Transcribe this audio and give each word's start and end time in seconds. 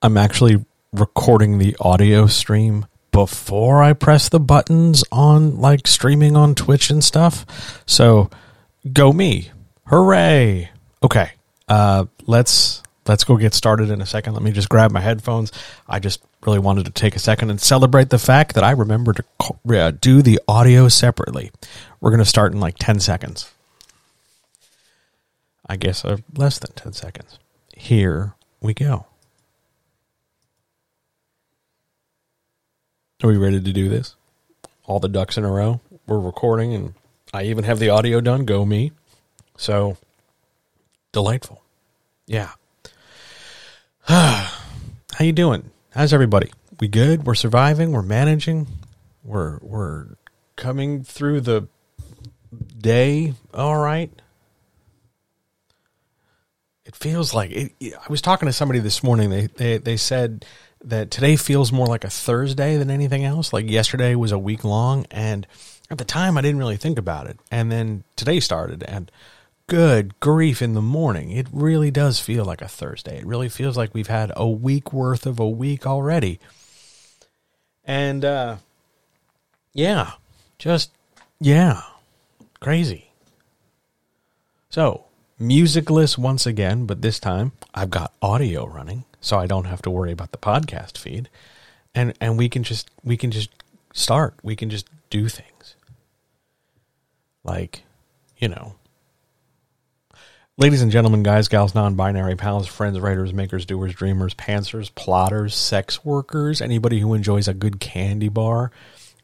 I'm 0.00 0.16
actually 0.16 0.64
recording 0.92 1.58
the 1.58 1.76
audio 1.80 2.26
stream 2.26 2.86
before 3.10 3.82
I 3.82 3.94
press 3.94 4.28
the 4.28 4.38
buttons 4.38 5.02
on 5.10 5.60
like 5.60 5.86
streaming 5.86 6.36
on 6.36 6.54
Twitch 6.54 6.90
and 6.90 7.02
stuff. 7.02 7.82
So 7.84 8.30
go 8.92 9.12
me. 9.12 9.50
Hooray. 9.86 10.70
Okay. 11.02 11.32
Uh 11.68 12.06
let's 12.26 12.82
let's 13.06 13.24
go 13.24 13.36
get 13.36 13.54
started 13.54 13.90
in 13.90 14.00
a 14.00 14.06
second. 14.06 14.34
Let 14.34 14.42
me 14.42 14.52
just 14.52 14.68
grab 14.68 14.92
my 14.92 15.00
headphones. 15.00 15.50
I 15.88 15.98
just 15.98 16.22
really 16.46 16.60
wanted 16.60 16.84
to 16.86 16.92
take 16.92 17.16
a 17.16 17.20
second 17.20 17.50
and 17.50 17.60
celebrate 17.60 18.10
the 18.10 18.18
fact 18.18 18.54
that 18.54 18.62
I 18.62 18.70
remember 18.70 19.14
to 19.14 19.24
uh, 19.76 19.90
do 19.90 20.22
the 20.22 20.40
audio 20.46 20.88
separately. 20.88 21.50
We're 22.00 22.10
going 22.10 22.20
to 22.20 22.24
start 22.24 22.52
in 22.52 22.60
like 22.60 22.76
10 22.78 23.00
seconds. 23.00 23.50
I 25.66 25.76
guess 25.76 26.04
uh, 26.04 26.18
less 26.36 26.58
than 26.58 26.72
10 26.72 26.92
seconds. 26.92 27.38
Here 27.76 28.34
we 28.60 28.72
go. 28.72 29.06
Are 33.20 33.28
we 33.28 33.36
ready 33.36 33.60
to 33.60 33.72
do 33.72 33.88
this? 33.88 34.14
All 34.86 35.00
the 35.00 35.08
ducks 35.08 35.36
in 35.36 35.44
a 35.44 35.50
row. 35.50 35.80
We're 36.06 36.20
recording 36.20 36.72
and 36.72 36.94
I 37.34 37.44
even 37.44 37.64
have 37.64 37.80
the 37.80 37.90
audio 37.90 38.20
done. 38.20 38.44
Go 38.44 38.64
me. 38.64 38.92
So 39.56 39.96
delightful. 41.10 41.60
Yeah. 42.28 42.50
How 44.06 44.48
you 45.18 45.32
doing? 45.32 45.68
How's 45.90 46.12
everybody? 46.12 46.52
We 46.78 46.86
good? 46.86 47.26
We're 47.26 47.34
surviving. 47.34 47.90
We're 47.90 48.02
managing. 48.02 48.68
We're 49.24 49.58
we're 49.62 50.06
coming 50.54 51.02
through 51.02 51.40
the 51.40 51.66
day. 52.78 53.34
All 53.52 53.78
right. 53.78 54.12
It 56.84 56.94
feels 56.94 57.34
like 57.34 57.50
it, 57.50 57.72
I 57.82 58.06
was 58.08 58.22
talking 58.22 58.46
to 58.46 58.52
somebody 58.52 58.78
this 58.78 59.02
morning. 59.02 59.30
They 59.30 59.46
they 59.48 59.78
they 59.78 59.96
said 59.96 60.44
that 60.84 61.10
today 61.10 61.36
feels 61.36 61.72
more 61.72 61.86
like 61.86 62.04
a 62.04 62.10
Thursday 62.10 62.76
than 62.76 62.90
anything 62.90 63.24
else. 63.24 63.52
Like 63.52 63.68
yesterday 63.68 64.14
was 64.14 64.32
a 64.32 64.38
week 64.38 64.64
long, 64.64 65.06
and 65.10 65.46
at 65.90 65.98
the 65.98 66.04
time 66.04 66.38
I 66.38 66.40
didn't 66.40 66.58
really 66.58 66.76
think 66.76 66.98
about 66.98 67.26
it. 67.26 67.38
And 67.50 67.70
then 67.70 68.04
today 68.16 68.40
started, 68.40 68.82
and 68.84 69.10
good 69.68 70.18
grief 70.18 70.60
in 70.62 70.74
the 70.74 70.82
morning. 70.82 71.30
It 71.30 71.46
really 71.52 71.90
does 71.90 72.18
feel 72.18 72.44
like 72.44 72.62
a 72.62 72.68
Thursday. 72.68 73.18
It 73.18 73.26
really 73.26 73.48
feels 73.48 73.76
like 73.76 73.94
we've 73.94 74.08
had 74.08 74.32
a 74.34 74.48
week 74.48 74.92
worth 74.92 75.26
of 75.26 75.38
a 75.38 75.48
week 75.48 75.86
already. 75.86 76.40
And 77.84 78.24
uh 78.24 78.56
yeah, 79.74 80.12
just 80.58 80.90
yeah. 81.40 81.82
Crazy. 82.60 83.10
So, 84.70 85.04
musicless 85.38 86.18
once 86.18 86.46
again, 86.46 86.86
but 86.86 87.02
this 87.02 87.18
time 87.18 87.52
I've 87.74 87.90
got 87.90 88.12
audio 88.20 88.66
running, 88.66 89.04
so 89.20 89.38
I 89.38 89.46
don't 89.46 89.64
have 89.64 89.82
to 89.82 89.90
worry 89.90 90.12
about 90.12 90.32
the 90.32 90.38
podcast 90.38 90.98
feed. 90.98 91.28
And 91.94 92.14
and 92.20 92.36
we 92.38 92.48
can 92.48 92.62
just 92.62 92.90
we 93.02 93.16
can 93.16 93.30
just 93.30 93.50
start. 93.92 94.34
We 94.42 94.56
can 94.56 94.70
just 94.70 94.88
do 95.10 95.28
things. 95.28 95.76
Like, 97.44 97.82
you 98.36 98.48
know, 98.48 98.74
Ladies 100.60 100.82
and 100.82 100.90
gentlemen, 100.90 101.22
guys, 101.22 101.46
gals, 101.46 101.72
non 101.72 101.94
binary, 101.94 102.34
pals, 102.34 102.66
friends, 102.66 102.98
writers, 102.98 103.32
makers, 103.32 103.64
doers, 103.64 103.94
dreamers, 103.94 104.34
pantsers, 104.34 104.92
plotters, 104.92 105.54
sex 105.54 106.04
workers, 106.04 106.60
anybody 106.60 106.98
who 106.98 107.14
enjoys 107.14 107.46
a 107.46 107.54
good 107.54 107.78
candy 107.78 108.28
bar, 108.28 108.72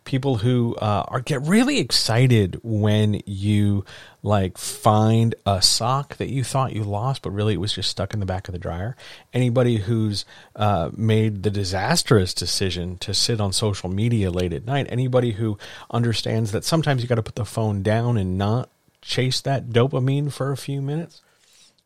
people 0.05 0.36
who 0.36 0.77
uh, 0.77 1.05
are 1.08 1.20
get 1.20 1.42
really 1.42 1.78
excited 1.78 2.60
when 2.62 3.20
you 3.27 3.84
like 4.22 4.56
find 4.58 5.34
a 5.46 5.61
sock 5.61 6.16
that 6.16 6.28
you 6.28 6.44
thought 6.44 6.72
you 6.72 6.84
lost, 6.84 7.22
but 7.22 7.30
really 7.30 7.55
it 7.55 7.61
was 7.61 7.72
just 7.72 7.91
stuck 7.91 8.14
in 8.14 8.20
the 8.20 8.27
back 8.27 8.48
of 8.48 8.52
the 8.52 8.58
dryer. 8.58 8.96
Anybody 9.33 9.78
who's 9.78 10.24
uh, 10.56 10.91
made 10.96 11.42
the 11.42 11.50
disastrous 11.50 12.34
decision 12.34 12.96
to 12.98 13.14
sit 13.14 13.41
on 13.41 13.52
social 13.52 13.88
media 13.88 14.30
late 14.30 14.52
at 14.52 14.64
night. 14.66 14.86
Anybody 14.88 15.33
who 15.33 15.58
understands 15.91 16.52
that 16.52 16.64
sometimes 16.64 17.02
you 17.02 17.08
got 17.08 17.16
to 17.16 17.22
put 17.22 17.36
the 17.36 17.45
phone 17.45 17.83
down 17.83 18.17
and 18.17 18.39
not 18.39 18.68
chase 19.01 19.40
that 19.42 19.70
dopamine 19.70 20.33
for 20.33 20.52
a 20.52 20.57
few 20.57 20.80
minutes. 20.80 21.20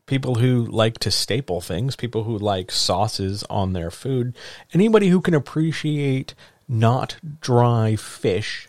People 0.07 0.37
who 0.37 0.65
like 0.65 0.99
to 1.01 1.11
staple 1.11 1.61
things, 1.61 1.95
people 1.95 2.25
who 2.25 2.39
like 2.39 2.71
sauces 2.71 3.45
on 3.51 3.75
their 3.75 3.91
food, 3.91 4.35
anybody 4.73 5.09
who 5.09 5.21
can 5.21 5.35
appreciate 5.35 6.35
not 6.69 7.17
dry 7.41 7.97
fish, 7.97 8.69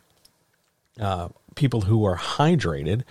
uh, 0.99 1.29
people 1.55 1.81
who 1.81 2.05
are 2.05 2.17
hydrated, 2.17 3.03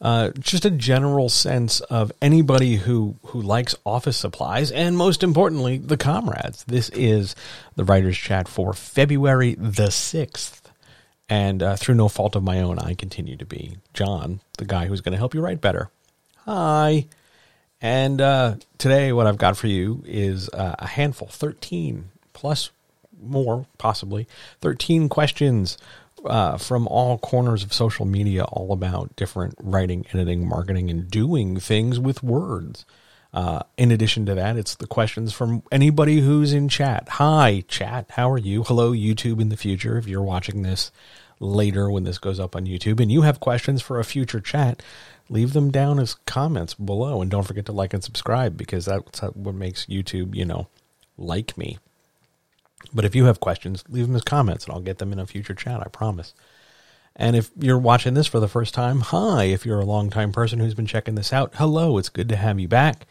uh, 0.00 0.30
just 0.38 0.64
a 0.64 0.70
general 0.70 1.28
sense 1.28 1.80
of 1.80 2.10
anybody 2.22 2.76
who 2.76 3.16
who 3.26 3.42
likes 3.42 3.74
office 3.84 4.16
supplies, 4.16 4.70
and 4.70 4.96
most 4.96 5.22
importantly, 5.22 5.76
the 5.76 5.98
comrades. 5.98 6.64
This 6.64 6.88
is 6.90 7.36
the 7.76 7.84
writers' 7.84 8.16
chat 8.16 8.48
for 8.48 8.72
February 8.72 9.54
the 9.58 9.90
sixth, 9.90 10.72
and 11.28 11.62
uh, 11.62 11.76
through 11.76 11.96
no 11.96 12.08
fault 12.08 12.34
of 12.34 12.42
my 12.42 12.60
own, 12.60 12.78
I 12.78 12.94
continue 12.94 13.36
to 13.36 13.44
be 13.44 13.76
John, 13.92 14.40
the 14.56 14.64
guy 14.64 14.86
who's 14.86 15.02
going 15.02 15.12
to 15.12 15.18
help 15.18 15.34
you 15.34 15.42
write 15.42 15.60
better. 15.60 15.90
Hi. 16.46 17.06
And 17.82 18.20
uh, 18.20 18.56
today, 18.76 19.12
what 19.12 19.26
I've 19.26 19.38
got 19.38 19.56
for 19.56 19.66
you 19.66 20.02
is 20.06 20.50
uh, 20.50 20.76
a 20.78 20.86
handful, 20.86 21.28
13 21.28 22.10
plus 22.32 22.70
more, 23.22 23.66
possibly, 23.78 24.26
13 24.60 25.08
questions 25.08 25.78
uh, 26.24 26.56
from 26.58 26.86
all 26.88 27.18
corners 27.18 27.62
of 27.62 27.72
social 27.72 28.04
media, 28.04 28.44
all 28.44 28.72
about 28.72 29.14
different 29.16 29.54
writing, 29.58 30.06
editing, 30.12 30.46
marketing, 30.46 30.90
and 30.90 31.10
doing 31.10 31.58
things 31.58 31.98
with 31.98 32.22
words. 32.22 32.84
Uh, 33.32 33.60
in 33.76 33.92
addition 33.92 34.26
to 34.26 34.34
that, 34.34 34.56
it's 34.56 34.74
the 34.74 34.86
questions 34.86 35.32
from 35.32 35.62
anybody 35.70 36.20
who's 36.20 36.52
in 36.52 36.68
chat. 36.68 37.08
Hi, 37.10 37.62
chat. 37.68 38.06
How 38.10 38.30
are 38.30 38.38
you? 38.38 38.64
Hello, 38.64 38.92
YouTube 38.92 39.40
in 39.40 39.50
the 39.50 39.56
future. 39.56 39.96
If 39.96 40.08
you're 40.08 40.22
watching 40.22 40.62
this 40.62 40.90
later 41.38 41.90
when 41.90 42.04
this 42.04 42.18
goes 42.18 42.40
up 42.40 42.54
on 42.54 42.66
YouTube 42.66 43.00
and 43.00 43.10
you 43.10 43.22
have 43.22 43.40
questions 43.40 43.80
for 43.80 43.98
a 43.98 44.04
future 44.04 44.40
chat, 44.40 44.82
leave 45.28 45.52
them 45.52 45.70
down 45.70 46.00
as 46.00 46.14
comments 46.26 46.74
below. 46.74 47.22
And 47.22 47.30
don't 47.30 47.46
forget 47.46 47.66
to 47.66 47.72
like 47.72 47.94
and 47.94 48.02
subscribe 48.02 48.56
because 48.56 48.86
that's 48.86 49.20
what 49.20 49.54
makes 49.54 49.86
YouTube, 49.86 50.34
you 50.34 50.44
know, 50.44 50.68
like 51.16 51.56
me. 51.56 51.78
But 52.92 53.04
if 53.04 53.14
you 53.14 53.26
have 53.26 53.40
questions, 53.40 53.84
leave 53.88 54.06
them 54.06 54.16
as 54.16 54.22
comments 54.22 54.64
and 54.64 54.74
I'll 54.74 54.80
get 54.80 54.98
them 54.98 55.12
in 55.12 55.18
a 55.18 55.26
future 55.26 55.54
chat, 55.54 55.80
I 55.80 55.88
promise. 55.88 56.34
And 57.16 57.36
if 57.36 57.50
you're 57.58 57.78
watching 57.78 58.14
this 58.14 58.26
for 58.26 58.40
the 58.40 58.48
first 58.48 58.74
time, 58.74 59.00
hi. 59.00 59.44
If 59.44 59.66
you're 59.66 59.80
a 59.80 59.84
longtime 59.84 60.32
person 60.32 60.58
who's 60.58 60.74
been 60.74 60.86
checking 60.86 61.14
this 61.14 61.32
out, 61.32 61.52
hello. 61.54 61.98
It's 61.98 62.08
good 62.08 62.28
to 62.30 62.36
have 62.36 62.58
you 62.58 62.68
back. 62.68 63.06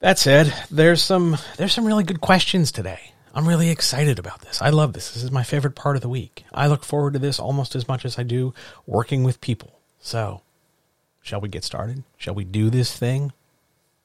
That 0.00 0.18
said, 0.18 0.52
there's 0.70 1.02
some 1.02 1.38
there's 1.56 1.72
some 1.72 1.86
really 1.86 2.04
good 2.04 2.20
questions 2.20 2.72
today. 2.72 3.12
I'm 3.34 3.48
really 3.48 3.70
excited 3.70 4.18
about 4.18 4.42
this. 4.42 4.60
I 4.60 4.70
love 4.70 4.92
this. 4.92 5.12
This 5.12 5.22
is 5.22 5.30
my 5.30 5.42
favorite 5.42 5.74
part 5.74 5.96
of 5.96 6.02
the 6.02 6.08
week. 6.08 6.44
I 6.52 6.66
look 6.66 6.84
forward 6.84 7.14
to 7.14 7.18
this 7.18 7.38
almost 7.38 7.74
as 7.74 7.88
much 7.88 8.04
as 8.04 8.18
I 8.18 8.24
do 8.24 8.52
working 8.86 9.22
with 9.24 9.40
people. 9.40 9.78
So, 10.00 10.42
Shall 11.22 11.40
we 11.40 11.48
get 11.48 11.62
started? 11.62 12.02
Shall 12.16 12.34
we 12.34 12.44
do 12.44 12.68
this 12.68 12.96
thing? 12.96 13.32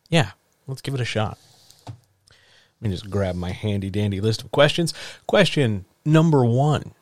Yeah, 0.08 0.32
let's 0.68 0.82
give 0.82 0.94
it 0.94 1.02
a 1.02 1.06
shot. 1.06 1.40
Let 2.82 2.90
me 2.90 2.94
just 2.94 3.10
grab 3.10 3.36
my 3.36 3.52
handy 3.52 3.90
dandy 3.90 4.22
list 4.22 4.44
of 4.44 4.52
questions. 4.52 4.94
Question 5.26 5.86
number 6.06 6.46
one 6.46 6.94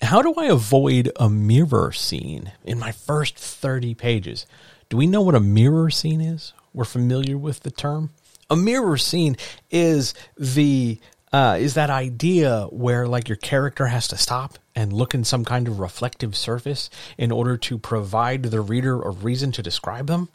How 0.00 0.22
do 0.22 0.34
I 0.34 0.46
avoid 0.46 1.10
a 1.16 1.28
mirror 1.28 1.92
scene 1.92 2.52
in 2.64 2.78
my 2.78 2.92
first 2.92 3.36
30 3.36 3.94
pages? 3.94 4.46
Do 4.88 4.96
we 4.96 5.06
know 5.06 5.22
what 5.22 5.34
a 5.34 5.40
mirror 5.40 5.90
scene 5.90 6.20
is? 6.20 6.52
We're 6.72 6.84
familiar 6.84 7.36
with 7.36 7.60
the 7.60 7.70
term. 7.70 8.10
A 8.50 8.56
mirror 8.56 8.96
scene 8.96 9.36
is 9.70 10.14
the 10.36 11.00
uh, 11.32 11.56
is 11.58 11.74
that 11.74 11.90
idea 11.90 12.66
where 12.70 13.08
like 13.08 13.28
your 13.28 13.36
character 13.36 13.86
has 13.86 14.06
to 14.06 14.16
stop 14.16 14.56
and 14.76 14.92
look 14.92 15.14
in 15.14 15.24
some 15.24 15.44
kind 15.44 15.66
of 15.66 15.80
reflective 15.80 16.36
surface 16.36 16.90
in 17.18 17.32
order 17.32 17.56
to 17.56 17.76
provide 17.76 18.44
the 18.44 18.60
reader 18.60 19.02
a 19.02 19.10
reason 19.10 19.50
to 19.50 19.62
describe 19.62 20.06
them? 20.06 20.28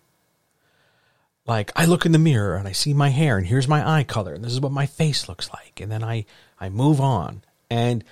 Like 1.49 1.71
I 1.75 1.85
look 1.85 2.05
in 2.05 2.11
the 2.11 2.19
mirror 2.19 2.55
and 2.55 2.67
I 2.67 2.73
see 2.73 2.93
my 2.93 3.09
hair 3.09 3.35
and 3.35 3.47
here's 3.47 3.67
my 3.67 3.97
eye 3.97 4.03
color 4.03 4.35
and 4.35 4.43
this 4.43 4.53
is 4.53 4.61
what 4.61 4.71
my 4.71 4.85
face 4.85 5.27
looks 5.27 5.49
like 5.51 5.81
and 5.81 5.91
then 5.91 6.03
I 6.03 6.25
I 6.59 6.69
move 6.69 7.01
on 7.01 7.41
and 7.71 8.03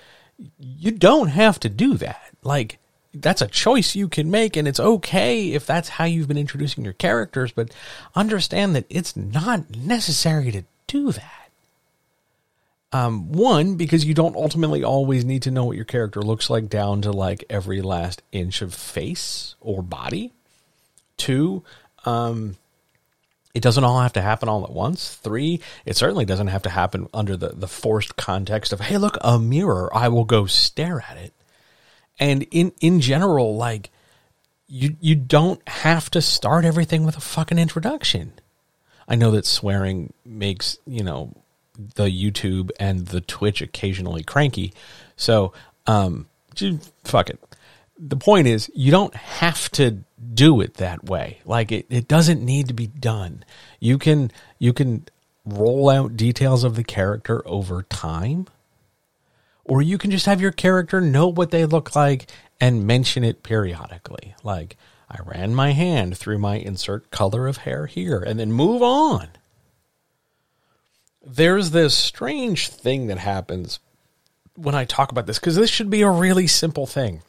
you 0.59 0.89
don't 0.89 1.27
have 1.27 1.59
to 1.59 1.69
do 1.69 1.93
that. 1.97 2.31
Like 2.41 2.79
that's 3.13 3.43
a 3.43 3.47
choice 3.47 3.95
you 3.95 4.07
can 4.07 4.31
make 4.31 4.57
and 4.57 4.67
it's 4.67 4.79
okay 4.79 5.51
if 5.51 5.67
that's 5.67 5.89
how 5.89 6.05
you've 6.05 6.27
been 6.27 6.37
introducing 6.37 6.83
your 6.83 6.93
characters 6.93 7.51
but 7.51 7.69
understand 8.15 8.75
that 8.75 8.85
it's 8.89 9.15
not 9.15 9.69
necessary 9.75 10.51
to 10.51 10.63
do 10.87 11.11
that. 11.11 11.51
Um, 12.91 13.31
one, 13.31 13.75
because 13.75 14.03
you 14.03 14.15
don't 14.15 14.35
ultimately 14.35 14.83
always 14.83 15.23
need 15.23 15.43
to 15.43 15.51
know 15.51 15.65
what 15.65 15.75
your 15.75 15.85
character 15.85 16.23
looks 16.23 16.49
like 16.49 16.69
down 16.69 17.03
to 17.03 17.11
like 17.11 17.43
every 17.51 17.83
last 17.83 18.23
inch 18.31 18.63
of 18.63 18.73
face 18.73 19.53
or 19.61 19.83
body. 19.83 20.31
Two, 21.17 21.63
um, 22.05 22.55
it 23.57 23.63
doesn't 23.63 23.83
all 23.83 23.99
have 24.01 24.13
to 24.13 24.21
happen 24.21 24.49
all 24.49 24.63
at 24.63 24.71
once. 24.71 25.15
Three, 25.15 25.61
it 25.83 25.97
certainly 25.97 26.25
doesn't 26.25 26.45
have 26.45 26.61
to 26.61 26.69
happen 26.69 27.07
under 27.11 27.35
the, 27.35 27.49
the 27.49 27.67
forced 27.67 28.15
context 28.15 28.71
of, 28.71 28.81
hey, 28.81 28.99
look, 28.99 29.17
a 29.21 29.39
mirror. 29.39 29.89
I 29.91 30.09
will 30.09 30.25
go 30.25 30.45
stare 30.45 31.03
at 31.09 31.17
it. 31.17 31.33
And 32.19 32.45
in, 32.51 32.71
in 32.81 33.01
general, 33.01 33.57
like, 33.57 33.89
you, 34.67 34.95
you 35.01 35.15
don't 35.15 35.67
have 35.67 36.11
to 36.11 36.21
start 36.21 36.65
everything 36.65 37.03
with 37.03 37.17
a 37.17 37.21
fucking 37.21 37.57
introduction. 37.57 38.33
I 39.07 39.15
know 39.15 39.31
that 39.31 39.47
swearing 39.47 40.13
makes, 40.23 40.77
you 40.85 41.03
know, 41.03 41.33
the 41.95 42.05
YouTube 42.05 42.69
and 42.79 43.07
the 43.07 43.21
Twitch 43.21 43.63
occasionally 43.63 44.21
cranky. 44.21 44.71
So, 45.15 45.53
um, 45.87 46.27
fuck 47.03 47.31
it. 47.31 47.39
The 47.97 48.17
point 48.17 48.45
is, 48.45 48.69
you 48.75 48.91
don't 48.91 49.15
have 49.15 49.71
to 49.71 50.03
do 50.33 50.61
it 50.61 50.75
that 50.75 51.03
way. 51.03 51.39
Like 51.45 51.71
it, 51.71 51.85
it 51.89 52.07
doesn't 52.07 52.43
need 52.43 52.67
to 52.67 52.73
be 52.73 52.87
done. 52.87 53.45
You 53.79 53.97
can, 53.97 54.31
you 54.59 54.73
can 54.73 55.05
roll 55.45 55.89
out 55.89 56.17
details 56.17 56.63
of 56.63 56.75
the 56.75 56.83
character 56.83 57.47
over 57.47 57.83
time, 57.83 58.47
or 59.63 59.81
you 59.81 59.97
can 59.97 60.11
just 60.11 60.25
have 60.25 60.41
your 60.41 60.51
character 60.51 61.01
know 61.01 61.27
what 61.27 61.51
they 61.51 61.65
look 61.65 61.95
like 61.95 62.29
and 62.59 62.87
mention 62.87 63.23
it 63.23 63.43
periodically. 63.43 64.33
Like, 64.43 64.77
I 65.09 65.19
ran 65.25 65.55
my 65.55 65.71
hand 65.71 66.17
through 66.17 66.39
my 66.39 66.55
insert 66.55 67.11
color 67.11 67.47
of 67.47 67.57
hair 67.57 67.85
here 67.85 68.19
and 68.19 68.39
then 68.39 68.51
move 68.51 68.81
on. 68.81 69.29
There's 71.25 71.71
this 71.71 71.95
strange 71.95 72.69
thing 72.69 73.07
that 73.07 73.17
happens 73.17 73.79
when 74.55 74.75
I 74.75 74.85
talk 74.85 75.11
about 75.11 75.27
this 75.27 75.39
because 75.39 75.55
this 75.55 75.69
should 75.69 75.89
be 75.89 76.01
a 76.01 76.09
really 76.09 76.47
simple 76.47 76.85
thing. 76.85 77.21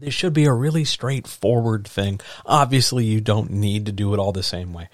This 0.00 0.14
should 0.14 0.32
be 0.32 0.46
a 0.46 0.52
really 0.52 0.84
straightforward 0.84 1.86
thing. 1.86 2.20
Obviously, 2.46 3.04
you 3.04 3.20
don't 3.20 3.50
need 3.50 3.86
to 3.86 3.92
do 3.92 4.14
it 4.14 4.18
all 4.18 4.32
the 4.32 4.42
same 4.42 4.72
way. 4.72 4.88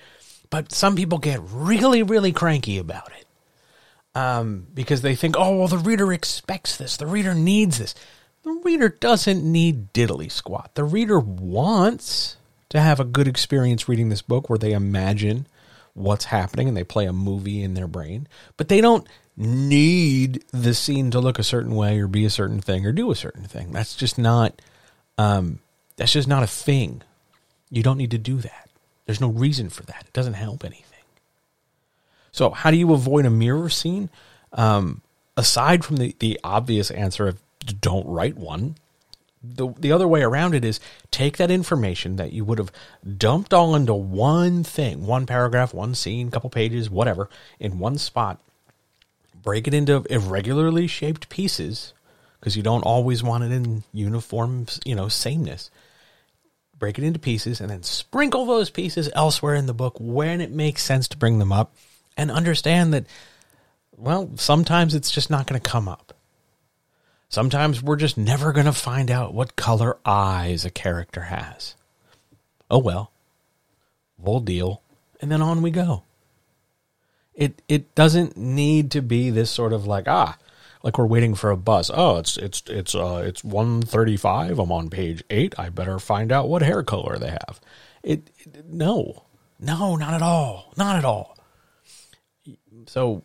But 0.51 0.73
some 0.73 0.97
people 0.97 1.19
get 1.19 1.41
really, 1.43 2.03
really 2.03 2.33
cranky 2.33 2.79
about 2.79 3.11
it 3.19 3.27
um, 4.17 4.67
because 4.73 5.03
they 5.03 5.15
think, 5.15 5.37
oh, 5.39 5.59
well, 5.59 5.69
the 5.69 5.79
reader 5.79 6.13
expects 6.13 6.77
this. 6.77 6.97
The 6.97 7.07
reader 7.07 7.35
needs 7.35 7.79
this. 7.79 7.95
The 8.43 8.53
reader 8.65 8.89
doesn't 8.89 9.45
need 9.45 9.93
diddly 9.93 10.31
squat. 10.31 10.75
The 10.75 10.85
reader 10.85 11.19
wants 11.19 12.37
to 12.71 12.81
have 12.81 13.01
a 13.01 13.05
good 13.05 13.29
experience 13.29 13.89
reading 13.89 14.09
this 14.09 14.23
book 14.23 14.49
where 14.49 14.59
they 14.59 14.73
imagine 14.73 15.47
what's 15.95 16.27
happening 16.27 16.69
and 16.69 16.77
they 16.77 16.85
play 16.85 17.07
a 17.07 17.13
movie 17.13 17.63
in 17.63 17.75
their 17.75 17.89
brain, 17.89 18.29
but 18.57 18.69
they 18.69 18.81
don't 18.81 19.07
need 19.37 20.45
the 20.53 20.75
scene 20.75 21.11
to 21.11 21.21
look 21.21 21.39
a 21.39 21.45
certain 21.45 21.75
way 21.75 21.99
or 21.99 22.07
be 22.07 22.25
a 22.25 22.31
certain 22.31 22.61
thing 22.61 22.87
or 22.87 22.93
do 22.93 23.11
a 23.11 23.17
certain 23.17 23.45
thing. 23.45 23.73
That's 23.73 23.95
just 23.95 24.19
not 24.19 24.61
um, 25.19 25.61
that's 25.97 26.13
just 26.13 26.29
not 26.29 26.43
a 26.43 26.47
thing. 26.47 27.03
You 27.71 27.83
don't 27.83 27.99
need 27.99 28.11
to 28.13 28.19
do 28.19 28.37
that. 28.39 28.69
There's 29.07 29.21
no 29.21 29.29
reason 29.29 29.71
for 29.71 29.83
that. 29.85 30.05
It 30.07 30.13
doesn't 30.13 30.35
help 30.35 30.65
anything. 30.65 30.85
So, 32.33 32.51
how 32.51 32.71
do 32.71 32.77
you 32.77 32.93
avoid 32.93 33.25
a 33.25 33.31
mirror 33.31 33.69
scene? 33.69 34.11
Um, 34.53 35.01
aside 35.37 35.85
from 35.85 35.97
the, 35.97 36.15
the 36.19 36.39
obvious 36.45 36.91
answer 36.91 37.29
of 37.29 37.41
don't 37.81 38.07
write 38.07 38.37
one. 38.37 38.77
The, 39.43 39.69
the 39.79 39.93
other 39.93 40.09
way 40.09 40.23
around 40.23 40.55
it 40.55 40.65
is 40.65 40.81
take 41.11 41.37
that 41.37 41.51
information 41.51 42.17
that 42.17 42.33
you 42.33 42.45
would 42.45 42.59
have 42.59 42.73
dumped 43.17 43.55
all 43.55 43.77
into 43.77 43.95
one 43.95 44.65
thing, 44.65 45.07
one 45.07 45.25
paragraph, 45.25 45.73
one 45.73 45.95
scene, 45.95 46.31
couple 46.31 46.51
pages, 46.51 46.91
whatever, 46.91 47.29
in 47.61 47.79
one 47.79 47.97
spot, 47.97 48.41
break 49.41 49.69
it 49.69 49.75
into 49.75 50.05
irregularly 50.11 50.87
shaped 50.87 51.29
pieces 51.29 51.93
because 52.47 52.57
you 52.57 52.63
don't 52.63 52.85
always 52.85 53.25
want 53.25 53.43
it 53.43 53.51
in 53.51 53.83
uniform, 53.93 54.67
you 54.85 54.95
know, 54.95 55.09
sameness. 55.09 55.69
Break 56.79 56.97
it 56.97 57.03
into 57.03 57.19
pieces 57.19 57.61
and 57.61 57.69
then 57.69 57.83
sprinkle 57.83 58.47
those 58.47 58.71
pieces 58.71 59.11
elsewhere 59.17 59.57
in 59.57 59.67
the 59.67 59.75
book 59.75 59.97
when 59.99 60.41
it 60.41 60.53
makes 60.53 60.85
sense 60.85 61.09
to 61.09 61.17
bring 61.17 61.41
them 61.41 61.51
up 61.51 61.75
and 62.17 62.31
understand 62.31 62.95
that, 62.95 63.07
well, 63.97 64.31
sometimes 64.37 64.95
it's 64.95 65.11
just 65.11 65.29
not 65.29 65.49
going 65.49 65.61
to 65.61 65.69
come 65.69 65.89
up. 65.89 66.15
Sometimes 67.29 67.83
we're 67.83 67.97
just 67.97 68.17
never 68.17 68.53
going 68.53 68.67
to 68.67 68.73
find 68.73 69.11
out 69.11 69.35
what 69.35 69.57
color 69.57 69.99
eyes 70.07 70.65
a 70.65 70.71
character 70.71 71.23
has. 71.23 71.75
Oh 72.71 72.79
well. 72.79 73.11
We'll 74.19 74.39
deal. 74.39 74.83
And 75.21 75.33
then 75.33 75.43
on 75.43 75.63
we 75.63 75.73
go. 75.73 76.05
It 77.35 77.61
it 77.67 77.93
doesn't 77.97 78.37
need 78.37 78.93
to 78.93 79.03
be 79.03 79.31
this 79.31 79.51
sort 79.51 79.73
of 79.73 79.85
like, 79.85 80.07
ah, 80.07 80.39
like 80.87 80.99
we're 80.99 81.07
waiting 81.07 81.35
for 81.35 81.51
a 81.51 81.57
bus. 81.57 81.91
Oh, 81.93 82.19
it's 82.19 82.37
it's 82.37 82.63
it's 82.69 82.95
uh 82.95 83.25
it's 83.27 83.43
135. 83.43 84.61
I'm 84.61 84.71
on 84.71 84.89
page 84.89 85.25
8. 85.29 85.57
I 85.59 85.69
better 85.69 85.99
find 85.99 86.31
out 86.31 86.49
what 86.49 86.63
hair 86.63 86.85
color 86.85 87.19
they 87.19 87.31
have. 87.31 87.61
It, 88.05 88.31
it 88.39 88.67
no. 88.71 89.25
No, 89.59 89.97
not 89.97 90.15
at 90.15 90.23
all. 90.23 90.73
Not 90.77 90.95
at 90.95 91.05
all. 91.05 91.37
So 92.87 93.25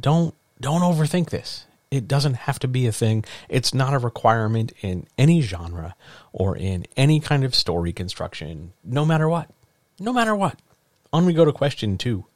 don't 0.00 0.32
don't 0.60 0.82
overthink 0.82 1.30
this. 1.30 1.66
It 1.90 2.06
doesn't 2.06 2.34
have 2.34 2.60
to 2.60 2.68
be 2.68 2.86
a 2.86 2.92
thing. 2.92 3.24
It's 3.48 3.74
not 3.74 3.94
a 3.94 3.98
requirement 3.98 4.72
in 4.80 5.08
any 5.18 5.40
genre 5.40 5.96
or 6.32 6.56
in 6.56 6.86
any 6.96 7.18
kind 7.18 7.42
of 7.42 7.52
story 7.52 7.92
construction, 7.92 8.74
no 8.84 9.04
matter 9.04 9.28
what. 9.28 9.50
No 9.98 10.12
matter 10.12 10.36
what. 10.36 10.60
On 11.12 11.26
we 11.26 11.32
go 11.32 11.44
to 11.44 11.52
question 11.52 11.98
two. 11.98 12.26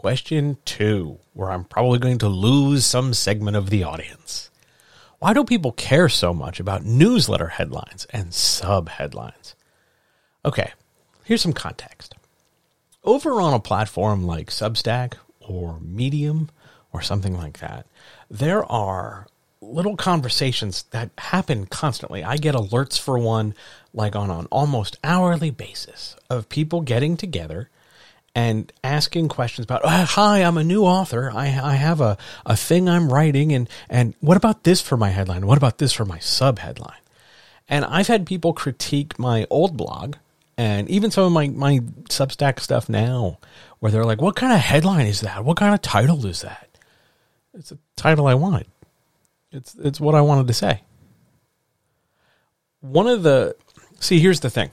Question 0.00 0.56
two, 0.64 1.18
where 1.34 1.50
I'm 1.50 1.64
probably 1.64 1.98
going 1.98 2.16
to 2.20 2.28
lose 2.30 2.86
some 2.86 3.12
segment 3.12 3.54
of 3.54 3.68
the 3.68 3.84
audience. 3.84 4.50
Why 5.18 5.34
do 5.34 5.44
people 5.44 5.72
care 5.72 6.08
so 6.08 6.32
much 6.32 6.58
about 6.58 6.86
newsletter 6.86 7.48
headlines 7.48 8.06
and 8.08 8.32
sub 8.32 8.88
headlines? 8.88 9.54
Okay, 10.42 10.72
here's 11.24 11.42
some 11.42 11.52
context. 11.52 12.14
Over 13.04 13.42
on 13.42 13.52
a 13.52 13.60
platform 13.60 14.24
like 14.24 14.48
Substack 14.48 15.16
or 15.38 15.78
Medium, 15.80 16.48
or 16.94 17.02
something 17.02 17.36
like 17.36 17.58
that. 17.58 17.86
There 18.30 18.64
are 18.72 19.26
little 19.60 19.96
conversations 19.96 20.84
that 20.92 21.10
happen 21.18 21.66
constantly. 21.66 22.24
I 22.24 22.38
get 22.38 22.54
alerts 22.54 22.98
for 22.98 23.18
one 23.18 23.54
like 23.92 24.16
on 24.16 24.30
an 24.30 24.46
almost 24.50 24.98
hourly 25.04 25.50
basis 25.50 26.16
of 26.30 26.48
people 26.48 26.80
getting 26.80 27.18
together 27.18 27.68
and 28.34 28.72
asking 28.84 29.28
questions 29.28 29.64
about 29.64 29.80
oh, 29.84 30.04
hi 30.04 30.42
i'm 30.42 30.56
a 30.56 30.64
new 30.64 30.84
author 30.84 31.30
i, 31.34 31.46
I 31.46 31.74
have 31.74 32.00
a, 32.00 32.16
a 32.46 32.56
thing 32.56 32.88
i'm 32.88 33.12
writing 33.12 33.52
and, 33.52 33.68
and 33.88 34.14
what 34.20 34.36
about 34.36 34.64
this 34.64 34.80
for 34.80 34.96
my 34.96 35.10
headline 35.10 35.46
what 35.46 35.58
about 35.58 35.78
this 35.78 35.92
for 35.92 36.04
my 36.04 36.18
sub 36.18 36.60
headline 36.60 37.00
and 37.68 37.84
i've 37.84 38.06
had 38.06 38.26
people 38.26 38.52
critique 38.52 39.18
my 39.18 39.46
old 39.50 39.76
blog 39.76 40.16
and 40.56 40.88
even 40.90 41.10
some 41.10 41.24
of 41.24 41.32
my, 41.32 41.48
my 41.48 41.78
substack 42.08 42.60
stuff 42.60 42.88
now 42.88 43.38
where 43.80 43.90
they're 43.90 44.04
like 44.04 44.20
what 44.20 44.36
kind 44.36 44.52
of 44.52 44.60
headline 44.60 45.06
is 45.06 45.22
that 45.22 45.44
what 45.44 45.56
kind 45.56 45.74
of 45.74 45.82
title 45.82 46.24
is 46.26 46.42
that 46.42 46.70
it's 47.54 47.72
a 47.72 47.78
title 47.96 48.26
I 48.26 48.34
wanted. 48.34 48.66
It's 49.52 49.74
it's 49.74 50.00
what 50.00 50.14
I 50.14 50.20
wanted 50.20 50.46
to 50.46 50.54
say. 50.54 50.82
One 52.80 53.06
of 53.06 53.22
the 53.22 53.56
see 53.98 54.20
here's 54.20 54.40
the 54.40 54.50
thing. 54.50 54.70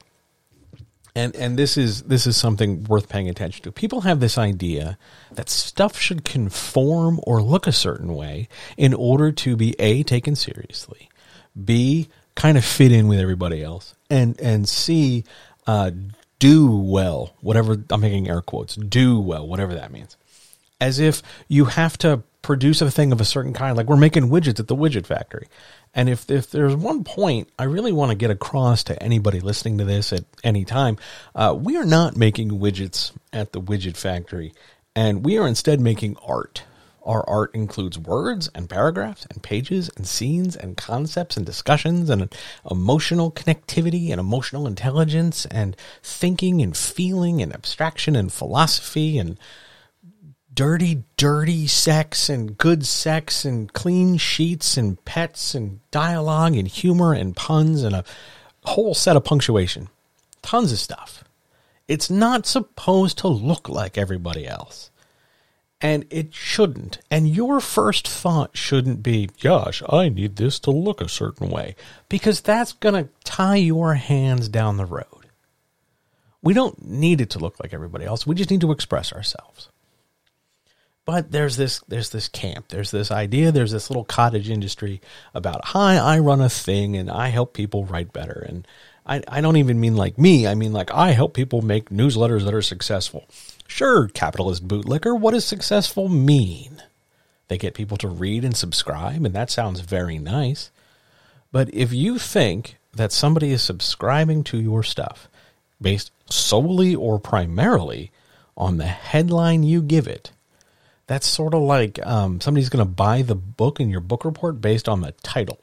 And 1.17 1.35
and 1.35 1.57
this 1.57 1.77
is 1.77 2.03
this 2.03 2.27
is 2.27 2.37
something 2.37 2.83
worth 2.83 3.09
paying 3.09 3.27
attention 3.27 3.63
to. 3.63 3.71
People 3.71 4.01
have 4.01 4.19
this 4.19 4.37
idea 4.37 4.99
that 5.31 5.49
stuff 5.49 5.97
should 5.97 6.23
conform 6.23 7.19
or 7.23 7.41
look 7.41 7.65
a 7.65 7.71
certain 7.71 8.13
way 8.13 8.47
in 8.77 8.93
order 8.93 9.31
to 9.31 9.55
be 9.55 9.75
a 9.79 10.03
taken 10.03 10.35
seriously, 10.35 11.09
b 11.65 12.07
kind 12.35 12.55
of 12.55 12.63
fit 12.63 12.91
in 12.91 13.07
with 13.07 13.19
everybody 13.19 13.63
else, 13.63 13.95
and 14.11 14.39
and 14.39 14.69
c 14.69 15.23
uh, 15.65 15.89
do 16.37 16.69
well, 16.69 17.33
whatever 17.41 17.83
I'm 17.89 18.01
making 18.01 18.29
air 18.29 18.41
quotes, 18.41 18.75
do 18.75 19.19
well, 19.19 19.47
whatever 19.47 19.73
that 19.73 19.91
means. 19.91 20.17
As 20.79 20.99
if 20.99 21.23
you 21.47 21.65
have 21.65 21.97
to 21.97 22.21
produce 22.47 22.81
a 22.81 22.89
thing 22.89 23.11
of 23.11 23.19
a 23.19 23.25
certain 23.25 23.53
kind. 23.53 23.75
Like 23.75 23.87
we're 23.87 23.97
making 23.97 24.29
widgets 24.29 24.59
at 24.59 24.67
the 24.67 24.75
widget 24.75 25.05
factory. 25.05 25.47
And 25.93 26.09
if, 26.09 26.29
if 26.29 26.51
there's 26.51 26.75
one 26.75 27.03
point 27.03 27.49
I 27.57 27.63
really 27.63 27.91
want 27.91 28.11
to 28.11 28.17
get 28.17 28.31
across 28.31 28.83
to 28.85 29.01
anybody 29.01 29.39
listening 29.39 29.79
to 29.79 29.85
this 29.85 30.13
at 30.13 30.25
any 30.43 30.65
time, 30.65 30.97
uh, 31.33 31.55
we 31.57 31.77
are 31.77 31.85
not 31.85 32.15
making 32.15 32.51
widgets 32.51 33.11
at 33.33 33.51
the 33.51 33.61
widget 33.61 33.97
factory, 33.97 34.53
and 34.95 35.25
we 35.25 35.37
are 35.37 35.47
instead 35.47 35.79
making 35.81 36.17
art. 36.25 36.63
Our 37.07 37.27
art 37.27 37.55
includes 37.55 37.97
words 37.97 38.49
and 38.53 38.69
paragraphs 38.69 39.25
and 39.31 39.41
pages 39.41 39.89
and 39.95 40.05
scenes 40.05 40.57
and 40.57 40.75
concepts 40.75 41.37
and 41.37 41.45
discussions 41.45 42.09
and 42.09 42.35
emotional 42.69 43.31
connectivity 43.31 44.11
and 44.11 44.19
emotional 44.19 44.67
intelligence 44.67 45.45
and 45.45 45.77
thinking 46.03 46.61
and 46.61 46.75
feeling 46.75 47.41
and 47.41 47.53
abstraction 47.53 48.17
and 48.17 48.31
philosophy 48.31 49.17
and 49.17 49.39
dirty, 50.57 51.03
dirty 51.17 51.67
sex 51.67 52.29
and 52.29 52.57
good 52.57 52.83
sex 52.83 53.45
and 53.45 53.71
clean 53.73 54.17
sheets 54.17 54.75
and 54.75 55.05
pets 55.05 55.53
and 55.53 55.79
dialogue 55.91 56.55
and 56.55 56.67
humor 56.67 57.13
and 57.13 57.35
puns 57.35 57.83
and 57.83 57.93
a 57.95 58.03
whole 58.65 58.95
set 58.95 59.15
of 59.15 59.23
punctuation. 59.23 59.87
Tons 60.41 60.71
of 60.71 60.79
stuff. 60.79 61.23
It's 61.87 62.09
not 62.09 62.47
supposed 62.47 63.19
to 63.19 63.27
look 63.27 63.69
like 63.69 63.99
everybody 63.99 64.47
else. 64.47 64.89
And 65.79 66.07
it 66.09 66.33
shouldn't. 66.33 66.97
And 67.11 67.29
your 67.29 67.59
first 67.59 68.07
thought 68.07 68.57
shouldn't 68.57 69.03
be, 69.03 69.29
gosh, 69.39 69.83
I 69.87 70.09
need 70.09 70.37
this 70.37 70.57
to 70.61 70.71
look 70.71 71.01
a 71.01 71.07
certain 71.07 71.51
way. 71.51 71.75
Because 72.09 72.41
that's 72.41 72.73
going 72.73 72.95
to 72.95 73.11
tie 73.23 73.57
your 73.57 73.93
hands 73.93 74.49
down 74.49 74.77
the 74.77 74.85
road. 74.85 75.05
We 76.41 76.55
don't 76.55 76.83
need 76.83 77.21
it 77.21 77.29
to 77.31 77.39
look 77.39 77.59
like 77.61 77.75
everybody 77.75 78.05
else. 78.05 78.25
We 78.25 78.33
just 78.33 78.49
need 78.49 78.61
to 78.61 78.71
express 78.71 79.13
ourselves. 79.13 79.69
But 81.07 81.31
there's 81.31 81.55
this 81.55 81.79
there's 81.87 82.09
this 82.09 82.27
camp, 82.27 82.67
there's 82.67 82.91
this 82.91 83.11
idea, 83.11 83.53
there's 83.53 83.71
this 83.71 83.89
little 83.89 84.03
cottage 84.03 84.49
industry 84.49 84.99
about 85.33 85.63
hi, 85.63 85.95
I 85.95 86.19
run 86.19 86.41
a 86.41 86.49
thing 86.49 86.97
and 86.97 87.09
I 87.09 87.29
help 87.29 87.53
people 87.53 87.85
write 87.85 88.11
better. 88.11 88.45
And 88.45 88.67
I, 89.05 89.23
I 89.25 89.39
don't 89.39 89.55
even 89.55 89.79
mean 89.79 89.95
like 89.95 90.17
me, 90.17 90.47
I 90.47 90.53
mean 90.53 90.73
like 90.73 90.93
I 90.93 91.11
help 91.11 91.33
people 91.33 91.61
make 91.61 91.89
newsletters 91.89 92.43
that 92.43 92.53
are 92.53 92.61
successful. 92.61 93.25
Sure, 93.67 94.09
capitalist 94.09 94.67
bootlicker, 94.67 95.17
what 95.17 95.33
does 95.33 95.45
successful 95.45 96.09
mean? 96.09 96.83
They 97.47 97.57
get 97.57 97.73
people 97.73 97.95
to 97.99 98.09
read 98.09 98.43
and 98.43 98.57
subscribe, 98.57 99.23
and 99.23 99.33
that 99.33 99.49
sounds 99.49 99.79
very 99.79 100.17
nice. 100.17 100.71
But 101.53 101.73
if 101.73 101.93
you 101.93 102.19
think 102.19 102.79
that 102.93 103.13
somebody 103.13 103.53
is 103.53 103.61
subscribing 103.61 104.43
to 104.43 104.59
your 104.59 104.83
stuff 104.83 105.29
based 105.81 106.11
solely 106.29 106.93
or 106.93 107.17
primarily 107.17 108.11
on 108.57 108.75
the 108.75 108.87
headline 108.87 109.63
you 109.63 109.81
give 109.81 110.05
it, 110.05 110.33
that's 111.07 111.25
sort 111.25 111.53
of 111.53 111.61
like 111.61 112.05
um, 112.05 112.39
somebody's 112.41 112.69
going 112.69 112.85
to 112.85 112.91
buy 112.91 113.21
the 113.21 113.35
book 113.35 113.79
in 113.79 113.89
your 113.89 114.01
book 114.01 114.25
report 114.25 114.61
based 114.61 114.87
on 114.87 115.01
the 115.01 115.13
title. 115.23 115.59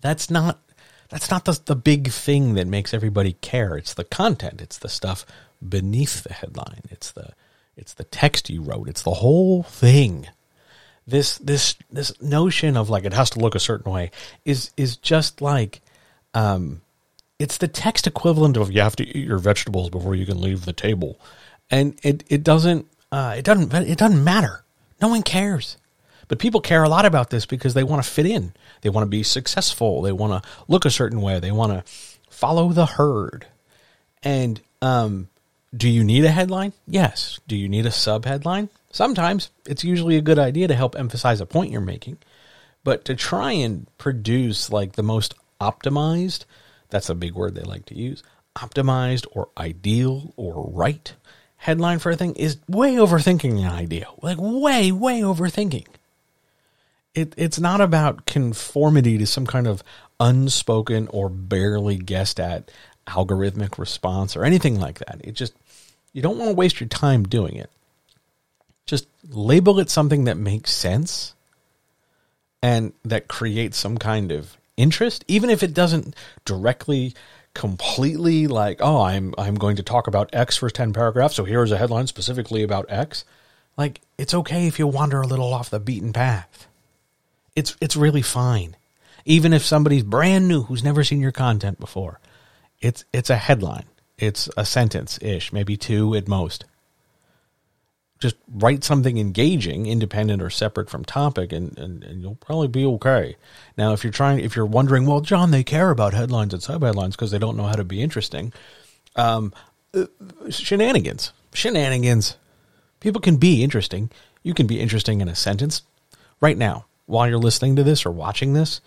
That's 0.00 0.30
not 0.30 0.58
that's 1.10 1.30
not 1.30 1.44
the, 1.44 1.60
the 1.64 1.76
big 1.76 2.10
thing 2.10 2.54
that 2.54 2.68
makes 2.68 2.94
everybody 2.94 3.34
care. 3.34 3.76
It's 3.76 3.94
the 3.94 4.04
content. 4.04 4.62
It's 4.62 4.78
the 4.78 4.88
stuff 4.88 5.26
beneath 5.66 6.22
the 6.22 6.32
headline. 6.32 6.82
It's 6.90 7.10
the 7.10 7.32
it's 7.76 7.94
the 7.94 8.04
text 8.04 8.48
you 8.48 8.62
wrote. 8.62 8.88
It's 8.88 9.02
the 9.02 9.14
whole 9.14 9.64
thing. 9.64 10.28
This 11.06 11.36
this 11.38 11.74
this 11.90 12.12
notion 12.22 12.76
of 12.76 12.88
like 12.88 13.04
it 13.04 13.12
has 13.12 13.30
to 13.30 13.40
look 13.40 13.56
a 13.56 13.60
certain 13.60 13.90
way 13.90 14.12
is 14.44 14.70
is 14.76 14.96
just 14.96 15.42
like 15.42 15.80
um 16.34 16.82
it's 17.40 17.58
the 17.58 17.68
text 17.68 18.06
equivalent 18.06 18.56
of 18.56 18.70
you 18.70 18.80
have 18.80 18.96
to 18.96 19.08
eat 19.08 19.26
your 19.26 19.38
vegetables 19.38 19.90
before 19.90 20.14
you 20.14 20.26
can 20.26 20.40
leave 20.40 20.64
the 20.64 20.72
table. 20.72 21.18
And 21.68 21.98
it 22.04 22.22
it 22.28 22.44
doesn't 22.44 22.86
uh 23.12 23.34
it 23.38 23.44
doesn't 23.44 23.72
it 23.72 23.98
doesn't 23.98 24.24
matter. 24.24 24.64
No 25.00 25.08
one 25.08 25.22
cares. 25.22 25.76
But 26.28 26.38
people 26.38 26.60
care 26.60 26.84
a 26.84 26.88
lot 26.88 27.06
about 27.06 27.30
this 27.30 27.44
because 27.44 27.74
they 27.74 27.82
want 27.82 28.04
to 28.04 28.08
fit 28.08 28.24
in. 28.24 28.52
They 28.82 28.88
want 28.88 29.04
to 29.04 29.10
be 29.10 29.24
successful. 29.24 30.00
They 30.00 30.12
want 30.12 30.40
to 30.44 30.48
look 30.68 30.84
a 30.84 30.90
certain 30.90 31.20
way. 31.20 31.40
They 31.40 31.50
want 31.50 31.72
to 31.72 31.92
follow 32.30 32.68
the 32.68 32.86
herd. 32.86 33.46
And 34.22 34.60
um, 34.80 35.28
do 35.76 35.88
you 35.88 36.04
need 36.04 36.24
a 36.24 36.30
headline? 36.30 36.72
Yes. 36.86 37.40
Do 37.48 37.56
you 37.56 37.68
need 37.68 37.84
a 37.84 37.90
sub 37.90 38.26
headline? 38.26 38.68
Sometimes 38.92 39.50
it's 39.66 39.82
usually 39.82 40.16
a 40.16 40.22
good 40.22 40.38
idea 40.38 40.68
to 40.68 40.74
help 40.74 40.96
emphasize 40.96 41.40
a 41.40 41.46
point 41.46 41.72
you're 41.72 41.80
making. 41.80 42.18
But 42.84 43.04
to 43.06 43.16
try 43.16 43.50
and 43.52 43.86
produce 43.98 44.70
like 44.70 44.92
the 44.92 45.02
most 45.02 45.34
optimized, 45.60 46.44
that's 46.90 47.10
a 47.10 47.14
big 47.16 47.34
word 47.34 47.56
they 47.56 47.62
like 47.62 47.86
to 47.86 47.96
use, 47.96 48.22
optimized 48.56 49.26
or 49.32 49.48
ideal 49.58 50.32
or 50.36 50.70
right 50.70 51.12
headline 51.60 51.98
for 51.98 52.10
a 52.10 52.16
thing 52.16 52.34
is 52.34 52.58
way 52.68 52.94
overthinking 52.94 53.58
an 53.58 53.66
idea. 53.66 54.06
Like 54.20 54.38
way, 54.40 54.92
way 54.92 55.20
overthinking 55.20 55.86
it, 57.14 57.34
it's 57.36 57.58
not 57.58 57.80
about 57.80 58.26
conformity 58.26 59.18
to 59.18 59.26
some 59.26 59.46
kind 59.46 59.66
of 59.66 59.82
unspoken 60.18 61.08
or 61.08 61.28
barely 61.28 61.96
guessed 61.96 62.38
at 62.38 62.70
algorithmic 63.06 63.78
response 63.78 64.36
or 64.36 64.44
anything 64.44 64.78
like 64.78 64.98
that. 65.00 65.20
It 65.22 65.32
just, 65.32 65.54
you 66.12 66.22
don't 66.22 66.38
want 66.38 66.50
to 66.50 66.54
waste 66.54 66.80
your 66.80 66.88
time 66.88 67.24
doing 67.24 67.56
it. 67.56 67.70
Just 68.86 69.08
label 69.28 69.78
it 69.80 69.90
something 69.90 70.24
that 70.24 70.36
makes 70.36 70.72
sense 70.72 71.34
and 72.62 72.92
that 73.04 73.28
creates 73.28 73.78
some 73.78 73.98
kind 73.98 74.30
of 74.30 74.56
interest, 74.76 75.24
even 75.28 75.50
if 75.50 75.62
it 75.62 75.74
doesn't 75.74 76.14
directly 76.44 77.14
completely 77.54 78.46
like, 78.46 78.78
oh, 78.80 79.02
I'm 79.02 79.34
I'm 79.38 79.54
going 79.54 79.76
to 79.76 79.82
talk 79.82 80.06
about 80.06 80.30
X 80.32 80.56
for 80.56 80.70
10 80.70 80.92
paragraphs, 80.92 81.34
so 81.34 81.44
here's 81.44 81.72
a 81.72 81.78
headline 81.78 82.06
specifically 82.06 82.62
about 82.62 82.90
X. 82.90 83.24
Like, 83.76 84.00
it's 84.18 84.34
okay 84.34 84.66
if 84.66 84.78
you 84.78 84.86
wander 84.86 85.20
a 85.20 85.26
little 85.26 85.52
off 85.52 85.70
the 85.70 85.80
beaten 85.80 86.12
path. 86.12 86.66
It's 87.56 87.76
it's 87.80 87.96
really 87.96 88.22
fine. 88.22 88.76
Even 89.24 89.52
if 89.52 89.64
somebody's 89.64 90.02
brand 90.02 90.48
new 90.48 90.62
who's 90.62 90.84
never 90.84 91.04
seen 91.04 91.20
your 91.20 91.32
content 91.32 91.78
before. 91.78 92.20
It's 92.80 93.04
it's 93.12 93.30
a 93.30 93.36
headline. 93.36 93.84
It's 94.16 94.48
a 94.56 94.64
sentence 94.64 95.18
ish, 95.22 95.52
maybe 95.52 95.76
two 95.76 96.14
at 96.14 96.28
most. 96.28 96.64
Just 98.20 98.36
write 98.52 98.84
something 98.84 99.16
engaging, 99.16 99.86
independent 99.86 100.42
or 100.42 100.50
separate 100.50 100.90
from 100.90 101.04
topic, 101.04 101.52
and, 101.52 101.76
and, 101.78 102.04
and 102.04 102.20
you'll 102.20 102.34
probably 102.34 102.68
be 102.68 102.84
okay. 102.84 103.36
Now, 103.78 103.94
if 103.94 104.04
you're 104.04 104.12
trying, 104.12 104.40
if 104.40 104.54
you're 104.54 104.66
wondering, 104.66 105.06
well, 105.06 105.22
John, 105.22 105.50
they 105.50 105.64
care 105.64 105.90
about 105.90 106.12
headlines 106.12 106.52
and 106.52 106.62
subheadlines 106.62 107.12
because 107.12 107.30
they 107.30 107.38
don't 107.38 107.56
know 107.56 107.64
how 107.64 107.76
to 107.76 107.84
be 107.84 108.02
interesting. 108.02 108.52
Um, 109.16 109.54
uh, 109.94 110.04
shenanigans, 110.50 111.32
shenanigans. 111.54 112.36
People 113.00 113.22
can 113.22 113.38
be 113.38 113.64
interesting. 113.64 114.10
You 114.42 114.52
can 114.52 114.66
be 114.66 114.80
interesting 114.80 115.22
in 115.22 115.28
a 115.28 115.34
sentence 115.34 115.82
right 116.40 116.58
now 116.58 116.84
while 117.06 117.28
you're 117.28 117.38
listening 117.38 117.76
to 117.76 117.82
this 117.82 118.06
or 118.06 118.10
watching 118.10 118.52
this, 118.52 118.80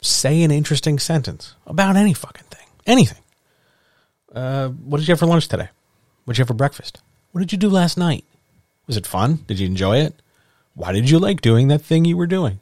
say 0.00 0.42
an 0.42 0.50
interesting 0.50 0.98
sentence 0.98 1.54
about 1.66 1.96
any 1.96 2.12
fucking 2.12 2.46
thing, 2.50 2.66
anything. 2.86 3.22
Uh, 4.34 4.68
what 4.68 4.98
did 4.98 5.06
you 5.06 5.12
have 5.12 5.20
for 5.20 5.26
lunch 5.26 5.46
today? 5.46 5.68
What 6.24 6.34
did 6.34 6.38
you 6.38 6.42
have 6.42 6.48
for 6.48 6.54
breakfast? 6.54 7.00
What 7.30 7.40
did 7.40 7.52
you 7.52 7.58
do 7.58 7.68
last 7.68 7.96
night? 7.96 8.24
Was 8.86 8.96
it 8.96 9.06
fun? 9.06 9.44
Did 9.46 9.58
you 9.58 9.66
enjoy 9.66 9.98
it? 9.98 10.14
Why 10.74 10.92
did 10.92 11.10
you 11.10 11.18
like 11.18 11.40
doing 11.40 11.68
that 11.68 11.82
thing 11.82 12.04
you 12.04 12.16
were 12.16 12.26
doing? 12.26 12.60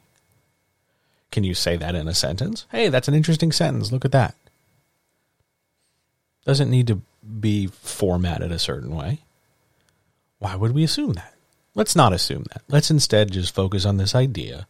Can 1.31 1.43
you 1.43 1.53
say 1.53 1.75
that 1.75 1.95
in 1.95 2.07
a 2.07 2.13
sentence? 2.13 2.65
Hey, 2.71 2.89
that's 2.89 3.07
an 3.07 3.13
interesting 3.13 3.51
sentence. 3.51 3.91
Look 3.91 4.05
at 4.05 4.13
that. 4.13 4.35
Doesn't 6.45 6.69
need 6.69 6.87
to 6.87 7.01
be 7.41 7.67
formatted 7.67 8.51
a 8.51 8.59
certain 8.59 8.95
way. 8.95 9.19
Why 10.39 10.55
would 10.55 10.73
we 10.73 10.83
assume 10.83 11.13
that? 11.13 11.33
Let's 11.73 11.95
not 11.95 12.13
assume 12.13 12.45
that. 12.53 12.61
Let's 12.69 12.89
instead 12.89 13.31
just 13.31 13.53
focus 13.53 13.85
on 13.85 13.97
this 13.97 14.15
idea 14.15 14.67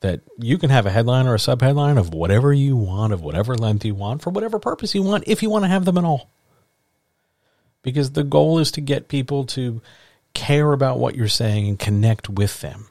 that 0.00 0.20
you 0.38 0.58
can 0.58 0.70
have 0.70 0.86
a 0.86 0.90
headline 0.90 1.26
or 1.26 1.34
a 1.34 1.38
subheadline 1.38 1.98
of 1.98 2.14
whatever 2.14 2.52
you 2.52 2.76
want, 2.76 3.12
of 3.12 3.22
whatever 3.22 3.56
length 3.56 3.84
you 3.84 3.94
want, 3.94 4.22
for 4.22 4.30
whatever 4.30 4.58
purpose 4.58 4.94
you 4.94 5.02
want, 5.02 5.24
if 5.26 5.42
you 5.42 5.50
want 5.50 5.64
to 5.64 5.68
have 5.68 5.84
them 5.84 5.98
at 5.98 6.04
all. 6.04 6.28
Because 7.82 8.12
the 8.12 8.22
goal 8.22 8.58
is 8.58 8.70
to 8.72 8.80
get 8.80 9.08
people 9.08 9.44
to 9.46 9.82
care 10.34 10.72
about 10.72 10.98
what 10.98 11.14
you're 11.14 11.28
saying 11.28 11.68
and 11.68 11.78
connect 11.78 12.28
with 12.28 12.60
them. 12.60 12.88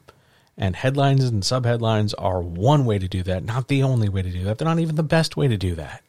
And 0.56 0.74
headlines 0.74 1.24
and 1.24 1.42
subheadlines 1.42 2.14
are 2.18 2.42
one 2.42 2.84
way 2.84 2.98
to 2.98 3.08
do 3.08 3.22
that, 3.22 3.44
not 3.44 3.68
the 3.68 3.82
only 3.82 4.08
way 4.08 4.22
to 4.22 4.30
do 4.30 4.44
that. 4.44 4.58
They're 4.58 4.66
not 4.68 4.80
even 4.80 4.96
the 4.96 5.02
best 5.04 5.36
way 5.36 5.46
to 5.48 5.56
do 5.56 5.76
that. 5.76 6.02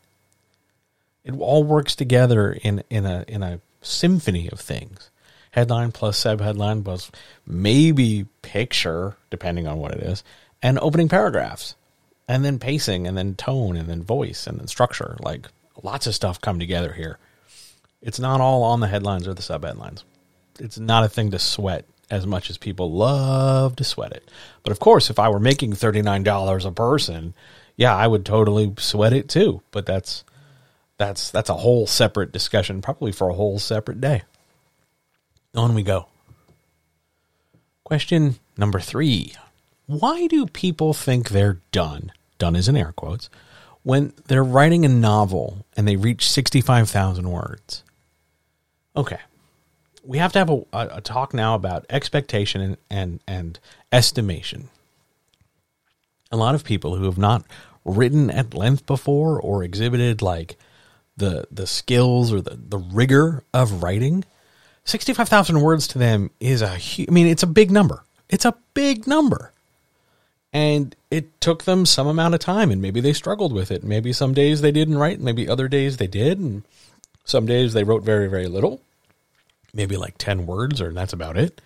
It 1.24 1.39
all 1.39 1.63
works 1.63 1.95
together 1.95 2.53
in, 2.53 2.83
in 2.89 3.05
a 3.05 3.25
in 3.27 3.43
a 3.43 3.62
symphony 3.81 4.50
of 4.50 4.59
things. 4.59 5.12
Headline 5.51 5.91
plus 5.91 6.24
subheadline 6.24 6.83
plus 6.83 7.12
maybe 7.45 8.25
picture, 8.41 9.17
depending 9.29 9.67
on 9.67 9.77
what 9.77 9.91
it 9.91 10.01
is, 10.01 10.24
and 10.62 10.79
opening 10.79 11.09
paragraphs 11.09 11.75
and 12.27 12.45
then 12.45 12.59
pacing 12.59 13.07
and 13.07 13.17
then 13.17 13.36
tone 13.36 13.75
and 13.75 13.89
then 13.89 14.03
voice 14.03 14.45
and 14.48 14.59
then 14.59 14.67
structure. 14.67 15.17
Like 15.19 15.48
lots 15.83 16.07
of 16.07 16.15
stuff 16.15 16.39
come 16.39 16.59
together 16.59 16.93
here. 16.93 17.17
It's 18.01 18.19
not 18.19 18.39
all 18.39 18.63
on 18.63 18.79
the 18.79 18.88
headlines 18.88 19.27
or 19.27 19.33
the 19.33 19.41
sub 19.41 19.63
headlines. 19.65 20.03
It's 20.59 20.79
not 20.79 21.03
a 21.03 21.09
thing 21.09 21.31
to 21.31 21.39
sweat 21.39 21.85
as 22.09 22.25
much 22.25 22.49
as 22.49 22.57
people 22.57 22.91
love 22.91 23.75
to 23.77 23.83
sweat 23.83 24.11
it. 24.11 24.29
But 24.63 24.71
of 24.71 24.79
course, 24.79 25.09
if 25.09 25.19
I 25.19 25.29
were 25.29 25.39
making 25.39 25.73
$39 25.73 26.65
a 26.65 26.71
person, 26.71 27.33
yeah, 27.75 27.95
I 27.95 28.07
would 28.07 28.25
totally 28.25 28.73
sweat 28.77 29.13
it 29.13 29.29
too. 29.29 29.61
But 29.71 29.85
that's 29.85 30.23
that's 30.97 31.31
that's 31.31 31.49
a 31.49 31.55
whole 31.55 31.87
separate 31.87 32.31
discussion, 32.31 32.81
probably 32.81 33.11
for 33.11 33.29
a 33.29 33.35
whole 33.35 33.59
separate 33.59 34.01
day. 34.01 34.23
On 35.55 35.73
we 35.73 35.83
go. 35.83 36.07
Question 37.83 38.35
number 38.57 38.79
3 38.79 39.33
why 39.89 40.27
do 40.27 40.45
people 40.45 40.93
think 40.93 41.29
they're 41.29 41.61
done? 41.71 42.11
Done 42.37 42.55
is 42.55 42.69
in 42.69 42.77
air 42.77 42.93
quotes. 42.95 43.27
When 43.81 44.13
they're 44.27 44.43
writing 44.43 44.85
a 44.85 44.87
novel 44.87 45.65
and 45.75 45.87
they 45.87 45.95
reach 45.95 46.29
65,000 46.29 47.27
words. 47.27 47.83
Okay. 48.95 49.17
We 50.09 50.17
have 50.17 50.33
to 50.33 50.39
have 50.39 50.49
a, 50.49 50.63
a, 50.73 51.01
talk 51.01 51.35
now 51.35 51.53
about 51.53 51.85
expectation 51.87 52.61
and, 52.61 52.77
and, 52.89 53.19
and 53.27 53.59
estimation. 53.91 54.69
A 56.31 56.35
lot 56.35 56.55
of 56.55 56.63
people 56.63 56.95
who 56.95 57.05
have 57.05 57.19
not 57.19 57.45
written 57.85 58.31
at 58.31 58.55
length 58.55 58.87
before 58.87 59.39
or 59.39 59.63
exhibited 59.63 60.23
like 60.23 60.57
the 61.15 61.45
the 61.51 61.67
skills 61.67 62.33
or 62.33 62.41
the, 62.41 62.57
the 62.57 62.79
rigor 62.79 63.43
of 63.53 63.83
writing, 63.83 64.25
65,000 64.83 65.61
words 65.61 65.87
to 65.89 65.99
them 65.99 66.31
is 66.39 66.63
a 66.63 66.71
I 66.71 67.11
mean 67.11 67.27
it's 67.27 67.43
a 67.43 67.47
big 67.47 67.69
number. 67.69 68.03
It's 68.29 68.45
a 68.45 68.55
big 68.73 69.05
number 69.05 69.53
and 70.51 70.95
it 71.11 71.39
took 71.39 71.65
them 71.65 71.85
some 71.85 72.07
amount 72.07 72.33
of 72.33 72.39
time 72.39 72.71
and 72.71 72.81
maybe 72.81 72.99
they 72.99 73.13
struggled 73.13 73.53
with 73.53 73.69
it 73.69 73.83
maybe 73.83 74.11
some 74.11 74.33
days 74.33 74.61
they 74.61 74.71
didn't 74.71 74.97
write 74.97 75.19
maybe 75.19 75.47
other 75.47 75.67
days 75.67 75.97
they 75.97 76.07
did 76.07 76.39
and 76.39 76.63
some 77.25 77.45
days 77.45 77.73
they 77.73 77.83
wrote 77.83 78.01
very 78.01 78.27
very 78.27 78.47
little 78.47 78.81
maybe 79.73 79.97
like 79.97 80.17
10 80.17 80.45
words 80.45 80.81
or 80.81 80.91
that's 80.93 81.13
about 81.13 81.38
it. 81.38 81.61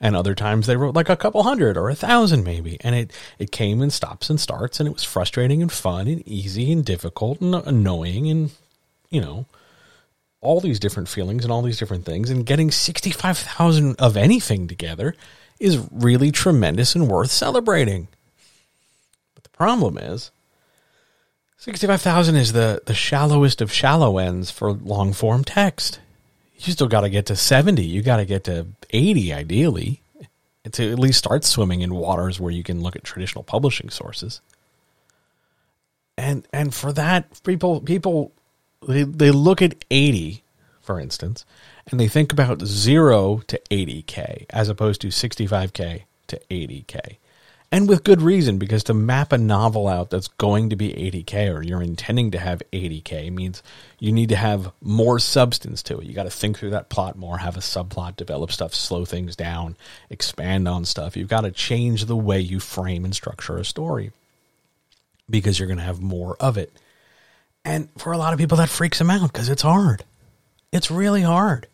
And 0.00 0.16
other 0.16 0.34
times 0.34 0.66
they 0.66 0.76
wrote 0.76 0.94
like 0.94 1.10
a 1.10 1.16
couple 1.16 1.42
hundred 1.42 1.76
or 1.76 1.90
a 1.90 1.94
thousand 1.94 2.44
maybe. 2.44 2.78
And 2.80 2.94
it 2.94 3.12
it 3.38 3.52
came 3.52 3.82
in 3.82 3.90
stops 3.90 4.30
and 4.30 4.40
starts 4.40 4.80
and 4.80 4.88
it 4.88 4.92
was 4.92 5.04
frustrating 5.04 5.60
and 5.60 5.70
fun 5.70 6.08
and 6.08 6.26
easy 6.26 6.72
and 6.72 6.84
difficult 6.84 7.40
and 7.40 7.54
annoying 7.54 8.30
and 8.30 8.50
you 9.10 9.20
know 9.20 9.46
all 10.40 10.60
these 10.60 10.80
different 10.80 11.08
feelings 11.08 11.44
and 11.44 11.52
all 11.52 11.62
these 11.62 11.78
different 11.78 12.04
things. 12.04 12.30
And 12.30 12.46
getting 12.46 12.70
65,000 12.70 13.96
of 14.00 14.16
anything 14.16 14.68
together 14.68 15.14
is 15.58 15.86
really 15.90 16.32
tremendous 16.32 16.94
and 16.94 17.08
worth 17.08 17.30
celebrating. 17.30 18.08
But 19.34 19.44
the 19.44 19.50
Problem 19.50 19.98
is, 19.98 20.30
65,000 21.58 22.36
is 22.36 22.52
the, 22.52 22.80
the 22.86 22.94
shallowest 22.94 23.60
of 23.60 23.70
shallow 23.70 24.16
ends 24.16 24.50
for 24.50 24.72
long 24.72 25.12
form 25.12 25.44
text. 25.44 26.00
You 26.66 26.72
still 26.72 26.88
got 26.88 27.02
to 27.02 27.10
get 27.10 27.26
to 27.26 27.36
70. 27.36 27.82
You 27.82 28.02
got 28.02 28.16
to 28.16 28.24
get 28.24 28.44
to 28.44 28.66
80 28.90 29.32
ideally 29.32 30.02
to 30.70 30.92
at 30.92 30.98
least 30.98 31.18
start 31.18 31.44
swimming 31.44 31.80
in 31.80 31.94
waters 31.94 32.38
where 32.38 32.52
you 32.52 32.62
can 32.62 32.82
look 32.82 32.96
at 32.96 33.04
traditional 33.04 33.44
publishing 33.44 33.90
sources. 33.90 34.40
And 36.18 36.46
and 36.52 36.74
for 36.74 36.92
that 36.92 37.42
people 37.44 37.80
people 37.80 38.32
they 38.86 39.04
they 39.04 39.30
look 39.30 39.62
at 39.62 39.74
80 39.90 40.42
for 40.82 41.00
instance 41.00 41.46
and 41.90 41.98
they 41.98 42.08
think 42.08 42.30
about 42.32 42.60
0 42.62 43.42
to 43.46 43.60
80k 43.70 44.44
as 44.50 44.68
opposed 44.68 45.00
to 45.00 45.08
65k 45.08 46.02
to 46.26 46.40
80k 46.50 47.16
and 47.72 47.88
with 47.88 48.02
good 48.02 48.20
reason 48.20 48.58
because 48.58 48.84
to 48.84 48.94
map 48.94 49.32
a 49.32 49.38
novel 49.38 49.86
out 49.86 50.10
that's 50.10 50.26
going 50.26 50.70
to 50.70 50.76
be 50.76 50.88
80k 50.88 51.54
or 51.54 51.62
you're 51.62 51.82
intending 51.82 52.32
to 52.32 52.38
have 52.38 52.62
80k 52.72 53.32
means 53.32 53.62
you 54.00 54.10
need 54.10 54.30
to 54.30 54.36
have 54.36 54.72
more 54.82 55.20
substance 55.20 55.82
to 55.84 55.98
it. 55.98 56.06
You 56.06 56.12
got 56.12 56.24
to 56.24 56.30
think 56.30 56.58
through 56.58 56.70
that 56.70 56.88
plot 56.88 57.16
more 57.16 57.38
have 57.38 57.56
a 57.56 57.60
subplot 57.60 58.16
develop 58.16 58.50
stuff 58.50 58.74
slow 58.74 59.04
things 59.04 59.36
down 59.36 59.76
expand 60.08 60.66
on 60.66 60.84
stuff. 60.84 61.16
You've 61.16 61.28
got 61.28 61.42
to 61.42 61.52
change 61.52 62.06
the 62.06 62.16
way 62.16 62.40
you 62.40 62.58
frame 62.58 63.04
and 63.04 63.14
structure 63.14 63.56
a 63.56 63.64
story 63.64 64.10
because 65.28 65.58
you're 65.58 65.68
going 65.68 65.78
to 65.78 65.84
have 65.84 66.00
more 66.00 66.36
of 66.40 66.58
it. 66.58 66.72
And 67.64 67.88
for 67.98 68.12
a 68.12 68.18
lot 68.18 68.32
of 68.32 68.40
people 68.40 68.58
that 68.58 68.68
freaks 68.68 68.98
them 68.98 69.10
out 69.10 69.32
because 69.32 69.48
it's 69.48 69.62
hard. 69.62 70.02
It's 70.72 70.90
really 70.90 71.22
hard. 71.22 71.68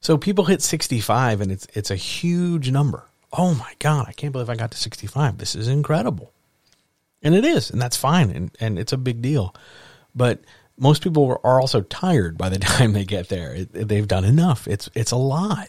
So 0.00 0.18
people 0.18 0.46
hit 0.46 0.60
65 0.60 1.40
and 1.40 1.52
it's 1.52 1.68
it's 1.72 1.90
a 1.92 1.96
huge 1.96 2.70
number 2.70 3.04
oh 3.32 3.54
my 3.54 3.72
God, 3.78 4.06
I 4.08 4.12
can't 4.12 4.32
believe 4.32 4.50
I 4.50 4.56
got 4.56 4.70
to 4.70 4.78
65. 4.78 5.38
This 5.38 5.54
is 5.54 5.68
incredible. 5.68 6.32
And 7.22 7.34
it 7.34 7.44
is, 7.44 7.70
and 7.70 7.80
that's 7.80 7.96
fine, 7.96 8.30
and, 8.30 8.50
and 8.60 8.78
it's 8.78 8.92
a 8.92 8.98
big 8.98 9.20
deal. 9.22 9.54
But 10.14 10.40
most 10.78 11.02
people 11.02 11.40
are 11.42 11.60
also 11.60 11.80
tired 11.82 12.38
by 12.38 12.48
the 12.48 12.58
time 12.60 12.92
they 12.92 13.04
get 13.04 13.28
there. 13.28 13.54
It, 13.54 13.88
they've 13.88 14.06
done 14.06 14.24
enough. 14.24 14.68
It's 14.68 14.88
it's 14.94 15.12
a 15.12 15.16
lot. 15.16 15.68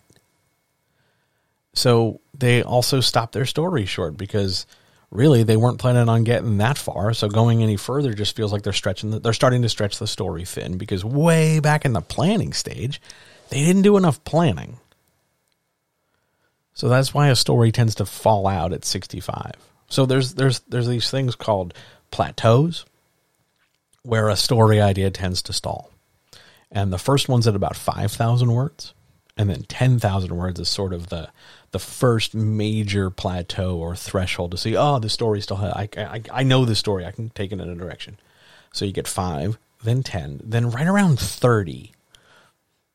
So 1.73 2.21
they 2.37 2.63
also 2.63 3.01
stop 3.01 3.31
their 3.31 3.45
story 3.45 3.85
short 3.85 4.17
because 4.17 4.65
really 5.11 5.43
they 5.43 5.57
weren't 5.57 5.79
planning 5.79 6.09
on 6.09 6.23
getting 6.23 6.57
that 6.57 6.77
far. 6.77 7.13
So 7.13 7.29
going 7.29 7.61
any 7.61 7.77
further 7.77 8.13
just 8.13 8.35
feels 8.35 8.51
like 8.51 8.63
they're 8.63 8.73
stretching. 8.73 9.11
The, 9.11 9.19
they're 9.19 9.33
starting 9.33 9.61
to 9.61 9.69
stretch 9.69 9.99
the 9.99 10.07
story 10.07 10.43
thin 10.43 10.77
because 10.77 11.05
way 11.05 11.59
back 11.59 11.85
in 11.85 11.93
the 11.93 12.01
planning 12.01 12.53
stage, 12.53 13.01
they 13.49 13.63
didn't 13.63 13.83
do 13.83 13.97
enough 13.97 14.23
planning. 14.23 14.79
So 16.77 16.89
that's 16.89 17.11
why 17.11 17.29
a 17.29 17.35
story 17.35 17.71
tends 17.71 17.95
to 17.95 18.05
fall 18.05 18.45
out 18.45 18.71
at 18.71 18.85
65. 18.85 19.53
So 19.89 20.05
there's 20.05 20.35
there's 20.35 20.59
there's 20.59 20.87
these 20.87 21.09
things 21.09 21.33
called 21.33 21.73
plateaus 22.11 22.85
where 24.03 24.29
a 24.29 24.35
story 24.35 24.79
idea 24.79 25.09
tends 25.09 25.41
to 25.41 25.53
stall. 25.53 25.89
And 26.71 26.93
the 26.93 26.99
first 26.99 27.27
one's 27.29 27.47
at 27.47 27.55
about 27.55 27.75
5,000 27.75 28.53
words, 28.53 28.93
and 29.35 29.49
then 29.49 29.63
10,000 29.63 30.35
words 30.35 30.59
is 30.59 30.69
sort 30.69 30.93
of 30.93 31.07
the 31.07 31.29
the 31.71 31.79
first 31.79 32.35
major 32.35 33.09
plateau 33.09 33.75
or 33.77 33.95
threshold 33.95 34.51
to 34.51 34.57
see, 34.57 34.77
oh, 34.77 34.99
the 34.99 35.09
story 35.09 35.41
still 35.41 35.57
has, 35.57 35.73
I, 35.73 35.89
I, 35.97 36.21
I 36.31 36.43
know 36.43 36.63
the 36.63 36.75
story, 36.75 37.07
I 37.07 37.11
can 37.11 37.29
take 37.29 37.51
it 37.51 37.59
in 37.59 37.69
a 37.69 37.75
direction. 37.75 38.19
So 38.71 38.85
you 38.85 38.91
get 38.91 39.07
five, 39.07 39.57
then 39.83 40.03
10, 40.03 40.41
then 40.43 40.69
right 40.69 40.87
around 40.87 41.19
30 41.19 41.91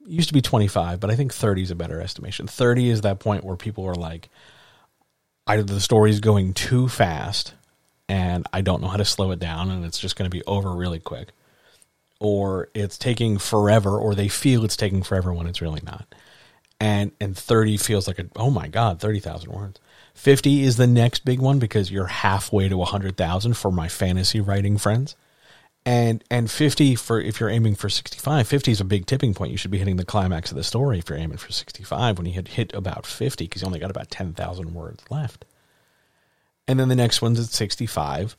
used 0.07 0.29
to 0.29 0.35
be 0.35 0.43
25, 0.43 1.01
but 1.01 1.11
I 1.11 1.17
think 1.17 1.33
30 1.33 1.63
is 1.63 1.71
a 1.71 1.75
better 1.75 2.01
estimation. 2.01 2.47
30 2.47 2.91
is 2.91 3.01
that 3.03 3.21
point 3.21 3.45
where 3.45 3.57
people 3.57 3.85
are 3.87 3.95
like, 3.95 4.29
either 5.47 5.63
the 5.63 5.81
story's 5.81 6.21
going 6.21 6.55
too 6.55 6.89
fast 6.89 7.55
and 8.09 8.47
I 8.53 8.61
don't 8.61 8.83
know 8.83 8.89
how 8.89 8.97
to 8.97 9.05
slow 9.05 9.31
it 9.31 9.39
down 9.39 9.71
and 9.71 9.85
it's 9.85 9.99
just 9.99 10.17
going 10.17 10.31
to 10.31 10.37
be 10.37 10.45
over 10.45 10.75
really 10.75 10.99
quick, 10.99 11.29
or 12.21 12.69
it's 12.75 12.99
taking 12.99 13.39
forever, 13.39 13.99
or 13.99 14.15
they 14.15 14.29
feel 14.29 14.65
it's 14.65 14.77
taking 14.77 15.03
forever 15.03 15.33
when 15.33 15.47
it's 15.47 15.63
really 15.63 15.81
not. 15.85 16.07
And 16.79 17.13
and 17.21 17.37
30 17.37 17.77
feels 17.77 18.07
like 18.09 18.19
a 18.19 18.27
oh 18.37 18.51
my 18.51 18.69
god, 18.69 19.01
30,000 19.01 19.51
words. 19.51 19.81
50 20.15 20.63
is 20.63 20.77
the 20.77 20.87
next 20.87 21.25
big 21.25 21.41
one 21.41 21.59
because 21.59 21.91
you're 21.91 22.07
halfway 22.07 22.69
to 22.69 22.77
100,000 22.77 23.55
for 23.55 23.73
my 23.73 23.89
fantasy 23.89 24.41
writing 24.41 24.77
friends 24.77 25.17
and 25.85 26.23
and 26.31 26.51
50 26.51 26.95
for 26.95 27.21
if 27.21 27.41
you're 27.41 27.49
aiming 27.49 27.75
for 27.75 27.89
65 27.89 28.47
50 28.47 28.71
is 28.71 28.81
a 28.81 28.85
big 28.85 29.07
tipping 29.07 29.35
point. 29.35 29.51
You 29.51 29.57
should 29.57 29.71
be 29.71 29.79
hitting 29.79 29.97
the 29.97 30.05
climax 30.05 30.51
of 30.51 30.57
the 30.57 30.65
story 30.65 30.99
if 30.99 31.09
you're 31.09 31.19
aiming 31.19 31.39
for 31.39 31.51
65 31.51 32.19
when 32.19 32.27
you 32.27 32.33
hit 32.33 32.49
hit 32.49 32.75
about 32.75 33.07
50 33.07 33.45
because 33.45 33.63
you 33.63 33.67
only 33.67 33.79
got 33.79 33.91
about 33.91 34.11
10,000 34.11 34.75
words 34.75 35.03
left. 35.11 35.45
And 36.69 36.79
then 36.79 36.89
the 36.89 36.95
next 36.95 37.21
one's 37.21 37.41
at 37.41 37.47
65 37.47 38.37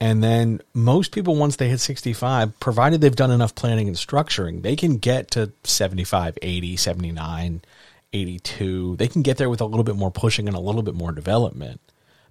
and 0.00 0.22
then 0.22 0.60
most 0.72 1.12
people 1.12 1.36
once 1.36 1.56
they 1.56 1.68
hit 1.68 1.80
65 1.80 2.58
provided 2.60 3.00
they've 3.00 3.14
done 3.14 3.30
enough 3.30 3.54
planning 3.54 3.88
and 3.88 3.96
structuring 3.96 4.62
they 4.62 4.76
can 4.76 4.98
get 4.98 5.30
to 5.32 5.52
75 5.64 6.38
80 6.42 6.76
79 6.76 7.62
82 8.12 8.96
they 8.96 9.08
can 9.08 9.22
get 9.22 9.36
there 9.36 9.50
with 9.50 9.60
a 9.60 9.64
little 9.64 9.84
bit 9.84 9.96
more 9.96 10.10
pushing 10.10 10.48
and 10.48 10.56
a 10.56 10.60
little 10.60 10.82
bit 10.82 10.94
more 10.94 11.12
development 11.12 11.80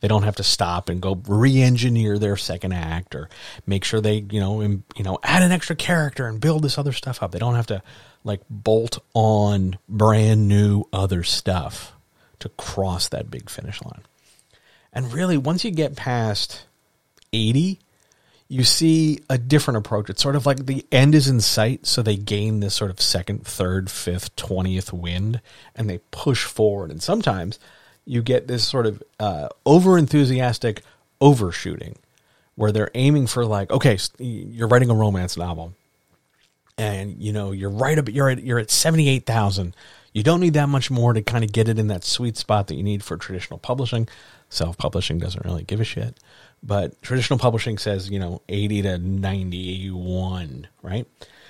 they 0.04 0.10
don't 0.10 0.24
have 0.24 0.36
to 0.36 0.44
stop 0.44 0.90
and 0.90 1.02
go 1.02 1.22
re-engineer 1.30 2.20
their 2.20 2.36
second 2.36 2.74
act 2.74 3.16
or 3.16 3.30
make 3.66 3.86
sure 3.86 4.02
they, 4.02 4.26
you 4.30 4.42
know, 4.42 4.62
Im, 4.62 4.84
you 4.98 5.04
know, 5.06 5.18
add 5.24 5.44
an 5.44 5.54
extra 5.54 5.78
character 5.78 6.28
and 6.28 6.42
build 6.42 6.62
this 6.62 6.78
other 6.78 6.92
stuff 6.92 7.24
up. 7.24 7.32
They 7.32 7.40
don't 7.40 7.56
have 7.56 7.68
to 7.68 7.82
like 8.26 8.42
bolt 8.50 9.00
on 9.14 9.78
brand 9.88 10.50
new 10.50 10.84
other 10.92 11.24
stuff 11.24 11.94
to 12.40 12.50
cross 12.50 13.08
that 13.08 13.32
big 13.32 13.50
finish 13.50 13.82
line. 13.82 14.02
And 14.92 15.14
really, 15.14 15.38
once 15.38 15.64
you 15.64 15.72
get 15.72 15.96
past 15.96 16.66
80, 17.32 17.80
you 18.50 18.66
see 18.66 19.20
a 19.30 19.38
different 19.38 19.78
approach. 19.78 20.10
It's 20.10 20.22
sort 20.22 20.36
of 20.36 20.46
like 20.46 20.66
the 20.66 20.86
end 20.92 21.16
is 21.16 21.30
in 21.30 21.40
sight, 21.40 21.86
so 21.86 22.02
they 22.02 22.18
gain 22.18 22.60
this 22.60 22.76
sort 22.76 22.92
of 22.92 23.00
second, 23.00 23.48
third, 23.48 23.90
fifth, 23.90 24.36
twentieth 24.36 24.92
wind, 24.92 25.40
and 25.78 25.90
they 25.90 26.00
push 26.12 26.44
forward. 26.44 26.92
And 26.92 27.02
sometimes 27.02 27.58
you 28.06 28.22
get 28.22 28.48
this 28.48 28.68
sort 28.68 28.86
of 28.86 29.02
uh, 29.20 29.50
over 29.66 29.98
enthusiastic 29.98 30.82
overshooting 31.22 31.98
where 32.56 32.72
they're 32.72 32.92
aiming 32.94 33.28
for 33.28 33.46
like 33.46 33.72
okay 33.72 33.98
you're 34.20 34.68
writing 34.68 34.90
a 34.90 34.94
romance 34.94 35.38
novel 35.38 35.74
and 36.78 37.22
you 37.22 37.32
know 37.32 37.52
you're 37.52 37.70
right 37.70 37.98
up 37.98 38.10
you're 38.10 38.30
at 38.30 38.44
you're 38.44 38.60
at 38.60 38.70
78,000 38.70 39.76
you 40.14 40.22
don't 40.22 40.40
need 40.40 40.54
that 40.54 40.70
much 40.70 40.92
more 40.92 41.14
to 41.14 41.22
kind 41.22 41.44
of 41.44 41.52
get 41.52 41.68
it 41.68 41.80
in 41.80 41.88
that 41.88 42.04
sweet 42.04 42.38
spot 42.38 42.68
that 42.68 42.76
you 42.76 42.84
need 42.84 43.04
for 43.04 43.18
traditional 43.18 43.58
publishing. 43.58 44.08
Self-publishing 44.50 45.18
doesn't 45.18 45.44
really 45.44 45.64
give 45.64 45.80
a 45.80 45.84
shit. 45.84 46.20
But 46.62 47.02
traditional 47.02 47.40
publishing 47.40 47.80
says 47.80 48.10
you 48.10 48.20
know 48.20 48.42
80 48.48 48.84
to 48.84 48.98
91 49.00 50.68
right? 50.82 51.08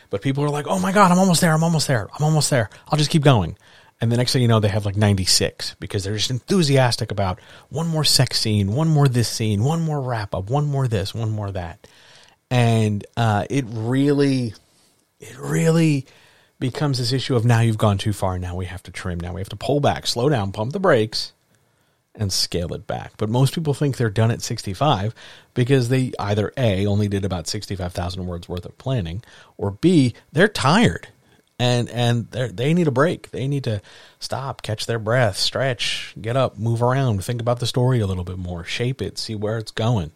But 0.09 0.21
people 0.21 0.43
are 0.43 0.49
like 0.49 0.67
oh 0.67 0.79
my 0.79 0.91
god 0.91 1.11
i'm 1.11 1.19
almost 1.19 1.41
there 1.41 1.53
i'm 1.53 1.63
almost 1.63 1.87
there 1.87 2.07
i'm 2.17 2.23
almost 2.23 2.49
there. 2.49 2.69
I'll 2.87 2.97
just 2.97 3.09
keep 3.09 3.23
going 3.23 3.57
and 4.03 4.11
the 4.11 4.17
next 4.17 4.33
thing 4.33 4.41
you 4.41 4.49
know, 4.49 4.59
they 4.59 4.67
have 4.67 4.85
like 4.85 4.97
96 4.97 5.77
because 5.79 6.03
they're 6.03 6.17
just 6.17 6.29
enthusiastic 6.29 7.09
about 7.09 7.39
one 7.69 7.87
more 7.87 8.03
sex 8.03 8.37
scene, 8.37 8.73
one 8.73 8.89
more 8.89 9.07
this 9.07 9.29
scene, 9.29 9.63
one 9.63 9.79
more 9.79 10.01
wrap 10.01 10.35
up, 10.35 10.49
one 10.49 10.65
more 10.65 10.89
this, 10.89 11.15
one 11.15 11.31
more 11.31 11.49
that. 11.51 11.87
And 12.51 13.05
uh, 13.15 13.45
it 13.49 13.63
really, 13.65 14.55
it 15.21 15.37
really 15.37 16.05
becomes 16.59 16.97
this 16.97 17.13
issue 17.13 17.37
of 17.37 17.45
now 17.45 17.61
you've 17.61 17.77
gone 17.77 17.97
too 17.97 18.11
far. 18.11 18.37
Now 18.37 18.57
we 18.57 18.65
have 18.65 18.83
to 18.83 18.91
trim. 18.91 19.21
Now 19.21 19.35
we 19.35 19.39
have 19.39 19.47
to 19.47 19.55
pull 19.55 19.79
back, 19.79 20.05
slow 20.05 20.27
down, 20.27 20.51
pump 20.51 20.73
the 20.73 20.81
brakes, 20.81 21.31
and 22.13 22.29
scale 22.29 22.73
it 22.73 22.85
back. 22.85 23.13
But 23.15 23.29
most 23.29 23.55
people 23.55 23.73
think 23.73 23.95
they're 23.95 24.09
done 24.09 24.31
at 24.31 24.41
65 24.41 25.15
because 25.53 25.87
they 25.87 26.11
either 26.19 26.51
A, 26.57 26.85
only 26.85 27.07
did 27.07 27.23
about 27.23 27.47
65,000 27.47 28.27
words 28.27 28.49
worth 28.49 28.65
of 28.65 28.77
planning, 28.77 29.23
or 29.57 29.71
B, 29.71 30.13
they're 30.33 30.49
tired 30.49 31.07
and 31.59 31.89
and 31.89 32.31
they 32.31 32.73
need 32.73 32.87
a 32.87 32.91
break. 32.91 33.31
They 33.31 33.47
need 33.47 33.63
to 33.65 33.81
stop, 34.19 34.61
catch 34.61 34.85
their 34.85 34.99
breath, 34.99 35.37
stretch, 35.37 36.13
get 36.19 36.35
up, 36.35 36.57
move 36.57 36.81
around, 36.81 37.23
think 37.23 37.41
about 37.41 37.59
the 37.59 37.67
story 37.67 37.99
a 37.99 38.07
little 38.07 38.23
bit 38.23 38.37
more, 38.37 38.63
shape 38.63 39.01
it, 39.01 39.17
see 39.17 39.35
where 39.35 39.57
it's 39.57 39.71
going. 39.71 40.11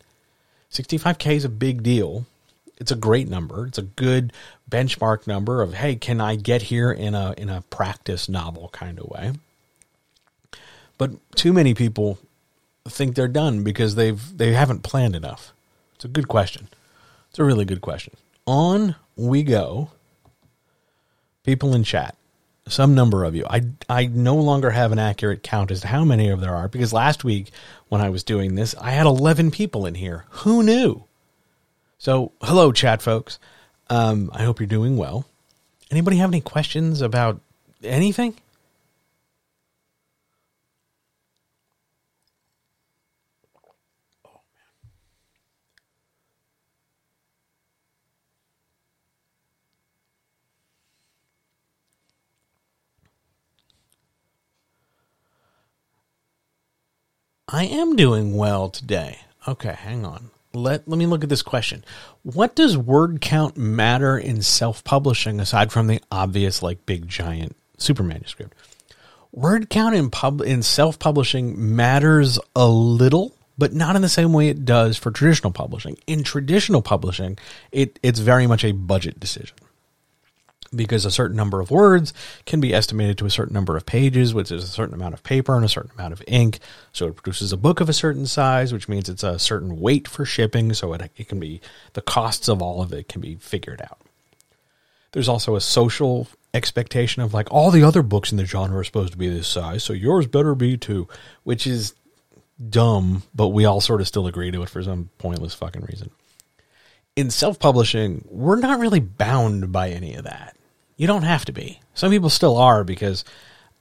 65k 0.71 1.35
is 1.35 1.45
a 1.45 1.49
big 1.49 1.83
deal. 1.83 2.25
It's 2.79 2.91
a 2.91 2.95
great 2.95 3.27
number. 3.27 3.65
It's 3.65 3.77
a 3.77 3.83
good 3.83 4.33
benchmark 4.69 5.25
number 5.25 5.61
of 5.61 5.75
hey, 5.75 5.95
can 5.95 6.21
I 6.21 6.35
get 6.35 6.63
here 6.63 6.91
in 6.91 7.15
a 7.15 7.33
in 7.37 7.49
a 7.49 7.61
practice 7.61 8.27
novel 8.27 8.69
kind 8.73 8.99
of 8.99 9.07
way? 9.07 9.33
But 10.97 11.11
too 11.35 11.53
many 11.53 11.73
people 11.73 12.17
think 12.87 13.15
they're 13.15 13.27
done 13.27 13.63
because 13.63 13.95
they've 13.95 14.37
they 14.37 14.53
haven't 14.53 14.83
planned 14.83 15.15
enough. 15.15 15.53
It's 15.95 16.05
a 16.05 16.09
good 16.09 16.27
question. 16.27 16.67
It's 17.29 17.39
a 17.39 17.43
really 17.43 17.65
good 17.65 17.81
question. 17.81 18.15
On 18.45 18.95
we 19.15 19.43
go 19.43 19.91
people 21.47 21.73
in 21.73 21.83
chat, 21.83 22.13
some 22.67 22.93
number 22.93 23.23
of 23.23 23.33
you. 23.33 23.45
I 23.49 23.63
I 23.89 24.05
no 24.05 24.35
longer 24.35 24.69
have 24.69 24.91
an 24.91 24.99
accurate 24.99 25.41
count 25.41 25.71
as 25.71 25.81
to 25.81 25.87
how 25.87 26.03
many 26.03 26.29
of 26.29 26.41
there 26.41 26.53
are 26.53 26.67
because 26.67 26.91
last 26.93 27.23
week 27.23 27.51
when 27.87 28.01
I 28.01 28.09
was 28.09 28.21
doing 28.21 28.53
this, 28.53 28.75
I 28.75 28.91
had 28.91 29.05
11 29.07 29.49
people 29.51 29.85
in 29.85 29.95
here. 29.95 30.25
Who 30.29 30.61
knew? 30.61 31.05
So, 31.97 32.33
hello 32.41 32.71
chat 32.73 33.01
folks. 33.01 33.39
Um, 33.89 34.29
I 34.33 34.43
hope 34.43 34.59
you're 34.59 34.67
doing 34.67 34.97
well. 34.97 35.25
Anybody 35.89 36.17
have 36.17 36.29
any 36.29 36.41
questions 36.41 37.01
about 37.01 37.39
anything? 37.81 38.35
I 57.49 57.63
am 57.63 57.95
doing 57.95 58.35
well 58.35 58.67
today. 58.67 59.19
Okay, 59.47 59.71
hang 59.71 60.05
on. 60.05 60.31
Let 60.53 60.85
let 60.85 60.97
me 60.97 61.05
look 61.05 61.23
at 61.23 61.29
this 61.29 61.41
question. 61.41 61.85
What 62.23 62.55
does 62.55 62.77
word 62.77 63.21
count 63.21 63.55
matter 63.55 64.17
in 64.17 64.41
self-publishing 64.41 65.39
aside 65.39 65.71
from 65.71 65.87
the 65.87 66.01
obvious 66.11 66.61
like 66.61 66.85
big 66.85 67.07
giant 67.07 67.55
super 67.77 68.03
manuscript? 68.03 68.53
Word 69.31 69.69
count 69.69 69.95
in 69.95 70.09
pub 70.09 70.41
in 70.41 70.61
self-publishing 70.61 71.73
matters 71.73 72.37
a 72.53 72.67
little, 72.67 73.33
but 73.57 73.71
not 73.71 73.95
in 73.95 74.01
the 74.01 74.09
same 74.09 74.33
way 74.33 74.49
it 74.49 74.65
does 74.65 74.97
for 74.97 75.09
traditional 75.09 75.53
publishing. 75.53 75.97
In 76.05 76.23
traditional 76.23 76.81
publishing, 76.81 77.37
it 77.71 77.97
it's 78.03 78.19
very 78.19 78.45
much 78.45 78.65
a 78.65 78.73
budget 78.73 79.21
decision 79.21 79.55
because 80.75 81.05
a 81.05 81.11
certain 81.11 81.37
number 81.37 81.59
of 81.59 81.71
words 81.71 82.13
can 82.45 82.59
be 82.59 82.73
estimated 82.73 83.17
to 83.17 83.25
a 83.25 83.29
certain 83.29 83.53
number 83.53 83.77
of 83.77 83.85
pages, 83.85 84.33
which 84.33 84.51
is 84.51 84.63
a 84.63 84.67
certain 84.67 84.95
amount 84.95 85.13
of 85.13 85.23
paper 85.23 85.55
and 85.55 85.65
a 85.65 85.69
certain 85.69 85.91
amount 85.97 86.13
of 86.13 86.23
ink. 86.27 86.59
So 86.91 87.07
it 87.07 87.15
produces 87.15 87.53
a 87.53 87.57
book 87.57 87.79
of 87.79 87.89
a 87.89 87.93
certain 87.93 88.25
size, 88.25 88.73
which 88.73 88.89
means 88.89 89.09
it's 89.09 89.23
a 89.23 89.39
certain 89.39 89.79
weight 89.79 90.07
for 90.07 90.25
shipping. 90.25 90.73
So 90.73 90.93
it, 90.93 91.11
it 91.15 91.27
can 91.29 91.39
be 91.39 91.61
the 91.93 92.01
costs 92.01 92.47
of 92.47 92.61
all 92.61 92.81
of 92.81 92.93
it 92.93 93.07
can 93.07 93.21
be 93.21 93.35
figured 93.35 93.81
out. 93.81 93.99
There's 95.13 95.29
also 95.29 95.55
a 95.55 95.61
social 95.61 96.27
expectation 96.53 97.21
of 97.21 97.33
like 97.33 97.51
all 97.51 97.71
the 97.71 97.83
other 97.83 98.03
books 98.03 98.31
in 98.31 98.37
the 98.37 98.45
genre 98.45 98.79
are 98.79 98.83
supposed 98.83 99.13
to 99.13 99.17
be 99.17 99.29
this 99.29 99.47
size, 99.47 99.83
so 99.83 99.93
yours 99.93 100.27
better 100.27 100.55
be 100.55 100.77
too, 100.77 101.07
which 101.43 101.65
is 101.65 101.93
dumb, 102.69 103.23
but 103.33 103.49
we 103.49 103.65
all 103.65 103.81
sort 103.81 104.01
of 104.01 104.07
still 104.07 104.27
agree 104.27 104.51
to 104.51 104.63
it 104.63 104.69
for 104.69 104.83
some 104.83 105.09
pointless 105.17 105.53
fucking 105.53 105.83
reason. 105.83 106.09
In 107.15 107.29
self 107.29 107.59
publishing, 107.59 108.25
we're 108.29 108.59
not 108.59 108.79
really 108.79 108.99
bound 108.99 109.71
by 109.71 109.89
any 109.89 110.15
of 110.15 110.25
that. 110.25 110.56
You 110.97 111.05
don't 111.05 111.23
have 111.23 111.45
to 111.45 111.51
be. 111.51 111.79
Some 111.93 112.11
people 112.11 112.29
still 112.29 112.57
are 112.57 112.83
because 112.83 113.23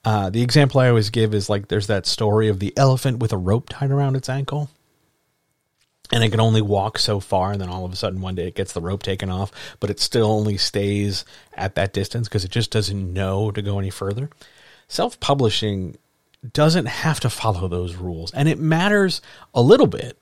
uh, 0.05 0.31
the 0.31 0.43
example 0.43 0.81
I 0.81 0.89
always 0.89 1.11
give 1.11 1.35
is 1.35 1.51
like 1.51 1.67
there's 1.67 1.89
that 1.89 2.07
story 2.07 2.49
of 2.49 2.61
the 2.61 2.73
elephant 2.77 3.19
with 3.19 3.33
a 3.33 3.39
rope 3.39 3.71
tied 3.71 3.91
around 3.91 4.15
its 4.15 4.29
ankle. 4.29 4.71
And 6.13 6.23
it 6.23 6.31
can 6.31 6.39
only 6.39 6.63
walk 6.63 7.01
so 7.01 7.19
far, 7.19 7.51
and 7.51 7.61
then 7.61 7.69
all 7.69 7.85
of 7.85 7.93
a 7.93 7.97
sudden 7.97 8.21
one 8.21 8.37
day 8.37 8.47
it 8.47 8.55
gets 8.55 8.73
the 8.73 8.81
rope 8.81 9.03
taken 9.03 9.29
off, 9.29 9.51
but 9.81 9.91
it 9.91 9.99
still 9.99 10.31
only 10.31 10.57
stays 10.57 11.25
at 11.55 11.75
that 11.75 11.93
distance 11.93 12.29
because 12.29 12.45
it 12.45 12.53
just 12.53 12.71
doesn't 12.71 13.13
know 13.13 13.51
to 13.51 13.61
go 13.61 13.81
any 13.81 13.91
further. 13.91 14.31
Self 14.87 15.19
publishing 15.19 15.97
doesn't 16.53 16.87
have 16.87 17.19
to 17.21 17.31
follow 17.31 17.67
those 17.67 17.97
rules, 17.97 18.31
and 18.33 18.49
it 18.49 18.61
matters 18.61 19.21
a 19.53 19.61
little 19.61 19.89
bit 19.89 20.17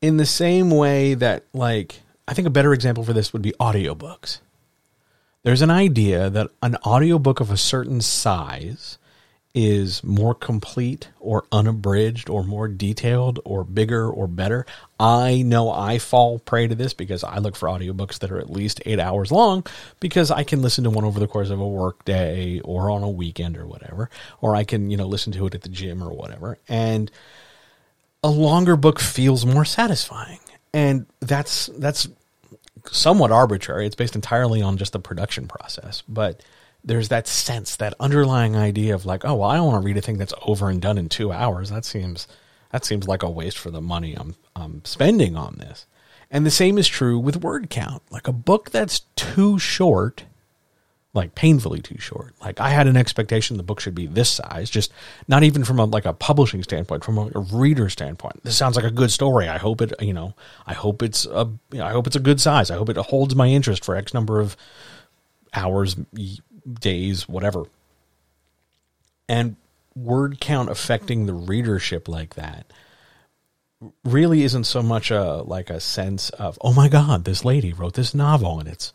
in 0.00 0.16
the 0.16 0.24
same 0.24 0.70
way 0.70 1.12
that, 1.12 1.44
like, 1.52 2.00
I 2.26 2.32
think 2.32 2.48
a 2.48 2.50
better 2.50 2.72
example 2.72 3.04
for 3.04 3.12
this 3.12 3.34
would 3.34 3.42
be 3.42 3.52
audiobooks 3.60 4.38
there's 5.44 5.62
an 5.62 5.70
idea 5.70 6.30
that 6.30 6.50
an 6.62 6.76
audiobook 6.84 7.38
of 7.38 7.50
a 7.50 7.56
certain 7.56 8.00
size 8.00 8.98
is 9.54 10.02
more 10.02 10.34
complete 10.34 11.10
or 11.20 11.44
unabridged 11.52 12.28
or 12.28 12.42
more 12.42 12.66
detailed 12.66 13.38
or 13.44 13.62
bigger 13.62 14.08
or 14.08 14.26
better. 14.26 14.66
I 14.98 15.42
know 15.42 15.70
I 15.70 15.98
fall 15.98 16.40
prey 16.40 16.66
to 16.66 16.74
this 16.74 16.92
because 16.92 17.22
I 17.22 17.38
look 17.38 17.54
for 17.54 17.68
audiobooks 17.68 18.18
that 18.18 18.32
are 18.32 18.40
at 18.40 18.50
least 18.50 18.82
eight 18.84 18.98
hours 18.98 19.30
long 19.30 19.64
because 20.00 20.32
I 20.32 20.42
can 20.42 20.60
listen 20.60 20.82
to 20.84 20.90
one 20.90 21.04
over 21.04 21.20
the 21.20 21.28
course 21.28 21.50
of 21.50 21.60
a 21.60 21.68
work 21.68 22.04
day 22.04 22.60
or 22.64 22.90
on 22.90 23.04
a 23.04 23.10
weekend 23.10 23.56
or 23.56 23.66
whatever, 23.66 24.10
or 24.40 24.56
I 24.56 24.64
can, 24.64 24.90
you 24.90 24.96
know, 24.96 25.06
listen 25.06 25.32
to 25.34 25.46
it 25.46 25.54
at 25.54 25.62
the 25.62 25.68
gym 25.68 26.02
or 26.02 26.12
whatever. 26.12 26.58
And 26.68 27.12
a 28.24 28.30
longer 28.30 28.74
book 28.74 28.98
feels 28.98 29.46
more 29.46 29.64
satisfying. 29.64 30.40
And 30.72 31.06
that's 31.20 31.66
that's 31.78 32.08
somewhat 32.90 33.32
arbitrary. 33.32 33.86
It's 33.86 33.94
based 33.94 34.14
entirely 34.14 34.62
on 34.62 34.76
just 34.76 34.92
the 34.92 34.98
production 34.98 35.48
process, 35.48 36.02
but 36.08 36.42
there's 36.84 37.08
that 37.08 37.26
sense, 37.26 37.76
that 37.76 37.94
underlying 37.98 38.56
idea 38.56 38.94
of 38.94 39.06
like, 39.06 39.24
oh, 39.24 39.36
well, 39.36 39.50
I 39.50 39.56
don't 39.56 39.66
want 39.66 39.82
to 39.82 39.86
read 39.86 39.96
a 39.96 40.02
thing 40.02 40.18
that's 40.18 40.34
over 40.42 40.68
and 40.68 40.82
done 40.82 40.98
in 40.98 41.08
two 41.08 41.32
hours. 41.32 41.70
That 41.70 41.84
seems 41.84 42.28
that 42.70 42.84
seems 42.84 43.06
like 43.06 43.22
a 43.22 43.30
waste 43.30 43.58
for 43.58 43.70
the 43.70 43.80
money 43.80 44.14
I'm 44.14 44.34
I'm 44.54 44.84
spending 44.84 45.36
on 45.36 45.56
this. 45.58 45.86
And 46.30 46.44
the 46.44 46.50
same 46.50 46.78
is 46.78 46.88
true 46.88 47.18
with 47.18 47.42
word 47.42 47.70
count. 47.70 48.02
Like 48.10 48.28
a 48.28 48.32
book 48.32 48.70
that's 48.70 49.00
too 49.16 49.58
short 49.58 50.24
like 51.14 51.34
painfully 51.36 51.80
too 51.80 51.98
short. 51.98 52.34
Like 52.40 52.60
I 52.60 52.70
had 52.70 52.88
an 52.88 52.96
expectation 52.96 53.56
the 53.56 53.62
book 53.62 53.80
should 53.80 53.94
be 53.94 54.06
this 54.06 54.28
size, 54.28 54.68
just 54.68 54.92
not 55.28 55.44
even 55.44 55.64
from 55.64 55.78
a, 55.78 55.84
like 55.84 56.04
a 56.04 56.12
publishing 56.12 56.62
standpoint, 56.64 57.04
from 57.04 57.16
a, 57.16 57.30
a, 57.34 57.38
reader 57.38 57.88
standpoint. 57.88 58.42
This 58.42 58.56
sounds 58.56 58.74
like 58.74 58.84
a 58.84 58.90
good 58.90 59.12
story. 59.12 59.48
I 59.48 59.58
hope 59.58 59.80
it, 59.80 59.92
you 60.00 60.12
know, 60.12 60.34
I 60.66 60.74
hope 60.74 61.02
it's 61.02 61.24
a, 61.24 61.48
you 61.70 61.78
know, 61.78 61.86
I 61.86 61.92
hope 61.92 62.08
it's 62.08 62.16
a 62.16 62.20
good 62.20 62.40
size. 62.40 62.70
I 62.70 62.76
hope 62.76 62.88
it 62.88 62.96
holds 62.96 63.36
my 63.36 63.46
interest 63.46 63.84
for 63.84 63.94
X 63.94 64.12
number 64.12 64.40
of 64.40 64.56
hours, 65.54 65.96
days, 66.80 67.28
whatever. 67.28 67.64
And 69.28 69.54
word 69.94 70.40
count 70.40 70.68
affecting 70.68 71.26
the 71.26 71.32
readership 71.32 72.08
like 72.08 72.34
that 72.34 72.66
really 74.02 74.42
isn't 74.42 74.64
so 74.64 74.82
much 74.82 75.10
a 75.10 75.42
like 75.42 75.70
a 75.70 75.78
sense 75.78 76.30
of 76.30 76.58
oh 76.62 76.72
my 76.72 76.88
god 76.88 77.24
this 77.24 77.44
lady 77.44 77.72
wrote 77.72 77.94
this 77.94 78.14
novel 78.14 78.58
and 78.58 78.68
it's 78.68 78.92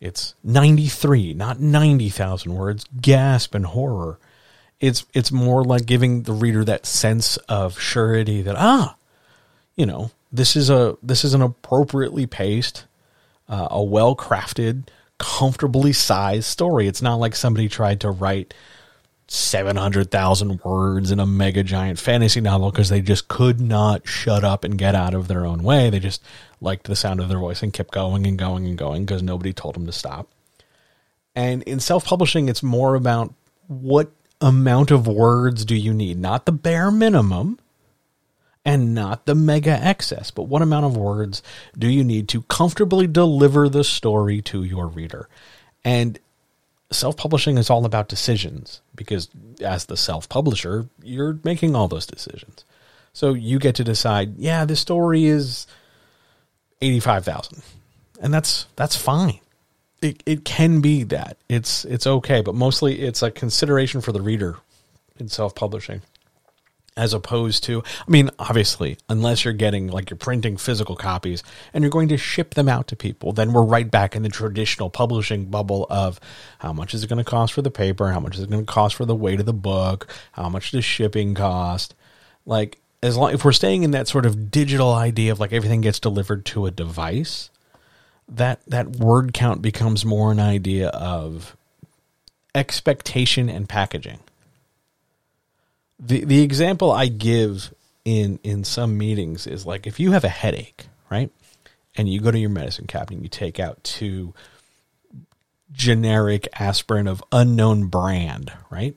it's 0.00 0.34
93, 0.42 1.34
not 1.34 1.60
90,000 1.60 2.54
words. 2.54 2.86
Gasp 3.00 3.54
and 3.54 3.66
horror. 3.66 4.18
It's 4.80 5.04
it's 5.12 5.30
more 5.30 5.62
like 5.62 5.84
giving 5.84 6.22
the 6.22 6.32
reader 6.32 6.64
that 6.64 6.86
sense 6.86 7.36
of 7.48 7.78
surety 7.78 8.40
that 8.42 8.56
ah, 8.56 8.96
you 9.76 9.84
know, 9.84 10.10
this 10.32 10.56
is 10.56 10.70
a 10.70 10.96
this 11.02 11.22
is 11.22 11.34
an 11.34 11.42
appropriately 11.42 12.26
paced, 12.26 12.86
uh, 13.46 13.68
a 13.70 13.82
well 13.82 14.16
crafted, 14.16 14.84
comfortably 15.18 15.92
sized 15.92 16.46
story. 16.46 16.86
It's 16.86 17.02
not 17.02 17.16
like 17.16 17.36
somebody 17.36 17.68
tried 17.68 18.00
to 18.00 18.10
write 18.10 18.54
700,000 19.32 20.60
words 20.64 21.12
in 21.12 21.20
a 21.20 21.26
mega 21.26 21.62
giant 21.62 22.00
fantasy 22.00 22.40
novel 22.40 22.72
because 22.72 22.88
they 22.88 23.00
just 23.00 23.28
could 23.28 23.60
not 23.60 24.08
shut 24.08 24.42
up 24.42 24.64
and 24.64 24.76
get 24.76 24.96
out 24.96 25.14
of 25.14 25.28
their 25.28 25.46
own 25.46 25.62
way. 25.62 25.88
They 25.88 26.00
just 26.00 26.20
liked 26.60 26.88
the 26.88 26.96
sound 26.96 27.20
of 27.20 27.28
their 27.28 27.38
voice 27.38 27.62
and 27.62 27.72
kept 27.72 27.92
going 27.92 28.26
and 28.26 28.36
going 28.36 28.66
and 28.66 28.76
going 28.76 29.04
because 29.04 29.22
nobody 29.22 29.52
told 29.52 29.76
them 29.76 29.86
to 29.86 29.92
stop. 29.92 30.28
And 31.36 31.62
in 31.62 31.78
self 31.78 32.04
publishing, 32.04 32.48
it's 32.48 32.64
more 32.64 32.96
about 32.96 33.32
what 33.68 34.10
amount 34.40 34.90
of 34.90 35.06
words 35.06 35.64
do 35.64 35.76
you 35.76 35.94
need? 35.94 36.18
Not 36.18 36.44
the 36.44 36.52
bare 36.52 36.90
minimum 36.90 37.60
and 38.64 38.96
not 38.96 39.26
the 39.26 39.36
mega 39.36 39.70
excess, 39.70 40.32
but 40.32 40.48
what 40.48 40.60
amount 40.60 40.86
of 40.86 40.96
words 40.96 41.40
do 41.78 41.88
you 41.88 42.02
need 42.02 42.28
to 42.30 42.42
comfortably 42.42 43.06
deliver 43.06 43.68
the 43.68 43.84
story 43.84 44.42
to 44.42 44.64
your 44.64 44.88
reader? 44.88 45.28
And 45.84 46.18
self 46.92 47.16
publishing 47.16 47.58
is 47.58 47.70
all 47.70 47.84
about 47.84 48.08
decisions 48.08 48.80
because 48.94 49.28
as 49.60 49.86
the 49.86 49.96
self 49.96 50.28
publisher, 50.28 50.88
you're 51.02 51.38
making 51.44 51.74
all 51.76 51.88
those 51.88 52.06
decisions. 52.06 52.64
So 53.12 53.34
you 53.34 53.58
get 53.58 53.74
to 53.76 53.84
decide, 53.84 54.38
yeah, 54.38 54.64
this 54.64 54.80
story 54.80 55.26
is 55.26 55.66
85,000. 56.80 57.62
And 58.20 58.32
that's 58.32 58.66
that's 58.76 58.96
fine. 58.96 59.40
It 60.02 60.22
it 60.26 60.44
can 60.44 60.80
be 60.80 61.04
that. 61.04 61.38
It's 61.48 61.84
it's 61.84 62.06
okay, 62.06 62.40
but 62.42 62.54
mostly 62.54 63.00
it's 63.00 63.22
a 63.22 63.30
consideration 63.30 64.00
for 64.00 64.12
the 64.12 64.20
reader 64.20 64.56
in 65.18 65.28
self-publishing 65.28 66.02
as 67.00 67.14
opposed 67.14 67.64
to 67.64 67.82
I 68.06 68.10
mean 68.10 68.30
obviously 68.38 68.98
unless 69.08 69.44
you're 69.44 69.54
getting 69.54 69.88
like 69.88 70.10
you're 70.10 70.18
printing 70.18 70.58
physical 70.58 70.96
copies 70.96 71.42
and 71.72 71.82
you're 71.82 71.90
going 71.90 72.08
to 72.08 72.18
ship 72.18 72.54
them 72.54 72.68
out 72.68 72.86
to 72.88 72.96
people 72.96 73.32
then 73.32 73.52
we're 73.52 73.64
right 73.64 73.90
back 73.90 74.14
in 74.14 74.22
the 74.22 74.28
traditional 74.28 74.90
publishing 74.90 75.46
bubble 75.46 75.86
of 75.88 76.20
how 76.58 76.74
much 76.74 76.92
is 76.92 77.02
it 77.02 77.08
going 77.08 77.22
to 77.22 77.24
cost 77.24 77.54
for 77.54 77.62
the 77.62 77.70
paper? 77.70 78.10
How 78.10 78.20
much 78.20 78.36
is 78.36 78.42
it 78.42 78.50
going 78.50 78.64
to 78.64 78.72
cost 78.72 78.96
for 78.96 79.06
the 79.06 79.14
weight 79.14 79.40
of 79.40 79.46
the 79.46 79.52
book? 79.52 80.06
How 80.32 80.48
much 80.48 80.72
does 80.72 80.84
shipping 80.84 81.34
cost? 81.34 81.94
Like 82.44 82.78
as 83.02 83.16
long 83.16 83.32
if 83.32 83.44
we're 83.44 83.52
staying 83.52 83.82
in 83.82 83.92
that 83.92 84.08
sort 84.08 84.26
of 84.26 84.50
digital 84.50 84.92
idea 84.92 85.32
of 85.32 85.40
like 85.40 85.52
everything 85.52 85.80
gets 85.80 85.98
delivered 85.98 86.44
to 86.46 86.66
a 86.66 86.70
device 86.70 87.50
that 88.28 88.60
that 88.66 88.96
word 88.96 89.32
count 89.32 89.62
becomes 89.62 90.04
more 90.04 90.30
an 90.30 90.38
idea 90.38 90.88
of 90.88 91.56
expectation 92.54 93.48
and 93.48 93.68
packaging 93.68 94.20
the 96.00 96.24
the 96.24 96.42
example 96.42 96.90
I 96.90 97.08
give 97.08 97.72
in 98.04 98.40
in 98.42 98.64
some 98.64 98.96
meetings 98.96 99.46
is 99.46 99.66
like 99.66 99.86
if 99.86 100.00
you 100.00 100.12
have 100.12 100.24
a 100.24 100.28
headache, 100.28 100.86
right? 101.10 101.30
And 101.96 102.08
you 102.08 102.20
go 102.20 102.30
to 102.30 102.38
your 102.38 102.50
medicine 102.50 102.86
cabinet 102.86 103.16
and 103.16 103.22
you 103.22 103.28
take 103.28 103.60
out 103.60 103.84
two 103.84 104.32
generic 105.72 106.48
aspirin 106.58 107.06
of 107.06 107.22
unknown 107.30 107.86
brand, 107.86 108.52
right? 108.70 108.96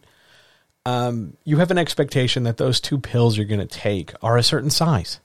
Um, 0.86 1.38
you 1.44 1.58
have 1.58 1.72
an 1.72 1.78
expectation 1.78 2.44
that 2.44 2.58
those 2.58 2.80
two 2.80 3.00
pills 3.00 3.38
you're 3.38 3.46
going 3.46 3.60
to 3.60 3.66
take 3.66 4.14
are 4.22 4.38
a 4.38 4.44
certain 4.44 4.70
size 4.70 5.20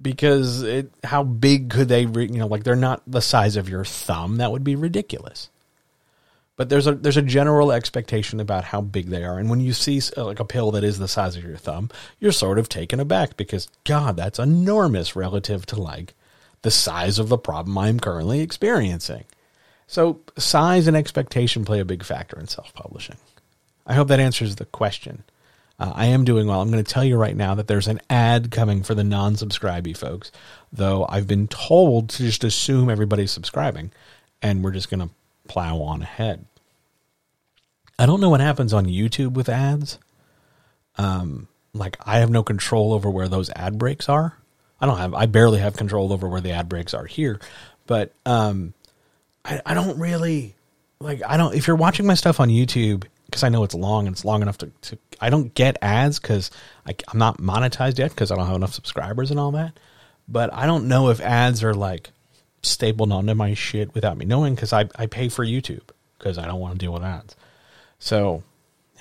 because 0.00 0.62
it, 0.62 0.90
how 1.04 1.22
big 1.22 1.70
could 1.70 1.88
they, 1.88 2.06
be? 2.06 2.22
you 2.26 2.38
know, 2.38 2.46
like 2.46 2.64
they're 2.64 2.76
not 2.76 3.02
the 3.06 3.20
size 3.20 3.56
of 3.56 3.68
your 3.68 3.84
thumb. 3.84 4.36
That 4.36 4.52
would 4.52 4.64
be 4.64 4.74
ridiculous 4.74 5.50
but 6.56 6.68
there's 6.68 6.86
a 6.86 6.94
there's 6.94 7.16
a 7.16 7.22
general 7.22 7.70
expectation 7.70 8.40
about 8.40 8.64
how 8.64 8.80
big 8.80 9.08
they 9.08 9.24
are. 9.24 9.38
And 9.38 9.48
when 9.48 9.60
you 9.60 9.72
see 9.72 10.00
like 10.16 10.40
a 10.40 10.44
pill 10.44 10.70
that 10.72 10.84
is 10.84 10.98
the 10.98 11.08
size 11.08 11.36
of 11.36 11.44
your 11.44 11.56
thumb 11.56 11.90
you're 12.18 12.32
sort 12.32 12.58
of 12.58 12.68
taken 12.68 13.00
aback 13.00 13.36
because 13.36 13.68
god 13.84 14.16
that's 14.16 14.38
enormous 14.38 15.14
relative 15.14 15.66
to 15.66 15.80
like 15.80 16.14
the 16.62 16.70
size 16.70 17.18
of 17.18 17.28
the 17.28 17.38
problem 17.38 17.76
i'm 17.78 18.00
currently 18.00 18.40
experiencing. 18.40 19.24
So 19.86 20.20
size 20.36 20.88
and 20.88 20.96
expectation 20.96 21.64
play 21.64 21.80
a 21.80 21.84
big 21.84 22.02
factor 22.02 22.38
in 22.38 22.48
self-publishing. 22.48 23.16
I 23.86 23.94
hope 23.94 24.08
that 24.08 24.18
answers 24.18 24.56
the 24.56 24.64
question. 24.64 25.22
Uh, 25.78 25.92
I 25.94 26.06
am 26.06 26.24
doing 26.24 26.46
well. 26.46 26.60
I'm 26.60 26.70
going 26.70 26.82
to 26.82 26.92
tell 26.92 27.04
you 27.04 27.16
right 27.16 27.36
now 27.36 27.54
that 27.54 27.68
there's 27.68 27.86
an 27.86 28.00
ad 28.08 28.50
coming 28.50 28.82
for 28.82 28.94
the 28.94 29.04
non-subscribey 29.04 29.96
folks, 29.96 30.32
though 30.72 31.06
I've 31.08 31.28
been 31.28 31.48
told 31.48 32.08
to 32.10 32.22
just 32.24 32.44
assume 32.44 32.88
everybody's 32.88 33.30
subscribing, 33.30 33.92
and 34.42 34.64
we're 34.64 34.72
just 34.72 34.90
going 34.90 35.06
to 35.06 35.10
plow 35.48 35.80
on 35.82 36.02
ahead. 36.02 36.46
I 37.98 38.06
don't 38.06 38.20
know 38.20 38.30
what 38.30 38.40
happens 38.40 38.72
on 38.72 38.86
YouTube 38.86 39.32
with 39.32 39.48
ads. 39.48 39.98
Um, 40.98 41.48
like 41.72 41.96
I 42.04 42.18
have 42.18 42.30
no 42.30 42.42
control 42.42 42.92
over 42.92 43.10
where 43.10 43.28
those 43.28 43.50
ad 43.50 43.78
breaks 43.78 44.08
are. 44.08 44.36
I 44.80 44.86
don't 44.86 44.98
have. 44.98 45.14
I 45.14 45.26
barely 45.26 45.60
have 45.60 45.76
control 45.76 46.12
over 46.12 46.28
where 46.28 46.40
the 46.40 46.52
ad 46.52 46.68
breaks 46.68 46.94
are 46.94 47.06
here, 47.06 47.40
but 47.86 48.12
um, 48.26 48.74
I, 49.44 49.60
I 49.64 49.74
don't 49.74 49.98
really 49.98 50.54
like. 51.00 51.22
I 51.26 51.36
don't. 51.36 51.54
If 51.54 51.66
you're 51.66 51.76
watching 51.76 52.06
my 52.06 52.14
stuff 52.14 52.40
on 52.40 52.48
YouTube, 52.48 53.04
because 53.26 53.42
I 53.42 53.48
know 53.48 53.64
it's 53.64 53.74
long 53.74 54.06
and 54.06 54.14
it's 54.14 54.24
long 54.24 54.42
enough 54.42 54.58
to. 54.58 54.70
to 54.82 54.98
I 55.18 55.30
don't 55.30 55.54
get 55.54 55.78
ads 55.80 56.18
because 56.18 56.50
I'm 56.86 57.18
not 57.18 57.38
monetized 57.38 57.98
yet 57.98 58.10
because 58.10 58.30
I 58.30 58.36
don't 58.36 58.46
have 58.46 58.56
enough 58.56 58.74
subscribers 58.74 59.30
and 59.30 59.40
all 59.40 59.52
that. 59.52 59.78
But 60.28 60.52
I 60.52 60.66
don't 60.66 60.88
know 60.88 61.08
if 61.08 61.20
ads 61.20 61.64
are 61.64 61.74
like 61.74 62.10
stapled 62.66 63.12
onto 63.12 63.34
my 63.34 63.54
shit 63.54 63.94
without 63.94 64.16
me 64.16 64.24
knowing 64.24 64.54
because 64.54 64.72
I 64.72 64.88
I 64.96 65.06
pay 65.06 65.28
for 65.28 65.44
YouTube 65.44 65.88
because 66.18 66.38
I 66.38 66.46
don't 66.46 66.60
want 66.60 66.74
to 66.74 66.78
deal 66.78 66.92
with 66.92 67.02
ads. 67.02 67.36
So 67.98 68.42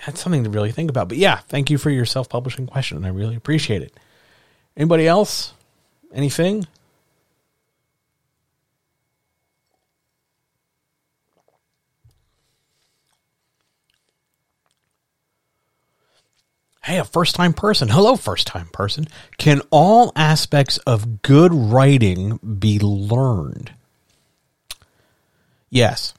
that's 0.06 0.20
something 0.20 0.44
to 0.44 0.50
really 0.50 0.72
think 0.72 0.90
about. 0.90 1.08
But 1.10 1.18
yeah, 1.18 1.40
thank 1.48 1.70
you 1.70 1.78
for 1.78 1.90
your 1.90 2.06
self 2.06 2.30
publishing 2.30 2.68
question. 2.68 3.04
I 3.06 3.10
really 3.10 3.36
appreciate 3.36 3.82
it. 3.82 3.94
Anybody 4.78 5.08
else? 5.08 5.54
Anything? 6.14 6.68
Hey, 16.86 17.00
a 17.00 17.04
first 17.04 17.34
time 17.34 17.54
person. 17.54 17.90
Hello, 17.90 18.16
first 18.16 18.46
time 18.46 18.68
person. 18.68 19.08
Can 19.40 19.62
all 19.72 20.12
aspects 20.16 20.78
of 20.78 21.24
good 21.24 21.52
writing 21.52 22.38
be 22.60 22.78
learned? 22.78 23.74
Yes. 25.72 26.14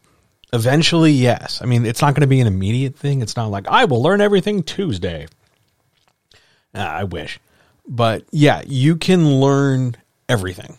Eventually, 0.53 1.13
yes. 1.13 1.61
I 1.63 1.67
mean, 1.67 1.87
it's 1.87 2.03
not 2.03 2.15
going 2.15 2.23
to 2.23 2.27
be 2.27 2.41
an 2.41 2.49
immediate 2.49 2.97
thing. 2.97 3.23
It's 3.23 3.37
not 3.37 3.53
like 3.53 3.69
I 3.69 3.85
will 3.85 4.03
learn 4.03 4.21
everything 4.21 4.65
Tuesday. 4.65 5.29
Uh, 6.75 6.79
I 6.79 7.05
wish. 7.05 7.39
But 7.87 8.25
yeah, 8.33 8.63
you 8.67 8.97
can 8.97 9.37
learn 9.37 9.95
everything 10.29 10.79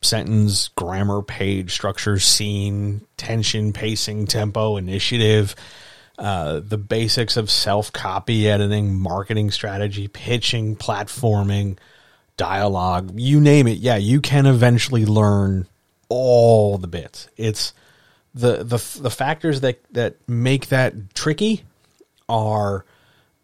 sentence, 0.00 0.68
grammar, 0.68 1.22
page 1.22 1.72
structure, 1.72 2.20
scene, 2.20 3.00
tension, 3.16 3.72
pacing, 3.72 4.26
tempo, 4.28 4.76
initiative, 4.76 5.56
uh, 6.18 6.60
the 6.60 6.78
basics 6.78 7.36
of 7.36 7.50
self 7.50 7.92
copy 7.92 8.48
editing, 8.48 8.94
marketing 8.94 9.50
strategy, 9.50 10.08
pitching, 10.08 10.76
platforming, 10.76 11.76
dialogue, 12.36 13.12
you 13.14 13.40
name 13.40 13.66
it. 13.66 13.78
Yeah, 13.78 13.96
you 13.96 14.20
can 14.20 14.46
eventually 14.46 15.06
learn 15.06 15.66
all 16.08 16.78
the 16.78 16.86
bits. 16.86 17.28
It's 17.36 17.72
the 18.34 18.58
the 18.58 18.78
the 19.00 19.10
factors 19.10 19.60
that 19.60 19.80
that 19.92 20.16
make 20.28 20.68
that 20.68 21.14
tricky 21.14 21.64
are 22.28 22.84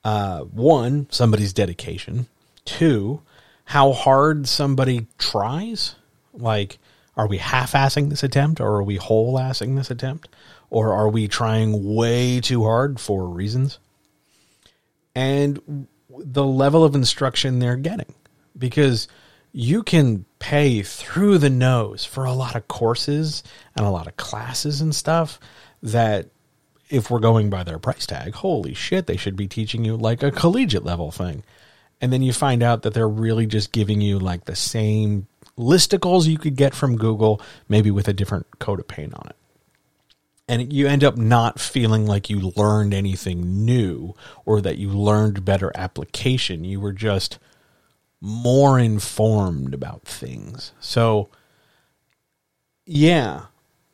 uh, 0.04 0.40
one 0.40 1.06
somebody's 1.11 1.52
dedication, 1.52 2.26
two 2.64 3.20
how 3.70 3.92
hard 3.92 4.48
somebody 4.48 5.06
tries. 5.16 5.94
Like, 6.35 6.80
are 7.16 7.28
we 7.28 7.38
half-assing 7.38 8.11
this 8.11 8.24
attempt, 8.24 8.61
or 8.61 8.76
are 8.76 8.83
we 8.83 8.96
whole-assing 8.96 9.76
this 9.76 9.92
attempt, 9.92 10.28
or 10.70 10.94
are 10.94 11.09
we 11.09 11.28
trying 11.28 11.94
way 11.94 12.40
too 12.40 12.64
hard 12.64 12.98
for 12.98 13.28
reasons? 13.28 13.78
And 15.14 15.87
the 16.09 16.44
level 16.44 16.85
of 16.85 16.94
instruction 16.94 17.59
they're 17.59 17.76
getting, 17.76 18.14
because 18.56 19.09
you 19.52 19.83
can 19.83 20.24
pay 20.38 20.83
through 20.83 21.38
the 21.38 21.50
nose 21.50 22.04
for 22.04 22.24
a 22.24 22.33
lot 22.33 22.54
of 22.54 22.68
courses 22.68 23.42
and 23.76 23.85
a 23.85 23.90
lot 23.90 24.06
of 24.06 24.16
classes 24.16 24.80
and 24.80 24.94
stuff 24.94 25.40
that 25.83 26.28
if 26.88 27.11
we're 27.11 27.20
going 27.20 27.50
by 27.50 27.64
their 27.64 27.78
price 27.78 28.06
tag, 28.06 28.35
holy 28.35 28.74
shit, 28.74 29.06
they 29.06 29.16
should 29.16 29.37
be 29.37 29.48
teaching 29.48 29.85
you 29.85 29.96
like 29.96 30.22
a 30.22 30.30
collegiate 30.30 30.85
level 30.85 31.11
thing. 31.11 31.42
And 32.00 32.12
then 32.12 32.22
you 32.22 32.33
find 32.33 32.62
out 32.62 32.83
that 32.83 32.94
they're 32.94 33.09
really 33.09 33.46
just 33.46 33.72
giving 33.72 34.00
you 34.00 34.18
like 34.18 34.44
the 34.44 34.56
same 34.56 35.26
listicles 35.59 36.26
you 36.26 36.38
could 36.38 36.56
get 36.56 36.74
from 36.74 36.96
Google, 36.96 37.42
maybe 37.68 37.90
with 37.90 38.09
a 38.09 38.12
different 38.12 38.46
coat 38.59 38.80
of 38.80 38.88
paint 38.88 39.14
on 39.14 39.26
it. 39.28 39.37
And 40.50 40.72
you 40.72 40.88
end 40.88 41.04
up 41.04 41.16
not 41.16 41.60
feeling 41.60 42.06
like 42.06 42.28
you 42.28 42.52
learned 42.56 42.92
anything 42.92 43.64
new 43.64 44.16
or 44.44 44.60
that 44.60 44.78
you 44.78 44.88
learned 44.88 45.44
better 45.44 45.70
application. 45.76 46.64
You 46.64 46.80
were 46.80 46.92
just 46.92 47.38
more 48.20 48.76
informed 48.76 49.74
about 49.74 50.02
things. 50.02 50.72
So 50.80 51.28
yeah, 52.84 53.42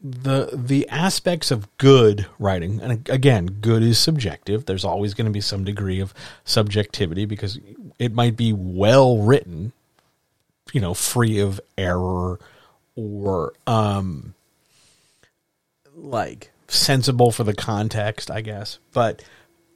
the 0.02 0.48
the 0.54 0.88
aspects 0.88 1.50
of 1.50 1.68
good 1.76 2.24
writing 2.38 2.80
and 2.80 3.06
again, 3.10 3.46
good 3.60 3.82
is 3.82 3.98
subjective. 3.98 4.64
There's 4.64 4.84
always 4.84 5.12
going 5.12 5.26
to 5.26 5.30
be 5.32 5.42
some 5.42 5.62
degree 5.62 6.00
of 6.00 6.14
subjectivity 6.44 7.26
because 7.26 7.60
it 7.98 8.14
might 8.14 8.34
be 8.34 8.54
well 8.54 9.18
written, 9.18 9.72
you 10.72 10.80
know, 10.80 10.94
free 10.94 11.38
of 11.38 11.60
error 11.76 12.40
or 12.94 13.52
um 13.66 14.32
like 15.96 16.52
sensible 16.68 17.32
for 17.32 17.44
the 17.44 17.54
context, 17.54 18.30
I 18.30 18.40
guess. 18.40 18.78
But 18.92 19.22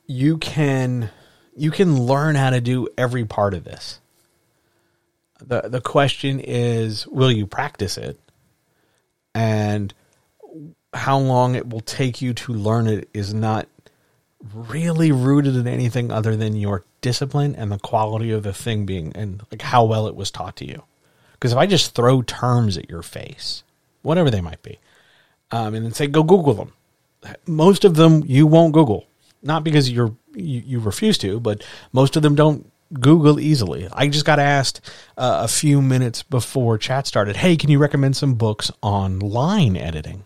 you 0.07 0.39
can 0.39 1.11
you 1.57 1.71
can 1.71 2.01
learn 2.03 2.37
how 2.37 2.51
to 2.51 2.61
do 2.61 2.89
every 2.97 3.25
part 3.25 3.55
of 3.55 3.65
this. 3.65 4.01
The 5.41 5.63
the 5.63 5.81
question 5.81 6.41
is 6.41 7.07
will 7.07 7.33
you 7.33 7.47
practice 7.47 7.97
it? 7.97 8.21
And 9.35 9.95
how 10.93 11.19
long 11.19 11.55
it 11.55 11.69
will 11.69 11.81
take 11.81 12.21
you 12.21 12.35
to 12.35 12.53
learn 12.53 12.89
it 12.89 13.09
is 13.15 13.33
not 13.33 13.69
really 14.55 15.13
rooted 15.13 15.55
in 15.55 15.69
anything 15.69 16.11
other 16.11 16.35
than 16.35 16.57
your 16.57 16.85
discipline 17.01 17.55
and 17.55 17.71
the 17.71 17.79
quality 17.79 18.33
of 18.33 18.43
the 18.43 18.53
thing 18.53 18.87
being 18.87 19.13
and 19.15 19.43
like 19.53 19.63
how 19.63 19.85
well 19.85 20.07
it 20.09 20.17
was 20.17 20.31
taught 20.31 20.57
to 20.57 20.67
you. 20.67 20.83
Because 21.33 21.53
if 21.53 21.59
i 21.59 21.67
just 21.67 21.95
throw 21.95 22.21
terms 22.23 22.77
at 22.77 22.91
your 22.91 23.03
face 23.03 23.63
whatever 24.03 24.31
they 24.31 24.41
might 24.41 24.63
be 24.63 24.79
um, 25.53 25.75
and 25.75 25.85
then 25.85 25.93
say 25.93 26.07
go 26.07 26.23
google 26.23 26.55
them 26.55 26.73
most 27.47 27.85
of 27.85 27.95
them 27.97 28.23
you 28.27 28.47
won't 28.47 28.73
google 28.73 29.07
not 29.43 29.65
because 29.65 29.91
you're 29.91 30.15
you, 30.35 30.63
you 30.65 30.81
refuse 30.81 31.19
to 31.19 31.41
but 31.41 31.65
most 31.93 32.17
of 32.17 32.23
them 32.23 32.35
don't 32.35 32.71
Google 32.93 33.39
easily. 33.39 33.89
I 33.93 34.09
just 34.09 34.25
got 34.25 34.41
asked 34.41 34.81
uh, 35.17 35.43
a 35.45 35.49
few 35.49 35.81
minutes 35.81 36.25
before 36.25 36.77
chat 36.77 37.07
started, 37.07 37.37
"Hey, 37.37 37.57
can 37.57 37.71
you 37.71 37.79
recommend 37.79 38.17
some 38.17 38.35
books 38.35 38.71
on 38.83 39.21
line 39.21 39.77
editing?" 39.77 40.25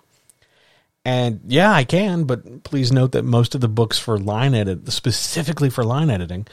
And 1.05 1.41
yeah, 1.47 1.73
I 1.73 1.85
can, 1.85 2.25
but 2.25 2.63
please 2.65 2.91
note 2.91 3.13
that 3.13 3.25
most 3.25 3.55
of 3.55 3.61
the 3.61 3.69
books 3.69 3.99
for 3.99 4.19
line 4.19 4.55
edit, 4.55 4.91
specifically 4.91 5.69
for 5.69 5.85
line 5.85 6.09
editing, 6.09 6.47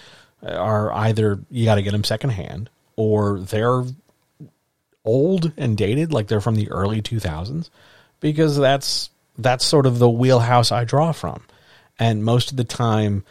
are 0.43 0.91
either 0.91 1.39
you 1.49 1.63
got 1.63 1.75
to 1.75 1.81
get 1.81 1.91
them 1.91 2.03
secondhand 2.03 2.69
or 2.97 3.39
they're 3.39 3.83
old 5.05 5.53
and 5.55 5.77
dated, 5.77 6.11
like 6.11 6.27
they're 6.27 6.41
from 6.41 6.55
the 6.55 6.69
early 6.69 7.01
2000s, 7.01 7.69
because 8.21 8.57
that's 8.57 9.09
that's 9.37 9.65
sort 9.65 9.85
of 9.85 9.99
the 9.99 10.09
wheelhouse 10.09 10.71
I 10.71 10.85
draw 10.85 11.11
from. 11.11 11.43
And 11.99 12.23
most 12.23 12.51
of 12.51 12.57
the 12.57 12.63
time, 12.63 13.25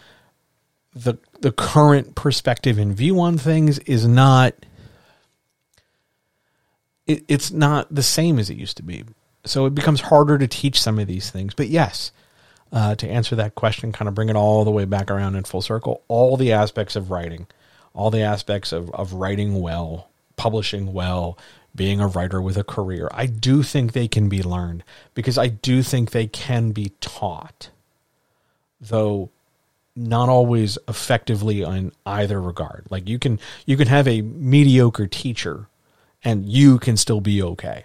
the 0.94 1.14
the 1.40 1.53
current 1.53 2.14
perspective 2.14 2.79
and 2.79 2.94
view 2.94 3.20
on 3.20 3.38
things 3.38 3.79
is 3.81 4.07
not 4.07 4.55
it, 7.07 7.24
it's 7.29 7.50
not 7.50 7.92
the 7.92 8.03
same 8.03 8.38
as 8.38 8.50
it 8.50 8.59
used 8.59 8.76
to 8.76 8.83
be. 8.83 9.05
So 9.44 9.66
it 9.66 9.74
becomes 9.74 10.03
harder 10.03 10.37
to 10.37 10.46
teach 10.46 10.81
some 10.81 10.98
of 10.98 11.07
these 11.07 11.31
things. 11.31 11.55
But 11.55 11.68
yes, 11.68 12.12
uh, 12.72 12.94
to 12.96 13.09
answer 13.09 13.37
that 13.37 13.55
question, 13.55 13.92
kind 13.92 14.09
of 14.09 14.14
bring 14.14 14.29
it 14.29 14.37
all 14.37 14.64
the 14.64 14.70
way 14.70 14.85
back 14.85 15.11
around 15.11 15.35
in 15.35 15.44
full 15.44 15.62
circle, 15.62 16.03
all 16.09 16.37
the 16.37 16.53
aspects 16.53 16.94
of 16.94 17.11
writing, 17.11 17.46
all 17.94 18.11
the 18.11 18.22
aspects 18.22 18.72
of, 18.72 18.90
of 18.90 19.14
writing 19.14 19.61
well, 19.61 20.11
publishing 20.37 20.92
well, 20.92 21.38
being 21.74 22.00
a 22.00 22.09
writer 22.09 22.40
with 22.40 22.56
a 22.56 22.64
career, 22.64 23.09
I 23.12 23.26
do 23.26 23.62
think 23.62 23.92
they 23.92 24.09
can 24.09 24.28
be 24.28 24.42
learned 24.42 24.85
because 25.14 25.38
I 25.38 25.48
do 25.48 25.83
think 25.83 26.11
they 26.11 26.26
can 26.26 26.72
be 26.72 26.92
taught. 27.00 27.70
Though 28.80 29.30
not 29.96 30.28
always 30.28 30.78
effectively 30.88 31.62
in 31.62 31.92
either 32.06 32.40
regard. 32.40 32.87
Like 32.90 33.09
you 33.09 33.18
can 33.18 33.38
you 33.66 33.76
can 33.76 33.88
have 33.88 34.06
a 34.06 34.22
mediocre 34.22 35.06
teacher 35.06 35.66
and 36.24 36.46
you 36.46 36.78
can 36.78 36.96
still 36.96 37.20
be 37.20 37.42
okay. 37.42 37.85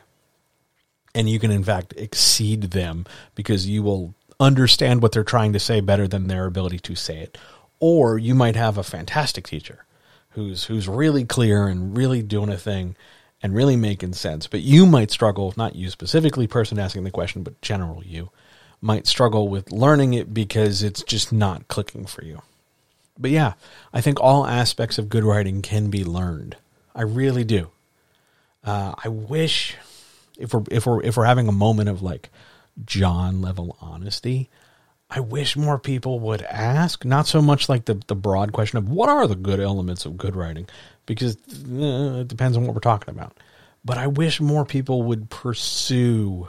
And 1.13 1.29
you 1.29 1.39
can 1.39 1.51
in 1.51 1.63
fact 1.63 1.93
exceed 1.97 2.63
them 2.71 3.05
because 3.35 3.67
you 3.67 3.83
will 3.83 4.13
understand 4.39 5.01
what 5.01 5.13
they're 5.13 5.23
trying 5.23 5.53
to 5.53 5.59
say 5.59 5.79
better 5.79 6.07
than 6.07 6.27
their 6.27 6.45
ability 6.45 6.79
to 6.79 6.95
say 6.95 7.19
it. 7.19 7.37
Or 7.79 8.17
you 8.17 8.35
might 8.35 8.55
have 8.55 8.77
a 8.77 8.83
fantastic 8.83 9.47
teacher 9.47 9.85
who's 10.31 10.65
who's 10.65 10.87
really 10.87 11.25
clear 11.25 11.67
and 11.67 11.97
really 11.97 12.21
doing 12.21 12.49
a 12.49 12.57
thing 12.57 12.95
and 13.41 13.53
really 13.53 13.75
making 13.75 14.13
sense. 14.13 14.47
But 14.47 14.61
you 14.61 14.85
might 14.85 15.11
struggle, 15.11 15.53
not 15.57 15.75
you 15.75 15.89
specifically, 15.89 16.47
person 16.47 16.79
asking 16.79 17.03
the 17.03 17.11
question, 17.11 17.43
but 17.43 17.61
general 17.61 18.03
you 18.03 18.29
might 18.81 19.07
struggle 19.07 19.47
with 19.47 19.71
learning 19.71 20.13
it 20.13 20.33
because 20.33 20.83
it's 20.83 21.03
just 21.03 21.31
not 21.31 21.67
clicking 21.67 22.05
for 22.05 22.23
you. 22.23 22.41
But 23.17 23.31
yeah, 23.31 23.53
I 23.93 24.01
think 24.01 24.19
all 24.19 24.45
aspects 24.45 24.97
of 24.97 25.09
good 25.09 25.23
writing 25.23 25.61
can 25.61 25.89
be 25.89 26.03
learned. 26.03 26.57
I 26.93 27.03
really 27.03 27.43
do. 27.43 27.69
Uh, 28.63 28.93
I 29.03 29.09
wish 29.09 29.75
if 30.37 30.53
we're 30.53 30.63
if 30.71 30.85
we're 30.85 31.01
if 31.03 31.17
we're 31.17 31.25
having 31.25 31.47
a 31.47 31.53
moment 31.53 31.89
of 31.89 32.01
like 32.01 32.29
John 32.83 33.41
level 33.41 33.77
honesty, 33.79 34.49
I 35.09 35.19
wish 35.19 35.55
more 35.55 35.77
people 35.77 36.19
would 36.21 36.41
ask, 36.41 37.05
not 37.05 37.27
so 37.27 37.41
much 37.41 37.69
like 37.69 37.85
the 37.85 38.01
the 38.07 38.15
broad 38.15 38.51
question 38.53 38.77
of 38.77 38.89
what 38.89 39.09
are 39.09 39.27
the 39.27 39.35
good 39.35 39.59
elements 39.59 40.05
of 40.05 40.17
good 40.17 40.35
writing, 40.35 40.67
because 41.05 41.35
uh, 41.35 42.21
it 42.21 42.27
depends 42.27 42.57
on 42.57 42.65
what 42.65 42.73
we're 42.73 42.81
talking 42.81 43.13
about. 43.13 43.37
But 43.83 43.97
I 43.97 44.07
wish 44.07 44.41
more 44.41 44.65
people 44.65 45.03
would 45.03 45.29
pursue 45.29 46.47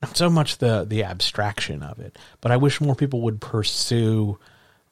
not 0.00 0.16
so 0.16 0.30
much 0.30 0.58
the 0.58 0.84
the 0.84 1.04
abstraction 1.04 1.82
of 1.82 1.98
it, 1.98 2.16
but 2.40 2.52
I 2.52 2.56
wish 2.56 2.80
more 2.80 2.94
people 2.94 3.20
would 3.22 3.40
pursue 3.40 4.38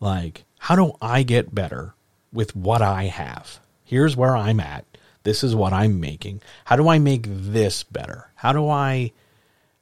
like 0.01 0.45
how 0.59 0.77
do 0.77 0.93
I 1.01 1.23
get 1.23 1.55
better 1.55 1.95
with 2.33 2.55
what 2.57 2.83
I 2.83 3.05
have? 3.05 3.61
Here's 3.85 4.17
where 4.17 4.37
I'm 4.37 4.61
at. 4.61 4.85
This 5.23 5.43
is 5.45 5.55
what 5.55 5.73
I'm 5.73 6.01
making. 6.01 6.43
How 6.65 6.77
do 6.77 6.89
I 6.89 6.99
make 6.99 7.25
this 7.27 7.83
better? 7.83 8.31
How 8.35 8.53
do 8.53 8.69
I 8.69 9.13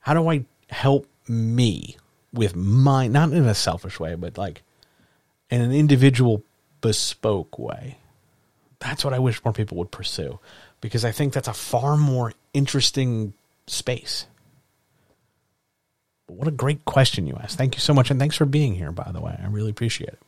how 0.01 0.15
do 0.15 0.29
I 0.29 0.45
help 0.71 1.07
me 1.29 1.97
with 2.39 2.57
my 2.57 3.09
not 3.09 3.33
in 3.33 3.45
a 3.45 3.55
selfish 3.55 4.01
way, 4.01 4.15
but 4.15 4.39
like 4.39 4.63
in 5.51 5.61
an 5.61 5.73
individual 5.73 6.43
bespoke 6.81 7.59
way? 7.59 7.99
That's 8.79 9.05
what 9.05 9.13
I 9.13 9.19
wish 9.19 9.45
more 9.45 9.53
people 9.53 9.77
would 9.79 9.91
pursue 9.91 10.39
because 10.81 11.05
I 11.05 11.11
think 11.11 11.33
that's 11.33 11.49
a 11.49 11.53
far 11.53 11.97
more 11.97 12.33
interesting 12.55 13.35
space. 13.67 14.27
But 16.27 16.37
what 16.37 16.49
a 16.49 16.53
great 16.53 16.85
question 16.85 17.27
you 17.27 17.37
asked. 17.43 17.59
Thank 17.59 17.75
you 17.75 17.81
so 17.81 17.93
much. 17.93 18.11
And 18.11 18.21
thanks 18.21 18.37
for 18.37 18.47
being 18.47 18.77
here, 18.77 18.93
by 18.93 19.11
the 19.13 19.21
way. 19.21 19.39
I 19.43 19.47
really 19.49 19.71
appreciate 19.71 20.11
it. 20.11 20.23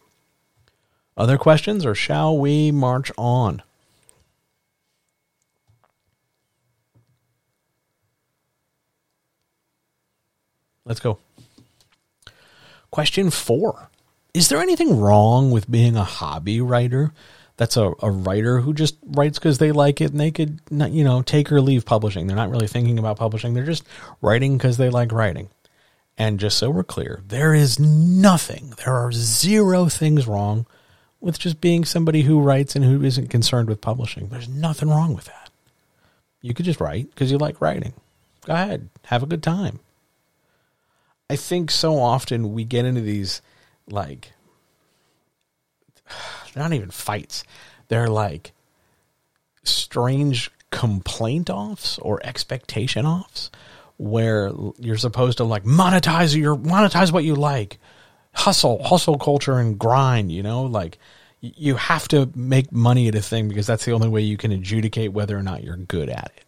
Other 1.17 1.39
questions, 1.39 1.85
or 1.85 1.95
shall 1.95 2.37
we 2.37 2.73
march 2.73 3.13
on? 3.17 3.63
Let's 10.85 11.01
go. 11.01 11.19
Question 12.91 13.31
four 13.31 13.91
Is 14.35 14.49
there 14.49 14.61
anything 14.61 14.99
wrong 14.99 15.51
with 15.51 15.71
being 15.71 15.97
a 15.97 16.05
hobby 16.05 16.61
writer? 16.61 17.13
That's 17.57 17.77
a, 17.77 17.93
a 18.01 18.11
writer 18.11 18.61
who 18.61 18.73
just 18.73 18.97
writes 19.05 19.39
because 19.39 19.59
they 19.59 19.71
like 19.71 20.01
it 20.01 20.13
and 20.13 20.21
they 20.21 20.31
could, 20.31 20.61
not, 20.71 20.93
you 20.93 21.05
know, 21.05 21.21
take 21.21 21.53
or 21.53 21.61
leave 21.61 21.85
publishing. 21.85 22.27
They're 22.27 22.37
not 22.37 22.49
really 22.49 22.67
thinking 22.67 22.99
about 22.99 23.19
publishing. 23.19 23.53
They're 23.53 23.65
just 23.67 23.85
writing 24.23 24.57
because 24.57 24.79
they 24.79 24.89
like 24.89 25.13
writing. 25.13 25.51
And 26.17 26.41
just 26.41 26.57
so 26.57 26.71
we're 26.71 26.85
clear, 26.85 27.21
there 27.27 27.55
is 27.55 27.79
nothing, 27.79 28.75
there 28.79 28.95
are 28.95 29.13
zero 29.13 29.87
things 29.87 30.27
wrong 30.27 30.67
with 31.21 31.39
just 31.39 31.61
being 31.61 31.85
somebody 31.85 32.23
who 32.23 32.41
writes 32.41 32.75
and 32.75 32.85
who 32.85 33.03
isn't 33.03 33.29
concerned 33.29 33.69
with 33.69 33.81
publishing. 33.81 34.29
There's 34.29 34.49
nothing 34.49 34.89
wrong 34.89 35.15
with 35.15 35.27
that. 35.27 35.51
You 36.41 36.55
could 36.55 36.65
just 36.65 36.81
write 36.81 37.11
because 37.11 37.31
you 37.31 37.39
like 37.39 37.61
writing. 37.61 37.93
Go 38.47 38.55
ahead, 38.55 38.89
have 39.05 39.23
a 39.23 39.27
good 39.27 39.43
time. 39.43 39.81
I 41.31 41.37
think 41.37 41.71
so 41.71 42.01
often 42.01 42.53
we 42.53 42.65
get 42.65 42.85
into 42.85 43.03
these 43.03 43.41
like 43.89 44.33
they're 46.53 46.63
not 46.65 46.73
even 46.73 46.91
fights. 46.91 47.45
They're 47.87 48.09
like 48.09 48.51
strange 49.63 50.51
complaint 50.73 51.49
offs 51.49 51.99
or 52.01 52.21
expectation 52.27 53.07
offs 53.07 53.49
where 53.97 54.51
you're 54.79 54.97
supposed 54.97 55.39
to 55.39 55.45
like 55.45 55.63
monetize 55.63 56.37
your 56.37 56.57
monetize 56.57 57.13
what 57.13 57.23
you 57.23 57.37
like. 57.37 57.79
Hustle, 58.33 58.83
hustle 58.83 59.17
culture 59.17 59.59
and 59.59 59.79
grind, 59.79 60.33
you 60.33 60.43
know, 60.43 60.65
like 60.65 60.99
you 61.41 61.77
have 61.77 62.09
to 62.09 62.29
make 62.35 62.73
money 62.73 63.07
at 63.07 63.15
a 63.15 63.23
thing 63.23 63.49
because 63.49 63.69
that's 63.69 63.85
the 63.85 63.93
only 63.93 64.09
way 64.09 64.21
you 64.21 64.37
can 64.37 64.51
adjudicate 64.51 65.13
whether 65.13 65.39
or 65.39 65.45
not 65.45 65.63
you're 65.63 65.77
good 65.77 66.09
at 66.09 66.33
it. 66.37 66.45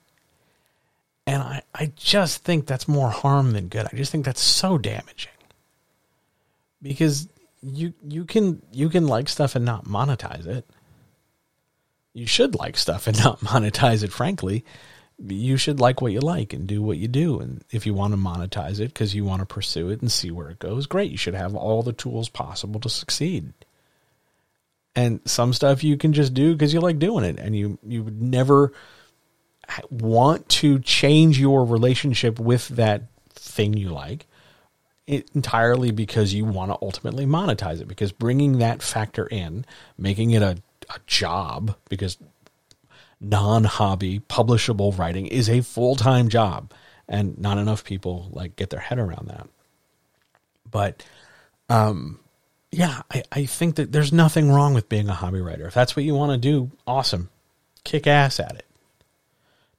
And 1.26 1.42
I, 1.42 1.62
I 1.74 1.92
just 1.96 2.44
think 2.44 2.66
that's 2.66 2.88
more 2.88 3.10
harm 3.10 3.52
than 3.52 3.68
good. 3.68 3.86
I 3.92 3.96
just 3.96 4.10
think 4.10 4.24
that's 4.24 4.40
so 4.40 4.78
damaging. 4.78 5.30
Because 6.82 7.28
you 7.62 7.94
you 8.06 8.24
can 8.24 8.60
you 8.72 8.88
can 8.88 9.06
like 9.06 9.28
stuff 9.28 9.54
and 9.54 9.64
not 9.64 9.84
monetize 9.84 10.46
it. 10.46 10.66
You 12.12 12.26
should 12.26 12.54
like 12.54 12.76
stuff 12.76 13.06
and 13.06 13.16
not 13.24 13.40
monetize 13.40 14.02
it, 14.02 14.12
frankly. 14.12 14.64
You 15.24 15.56
should 15.56 15.78
like 15.78 16.00
what 16.00 16.10
you 16.10 16.20
like 16.20 16.52
and 16.52 16.66
do 16.66 16.82
what 16.82 16.98
you 16.98 17.06
do. 17.06 17.38
And 17.38 17.62
if 17.70 17.86
you 17.86 17.94
want 17.94 18.12
to 18.12 18.18
monetize 18.18 18.80
it 18.80 18.88
because 18.88 19.14
you 19.14 19.24
want 19.24 19.40
to 19.40 19.46
pursue 19.46 19.90
it 19.90 20.00
and 20.00 20.10
see 20.10 20.32
where 20.32 20.50
it 20.50 20.58
goes, 20.58 20.86
great. 20.86 21.12
You 21.12 21.16
should 21.16 21.34
have 21.34 21.54
all 21.54 21.82
the 21.82 21.92
tools 21.92 22.28
possible 22.28 22.80
to 22.80 22.88
succeed. 22.88 23.52
And 24.96 25.20
some 25.24 25.52
stuff 25.52 25.84
you 25.84 25.96
can 25.96 26.12
just 26.12 26.34
do 26.34 26.52
because 26.52 26.74
you 26.74 26.80
like 26.80 26.98
doing 26.98 27.24
it 27.24 27.38
and 27.38 27.54
you 27.54 27.78
you 27.86 28.02
would 28.02 28.20
never 28.20 28.72
want 29.90 30.48
to 30.48 30.78
change 30.80 31.38
your 31.38 31.64
relationship 31.64 32.38
with 32.38 32.68
that 32.68 33.04
thing 33.30 33.74
you 33.74 33.90
like 33.90 34.26
entirely 35.06 35.90
because 35.90 36.32
you 36.32 36.44
want 36.44 36.70
to 36.70 36.78
ultimately 36.80 37.26
monetize 37.26 37.80
it. 37.80 37.88
Because 37.88 38.12
bringing 38.12 38.58
that 38.58 38.82
factor 38.82 39.26
in 39.26 39.64
making 39.98 40.30
it 40.30 40.42
a, 40.42 40.56
a 40.90 40.98
job 41.06 41.76
because 41.88 42.18
non-hobby 43.20 44.20
publishable 44.20 44.96
writing 44.96 45.26
is 45.26 45.48
a 45.48 45.60
full-time 45.60 46.28
job 46.28 46.72
and 47.08 47.38
not 47.38 47.58
enough 47.58 47.84
people 47.84 48.28
like 48.32 48.56
get 48.56 48.70
their 48.70 48.80
head 48.80 48.98
around 48.98 49.28
that. 49.28 49.48
But 50.68 51.04
um 51.68 52.18
yeah 52.72 53.02
I, 53.12 53.22
I 53.30 53.46
think 53.46 53.76
that 53.76 53.92
there's 53.92 54.12
nothing 54.12 54.50
wrong 54.50 54.74
with 54.74 54.88
being 54.88 55.08
a 55.08 55.14
hobby 55.14 55.40
writer. 55.40 55.66
If 55.66 55.74
that's 55.74 55.94
what 55.94 56.04
you 56.04 56.14
want 56.14 56.32
to 56.32 56.38
do 56.38 56.72
awesome. 56.86 57.28
Kick 57.84 58.06
ass 58.08 58.40
at 58.40 58.56
it 58.56 58.66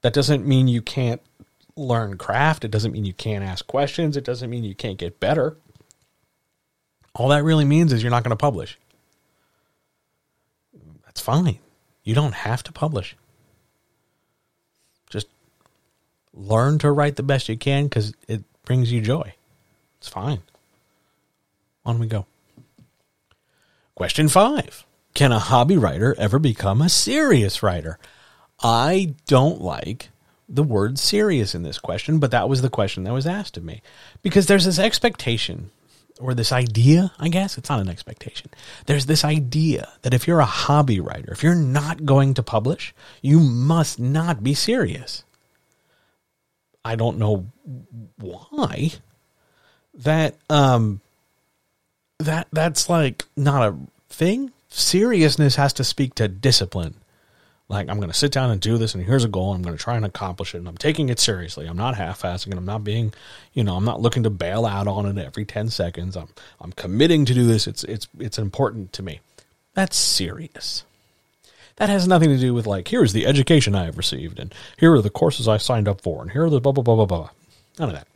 that 0.04 0.14
doesn't 0.14 0.46
mean 0.46 0.68
you 0.68 0.82
can't 0.82 1.22
learn 1.76 2.18
craft. 2.18 2.64
It 2.64 2.72
doesn't 2.72 2.92
mean 2.92 3.06
you 3.06 3.14
can't 3.14 3.44
ask 3.44 3.66
questions. 3.66 4.16
It 4.16 4.26
doesn't 4.26 4.50
mean 4.50 4.64
you 4.64 4.76
can't 4.76 4.98
get 4.98 5.20
better. 5.20 5.58
All 7.16 7.30
that 7.30 7.44
really 7.44 7.66
means 7.66 7.94
is 7.94 8.04
you're 8.04 8.12
not 8.12 8.24
going 8.24 8.32
to 8.32 8.36
publish. 8.36 8.78
That's 11.06 11.22
fine. 11.22 11.60
You 12.04 12.16
don't 12.16 12.34
have 12.34 12.64
to 12.64 12.72
publish. 12.72 13.16
Just 15.10 15.28
learn 16.34 16.80
to 16.80 16.92
write 16.92 17.16
the 17.16 17.24
best 17.24 17.48
you 17.48 17.58
can 17.58 17.86
because 17.86 18.14
it 18.28 18.44
brings 18.66 18.92
you 18.92 19.00
joy. 19.00 19.34
It's 20.00 20.10
fine. 20.10 20.42
On 21.86 21.98
we 21.98 22.08
go. 22.08 22.26
Question 23.96 24.28
five 24.28 24.86
Can 25.14 25.32
a 25.32 25.40
hobby 25.40 25.78
writer 25.78 26.14
ever 26.18 26.40
become 26.40 26.82
a 26.82 26.90
serious 26.90 27.64
writer? 27.64 28.00
I 28.64 29.16
don't 29.28 29.62
like 29.62 30.10
the 30.48 30.64
word 30.64 30.98
serious 30.98 31.54
in 31.54 31.64
this 31.64 31.80
question, 31.80 32.20
but 32.20 32.32
that 32.32 32.48
was 32.48 32.62
the 32.62 32.70
question 32.70 33.04
that 33.04 33.14
was 33.14 33.28
asked 33.28 33.58
of 33.58 33.64
me 33.64 33.82
because 34.22 34.46
there's 34.48 34.66
this 34.66 34.80
expectation 34.80 35.72
or 36.20 36.34
this 36.34 36.52
idea, 36.52 37.12
I 37.20 37.28
guess 37.28 37.58
it's 37.58 37.70
not 37.70 37.80
an 37.80 37.90
expectation. 37.90 38.52
There's 38.86 39.08
this 39.08 39.26
idea 39.26 39.92
that 40.04 40.14
if 40.14 40.28
you're 40.28 40.40
a 40.40 40.46
hobby 40.46 41.00
writer, 41.00 41.32
if 41.34 41.44
you're 41.44 41.56
not 41.56 42.06
going 42.06 42.36
to 42.36 42.44
publish, 42.44 42.94
you 43.22 43.40
must 43.40 44.00
not 44.00 44.44
be 44.44 44.54
serious. 44.54 45.24
I 46.86 46.96
don't 46.96 47.18
know 47.18 47.48
why 48.18 48.92
that 49.96 50.36
um 50.50 51.02
that 52.20 52.48
that's 52.52 52.90
like 52.90 53.26
not 53.36 53.70
a 53.70 53.76
thing. 54.10 54.52
Seriousness 54.70 55.56
has 55.56 55.74
to 55.74 55.84
speak 55.84 56.16
to 56.16 56.28
discipline 56.28 56.96
like 57.70 57.90
I'm 57.90 57.98
going 57.98 58.12
to 58.12 58.18
sit 58.18 58.32
down 58.32 58.52
and 58.52 58.60
do 58.60 58.78
this 58.78 58.94
and 58.94 59.04
here's 59.04 59.24
a 59.24 59.30
goal 59.30 59.54
I'm 59.54 59.62
going 59.62 59.76
to 59.76 59.82
try 59.82 59.96
and 59.96 60.06
accomplish 60.06 60.54
it 60.54 60.60
and 60.60 60.68
I'm 60.68 60.78
taking 60.78 61.10
it 61.10 61.20
seriously. 61.20 61.66
I'm 61.66 61.78
not 61.78 61.96
half-assing 61.96 62.48
and 62.48 62.56
I'm 62.56 62.66
not 62.66 62.84
being, 62.84 63.14
you 63.54 63.64
know, 63.64 63.76
I'm 63.76 63.86
not 63.86 64.02
looking 64.02 64.24
to 64.24 64.30
bail 64.30 64.66
out 64.66 64.88
on 64.88 65.06
it 65.06 65.24
every 65.24 65.46
10 65.46 65.70
seconds. 65.70 66.16
I'm 66.16 66.30
I'm 66.60 66.74
committing 66.74 67.26
to 67.26 67.34
do 67.34 67.46
this. 67.46 67.68
It's 67.68 67.84
it's 67.86 68.08
it's 68.20 68.38
important 68.38 68.94
to 68.94 69.04
me. 69.04 69.22
That's 69.74 69.98
serious. 69.98 70.84
That 71.78 71.90
has 71.90 72.08
nothing 72.08 72.30
to 72.30 72.38
do 72.38 72.54
with 72.54 72.68
like 72.68 72.88
here's 72.88 73.14
the 73.14 73.26
education 73.26 73.76
I 73.76 73.86
have 73.86 73.98
received 73.98 74.40
and 74.40 74.54
here 74.78 74.94
are 74.94 75.02
the 75.02 75.10
courses 75.10 75.48
I 75.48 75.58
signed 75.58 75.88
up 75.88 76.02
for 76.02 76.22
and 76.22 76.32
here 76.32 76.46
are 76.46 76.50
the 76.50 76.62
blah 76.62 76.74
blah 76.74 76.84
blah 76.84 76.96
blah 76.96 77.06
blah. 77.06 77.30
None 77.80 77.90
of 77.90 77.96
that. 77.96 78.08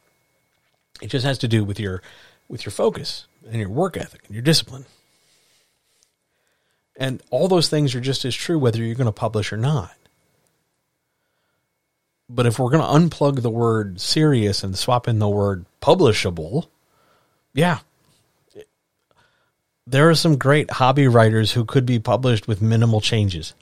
It 1.02 1.08
just 1.08 1.26
has 1.26 1.38
to 1.40 1.48
do 1.48 1.64
with 1.64 1.80
your 1.80 2.02
with 2.50 2.66
your 2.66 2.72
focus 2.72 3.28
and 3.46 3.60
your 3.60 3.70
work 3.70 3.98
ethic 3.98 4.22
and 4.28 4.36
your 4.36 4.44
discipline. 4.44 4.86
And 6.98 7.22
all 7.30 7.48
those 7.48 7.70
things 7.70 7.94
are 7.94 8.02
just 8.02 8.26
as 8.26 8.36
true 8.36 8.58
whether 8.58 8.84
you're 8.84 8.96
going 8.96 9.06
to 9.06 9.12
publish 9.12 9.54
or 9.54 9.58
not. 9.58 9.94
But 12.30 12.46
if 12.46 12.60
we're 12.60 12.72
going 12.72 12.84
to 12.84 13.18
unplug 13.18 13.42
the 13.42 13.50
word 13.50 14.02
serious 14.02 14.64
and 14.64 14.78
swap 14.78 15.08
in 15.08 15.20
the 15.20 15.30
word 15.30 15.66
publishable, 15.82 16.68
yeah. 17.54 17.80
There 19.86 20.10
are 20.10 20.16
some 20.16 20.38
great 20.38 20.70
hobby 20.72 21.08
writers 21.08 21.54
who 21.54 21.64
could 21.64 21.86
be 21.86 22.00
published 22.00 22.48
with 22.48 22.62
minimal 22.62 23.00
changes. 23.00 23.54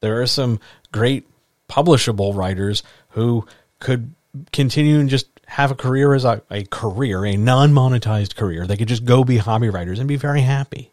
There 0.00 0.20
are 0.20 0.26
some 0.26 0.58
great 0.90 1.28
publishable 1.68 2.34
writers 2.34 2.82
who 3.10 3.46
could 3.78 4.12
continue 4.52 4.98
and 4.98 5.08
just 5.08 5.28
have 5.46 5.70
a 5.70 5.76
career 5.76 6.14
as 6.14 6.24
a, 6.24 6.42
a 6.50 6.64
career, 6.64 7.24
a 7.24 7.36
non 7.36 7.72
monetized 7.72 8.34
career. 8.34 8.66
They 8.66 8.76
could 8.76 8.88
just 8.88 9.04
go 9.04 9.22
be 9.22 9.36
hobby 9.36 9.68
writers 9.68 9.98
and 9.98 10.08
be 10.08 10.16
very 10.16 10.40
happy. 10.40 10.90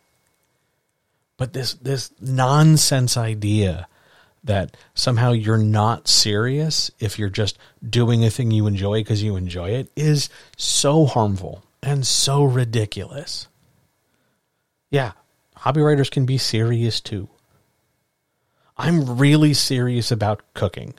But 1.38 1.53
this 1.53 1.73
this 1.75 2.11
nonsense 2.19 3.15
idea 3.15 3.88
that 4.43 4.75
somehow 4.95 5.31
you're 5.31 5.57
not 5.57 6.07
serious 6.07 6.89
if 6.99 7.19
you're 7.19 7.29
just 7.29 7.57
doing 7.88 8.23
a 8.23 8.29
thing 8.29 8.49
you 8.51 8.65
enjoy 8.65 9.01
because 9.01 9.21
you 9.21 9.35
enjoy 9.35 9.71
it 9.71 9.91
is 9.95 10.29
so 10.55 11.05
harmful 11.05 11.63
and 11.83 12.07
so 12.07 12.43
ridiculous. 12.43 13.47
Yeah, 14.89 15.11
hobby 15.55 15.81
writers 15.81 16.09
can 16.09 16.25
be 16.25 16.38
serious 16.38 17.01
too. 17.01 17.29
I'm 18.77 19.17
really 19.17 19.53
serious 19.53 20.11
about 20.11 20.41
cooking. 20.53 20.93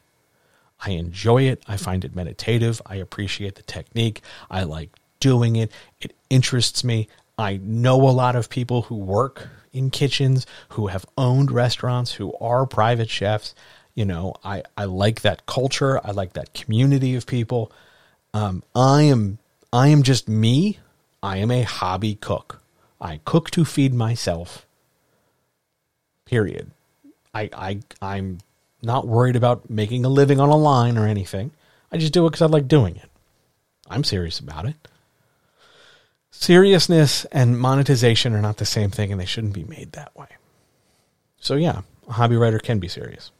I 0.85 0.91
enjoy 0.91 1.43
it. 1.45 1.63
I 1.67 1.77
find 1.77 2.05
it 2.05 2.15
meditative. 2.15 2.81
I 2.87 2.97
appreciate 2.97 3.55
the 3.55 3.63
technique. 3.63 4.23
I 4.51 4.65
like 4.65 4.91
doing 5.21 5.57
it. 5.57 5.73
It 6.01 6.15
interests 6.31 6.85
me. 6.85 7.09
I 7.37 7.59
know 7.63 8.09
a 8.09 8.11
lot 8.11 8.37
of 8.37 8.51
people 8.51 8.83
who 8.83 8.97
work 8.97 9.49
in 9.73 9.91
kitchens, 9.91 10.47
who 10.71 10.89
have 10.89 11.07
owned 11.17 11.51
restaurants, 11.51 12.13
who 12.13 12.35
are 12.41 12.67
private 12.67 13.11
chefs. 13.11 13.55
You 13.95 14.05
know, 14.05 14.35
I, 14.45 14.63
I 14.77 14.85
like 14.85 15.23
that 15.23 15.47
culture. 15.47 16.01
I 16.05 16.13
like 16.13 16.35
that 16.35 16.55
community 16.55 17.15
of 17.17 17.27
people. 17.27 17.73
Um, 18.33 18.63
I 18.75 19.03
am 19.03 19.39
I 19.73 19.89
am 19.89 20.03
just 20.03 20.29
me. 20.29 20.79
I 21.23 21.39
am 21.39 21.51
a 21.51 21.63
hobby 21.63 22.15
cook. 22.15 22.63
I 23.01 23.21
cook 23.25 23.51
to 23.51 23.65
feed 23.65 23.95
myself. 23.95 24.67
Period. 26.25 26.71
I, 27.35 27.51
I 27.53 27.81
I'm 28.01 28.39
not 28.83 29.07
worried 29.07 29.37
about 29.37 29.69
making 29.69 30.05
a 30.05 30.09
living 30.09 30.41
on 30.41 30.49
a 30.49 30.57
line 30.57 30.97
or 30.97 31.07
anything. 31.07 31.51
I 31.91 31.97
just 31.97 32.13
do 32.13 32.27
it 32.27 32.31
because 32.31 32.43
I 32.43 32.47
like 32.47 32.69
doing 32.69 32.97
it. 32.97 33.09
I'm 33.91 34.05
serious 34.05 34.39
about 34.39 34.67
it. 34.67 34.77
Seriousness 36.41 37.25
and 37.33 37.59
monetization 37.59 38.33
are 38.33 38.41
not 38.41 38.59
the 38.59 38.65
same 38.65 38.91
thing, 38.91 39.11
and 39.11 39.21
they 39.21 39.27
shouldn't 39.27 39.55
be 39.55 39.65
made 39.65 39.91
that 39.93 40.17
way. 40.17 40.29
So, 41.41 41.57
yeah, 41.57 41.81
a 42.07 42.13
hobby 42.13 42.37
writer 42.37 42.61
can 42.61 42.79
be 42.79 42.87
serious. 42.87 43.33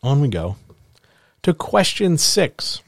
On 0.00 0.20
we 0.20 0.28
go 0.28 0.54
to 1.42 1.52
question 1.52 2.16
six 2.16 2.82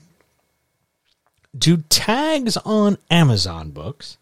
Do 1.59 1.79
tags 1.89 2.57
on 2.59 2.99
Amazon 3.11 3.73
books 3.73 4.17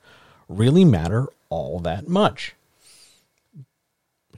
really 0.48 0.86
matter 0.86 1.28
all 1.50 1.78
that 1.80 2.08
much? 2.08 2.54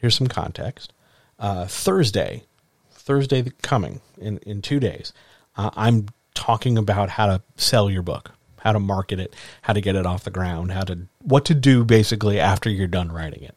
Here's 0.01 0.17
some 0.17 0.27
context. 0.27 0.93
Uh, 1.39 1.67
Thursday, 1.67 2.43
Thursday 2.91 3.53
coming 3.63 4.01
in, 4.21 4.39
in 4.39 4.63
two 4.63 4.81
days, 4.81 5.13
uh, 5.57 5.71
I'm 5.77 6.09
talking 6.35 6.77
about 6.77 7.11
how 7.11 7.27
to 7.27 7.43
sell 7.55 7.89
your 7.89 8.03
book, 8.03 8.33
how 8.61 8.73
to 8.73 8.81
market 8.81 9.21
it, 9.21 9.35
how 9.63 9.73
to 9.73 9.81
get 9.81 9.97
it 9.97 10.07
off 10.07 10.25
the 10.25 10.31
ground, 10.31 10.73
how 10.73 10.83
to 10.83 11.07
what 11.23 11.45
to 11.47 11.55
do 11.55 11.85
basically 11.85 12.41
after 12.41 12.71
you're 12.71 12.87
done 12.87 13.11
writing 13.13 13.43
it. 13.43 13.57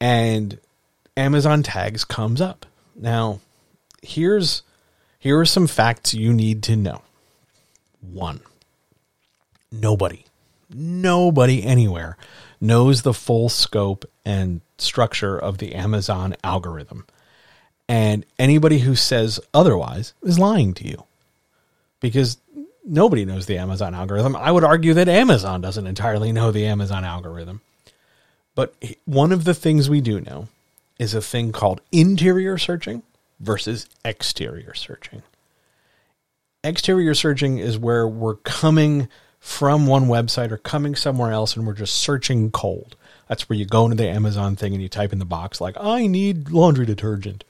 And 0.00 0.58
Amazon 1.16 1.62
tags 1.62 2.04
comes 2.04 2.40
up. 2.40 2.66
Now, 2.96 3.40
here's 4.02 4.62
here 5.18 5.38
are 5.38 5.46
some 5.46 5.66
facts 5.66 6.14
you 6.14 6.32
need 6.32 6.62
to 6.64 6.76
know. 6.76 7.02
One, 8.00 8.40
nobody, 9.70 10.24
nobody 10.68 11.62
anywhere 11.62 12.16
knows 12.60 13.02
the 13.02 13.14
full 13.14 13.48
scope 13.48 14.04
and 14.24 14.60
structure 14.78 15.38
of 15.38 15.58
the 15.58 15.74
Amazon 15.74 16.34
algorithm. 16.42 17.06
And 17.88 18.24
anybody 18.38 18.78
who 18.78 18.94
says 18.94 19.38
otherwise 19.52 20.14
is 20.22 20.38
lying 20.38 20.74
to 20.74 20.88
you 20.88 21.04
because 22.00 22.38
nobody 22.84 23.24
knows 23.24 23.46
the 23.46 23.58
Amazon 23.58 23.94
algorithm. 23.94 24.36
I 24.36 24.50
would 24.50 24.64
argue 24.64 24.94
that 24.94 25.08
Amazon 25.08 25.60
doesn't 25.60 25.86
entirely 25.86 26.32
know 26.32 26.50
the 26.50 26.66
Amazon 26.66 27.04
algorithm. 27.04 27.60
But 28.54 28.74
one 29.04 29.32
of 29.32 29.44
the 29.44 29.54
things 29.54 29.88
we 29.88 30.00
do 30.00 30.20
know 30.20 30.48
is 30.98 31.14
a 31.14 31.22
thing 31.22 31.52
called 31.52 31.80
interior 31.90 32.58
searching 32.58 33.02
versus 33.40 33.88
exterior 34.04 34.74
searching. 34.74 35.22
Exterior 36.62 37.14
searching 37.14 37.58
is 37.58 37.78
where 37.78 38.06
we're 38.06 38.36
coming 38.36 39.08
from 39.40 39.86
one 39.86 40.04
website 40.04 40.52
or 40.52 40.58
coming 40.58 40.94
somewhere 40.94 41.32
else 41.32 41.56
and 41.56 41.66
we're 41.66 41.72
just 41.72 41.96
searching 41.96 42.50
cold. 42.50 42.94
That's 43.26 43.48
where 43.48 43.58
you 43.58 43.64
go 43.64 43.84
into 43.84 43.96
the 43.96 44.08
Amazon 44.08 44.54
thing 44.54 44.72
and 44.72 44.82
you 44.82 44.88
type 44.88 45.12
in 45.12 45.18
the 45.18 45.24
box 45.24 45.60
like 45.60 45.76
I 45.80 46.06
need 46.06 46.50
laundry 46.50 46.86
detergent. 46.86 47.42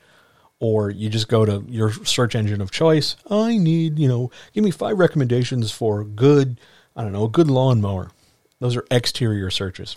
Or 0.63 0.91
you 0.91 1.09
just 1.09 1.27
go 1.27 1.45
to 1.45 1.65
your 1.69 1.93
search 1.93 2.37
engine 2.37 2.61
of 2.61 2.71
choice. 2.71 3.17
I 3.29 3.57
need, 3.57 3.99
you 3.99 4.07
know, 4.07 4.31
give 4.53 4.63
me 4.63 4.71
five 4.71 4.97
recommendations 4.97 5.73
for 5.73 6.05
good, 6.05 6.61
I 6.95 7.03
don't 7.03 7.11
know, 7.11 7.25
a 7.25 7.29
good 7.29 7.51
lawnmower. 7.51 8.13
Those 8.61 8.77
are 8.77 8.87
exterior 8.89 9.51
searches. 9.51 9.97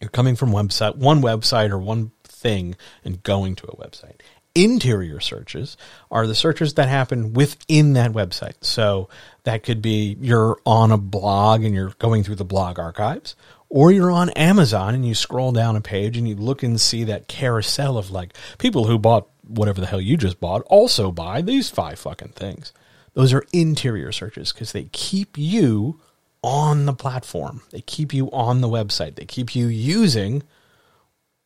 You're 0.00 0.08
coming 0.08 0.34
from 0.34 0.50
website 0.50 0.96
one 0.96 1.20
website 1.20 1.72
or 1.72 1.78
one 1.78 2.12
thing 2.24 2.74
and 3.04 3.22
going 3.22 3.54
to 3.56 3.66
a 3.66 3.76
website. 3.76 4.20
Interior 4.54 5.20
searches 5.20 5.76
are 6.10 6.26
the 6.26 6.34
searches 6.34 6.72
that 6.74 6.88
happen 6.88 7.34
within 7.34 7.92
that 7.92 8.12
website. 8.12 8.54
So 8.62 9.10
that 9.44 9.62
could 9.62 9.82
be 9.82 10.16
you're 10.22 10.56
on 10.64 10.90
a 10.90 10.96
blog 10.96 11.64
and 11.64 11.74
you're 11.74 11.92
going 11.98 12.22
through 12.22 12.36
the 12.36 12.46
blog 12.46 12.78
archives, 12.78 13.36
or 13.68 13.92
you're 13.92 14.10
on 14.10 14.30
Amazon 14.30 14.94
and 14.94 15.06
you 15.06 15.14
scroll 15.14 15.52
down 15.52 15.76
a 15.76 15.82
page 15.82 16.16
and 16.16 16.26
you 16.26 16.34
look 16.34 16.62
and 16.62 16.80
see 16.80 17.04
that 17.04 17.28
carousel 17.28 17.98
of 17.98 18.10
like 18.10 18.32
people 18.56 18.86
who 18.86 18.98
bought 18.98 19.28
whatever 19.50 19.80
the 19.80 19.86
hell 19.86 20.00
you 20.00 20.16
just 20.16 20.40
bought 20.40 20.62
also 20.62 21.10
buy 21.10 21.42
these 21.42 21.68
five 21.68 21.98
fucking 21.98 22.32
things. 22.32 22.72
Those 23.14 23.32
are 23.32 23.44
interior 23.52 24.12
searches 24.12 24.52
because 24.52 24.72
they 24.72 24.84
keep 24.92 25.36
you 25.36 26.00
on 26.42 26.86
the 26.86 26.92
platform. 26.92 27.62
They 27.70 27.80
keep 27.80 28.14
you 28.14 28.30
on 28.30 28.60
the 28.60 28.68
website. 28.68 29.16
They 29.16 29.24
keep 29.24 29.54
you 29.54 29.66
using 29.66 30.42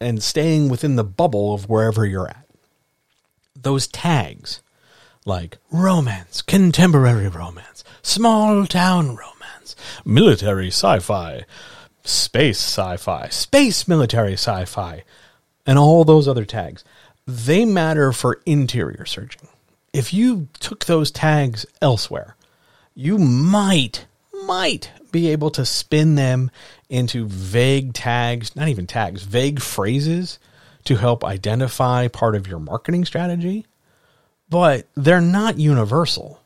and 0.00 0.22
staying 0.22 0.68
within 0.68 0.96
the 0.96 1.04
bubble 1.04 1.54
of 1.54 1.68
wherever 1.68 2.04
you're 2.04 2.28
at. 2.28 2.46
Those 3.56 3.86
tags 3.86 4.62
like 5.24 5.58
romance, 5.70 6.42
contemporary 6.42 7.28
romance, 7.28 7.82
small 8.02 8.66
town 8.66 9.16
romance, 9.16 9.74
military 10.04 10.68
sci 10.68 10.98
fi, 10.98 11.44
space 12.04 12.58
sci 12.58 12.96
fi, 12.98 13.28
space 13.28 13.88
military 13.88 14.34
sci 14.34 14.64
fi, 14.66 15.02
and 15.66 15.78
all 15.78 16.04
those 16.04 16.28
other 16.28 16.44
tags, 16.44 16.84
they 17.26 17.64
matter 17.64 18.12
for 18.12 18.40
interior 18.46 19.06
searching. 19.06 19.48
If 19.92 20.12
you 20.12 20.48
took 20.60 20.84
those 20.84 21.10
tags 21.10 21.64
elsewhere, 21.80 22.36
you 22.94 23.18
might, 23.18 24.06
might 24.44 24.90
be 25.10 25.28
able 25.28 25.50
to 25.50 25.64
spin 25.64 26.16
them 26.16 26.50
into 26.88 27.26
vague 27.26 27.92
tags, 27.94 28.56
not 28.56 28.68
even 28.68 28.86
tags, 28.86 29.22
vague 29.22 29.60
phrases 29.60 30.38
to 30.84 30.96
help 30.96 31.24
identify 31.24 32.08
part 32.08 32.34
of 32.34 32.46
your 32.46 32.58
marketing 32.58 33.04
strategy, 33.04 33.66
but 34.48 34.86
they're 34.94 35.20
not 35.20 35.58
universal. 35.58 36.40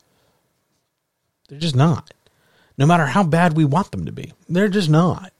They're 1.49 1.59
just 1.59 1.75
not. 1.75 2.13
No 2.77 2.85
matter 2.85 3.07
how 3.07 3.23
bad 3.23 3.57
we 3.57 3.65
want 3.65 3.91
them 3.91 4.05
to 4.05 4.11
be, 4.11 4.33
they're 4.47 4.69
just 4.69 4.89
not. 4.89 5.33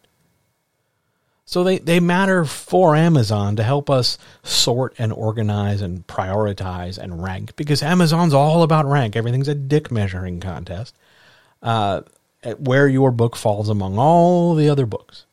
So 1.49 1.63
they, 1.63 1.79
they 1.79 1.99
matter 1.99 2.45
for 2.45 2.95
Amazon 2.95 3.55
to 3.55 3.63
help 3.63 3.89
us 3.89 4.19
sort 4.43 4.93
and 4.99 5.11
organize 5.11 5.81
and 5.81 6.05
prioritize 6.05 6.99
and 6.99 7.23
rank 7.23 7.55
because 7.55 7.81
Amazon's 7.81 8.35
all 8.35 8.61
about 8.61 8.85
rank. 8.85 9.15
Everything's 9.15 9.47
a 9.47 9.55
dick 9.55 9.89
measuring 9.89 10.41
contest. 10.41 10.95
Uh, 11.63 12.01
where 12.59 12.87
your 12.87 13.09
book 13.09 13.35
falls 13.35 13.67
among 13.67 13.97
all 13.97 14.53
the 14.53 14.69
other 14.69 14.85
books. 14.85 15.25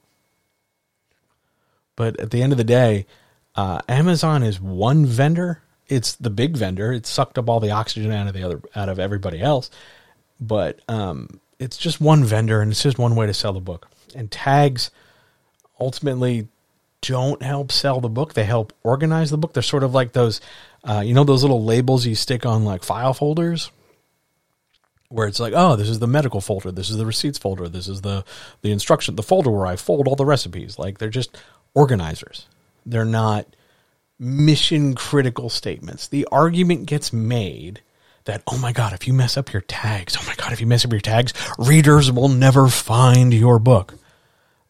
But 1.97 2.19
at 2.19 2.31
the 2.31 2.43
end 2.43 2.53
of 2.53 2.57
the 2.57 2.65
day, 2.65 3.05
uh, 3.55 3.83
Amazon 3.87 4.43
is 4.43 4.59
one 4.59 5.05
vendor. 5.05 5.61
It's 5.87 6.15
the 6.15 6.31
big 6.31 6.57
vendor. 6.57 6.93
It 6.93 7.07
sucked 7.07 7.37
up 7.37 7.51
all 7.51 7.61
the 7.61 7.73
oxygen 7.73 8.11
out 8.11 8.27
of 8.27 8.33
the 8.33 8.43
other 8.43 8.63
out 8.75 8.89
of 8.89 8.99
everybody 8.99 9.43
else. 9.43 9.71
But 10.41 10.81
um, 10.89 11.41
it's 11.59 11.77
just 11.77 12.01
one 12.01 12.25
vendor, 12.25 12.63
and 12.63 12.73
it's 12.73 12.83
just 12.83 12.99
one 12.99 13.17
way 13.17 13.27
to 13.27 13.35
sell 13.35 13.53
the 13.53 13.61
book. 13.61 13.91
And 14.15 14.31
tags 14.31 14.91
ultimately 15.79 16.49
don't 17.03 17.43
help 17.43 17.71
sell 17.71 18.01
the 18.01 18.09
book. 18.09 18.35
They 18.35 18.45
help 18.45 18.73
organize 18.83 19.31
the 19.31 19.39
book. 19.39 19.53
They're 19.53 19.63
sort 19.63 19.85
of 19.85 19.95
like 19.95 20.13
those, 20.13 20.41
uh, 20.85 21.03
you 21.05 21.15
know, 21.15 21.25
those 21.25 21.43
little 21.43 21.65
labels 21.65 22.07
you 22.07 22.15
stick 22.15 22.45
on 22.45 22.65
like 22.65 22.83
file 22.83 23.15
folders, 23.15 23.71
where 25.09 25.29
it's 25.29 25.41
like, 25.41 25.53
oh, 25.55 25.77
this 25.77 25.89
is 25.89 25.99
the 25.99 26.07
medical 26.07 26.41
folder, 26.41 26.73
this 26.73 26.91
is 26.91 26.97
the 26.97 27.07
receipts 27.07 27.39
folder, 27.39 27.69
this 27.69 27.89
is 27.89 28.01
the 28.01 28.25
the 28.63 28.73
instruction, 28.73 29.17
the 29.17 29.23
folder 29.23 29.51
where 29.51 29.67
I 29.67 29.77
fold 29.77 30.09
all 30.09 30.17
the 30.17 30.25
recipes. 30.25 30.79
Like 30.79 30.99
they're 30.99 31.11
just 31.11 31.37
organizers. 31.75 32.47
They're 32.85 33.05
not 33.05 33.47
mission 34.19 34.95
critical 34.95 35.49
statements. 35.49 36.09
The 36.09 36.27
argument 36.33 36.87
gets 36.87 37.13
made 37.13 37.83
that 38.25 38.43
oh 38.49 38.59
my 38.59 38.73
god, 38.73 38.93
if 38.93 39.07
you 39.07 39.13
mess 39.13 39.37
up 39.37 39.53
your 39.53 39.63
tags, 39.63 40.17
oh 40.19 40.25
my 40.27 40.35
god, 40.35 40.53
if 40.53 40.61
you 40.61 40.67
mess 40.67 40.85
up 40.85 40.91
your 40.93 41.01
tags, 41.01 41.33
readers 41.59 42.11
will 42.11 42.29
never 42.29 42.69
find 42.69 43.33
your 43.33 43.59
book. 43.59 43.95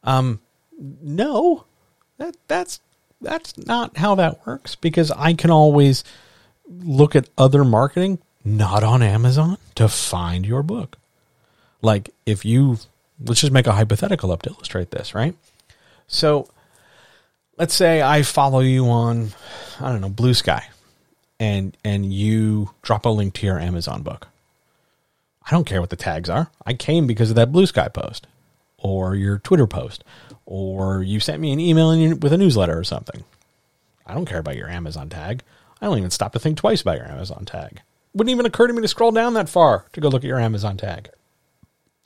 Um, 0.04 0.40
no, 0.78 1.64
that 2.18 2.36
that's 2.48 2.80
that's 3.20 3.56
not 3.58 3.96
how 3.96 4.14
that 4.16 4.46
works 4.46 4.74
because 4.74 5.10
I 5.10 5.34
can 5.34 5.50
always 5.50 6.04
look 6.68 7.16
at 7.16 7.28
other 7.38 7.64
marketing. 7.64 8.18
not 8.44 8.84
on 8.84 9.02
Amazon 9.02 9.58
to 9.74 9.88
find 9.88 10.46
your 10.46 10.62
book. 10.62 10.98
Like 11.82 12.10
if 12.24 12.44
you 12.44 12.78
let's 13.24 13.40
just 13.40 13.52
make 13.52 13.66
a 13.66 13.72
hypothetical 13.72 14.30
up 14.30 14.42
to 14.42 14.50
illustrate 14.50 14.90
this, 14.90 15.14
right? 15.14 15.34
So 16.06 16.48
let's 17.58 17.74
say 17.74 18.02
I 18.02 18.22
follow 18.22 18.60
you 18.60 18.86
on 18.88 19.30
I 19.80 19.90
don't 19.90 20.00
know, 20.00 20.10
Bluesky 20.10 20.62
and 21.40 21.76
and 21.84 22.12
you 22.12 22.70
drop 22.82 23.04
a 23.04 23.08
link 23.08 23.34
to 23.34 23.46
your 23.46 23.58
Amazon 23.58 24.02
book. 24.02 24.28
I 25.44 25.50
don't 25.50 25.64
care 25.66 25.80
what 25.80 25.90
the 25.90 25.96
tags 25.96 26.28
are. 26.28 26.50
I 26.64 26.74
came 26.74 27.06
because 27.06 27.30
of 27.30 27.36
that 27.36 27.52
Bluesky 27.52 27.92
post 27.92 28.26
or 28.78 29.14
your 29.14 29.38
Twitter 29.38 29.66
post 29.66 30.04
or 30.46 31.02
you 31.02 31.20
sent 31.20 31.40
me 31.40 31.52
an 31.52 31.60
email 31.60 31.90
with 32.16 32.32
a 32.32 32.38
newsletter 32.38 32.78
or 32.78 32.84
something. 32.84 33.24
I 34.06 34.14
don't 34.14 34.26
care 34.26 34.38
about 34.38 34.56
your 34.56 34.68
Amazon 34.68 35.08
tag. 35.08 35.42
I 35.80 35.86
don't 35.86 35.98
even 35.98 36.10
stop 36.10 36.32
to 36.32 36.38
think 36.38 36.56
twice 36.56 36.80
about 36.80 36.96
your 36.96 37.08
Amazon 37.08 37.44
tag. 37.44 37.82
Wouldn't 38.14 38.32
even 38.32 38.46
occur 38.46 38.68
to 38.68 38.72
me 38.72 38.80
to 38.80 38.88
scroll 38.88 39.12
down 39.12 39.34
that 39.34 39.48
far 39.48 39.86
to 39.92 40.00
go 40.00 40.08
look 40.08 40.24
at 40.24 40.28
your 40.28 40.40
Amazon 40.40 40.76
tag. 40.76 41.10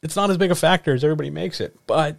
It's 0.02 0.16
not 0.16 0.30
as 0.30 0.38
big 0.38 0.50
a 0.50 0.54
factor 0.56 0.94
as 0.94 1.04
everybody 1.04 1.30
makes 1.30 1.60
it, 1.60 1.76
but 1.86 2.16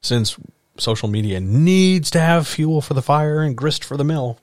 since 0.00 0.36
social 0.78 1.08
media 1.08 1.38
needs 1.38 2.10
to 2.12 2.20
have 2.20 2.48
fuel 2.48 2.80
for 2.80 2.94
the 2.94 3.02
fire 3.02 3.42
and 3.42 3.56
grist 3.56 3.84
for 3.84 3.96
the 3.96 4.04
mill, 4.04 4.38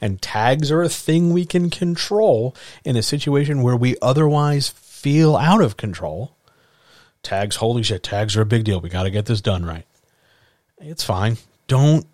and 0.00 0.20
tags 0.20 0.70
are 0.70 0.82
a 0.82 0.88
thing 0.88 1.32
we 1.32 1.46
can 1.46 1.70
control 1.70 2.54
in 2.84 2.96
a 2.96 3.02
situation 3.02 3.62
where 3.62 3.76
we 3.76 3.96
otherwise 4.02 4.68
feel 4.68 5.36
out 5.36 5.62
of 5.62 5.76
control. 5.76 6.33
Tags, 7.24 7.56
holy 7.56 7.82
shit, 7.82 8.02
tags 8.04 8.36
are 8.36 8.42
a 8.42 8.46
big 8.46 8.64
deal. 8.64 8.80
We 8.80 8.90
got 8.90 9.02
to 9.04 9.10
get 9.10 9.26
this 9.26 9.40
done 9.40 9.64
right. 9.64 9.86
It's 10.78 11.02
fine. 11.02 11.38
Don't 11.66 12.06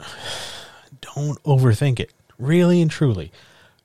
don't 1.01 1.43
overthink 1.43 2.01
it. 2.01 2.13
Really 2.39 2.81
and 2.81 2.91
truly, 2.91 3.33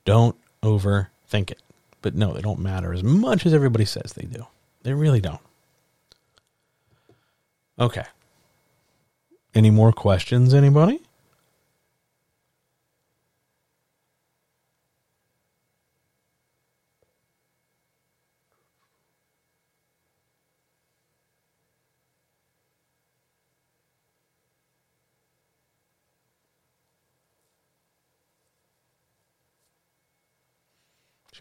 don't 0.06 0.36
overthink 0.64 1.52
it. 1.52 1.62
But 2.02 2.16
no, 2.16 2.34
they 2.34 2.42
don't 2.42 2.60
matter 2.60 2.94
as 2.94 3.04
much 3.04 3.46
as 3.46 3.54
everybody 3.54 3.86
says 3.86 4.14
they 4.14 4.28
do. 4.28 4.46
They 4.84 4.94
really 4.94 5.20
don't. 5.20 5.42
Okay. 7.80 8.06
Any 9.56 9.72
more 9.72 9.92
questions, 9.92 10.54
anybody? 10.54 11.02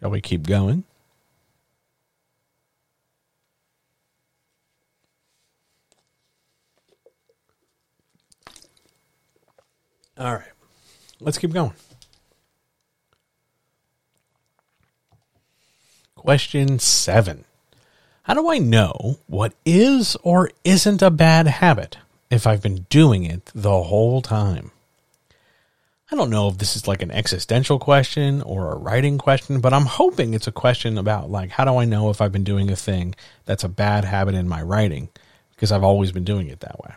Shall 0.05 0.11
we 0.11 0.21
keep 0.21 0.47
going? 0.47 0.85
All 10.19 10.35
right. 10.35 10.43
Let's 11.21 11.39
keep 11.39 11.55
going. 11.55 11.73
Question 16.17 16.79
seven 16.79 17.47
How 18.25 18.35
do 18.35 18.51
I 18.51 18.59
know 18.59 19.21
what 19.27 19.55
is 19.65 20.19
or 20.23 20.51
isn't 20.65 21.01
a 21.01 21.11
bad 21.11 21.47
habit 21.47 21.97
if 22.29 22.47
I've 22.47 22.61
been 22.63 22.85
doing 22.91 23.25
it 23.25 23.51
the 23.55 23.85
whole 23.85 24.21
time? 24.21 24.71
I 26.15 26.17
don't 26.17 26.31
know 26.31 26.47
if 26.47 26.59
this 26.59 26.77
is 26.77 26.87
like 26.87 27.03
an 27.03 27.11
existential 27.11 27.81
question 27.81 28.41
or 28.43 28.71
a 28.71 28.77
writing 28.77 29.19
question, 29.19 29.61
but 29.61 29.73
I'm 29.73 29.87
hoping 29.87 30.33
it's 30.33 30.47
a 30.47 30.53
question 30.53 30.97
about 30.97 31.29
like 31.29 31.51
how 31.51 31.65
do 31.65 31.77
I 31.77 31.87
know 31.87 32.09
if 32.09 32.21
I've 32.21 32.31
been 32.31 32.45
doing 32.45 32.71
a 32.71 32.77
thing 32.77 33.17
that's 33.47 33.65
a 33.65 33.69
bad 33.69 34.05
habit 34.05 34.37
in 34.37 34.49
my 34.49 34.63
writing 34.63 35.09
because 35.51 35.73
I've 35.73 35.83
always 35.83 36.13
been 36.13 36.23
doing 36.23 36.47
it 36.47 36.61
that 36.61 36.79
way. 36.79 36.93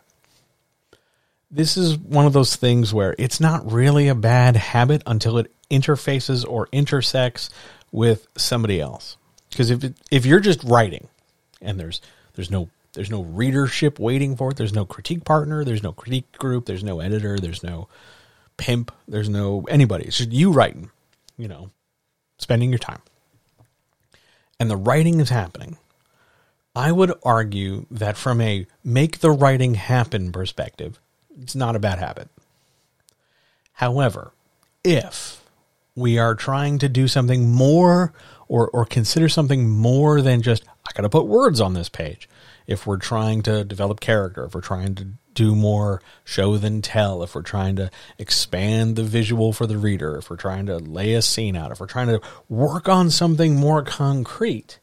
This 1.50 1.78
is 1.78 1.98
one 1.98 2.28
of 2.28 2.34
those 2.34 2.58
things 2.58 2.94
where 2.94 3.16
it's 3.18 3.40
not 3.40 3.72
really 3.72 4.08
a 4.08 4.14
bad 4.14 4.56
habit 4.56 5.02
until 5.08 5.40
it 5.40 5.52
interfaces 5.72 6.46
or 6.48 6.70
intersects 6.72 7.50
with 7.92 8.28
somebody 8.38 8.80
else. 8.80 9.18
Because 9.50 9.72
if 9.72 9.84
if 10.12 10.28
you're 10.28 10.40
just 10.40 10.64
writing 10.64 11.08
and 11.60 11.80
there's 11.80 12.02
there's 12.36 12.52
no 12.52 12.70
there's 12.94 13.10
no 13.10 13.24
readership 13.24 13.98
waiting 13.98 14.36
for 14.36 14.52
it, 14.52 14.58
there's 14.58 14.76
no 14.76 14.86
critique 14.86 15.26
partner, 15.26 15.64
there's 15.64 15.82
no 15.82 15.92
critique 15.92 16.32
group, 16.34 16.68
there's 16.68 16.84
no 16.84 17.00
editor, 17.00 17.40
there's 17.40 17.64
no 17.64 17.88
pimp. 18.58 18.92
There's 19.08 19.30
no 19.30 19.66
anybody. 19.70 20.06
It's 20.06 20.18
just 20.18 20.32
you 20.32 20.52
writing, 20.52 20.92
you 21.38 21.48
know, 21.48 21.70
spending 22.38 22.70
your 22.70 22.80
time. 22.80 23.02
And 24.60 24.70
the 24.70 24.78
writing 24.78 25.20
is 25.20 25.30
happening. 25.30 25.78
I 26.76 26.92
would 26.92 27.14
argue 27.24 27.86
that 27.90 28.18
from 28.18 28.42
a 28.42 28.68
make 28.84 29.20
the 29.20 29.32
writing 29.32 29.76
happen 29.76 30.32
perspective, 30.32 31.00
it's 31.42 31.56
not 31.56 31.76
a 31.76 31.80
bad 31.80 32.00
habit. 32.00 32.30
However, 33.74 34.32
if 34.84 35.44
we 35.96 36.18
are 36.20 36.36
trying 36.36 36.78
to 36.80 36.90
do 36.90 37.08
something 37.08 37.50
more 37.50 38.14
or, 38.48 38.70
or 38.70 38.86
consider 38.86 39.28
something 39.28 39.70
more 39.70 40.22
than 40.22 40.42
just, 40.42 40.64
I 40.88 40.92
got 40.94 41.02
to 41.02 41.10
put 41.10 41.26
words 41.26 41.60
on 41.60 41.74
this 41.74 41.90
page. 41.90 42.30
If 42.68 42.86
we're 42.86 42.98
trying 42.98 43.42
to 43.44 43.64
develop 43.64 44.00
character, 44.00 44.46
if 44.46 44.54
we're 44.54 44.62
trying 44.62 44.96
to 44.96 45.08
do 45.38 45.56
more 45.56 46.02
show 46.26 46.58
than 46.58 46.82
tell, 46.82 47.22
if 47.22 47.36
we're 47.36 47.44
trying 47.44 47.76
to 47.76 47.92
expand 48.18 48.96
the 48.96 49.04
visual 49.04 49.54
for 49.54 49.68
the 49.68 49.78
reader, 49.78 50.18
if 50.18 50.32
we're 50.32 50.36
trying 50.36 50.66
to 50.66 50.80
lay 50.80 51.14
a 51.14 51.22
scene 51.22 51.56
out, 51.56 51.72
if 51.72 51.80
we're 51.80 51.86
trying 51.86 52.08
to 52.08 52.20
work 52.50 52.90
on 52.90 53.12
something 53.12 53.56
more 53.56 53.84
concrete, 53.84 54.80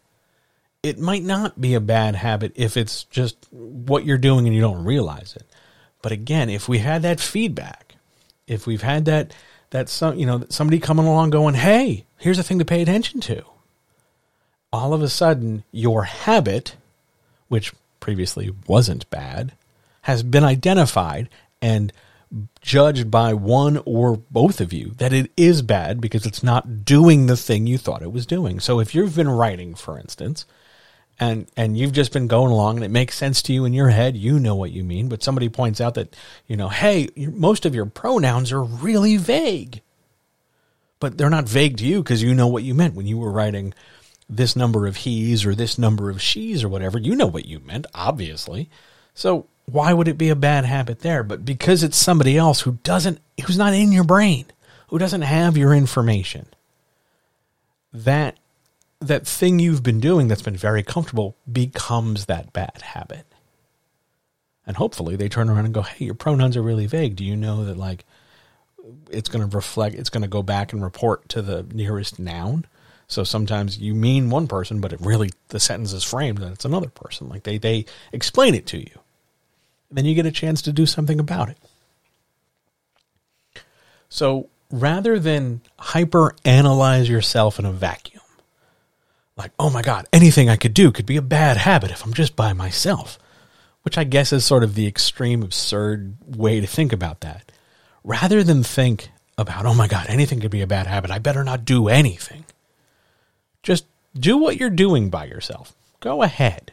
it 0.84 0.96
might 0.96 1.24
not 1.24 1.60
be 1.60 1.74
a 1.74 1.80
bad 1.80 2.14
habit 2.14 2.52
if 2.54 2.76
it's 2.76 3.02
just 3.04 3.36
what 3.50 4.04
you're 4.04 4.16
doing 4.16 4.46
and 4.46 4.54
you 4.54 4.60
don't 4.60 4.84
realize 4.84 5.34
it. 5.34 5.44
But 6.02 6.12
again, 6.12 6.48
if 6.48 6.68
we 6.68 6.78
had 6.78 7.02
that 7.02 7.18
feedback, 7.18 7.96
if 8.46 8.64
we've 8.64 8.82
had 8.82 9.06
that 9.06 9.34
that 9.70 9.88
some 9.88 10.16
you 10.16 10.24
know 10.24 10.44
somebody 10.50 10.78
coming 10.78 11.06
along 11.06 11.30
going, 11.30 11.56
"Hey, 11.56 12.04
here's 12.18 12.38
a 12.38 12.44
thing 12.44 12.60
to 12.60 12.64
pay 12.64 12.80
attention 12.80 13.20
to." 13.22 13.42
All 14.72 14.94
of 14.94 15.02
a 15.02 15.08
sudden, 15.08 15.64
your 15.72 16.04
habit, 16.04 16.76
which 17.48 17.72
previously 17.98 18.54
wasn't 18.68 19.10
bad, 19.10 19.52
has 20.04 20.22
been 20.22 20.44
identified 20.44 21.30
and 21.62 21.90
judged 22.60 23.10
by 23.10 23.32
one 23.32 23.80
or 23.86 24.16
both 24.16 24.60
of 24.60 24.70
you 24.70 24.90
that 24.98 25.14
it 25.14 25.30
is 25.34 25.62
bad 25.62 25.98
because 25.98 26.26
it's 26.26 26.42
not 26.42 26.84
doing 26.84 27.26
the 27.26 27.36
thing 27.38 27.66
you 27.66 27.78
thought 27.78 28.02
it 28.02 28.12
was 28.12 28.26
doing. 28.26 28.60
So 28.60 28.80
if 28.80 28.94
you've 28.94 29.16
been 29.16 29.30
writing, 29.30 29.74
for 29.74 29.98
instance, 29.98 30.44
and 31.18 31.46
and 31.56 31.78
you've 31.78 31.92
just 31.92 32.12
been 32.12 32.26
going 32.26 32.52
along 32.52 32.76
and 32.76 32.84
it 32.84 32.90
makes 32.90 33.16
sense 33.16 33.40
to 33.42 33.54
you 33.54 33.64
in 33.64 33.72
your 33.72 33.88
head, 33.88 34.14
you 34.14 34.38
know 34.38 34.54
what 34.54 34.72
you 34.72 34.84
mean, 34.84 35.08
but 35.08 35.22
somebody 35.22 35.48
points 35.48 35.80
out 35.80 35.94
that, 35.94 36.14
you 36.46 36.56
know, 36.56 36.68
hey, 36.68 37.08
most 37.16 37.64
of 37.64 37.74
your 37.74 37.86
pronouns 37.86 38.52
are 38.52 38.62
really 38.62 39.16
vague. 39.16 39.80
But 41.00 41.16
they're 41.16 41.30
not 41.30 41.48
vague 41.48 41.78
to 41.78 41.86
you 41.86 42.02
because 42.02 42.22
you 42.22 42.34
know 42.34 42.48
what 42.48 42.62
you 42.62 42.74
meant 42.74 42.94
when 42.94 43.06
you 43.06 43.16
were 43.16 43.32
writing 43.32 43.72
this 44.28 44.54
number 44.54 44.86
of 44.86 44.96
he's 44.96 45.46
or 45.46 45.54
this 45.54 45.78
number 45.78 46.10
of 46.10 46.20
she's 46.20 46.62
or 46.62 46.68
whatever. 46.68 46.98
You 46.98 47.14
know 47.14 47.26
what 47.26 47.46
you 47.46 47.60
meant, 47.60 47.86
obviously. 47.94 48.68
So 49.14 49.46
why 49.66 49.92
would 49.92 50.08
it 50.08 50.18
be 50.18 50.28
a 50.28 50.36
bad 50.36 50.64
habit 50.64 51.00
there? 51.00 51.22
But 51.22 51.44
because 51.44 51.82
it's 51.82 51.96
somebody 51.96 52.36
else 52.36 52.60
who 52.60 52.78
doesn't, 52.82 53.18
who's 53.44 53.58
not 53.58 53.74
in 53.74 53.92
your 53.92 54.04
brain, 54.04 54.46
who 54.88 54.98
doesn't 54.98 55.22
have 55.22 55.56
your 55.56 55.74
information, 55.74 56.46
that 57.92 58.36
that 59.00 59.26
thing 59.26 59.58
you've 59.58 59.82
been 59.82 60.00
doing 60.00 60.28
that's 60.28 60.42
been 60.42 60.56
very 60.56 60.82
comfortable 60.82 61.36
becomes 61.50 62.26
that 62.26 62.52
bad 62.52 62.80
habit. 62.82 63.26
And 64.66 64.76
hopefully 64.76 65.16
they 65.16 65.28
turn 65.28 65.50
around 65.50 65.66
and 65.66 65.74
go, 65.74 65.82
"Hey, 65.82 66.06
your 66.06 66.14
pronouns 66.14 66.56
are 66.56 66.62
really 66.62 66.86
vague. 66.86 67.16
Do 67.16 67.24
you 67.24 67.36
know 67.36 67.64
that 67.64 67.76
like 67.76 68.04
it's 69.10 69.28
going 69.28 69.48
to 69.48 69.56
reflect 69.56 69.94
it's 69.94 70.10
going 70.10 70.22
to 70.22 70.28
go 70.28 70.42
back 70.42 70.72
and 70.72 70.82
report 70.82 71.28
to 71.30 71.42
the 71.42 71.66
nearest 71.72 72.18
noun?" 72.18 72.66
So 73.06 73.24
sometimes 73.24 73.78
you 73.78 73.94
mean 73.94 74.30
one 74.30 74.48
person, 74.48 74.80
but 74.80 74.92
it 74.92 75.00
really 75.00 75.30
the 75.48 75.60
sentence 75.60 75.92
is 75.92 76.04
framed 76.04 76.40
and 76.40 76.52
it's 76.52 76.64
another 76.64 76.88
person. 76.88 77.28
Like 77.28 77.44
they 77.44 77.58
they 77.58 77.86
explain 78.12 78.54
it 78.54 78.66
to 78.68 78.78
you 78.78 79.00
then 79.96 80.04
you 80.04 80.14
get 80.14 80.26
a 80.26 80.32
chance 80.32 80.62
to 80.62 80.72
do 80.72 80.86
something 80.86 81.20
about 81.20 81.48
it. 81.48 81.58
So 84.08 84.48
rather 84.70 85.18
than 85.18 85.60
hyper 85.78 86.34
analyze 86.44 87.08
yourself 87.08 87.58
in 87.58 87.64
a 87.64 87.72
vacuum, 87.72 88.22
like, 89.36 89.52
oh 89.58 89.70
my 89.70 89.82
God, 89.82 90.06
anything 90.12 90.48
I 90.48 90.56
could 90.56 90.74
do 90.74 90.92
could 90.92 91.06
be 91.06 91.16
a 91.16 91.22
bad 91.22 91.56
habit 91.56 91.90
if 91.90 92.04
I'm 92.04 92.14
just 92.14 92.36
by 92.36 92.52
myself, 92.52 93.18
which 93.82 93.98
I 93.98 94.04
guess 94.04 94.32
is 94.32 94.44
sort 94.44 94.62
of 94.62 94.74
the 94.74 94.86
extreme 94.86 95.42
absurd 95.42 96.16
way 96.36 96.60
to 96.60 96.66
think 96.66 96.92
about 96.92 97.20
that. 97.20 97.50
Rather 98.04 98.44
than 98.44 98.62
think 98.62 99.10
about, 99.36 99.66
oh 99.66 99.74
my 99.74 99.88
God, 99.88 100.06
anything 100.08 100.40
could 100.40 100.50
be 100.50 100.62
a 100.62 100.66
bad 100.66 100.86
habit, 100.86 101.10
I 101.10 101.18
better 101.18 101.42
not 101.42 101.64
do 101.64 101.88
anything. 101.88 102.44
Just 103.62 103.86
do 104.14 104.36
what 104.36 104.58
you're 104.58 104.70
doing 104.70 105.10
by 105.10 105.24
yourself. 105.24 105.74
Go 106.00 106.22
ahead. 106.22 106.72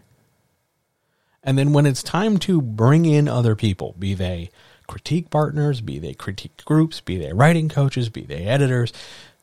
And 1.44 1.58
then 1.58 1.74
when 1.74 1.86
it's 1.86 2.04
time 2.04 2.38
to 2.40 2.62
bring 2.62 3.06
in 3.06 3.28
other 3.28 3.56
people, 3.56 3.96
be 3.98 4.14
they 4.14 4.52
critique 4.88 5.30
partners, 5.30 5.82
be 5.82 5.98
they 6.00 6.14
critique 6.14 6.64
groups, 6.66 7.02
be 7.02 7.18
they 7.18 7.34
writing 7.34 7.70
coaches, 7.70 8.10
be 8.10 8.22
they 8.22 8.46
editors, 8.46 8.94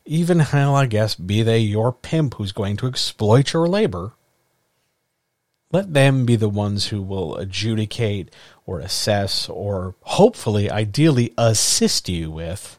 even 0.05 0.38
hell, 0.38 0.74
I 0.74 0.86
guess, 0.86 1.14
be 1.14 1.42
they 1.42 1.59
your 1.59 1.92
pimp 1.92 2.34
who's 2.34 2.53
going 2.53 2.76
to 2.78 2.86
exploit 2.86 3.53
your 3.53 3.66
labor, 3.66 4.12
let 5.70 5.92
them 5.92 6.24
be 6.24 6.36
the 6.36 6.49
ones 6.49 6.86
who 6.86 7.03
will 7.03 7.36
adjudicate 7.36 8.34
or 8.64 8.80
assess 8.80 9.49
or 9.49 9.94
hopefully, 10.03 10.70
ideally, 10.70 11.34
assist 11.36 12.09
you 12.09 12.30
with 12.30 12.78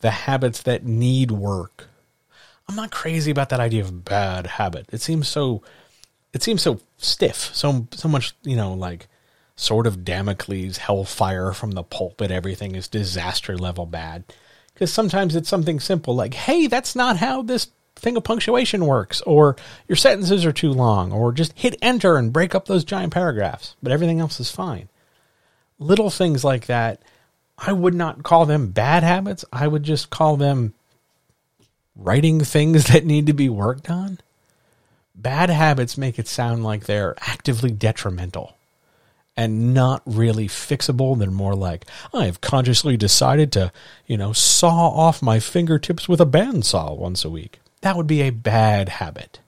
the 0.00 0.10
habits 0.10 0.60
that 0.62 0.84
need 0.84 1.30
work. 1.30 1.88
I'm 2.68 2.76
not 2.76 2.90
crazy 2.90 3.30
about 3.30 3.48
that 3.50 3.60
idea 3.60 3.82
of 3.82 4.04
bad 4.04 4.46
habit. 4.46 4.86
It 4.92 5.00
seems 5.00 5.28
so 5.28 5.62
it 6.34 6.42
seems 6.42 6.60
so 6.60 6.80
stiff, 6.98 7.54
so 7.54 7.86
so 7.92 8.08
much, 8.08 8.34
you 8.42 8.56
know, 8.56 8.74
like 8.74 9.08
sort 9.56 9.86
of 9.86 10.04
Damocles 10.04 10.78
hellfire 10.78 11.52
from 11.52 11.70
the 11.70 11.84
pulpit 11.84 12.32
everything 12.32 12.74
is 12.74 12.88
disaster 12.88 13.56
level 13.56 13.86
bad. 13.86 14.24
Cuz 14.74 14.92
sometimes 14.92 15.36
it's 15.36 15.48
something 15.48 15.78
simple 15.78 16.14
like, 16.14 16.34
"Hey, 16.34 16.66
that's 16.66 16.96
not 16.96 17.18
how 17.18 17.42
this 17.42 17.68
thing 17.94 18.16
of 18.16 18.24
punctuation 18.24 18.84
works," 18.84 19.22
or 19.22 19.54
"Your 19.86 19.94
sentences 19.94 20.44
are 20.44 20.52
too 20.52 20.72
long," 20.72 21.12
or 21.12 21.32
just 21.32 21.52
hit 21.54 21.76
enter 21.80 22.16
and 22.16 22.32
break 22.32 22.52
up 22.52 22.66
those 22.66 22.84
giant 22.84 23.14
paragraphs, 23.14 23.76
but 23.80 23.92
everything 23.92 24.18
else 24.18 24.40
is 24.40 24.50
fine. 24.50 24.88
Little 25.78 26.10
things 26.10 26.42
like 26.42 26.66
that, 26.66 27.00
I 27.56 27.72
would 27.72 27.94
not 27.94 28.24
call 28.24 28.44
them 28.44 28.72
bad 28.72 29.04
habits. 29.04 29.44
I 29.52 29.68
would 29.68 29.84
just 29.84 30.10
call 30.10 30.36
them 30.36 30.74
writing 31.94 32.40
things 32.40 32.84
that 32.92 33.06
need 33.06 33.26
to 33.26 33.32
be 33.32 33.48
worked 33.48 33.88
on. 33.88 34.18
Bad 35.14 35.50
habits 35.50 35.96
make 35.96 36.18
it 36.18 36.28
sound 36.28 36.64
like 36.64 36.84
they're 36.84 37.14
actively 37.20 37.70
detrimental 37.70 38.56
and 39.36 39.74
not 39.74 40.02
really 40.06 40.48
fixable. 40.48 41.18
They're 41.18 41.30
more 41.30 41.54
like, 41.54 41.86
I 42.12 42.26
have 42.26 42.40
consciously 42.40 42.96
decided 42.96 43.52
to, 43.52 43.72
you 44.06 44.16
know, 44.16 44.32
saw 44.32 44.88
off 44.88 45.22
my 45.22 45.40
fingertips 45.40 46.08
with 46.08 46.20
a 46.20 46.26
bandsaw 46.26 46.96
once 46.96 47.24
a 47.24 47.30
week. 47.30 47.60
That 47.80 47.96
would 47.96 48.06
be 48.06 48.22
a 48.22 48.30
bad 48.30 48.88
habit. 48.88 49.40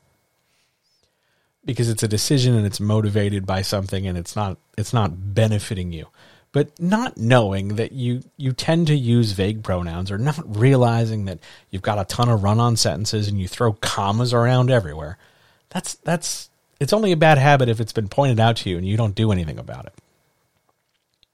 Because 1.65 1.89
it's 1.89 2.03
a 2.03 2.09
decision 2.09 2.55
and 2.55 2.65
it's 2.65 2.79
motivated 2.79 3.45
by 3.45 3.63
something 3.63 4.07
and 4.07 4.17
it's 4.17 4.37
not 4.37 4.59
it's 4.79 4.93
not 4.93 5.35
benefiting 5.35 5.93
you 5.93 6.07
but 6.53 6.81
not 6.81 7.19
knowing 7.19 7.77
that 7.77 7.93
you 7.93 8.23
you 8.39 8.51
tend 8.51 8.87
to 8.87 8.95
use 8.95 9.33
vague 9.33 9.63
pronouns 9.63 10.11
or 10.11 10.17
not 10.17 10.57
realizing 10.57 11.27
that 11.27 11.39
you've 11.71 11.83
got 11.83 11.99
a 11.99 12.05
ton 12.05 12.31
of 12.31 12.43
run-on 12.43 12.77
sentences 12.77 13.29
and 13.29 13.39
you 13.39 13.47
throw 13.47 13.73
commas 13.75 14.33
around 14.33 14.71
everywhere 14.71 15.19
that's 15.77 15.95
that's 15.97 16.49
it's 16.81 16.95
only 16.95 17.13
a 17.13 17.19
bad 17.19 17.37
habit 17.37 17.69
if 17.69 17.81
it's 17.81 17.93
been 17.93 18.09
pointed 18.09 18.41
out 18.41 18.57
to 18.57 18.71
you 18.71 18.79
and 18.79 18.89
you 18.89 18.97
don't 18.97 19.15
do 19.15 19.31
anything 19.31 19.59
about 19.59 19.85
it. 19.85 19.93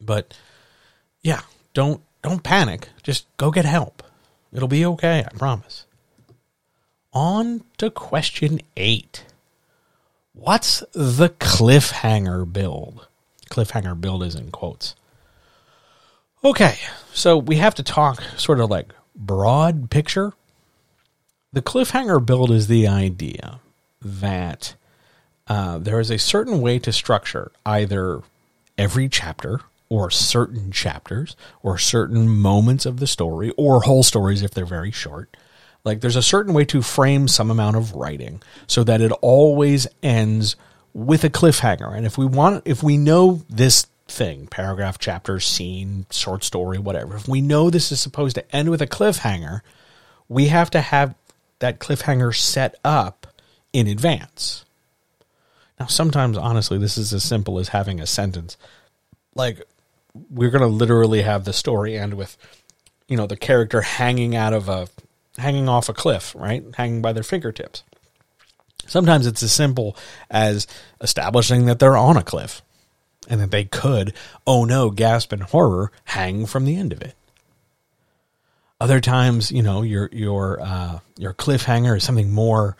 But 0.00 0.36
yeah 1.22 1.42
don't 1.74 2.02
don't 2.22 2.42
panic. 2.42 2.88
Just 3.04 3.24
go 3.36 3.52
get 3.52 3.64
help. 3.64 4.02
It'll 4.52 4.66
be 4.66 4.84
okay 4.84 5.24
i 5.24 5.36
promise. 5.38 5.86
On 7.12 7.62
to 7.78 7.88
question 7.88 8.60
8 8.76 9.24
what's 10.32 10.82
the 10.92 11.28
cliffhanger 11.28 12.52
build? 12.52 13.06
Cliffhanger 13.48 14.00
build 14.00 14.24
is 14.24 14.34
in 14.34 14.50
quotes. 14.50 14.96
Okay, 16.42 16.78
so 17.12 17.38
we 17.38 17.56
have 17.56 17.76
to 17.76 17.84
talk 17.84 18.20
sort 18.36 18.58
of 18.58 18.68
like 18.68 18.92
broad 19.14 19.88
picture. 19.88 20.32
The 21.52 21.62
cliffhanger 21.62 22.24
build 22.26 22.50
is 22.50 22.66
the 22.66 22.88
idea 22.88 23.60
that 24.04 24.74
uh, 25.48 25.78
there 25.78 26.00
is 26.00 26.10
a 26.10 26.18
certain 26.18 26.60
way 26.60 26.78
to 26.78 26.92
structure 26.92 27.52
either 27.66 28.22
every 28.78 29.08
chapter 29.08 29.60
or 29.88 30.10
certain 30.10 30.72
chapters 30.72 31.36
or 31.62 31.76
certain 31.76 32.28
moments 32.28 32.86
of 32.86 32.98
the 32.98 33.06
story 33.06 33.52
or 33.56 33.82
whole 33.82 34.02
stories 34.02 34.42
if 34.42 34.52
they're 34.52 34.64
very 34.64 34.90
short. 34.90 35.36
Like 35.84 36.00
there's 36.00 36.16
a 36.16 36.22
certain 36.22 36.54
way 36.54 36.64
to 36.66 36.80
frame 36.80 37.28
some 37.28 37.50
amount 37.50 37.76
of 37.76 37.92
writing 37.92 38.42
so 38.66 38.84
that 38.84 39.00
it 39.00 39.12
always 39.20 39.86
ends 40.02 40.56
with 40.94 41.24
a 41.24 41.30
cliffhanger. 41.30 41.94
And 41.94 42.06
if 42.06 42.16
we 42.16 42.24
want, 42.24 42.62
if 42.66 42.82
we 42.82 42.96
know 42.96 43.42
this 43.50 43.86
thing 44.12 44.46
paragraph, 44.46 44.98
chapter, 44.98 45.40
scene, 45.40 46.06
short 46.10 46.44
story, 46.44 46.78
whatever. 46.78 47.16
If 47.16 47.28
we 47.28 47.40
know 47.40 47.70
this 47.70 47.90
is 47.90 48.00
supposed 48.00 48.36
to 48.36 48.54
end 48.54 48.70
with 48.70 48.82
a 48.82 48.86
cliffhanger, 48.86 49.62
we 50.28 50.46
have 50.48 50.70
to 50.70 50.80
have 50.80 51.14
that 51.58 51.78
cliffhanger 51.78 52.34
set 52.34 52.76
up 52.84 53.21
in 53.72 53.86
advance. 53.86 54.64
Now, 55.80 55.86
sometimes, 55.86 56.36
honestly, 56.36 56.78
this 56.78 56.98
is 56.98 57.12
as 57.12 57.24
simple 57.24 57.58
as 57.58 57.68
having 57.68 58.00
a 58.00 58.06
sentence. 58.06 58.56
Like, 59.34 59.62
we're 60.30 60.50
going 60.50 60.62
to 60.62 60.66
literally 60.66 61.22
have 61.22 61.44
the 61.44 61.52
story 61.52 61.98
end 61.98 62.14
with, 62.14 62.36
you 63.08 63.16
know, 63.16 63.26
the 63.26 63.36
character 63.36 63.80
hanging 63.80 64.36
out 64.36 64.52
of 64.52 64.68
a, 64.68 64.88
hanging 65.38 65.68
off 65.68 65.88
a 65.88 65.94
cliff, 65.94 66.34
right? 66.36 66.62
Hanging 66.76 67.02
by 67.02 67.12
their 67.12 67.22
fingertips. 67.22 67.82
Sometimes 68.86 69.26
it's 69.26 69.42
as 69.42 69.52
simple 69.52 69.96
as 70.30 70.66
establishing 71.00 71.66
that 71.66 71.78
they're 71.78 71.96
on 71.96 72.16
a 72.16 72.22
cliff 72.22 72.62
and 73.28 73.40
that 73.40 73.50
they 73.50 73.64
could, 73.64 74.12
oh 74.46 74.64
no, 74.64 74.90
gasp 74.90 75.32
in 75.32 75.40
horror, 75.40 75.92
hang 76.04 76.46
from 76.46 76.64
the 76.64 76.76
end 76.76 76.92
of 76.92 77.00
it. 77.00 77.14
Other 78.80 79.00
times, 79.00 79.52
you 79.52 79.62
know, 79.62 79.82
your 79.82 80.08
your 80.12 80.60
uh, 80.60 80.98
your 81.16 81.32
cliffhanger 81.32 81.96
is 81.96 82.02
something 82.02 82.32
more 82.32 82.76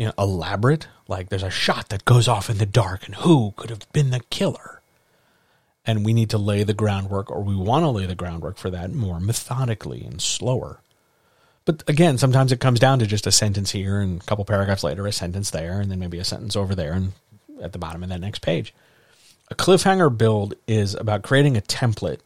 you 0.00 0.06
know, 0.06 0.14
elaborate. 0.18 0.88
Like 1.08 1.28
there's 1.28 1.42
a 1.42 1.50
shot 1.50 1.90
that 1.90 2.06
goes 2.06 2.26
off 2.26 2.48
in 2.48 2.56
the 2.56 2.64
dark, 2.64 3.04
and 3.04 3.16
who 3.16 3.52
could 3.54 3.68
have 3.68 3.86
been 3.92 4.08
the 4.08 4.20
killer? 4.30 4.80
And 5.84 6.06
we 6.06 6.14
need 6.14 6.30
to 6.30 6.38
lay 6.38 6.62
the 6.62 6.72
groundwork, 6.72 7.30
or 7.30 7.42
we 7.42 7.54
want 7.54 7.84
to 7.84 7.90
lay 7.90 8.06
the 8.06 8.14
groundwork 8.14 8.56
for 8.56 8.70
that 8.70 8.94
more 8.94 9.20
methodically 9.20 10.02
and 10.02 10.22
slower. 10.22 10.80
But 11.66 11.84
again, 11.86 12.16
sometimes 12.16 12.50
it 12.50 12.60
comes 12.60 12.80
down 12.80 13.00
to 13.00 13.06
just 13.06 13.26
a 13.26 13.32
sentence 13.32 13.72
here, 13.72 14.00
and 14.00 14.22
a 14.22 14.24
couple 14.24 14.46
paragraphs 14.46 14.82
later, 14.82 15.06
a 15.06 15.12
sentence 15.12 15.50
there, 15.50 15.80
and 15.80 15.90
then 15.90 15.98
maybe 15.98 16.18
a 16.18 16.24
sentence 16.24 16.56
over 16.56 16.74
there, 16.74 16.94
and 16.94 17.12
at 17.60 17.74
the 17.74 17.78
bottom 17.78 18.02
of 18.02 18.08
that 18.08 18.22
next 18.22 18.40
page. 18.40 18.72
A 19.50 19.54
cliffhanger 19.54 20.16
build 20.16 20.54
is 20.66 20.94
about 20.94 21.24
creating 21.24 21.58
a 21.58 21.60
template, 21.60 22.20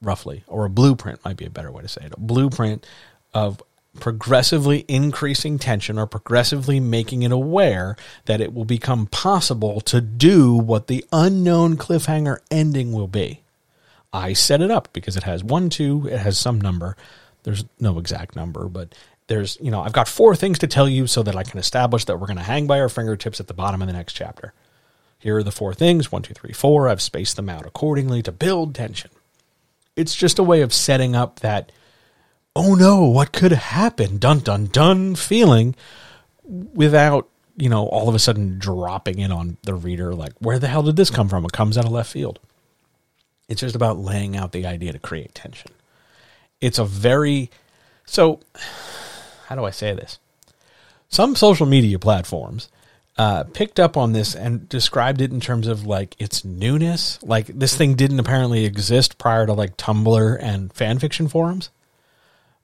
roughly, 0.00 0.42
or 0.46 0.64
a 0.64 0.70
blueprint 0.70 1.22
might 1.22 1.36
be 1.36 1.44
a 1.44 1.50
better 1.50 1.70
way 1.70 1.82
to 1.82 1.88
say 1.88 2.06
it. 2.06 2.14
A 2.14 2.20
blueprint 2.20 2.86
of 3.34 3.62
progressively 4.00 4.84
increasing 4.88 5.58
tension 5.58 5.98
or 5.98 6.06
progressively 6.06 6.80
making 6.80 7.22
it 7.22 7.32
aware 7.32 7.96
that 8.24 8.40
it 8.40 8.52
will 8.52 8.64
become 8.64 9.06
possible 9.06 9.80
to 9.82 10.00
do 10.00 10.54
what 10.54 10.86
the 10.88 11.04
unknown 11.12 11.76
cliffhanger 11.76 12.38
ending 12.50 12.92
will 12.92 13.08
be. 13.08 13.40
I 14.12 14.32
set 14.32 14.60
it 14.60 14.70
up 14.70 14.92
because 14.92 15.16
it 15.16 15.24
has 15.24 15.42
one, 15.42 15.70
two, 15.70 16.08
it 16.10 16.18
has 16.18 16.38
some 16.38 16.60
number. 16.60 16.96
There's 17.42 17.64
no 17.80 17.98
exact 17.98 18.36
number, 18.36 18.68
but 18.68 18.94
there's, 19.26 19.58
you 19.60 19.70
know, 19.70 19.80
I've 19.80 19.92
got 19.92 20.08
four 20.08 20.36
things 20.36 20.58
to 20.60 20.66
tell 20.66 20.88
you 20.88 21.06
so 21.06 21.22
that 21.22 21.36
I 21.36 21.42
can 21.42 21.58
establish 21.58 22.04
that 22.04 22.18
we're 22.18 22.26
going 22.26 22.36
to 22.36 22.42
hang 22.42 22.66
by 22.66 22.80
our 22.80 22.88
fingertips 22.88 23.40
at 23.40 23.48
the 23.48 23.54
bottom 23.54 23.80
of 23.80 23.88
the 23.88 23.94
next 23.94 24.12
chapter. 24.12 24.52
Here 25.18 25.36
are 25.38 25.42
the 25.42 25.50
four 25.50 25.72
things 25.72 26.12
one, 26.12 26.22
two, 26.22 26.34
three, 26.34 26.52
four. 26.52 26.88
I've 26.88 27.00
spaced 27.00 27.36
them 27.36 27.48
out 27.48 27.66
accordingly 27.66 28.22
to 28.22 28.32
build 28.32 28.74
tension. 28.74 29.10
It's 29.96 30.14
just 30.14 30.38
a 30.38 30.42
way 30.42 30.60
of 30.60 30.74
setting 30.74 31.16
up 31.16 31.40
that, 31.40 31.72
oh 32.56 32.74
no, 32.74 33.04
what 33.04 33.32
could 33.32 33.52
happen? 33.52 34.18
Dun, 34.18 34.40
dun, 34.40 34.66
dun 34.66 35.14
feeling 35.14 35.74
without, 36.44 37.28
you 37.56 37.68
know, 37.68 37.86
all 37.86 38.08
of 38.08 38.14
a 38.14 38.18
sudden 38.18 38.58
dropping 38.58 39.18
in 39.18 39.32
on 39.32 39.56
the 39.62 39.74
reader 39.74 40.14
like, 40.14 40.32
where 40.38 40.58
the 40.58 40.68
hell 40.68 40.82
did 40.82 40.96
this 40.96 41.10
come 41.10 41.28
from? 41.28 41.44
It 41.44 41.52
comes 41.52 41.78
out 41.78 41.84
of 41.84 41.92
left 41.92 42.10
field. 42.10 42.38
It's 43.48 43.60
just 43.60 43.76
about 43.76 43.98
laying 43.98 44.36
out 44.36 44.52
the 44.52 44.66
idea 44.66 44.92
to 44.92 44.98
create 44.98 45.34
tension. 45.34 45.70
It's 46.60 46.78
a 46.78 46.84
very, 46.84 47.50
so 48.06 48.40
how 49.46 49.54
do 49.54 49.64
I 49.64 49.70
say 49.70 49.92
this? 49.94 50.18
Some 51.08 51.36
social 51.36 51.66
media 51.66 51.98
platforms 51.98 52.68
uh, 53.16 53.44
picked 53.44 53.78
up 53.78 53.96
on 53.96 54.12
this 54.12 54.34
and 54.34 54.68
described 54.68 55.20
it 55.20 55.30
in 55.30 55.40
terms 55.40 55.68
of 55.68 55.86
like 55.86 56.16
its 56.18 56.44
newness. 56.44 57.22
Like 57.22 57.46
this 57.46 57.76
thing 57.76 57.94
didn't 57.94 58.18
apparently 58.18 58.64
exist 58.64 59.18
prior 59.18 59.46
to 59.46 59.52
like 59.52 59.76
Tumblr 59.76 60.38
and 60.40 60.72
fan 60.72 60.98
fiction 60.98 61.28
forums, 61.28 61.70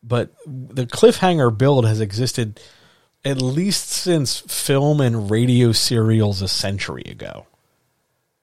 but 0.02 0.30
the 0.46 0.86
cliffhanger 0.86 1.56
build 1.56 1.86
has 1.86 2.00
existed 2.00 2.60
at 3.24 3.42
least 3.42 3.88
since 3.88 4.40
film 4.40 5.00
and 5.00 5.30
radio 5.30 5.72
serials 5.72 6.40
a 6.40 6.48
century 6.48 7.02
ago. 7.02 7.46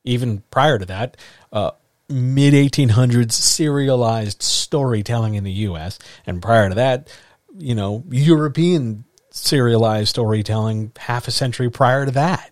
Even 0.04 0.44
prior 0.52 0.78
to 0.78 0.86
that, 0.86 1.18
uh, 1.52 1.72
mid 2.10 2.54
1800s 2.54 3.32
serialized 3.32 4.42
storytelling 4.42 5.36
in 5.36 5.44
the 5.44 5.52
U.S. 5.52 6.00
and 6.26 6.42
prior 6.42 6.70
to 6.70 6.76
that, 6.76 7.10
you 7.58 7.76
know, 7.76 8.04
European 8.10 9.04
serialized 9.32 10.10
storytelling 10.10 10.92
half 10.98 11.28
a 11.28 11.32
century 11.32 11.70
prior 11.70 12.06
to 12.06 12.12
that. 12.12 12.52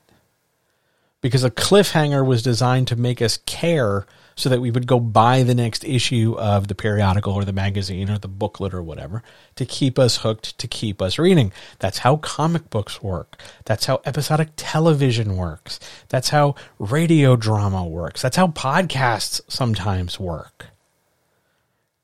Because 1.22 1.44
a 1.44 1.52
cliffhanger 1.52 2.26
was 2.26 2.44
designed 2.44 2.88
to 2.90 2.96
make 2.96 3.22
us 3.22 3.38
care 3.46 4.06
so 4.36 4.50
that 4.50 4.60
we 4.60 4.70
would 4.70 4.86
go 4.86 5.00
buy 5.00 5.44
the 5.44 5.56
next 5.56 5.86
issue 5.86 6.36
of 6.38 6.68
the 6.68 6.76
periodical 6.76 7.34
or 7.34 7.46
the 7.46 7.54
magazine 7.54 8.10
or 8.10 8.18
the 8.18 8.28
booklet 8.28 8.74
or 8.74 8.84
whatever 8.84 9.24
to 9.56 9.66
keep 9.66 9.98
us 9.98 10.18
hooked, 10.18 10.58
to 10.58 10.68
keep 10.68 11.02
us 11.02 11.18
reading. 11.18 11.54
That's 11.80 12.00
how 12.00 12.18
comic 12.18 12.70
books 12.70 13.02
work. 13.02 13.42
That's 13.64 13.86
how 13.86 14.02
episodic 14.06 14.50
television 14.58 15.38
works. 15.38 15.80
That's 16.10 16.30
how 16.30 16.56
radio 16.80 17.38
drama 17.38 17.86
works. 17.86 18.22
That's 18.22 18.36
how 18.36 18.48
podcasts 18.48 19.40
sometimes 19.48 20.20
work. 20.20 20.68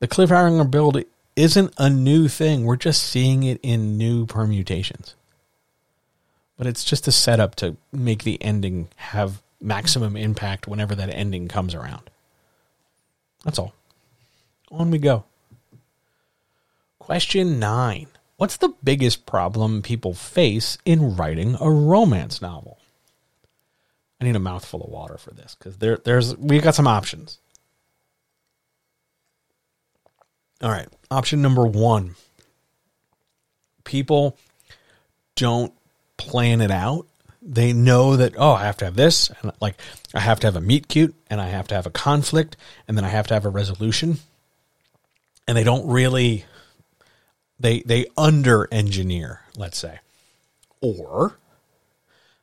The 0.00 0.08
cliffhanger 0.08 0.70
build 0.70 1.02
isn't 1.36 1.74
a 1.76 1.90
new 1.90 2.28
thing. 2.28 2.64
We're 2.64 2.76
just 2.76 3.02
seeing 3.02 3.42
it 3.42 3.60
in 3.62 3.98
new 3.98 4.26
permutations. 4.26 5.14
But 6.56 6.66
it's 6.66 6.84
just 6.84 7.06
a 7.08 7.12
setup 7.12 7.56
to 7.56 7.76
make 7.92 8.24
the 8.24 8.42
ending 8.42 8.88
have 8.96 9.42
maximum 9.60 10.16
impact 10.16 10.66
whenever 10.66 10.94
that 10.94 11.10
ending 11.10 11.48
comes 11.48 11.74
around. 11.74 12.10
That's 13.44 13.58
all. 13.58 13.74
On 14.70 14.90
we 14.90 14.98
go. 14.98 15.24
Question 16.98 17.58
nine 17.58 18.06
What's 18.36 18.56
the 18.56 18.74
biggest 18.82 19.24
problem 19.24 19.82
people 19.82 20.14
face 20.14 20.78
in 20.84 21.14
writing 21.14 21.56
a 21.60 21.70
romance 21.70 22.42
novel? 22.42 22.78
I 24.20 24.24
need 24.24 24.34
a 24.34 24.40
mouthful 24.40 24.82
of 24.82 24.90
water 24.90 25.16
for 25.18 25.32
this 25.32 25.54
because 25.56 25.78
there, 25.78 25.98
there's 25.98 26.36
we've 26.36 26.62
got 26.62 26.74
some 26.74 26.86
options. 26.86 27.38
All 30.60 30.70
right, 30.70 30.88
option 31.10 31.42
number 31.42 31.66
one: 31.66 32.14
people 33.84 34.36
don't 35.36 35.72
plan 36.16 36.60
it 36.60 36.70
out. 36.70 37.06
They 37.44 37.72
know 37.72 38.16
that 38.16 38.34
oh, 38.38 38.52
I 38.52 38.64
have 38.64 38.76
to 38.78 38.84
have 38.84 38.94
this, 38.94 39.30
and 39.42 39.52
like 39.60 39.76
I 40.14 40.20
have 40.20 40.38
to 40.40 40.46
have 40.46 40.56
a 40.56 40.60
meet 40.60 40.88
cute, 40.88 41.14
and 41.28 41.40
I 41.40 41.48
have 41.48 41.66
to 41.68 41.74
have 41.74 41.86
a 41.86 41.90
conflict, 41.90 42.56
and 42.86 42.96
then 42.96 43.04
I 43.04 43.08
have 43.08 43.26
to 43.28 43.34
have 43.34 43.44
a 43.44 43.50
resolution, 43.50 44.18
and 45.48 45.56
they 45.56 45.64
don't 45.64 45.88
really 45.88 46.44
they 47.58 47.80
they 47.80 48.06
under 48.16 48.68
engineer, 48.72 49.40
let's 49.56 49.78
say, 49.78 49.98
or 50.80 51.36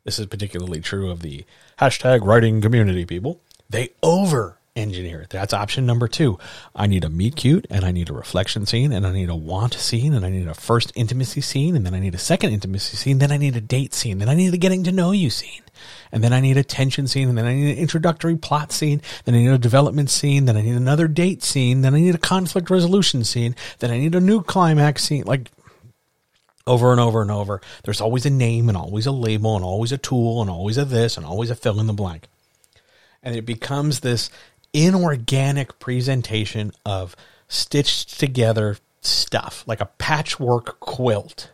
this 0.03 0.19
is 0.19 0.25
particularly 0.25 0.81
true 0.81 1.09
of 1.09 1.21
the 1.21 1.45
hashtag 1.79 2.23
writing 2.23 2.61
community 2.61 3.05
people. 3.05 3.39
They 3.69 3.91
over 4.01 4.59
engineer. 4.76 5.26
That's 5.30 5.53
option 5.53 5.86
number 5.86 6.07
two. 6.07 6.38
I 6.76 6.88
need 6.88 7.03
a 7.03 7.09
meet 7.09 7.36
cute 7.36 7.67
and 7.70 7.84
I 7.84 7.91
need 7.91 8.09
a 8.09 8.13
reflection 8.13 8.65
scene 8.65 8.91
and 8.91 9.05
I 9.05 9.11
need 9.11 9.30
a 9.30 9.36
want 9.36 9.74
scene 9.74 10.13
and 10.13 10.26
I 10.26 10.30
need 10.30 10.47
a 10.47 10.53
first 10.53 10.91
intimacy 10.95 11.41
scene 11.41 11.76
and 11.76 11.86
then 11.86 11.93
I 11.93 11.99
need 11.99 12.15
a 12.15 12.20
second 12.20 12.53
intimacy 12.53 12.97
scene. 12.97 13.20
Then 13.20 13.32
I 13.32 13.38
need 13.38 13.55
a 13.55 13.61
date 13.61 13.93
scene. 13.93 14.20
Then 14.20 14.30
I 14.30 14.34
need 14.34 14.53
a 14.53 14.57
getting 14.57 14.84
to 14.86 14.91
know 14.91 15.11
you 15.11 15.30
scene. 15.30 15.63
And 16.11 16.24
then 16.24 16.34
I 16.34 16.39
need 16.39 16.57
a 16.57 16.63
tension 16.63 17.07
scene 17.07 17.30
and 17.30 17.38
then 17.38 17.45
I 17.45 17.53
need 17.53 17.72
an 17.72 17.78
introductory 17.78 18.36
plot 18.36 18.72
scene. 18.72 19.01
Then 19.26 19.36
I 19.36 19.39
need 19.39 19.47
a 19.51 19.57
development 19.57 20.09
scene. 20.09 20.45
Then 20.45 20.57
I 20.57 20.61
need 20.61 20.76
another 20.76 21.07
date 21.07 21.43
scene. 21.43 21.82
Then 21.82 21.93
I 21.93 21.99
need 21.99 22.15
a 22.15 22.20
conflict 22.20 22.70
resolution 22.70 23.24
scene. 23.24 23.55
Then 23.80 23.91
I 23.91 23.97
need 23.97 24.15
a 24.15 24.22
new 24.22 24.41
climax 24.41 25.03
scene. 25.03 25.26
Like 25.26 25.51
over 26.70 26.91
and 26.91 27.01
over 27.01 27.22
and 27.22 27.32
over. 27.32 27.61
There's 27.84 27.99
always 27.99 28.26
a 28.26 28.30
name 28.30 28.70
and 28.70 28.78
always 28.78 29.07
a 29.07 29.11
label 29.11 29.55
and 29.55 29.65
always 29.65 29.91
a 29.91 29.97
tool 29.97 30.41
and 30.41 30.49
always 30.49 30.78
a 30.78 30.86
this 30.86 31.17
and 31.17 31.26
always 31.26 31.49
a 31.49 31.55
fill 31.55 31.80
in 31.80 31.88
the 31.88 31.93
blank. 31.93 32.28
And 33.24 33.36
it 33.36 33.45
becomes 33.45 33.99
this 33.99 34.30
inorganic 34.74 35.80
presentation 35.80 36.72
of 36.86 37.15
stitched 37.47 38.20
together 38.20 38.78
stuff, 39.01 39.63
like 39.67 39.82
a 39.82 39.89
patchwork 39.97 40.80
quilt. 40.80 41.51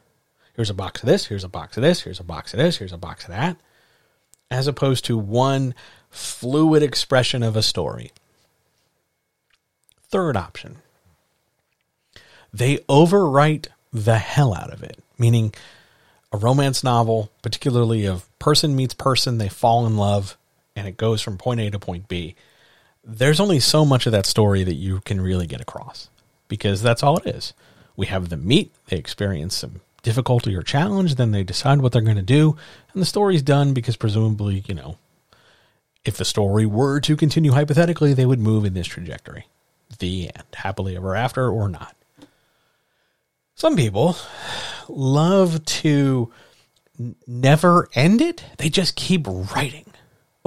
Here's 0.56 0.70
a 0.70 0.74
box 0.74 1.02
of 1.02 1.08
this, 1.08 1.28
here's 1.28 1.44
a 1.44 1.50
box 1.50 1.78
of 1.78 1.84
this, 1.84 2.02
here's 2.02 2.20
a 2.20 2.24
box 2.24 2.54
of 2.54 2.60
this, 2.60 2.78
here's 2.78 2.94
a 2.94 2.98
box 2.98 3.26
of 3.26 3.30
that, 3.32 3.58
as 4.50 4.68
opposed 4.68 5.06
to 5.06 5.18
one 5.18 5.76
fluid 6.10 6.82
expression 6.82 7.44
of 7.44 7.56
a 7.56 7.62
story. 7.62 8.12
Third 10.10 10.38
option 10.38 10.78
they 12.54 12.78
overwrite 12.88 13.68
the 13.92 14.18
hell 14.18 14.54
out 14.54 14.72
of 14.72 14.82
it, 14.82 15.04
meaning 15.18 15.54
a 16.32 16.38
romance 16.38 16.86
novel, 16.86 17.30
particularly 17.42 18.06
of 18.06 18.30
person 18.40 18.78
meets 18.78 18.94
person, 18.94 19.38
they 19.38 19.50
fall 19.50 19.86
in 19.86 19.98
love, 19.98 20.38
and 20.74 20.88
it 20.88 20.96
goes 20.96 21.22
from 21.22 21.38
point 21.38 21.60
A 21.60 21.70
to 21.70 21.80
point 21.80 22.08
B. 22.08 22.36
There's 23.06 23.40
only 23.40 23.60
so 23.60 23.86
much 23.86 24.06
of 24.06 24.12
that 24.14 24.26
story 24.26 24.64
that 24.64 24.74
you 24.74 25.00
can 25.02 25.22
really 25.22 25.46
get 25.46 25.62
across 25.62 26.10
because 26.48 26.82
that's 26.82 27.04
all 27.04 27.18
it 27.18 27.28
is. 27.28 27.54
We 27.96 28.08
have 28.08 28.30
them 28.30 28.48
meet, 28.48 28.74
they 28.88 28.98
experience 28.98 29.56
some 29.56 29.82
difficulty 30.02 30.56
or 30.56 30.64
challenge, 30.64 31.16
then 31.16 31.32
they 31.32 31.44
decide 31.44 31.82
what 31.82 31.92
they're 31.92 32.02
going 32.02 32.16
to 32.18 32.22
do, 32.22 32.58
and 32.94 33.02
the 33.02 33.06
story's 33.06 33.42
done 33.42 33.74
because 33.74 33.96
presumably, 33.96 34.64
you 34.68 34.74
know, 34.74 34.98
if 36.04 36.18
the 36.18 36.26
story 36.26 36.66
were 36.66 37.00
to 37.02 37.16
continue 37.16 37.52
hypothetically, 37.52 38.14
they 38.14 38.26
would 38.26 38.40
move 38.40 38.66
in 38.66 38.74
this 38.74 38.88
trajectory. 38.88 39.48
The 40.00 40.32
end. 40.36 40.46
Happily 40.54 40.96
ever 40.96 41.16
after 41.16 41.50
or 41.50 41.70
not. 41.70 41.96
Some 43.56 43.76
people 43.76 44.18
love 44.90 45.64
to 45.66 46.32
never 47.28 47.90
end 47.94 48.22
it. 48.22 48.44
They 48.58 48.70
just 48.70 48.96
keep 48.96 49.26
writing. 49.28 49.86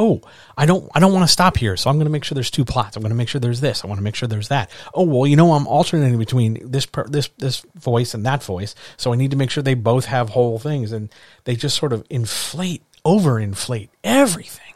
Oh, 0.01 0.23
I 0.57 0.65
don't 0.65 0.89
I 0.95 1.01
don't 1.01 1.13
want 1.13 1.27
to 1.27 1.33
stop 1.33 1.57
here, 1.57 1.77
so 1.77 1.91
I'm 1.91 1.97
going 1.97 2.07
to 2.07 2.11
make 2.11 2.23
sure 2.23 2.37
there's 2.37 2.53
two 2.53 2.65
plots. 2.65 2.97
I'm 2.97 3.03
going 3.03 3.11
to 3.11 3.17
make 3.17 3.29
sure 3.29 3.41
there's 3.41 3.61
this. 3.61 3.83
I 3.83 3.89
want 3.89 3.99
to 3.99 4.03
make 4.03 4.15
sure 4.15 4.29
there's 4.29 4.49
that. 4.49 4.71
Oh, 4.95 5.03
well, 5.03 5.27
you 5.27 5.35
know, 5.35 5.53
I'm 5.55 5.67
alternating 5.67 6.19
between 6.19 6.71
this 6.71 6.87
this 7.09 7.29
this 7.39 7.67
voice 7.75 8.15
and 8.15 8.25
that 8.25 8.45
voice, 8.45 8.77
so 8.97 9.13
I 9.13 9.17
need 9.17 9.33
to 9.33 9.37
make 9.37 9.51
sure 9.51 9.63
they 9.63 9.75
both 9.75 10.05
have 10.05 10.31
whole 10.31 10.61
things 10.61 10.93
and 10.93 11.09
they 11.45 11.57
just 11.57 11.77
sort 11.77 11.93
of 11.93 12.07
inflate, 12.09 12.83
overinflate 13.05 13.89
everything. 14.05 14.75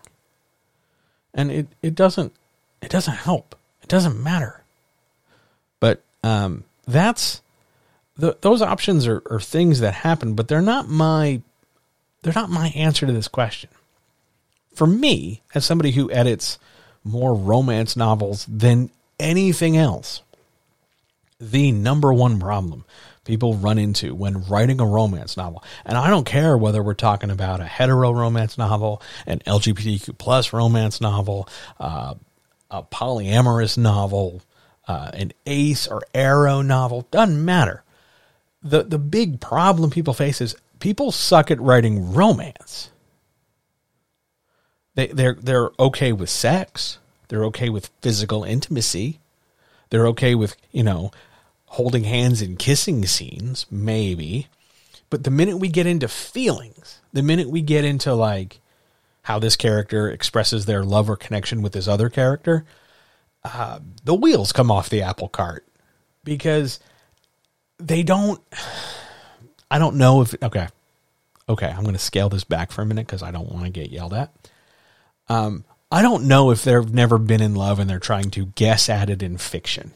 And 1.32 1.52
it 1.52 1.68
it 1.82 1.94
doesn't 1.94 2.32
it 2.82 2.90
doesn't 2.90 3.14
help. 3.14 3.54
It 3.82 3.88
doesn't 3.88 4.20
matter. 4.20 4.64
But 5.78 6.02
um 6.24 6.64
that's 6.86 7.42
the, 8.16 8.36
those 8.40 8.60
options 8.60 9.06
are, 9.06 9.22
are 9.30 9.40
things 9.40 9.80
that 9.80 9.94
happen, 9.94 10.34
but 10.34 10.48
they're 10.48 10.60
not 10.60 10.88
my 10.88 11.40
they're 12.22 12.32
not 12.34 12.50
my 12.50 12.68
answer 12.68 13.06
to 13.06 13.12
this 13.12 13.28
question. 13.28 13.70
For 14.74 14.86
me, 14.86 15.42
as 15.54 15.64
somebody 15.64 15.92
who 15.92 16.10
edits 16.10 16.58
more 17.04 17.34
romance 17.34 17.96
novels 17.96 18.46
than 18.46 18.90
anything 19.18 19.76
else, 19.76 20.22
the 21.40 21.72
number 21.72 22.12
one 22.12 22.38
problem 22.38 22.84
people 23.24 23.54
run 23.54 23.78
into 23.78 24.14
when 24.14 24.44
writing 24.46 24.80
a 24.80 24.86
romance 24.86 25.36
novel, 25.36 25.62
and 25.84 25.96
I 25.96 26.08
don't 26.10 26.26
care 26.26 26.56
whether 26.56 26.82
we're 26.82 26.94
talking 26.94 27.30
about 27.30 27.60
a 27.60 27.64
hetero 27.64 28.10
romance 28.12 28.58
novel, 28.58 29.02
an 29.26 29.40
LGBTQ 29.40 30.18
plus 30.18 30.52
romance 30.52 31.00
novel, 31.00 31.48
uh, 31.78 32.14
a 32.70 32.82
polyamorous 32.82 33.76
novel, 33.76 34.42
uh, 34.88 35.10
an 35.14 35.32
ace 35.46 35.86
or 35.86 36.02
aro 36.14 36.64
novel, 36.64 37.06
doesn't 37.10 37.44
matter 37.44 37.84
the 38.62 38.82
the 38.82 38.98
big 38.98 39.40
problem 39.40 39.90
people 39.90 40.14
face 40.14 40.40
is 40.40 40.54
people 40.78 41.12
suck 41.12 41.50
at 41.50 41.60
writing 41.60 42.12
romance. 42.12 42.90
They 44.94 45.08
they're 45.08 45.36
they're 45.40 45.70
okay 45.78 46.12
with 46.12 46.30
sex. 46.30 46.98
They're 47.28 47.44
okay 47.46 47.70
with 47.70 47.90
physical 48.02 48.44
intimacy. 48.44 49.20
They're 49.90 50.06
okay 50.08 50.34
with, 50.34 50.56
you 50.70 50.82
know, 50.82 51.10
holding 51.66 52.04
hands 52.04 52.42
and 52.42 52.58
kissing 52.58 53.06
scenes, 53.06 53.66
maybe. 53.70 54.48
But 55.10 55.24
the 55.24 55.30
minute 55.30 55.58
we 55.58 55.68
get 55.68 55.86
into 55.86 56.08
feelings, 56.08 57.00
the 57.12 57.22
minute 57.22 57.48
we 57.48 57.62
get 57.62 57.84
into 57.84 58.14
like 58.14 58.60
how 59.22 59.38
this 59.38 59.56
character 59.56 60.10
expresses 60.10 60.66
their 60.66 60.84
love 60.84 61.08
or 61.08 61.16
connection 61.16 61.62
with 61.62 61.72
this 61.72 61.88
other 61.88 62.08
character, 62.08 62.64
uh, 63.44 63.80
the 64.04 64.14
wheels 64.14 64.52
come 64.52 64.70
off 64.70 64.88
the 64.88 65.02
apple 65.02 65.28
cart 65.28 65.66
because 66.24 66.80
they 67.78 68.02
don't. 68.02 68.40
I 69.70 69.78
don't 69.78 69.96
know 69.96 70.20
if 70.20 70.34
okay, 70.42 70.68
okay. 71.48 71.68
I'm 71.68 71.82
going 71.82 71.94
to 71.94 71.98
scale 71.98 72.28
this 72.28 72.44
back 72.44 72.72
for 72.72 72.82
a 72.82 72.86
minute 72.86 73.06
because 73.06 73.22
I 73.22 73.30
don't 73.30 73.50
want 73.50 73.64
to 73.64 73.70
get 73.70 73.90
yelled 73.90 74.12
at. 74.12 74.30
Um, 75.32 75.64
I 75.90 76.02
don't 76.02 76.24
know 76.24 76.50
if 76.50 76.62
they've 76.62 76.92
never 76.92 77.16
been 77.16 77.40
in 77.40 77.54
love 77.54 77.78
and 77.78 77.88
they're 77.88 77.98
trying 77.98 78.30
to 78.32 78.46
guess 78.46 78.90
at 78.90 79.08
it 79.08 79.22
in 79.22 79.38
fiction. 79.38 79.92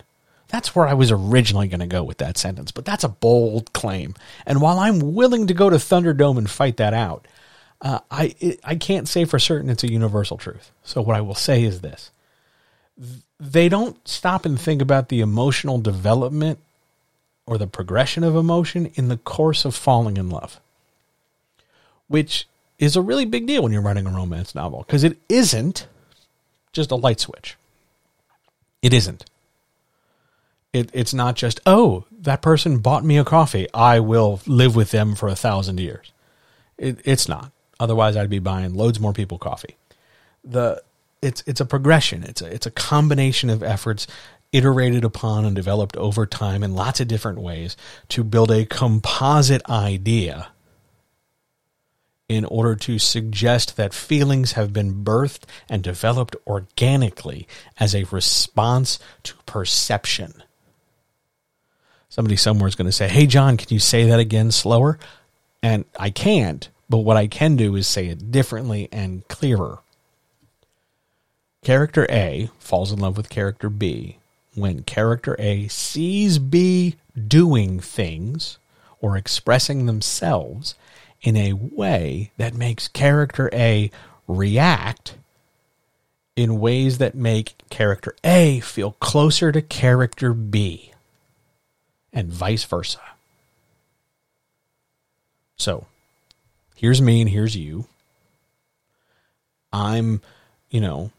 That's 0.49 0.75
where 0.75 0.87
I 0.87 0.95
was 0.95 1.11
originally 1.11 1.69
going 1.69 1.81
to 1.81 1.87
go 1.87 2.03
with 2.05 2.19
that 2.19 2.39
sentence, 2.39 2.71
but 2.71 2.87
that's 2.87 3.05
a 3.05 3.09
bold 3.09 3.73
claim. 3.75 4.15
And 4.47 4.63
while 4.63 4.79
I'm 4.79 5.15
willing 5.15 5.47
to 5.49 5.55
go 5.55 5.69
to 5.69 5.77
Thunderdome 5.77 6.39
and 6.39 6.49
fight 6.49 6.79
that 6.79 6.95
out, 6.95 7.29
uh, 7.83 7.99
I 8.11 8.35
it, 8.41 8.61
I 8.65 8.77
can't 8.77 9.09
say 9.09 9.27
for 9.27 9.39
certain 9.39 9.69
it's 9.69 9.85
a 9.85 9.93
universal 9.93 10.39
truth. 10.39 10.71
So 10.85 11.03
what 11.03 11.17
I 11.17 11.21
will 11.21 11.35
say 11.35 11.65
is 11.65 11.83
this: 11.83 12.11
they 13.39 13.69
don't 13.69 14.07
stop 14.09 14.47
and 14.47 14.59
think 14.59 14.81
about 14.81 15.11
the 15.11 15.21
emotional 15.21 15.79
development 15.79 16.61
or 17.45 17.59
the 17.59 17.67
progression 17.67 18.25
of 18.25 18.35
emotion 18.35 18.91
in 18.95 19.09
the 19.09 19.19
course 19.19 19.67
of 19.67 19.75
falling 19.75 20.17
in 20.17 20.31
love, 20.31 20.59
which 22.09 22.47
is 22.79 22.97
a 22.97 23.03
really 23.03 23.25
big 23.25 23.47
deal 23.47 23.63
when 23.63 23.73
you're 23.73 23.83
writing 23.83 24.07
a 24.07 24.11
romance 24.11 24.55
novel 24.55 24.85
because 24.87 25.05
it 25.05 25.19
isn't 25.29 25.87
just 26.73 26.91
a 26.91 26.97
light 26.97 27.21
switch. 27.21 27.57
It 28.83 28.93
isn't. 28.93 29.25
It, 30.73 30.91
it's 30.93 31.15
not 31.15 31.37
just, 31.37 31.61
oh, 31.65 32.05
that 32.13 32.43
person 32.43 32.79
bought 32.79 33.05
me 33.05 33.17
a 33.17 33.25
coffee. 33.25 33.67
I 33.73 34.01
will 34.01 34.41
live 34.47 34.77
with 34.77 34.91
them 34.91 35.15
for 35.15 35.29
a 35.29 35.35
thousand 35.35 35.81
years. 35.81 36.13
It, 36.77 37.01
it's 37.05 37.29
not. 37.29 37.51
Otherwise, 37.81 38.17
I'd 38.17 38.31
be 38.31 38.39
buying 38.39 38.75
loads 38.75 39.01
more 39.01 39.13
people 39.13 39.39
coffee. 39.39 39.77
The 40.45 40.83
it's 41.23 41.43
it's 41.47 41.61
a 41.61 41.67
progression. 41.67 42.23
It's 42.25 42.41
a 42.41 42.47
it's 42.47 42.67
a 42.67 42.71
combination 42.71 43.51
of 43.51 43.63
efforts 43.63 44.07
iterated 44.53 45.05
upon 45.05 45.45
and 45.45 45.57
developed 45.57 45.97
over 45.97 46.25
time 46.27 46.63
in 46.63 46.75
lots 46.75 47.01
of 47.01 47.09
different 47.09 47.39
ways 47.39 47.77
to 48.11 48.23
build 48.23 48.51
a 48.51 48.65
composite 48.65 49.69
idea 49.69 50.49
in 52.29 52.45
order 52.45 52.75
to 52.75 52.99
suggest 52.99 53.77
that 53.77 53.95
feelings 53.95 54.53
have 54.53 54.73
been 54.73 55.05
birthed 55.05 55.43
and 55.69 55.83
developed 55.83 56.35
organically 56.47 57.47
as 57.79 57.95
a 57.95 58.05
response 58.05 58.99
to 59.23 59.35
perception. 59.47 60.43
Somebody 62.09 62.37
somewhere 62.37 62.69
is 62.69 62.75
going 62.75 62.87
to 62.87 62.93
say, 62.93 63.09
Hey, 63.09 63.27
John, 63.27 63.57
can 63.57 63.69
you 63.71 63.79
say 63.79 64.05
that 64.05 64.19
again 64.19 64.51
slower? 64.51 64.99
And 65.63 65.85
I 65.99 66.11
can't, 66.11 66.69
but 66.89 66.99
what 66.99 67.17
I 67.17 67.27
can 67.27 67.57
do 67.57 67.77
is 67.77 67.87
say 67.87 68.09
it 68.09 68.31
differently 68.31 68.89
and 68.91 69.27
clearer. 69.29 69.81
Character 71.63 72.07
A 72.11 72.49
falls 72.59 72.93
in 72.93 73.01
love 73.01 73.17
with 73.17 73.29
character 73.29 73.69
B 73.69 74.19
when 74.55 74.83
character 74.83 75.37
A 75.39 75.69
sees 75.69 76.39
B 76.39 76.97
doing 77.29 77.81
things 77.81 78.59
or 79.01 79.17
expressing 79.17 79.87
themselves 79.87 80.75
in 81.23 81.37
a 81.37 81.53
way 81.53 82.31
that 82.37 82.55
makes 82.55 82.89
character 82.89 83.51
A 83.53 83.91
react 84.29 85.17
in 86.37 86.61
ways 86.61 86.99
that 86.99 87.15
make 87.15 87.55
character 87.71 88.15
A 88.23 88.61
feel 88.61 88.93
closer 88.93 89.51
to 89.53 89.63
character 89.63 90.33
B 90.33 90.93
and 92.13 92.31
vice 92.31 92.65
versa. 92.65 93.01
So, 95.57 95.87
here's 96.75 97.01
me 97.01 97.23
and 97.23 97.31
here's 97.31 97.57
you. 97.57 97.87
I'm, 99.73 100.21
you 100.71 100.81
know, 100.81 101.11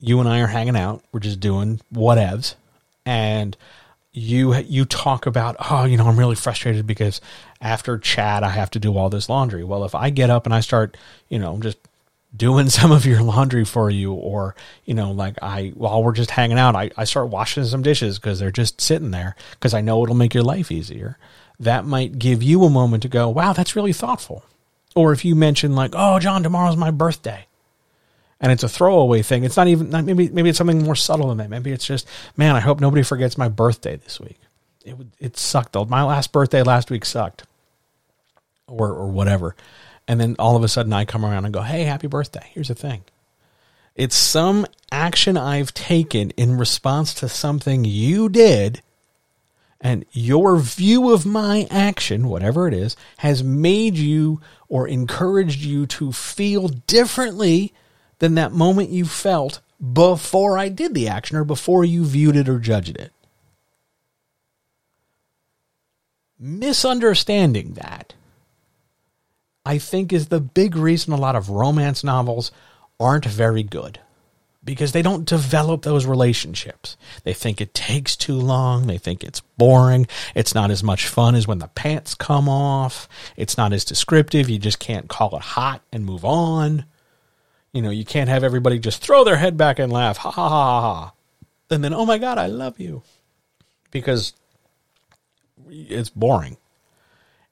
you 0.00 0.20
and 0.20 0.28
I 0.28 0.40
are 0.40 0.46
hanging 0.48 0.76
out. 0.76 1.02
We're 1.12 1.20
just 1.20 1.40
doing 1.40 1.80
whatevs. 1.92 2.54
And 3.06 3.56
you 4.12 4.54
you 4.54 4.84
talk 4.84 5.26
about, 5.26 5.56
oh, 5.70 5.84
you 5.84 5.96
know, 5.96 6.06
I'm 6.06 6.18
really 6.18 6.34
frustrated 6.34 6.86
because 6.86 7.20
after 7.60 7.98
chat 7.98 8.42
I 8.44 8.50
have 8.50 8.70
to 8.70 8.78
do 8.78 8.96
all 8.96 9.10
this 9.10 9.28
laundry. 9.28 9.64
Well, 9.64 9.84
if 9.84 9.94
I 9.94 10.10
get 10.10 10.30
up 10.30 10.46
and 10.46 10.54
I 10.54 10.60
start, 10.60 10.96
you 11.28 11.38
know, 11.38 11.58
just 11.58 11.78
doing 12.36 12.68
some 12.68 12.92
of 12.92 13.06
your 13.06 13.22
laundry 13.22 13.64
for 13.64 13.90
you 13.90 14.12
or 14.12 14.54
you 14.84 14.94
know 14.94 15.10
like 15.10 15.36
i 15.42 15.72
while 15.74 16.02
we're 16.02 16.12
just 16.12 16.30
hanging 16.30 16.58
out 16.58 16.76
i, 16.76 16.90
I 16.96 17.04
start 17.04 17.28
washing 17.28 17.64
some 17.64 17.82
dishes 17.82 18.18
because 18.18 18.38
they're 18.38 18.50
just 18.50 18.80
sitting 18.80 19.10
there 19.10 19.34
because 19.52 19.74
i 19.74 19.80
know 19.80 20.02
it'll 20.02 20.14
make 20.14 20.34
your 20.34 20.44
life 20.44 20.70
easier. 20.70 21.18
That 21.60 21.84
might 21.84 22.20
give 22.20 22.40
you 22.40 22.64
a 22.64 22.70
moment 22.70 23.02
to 23.02 23.08
go 23.08 23.28
wow 23.28 23.52
that's 23.52 23.74
really 23.74 23.92
thoughtful. 23.92 24.44
Or 24.94 25.12
if 25.12 25.24
you 25.24 25.34
mention 25.34 25.74
like 25.74 25.92
oh 25.94 26.18
john 26.18 26.42
tomorrow's 26.42 26.76
my 26.76 26.90
birthday. 26.90 27.46
And 28.40 28.52
it's 28.52 28.62
a 28.62 28.68
throwaway 28.68 29.22
thing. 29.22 29.42
It's 29.42 29.56
not 29.56 29.66
even 29.66 29.90
maybe 29.90 30.28
maybe 30.28 30.48
it's 30.50 30.58
something 30.58 30.84
more 30.84 30.94
subtle 30.94 31.28
than 31.28 31.38
that. 31.38 31.50
Maybe 31.50 31.72
it's 31.72 31.84
just 31.84 32.06
man 32.36 32.54
i 32.54 32.60
hope 32.60 32.78
nobody 32.78 33.02
forgets 33.02 33.36
my 33.36 33.48
birthday 33.48 33.96
this 33.96 34.20
week. 34.20 34.38
It 34.84 34.94
it 35.18 35.36
sucked. 35.36 35.74
My 35.88 36.04
last 36.04 36.30
birthday 36.30 36.62
last 36.62 36.90
week 36.90 37.04
sucked 37.04 37.44
or 38.68 38.92
or 38.92 39.08
whatever 39.08 39.56
and 40.08 40.18
then 40.18 40.36
all 40.38 40.56
of 40.56 40.64
a 40.64 40.68
sudden 40.68 40.92
I 40.92 41.04
come 41.04 41.24
around 41.24 41.44
and 41.44 41.52
go, 41.52 41.60
hey, 41.60 41.84
happy 41.84 42.06
birthday. 42.06 42.50
Here's 42.54 42.68
the 42.68 42.74
thing 42.74 43.04
it's 43.94 44.16
some 44.16 44.66
action 44.90 45.36
I've 45.36 45.74
taken 45.74 46.30
in 46.30 46.56
response 46.56 47.12
to 47.14 47.28
something 47.28 47.84
you 47.84 48.28
did. 48.30 48.80
And 49.80 50.04
your 50.10 50.56
view 50.56 51.12
of 51.12 51.24
my 51.24 51.68
action, 51.70 52.26
whatever 52.26 52.66
it 52.66 52.74
is, 52.74 52.96
has 53.18 53.44
made 53.44 53.96
you 53.96 54.40
or 54.68 54.88
encouraged 54.88 55.60
you 55.60 55.86
to 55.86 56.10
feel 56.10 56.66
differently 56.66 57.72
than 58.18 58.34
that 58.34 58.50
moment 58.50 58.90
you 58.90 59.04
felt 59.04 59.60
before 59.92 60.58
I 60.58 60.68
did 60.68 60.94
the 60.94 61.06
action 61.06 61.36
or 61.36 61.44
before 61.44 61.84
you 61.84 62.04
viewed 62.04 62.34
it 62.34 62.48
or 62.48 62.58
judged 62.58 62.96
it. 62.96 63.12
Misunderstanding 66.40 67.74
that 67.74 68.14
I 69.68 69.76
think 69.76 70.14
is 70.14 70.28
the 70.28 70.40
big 70.40 70.76
reason 70.76 71.12
a 71.12 71.18
lot 71.18 71.36
of 71.36 71.50
romance 71.50 72.02
novels 72.02 72.50
aren't 72.98 73.26
very 73.26 73.62
good 73.62 74.00
because 74.64 74.92
they 74.92 75.02
don't 75.02 75.26
develop 75.26 75.82
those 75.82 76.06
relationships. 76.06 76.96
They 77.24 77.34
think 77.34 77.60
it 77.60 77.74
takes 77.74 78.16
too 78.16 78.38
long. 78.38 78.86
They 78.86 78.96
think 78.96 79.22
it's 79.22 79.42
boring. 79.58 80.06
It's 80.34 80.54
not 80.54 80.70
as 80.70 80.82
much 80.82 81.06
fun 81.06 81.34
as 81.34 81.46
when 81.46 81.58
the 81.58 81.68
pants 81.68 82.14
come 82.14 82.48
off. 82.48 83.10
It's 83.36 83.58
not 83.58 83.74
as 83.74 83.84
descriptive. 83.84 84.48
You 84.48 84.58
just 84.58 84.78
can't 84.78 85.06
call 85.06 85.36
it 85.36 85.42
hot 85.42 85.82
and 85.92 86.02
move 86.02 86.24
on. 86.24 86.86
You 87.74 87.82
know, 87.82 87.90
you 87.90 88.06
can't 88.06 88.30
have 88.30 88.44
everybody 88.44 88.78
just 88.78 89.02
throw 89.02 89.22
their 89.22 89.36
head 89.36 89.58
back 89.58 89.78
and 89.78 89.92
laugh, 89.92 90.16
ha 90.16 90.30
ha 90.30 90.48
ha 90.48 90.80
ha. 90.80 91.12
And 91.68 91.84
then, 91.84 91.92
oh 91.92 92.06
my 92.06 92.16
God, 92.16 92.38
I 92.38 92.46
love 92.46 92.80
you. 92.80 93.02
Because 93.90 94.32
it's 95.68 96.08
boring. 96.08 96.56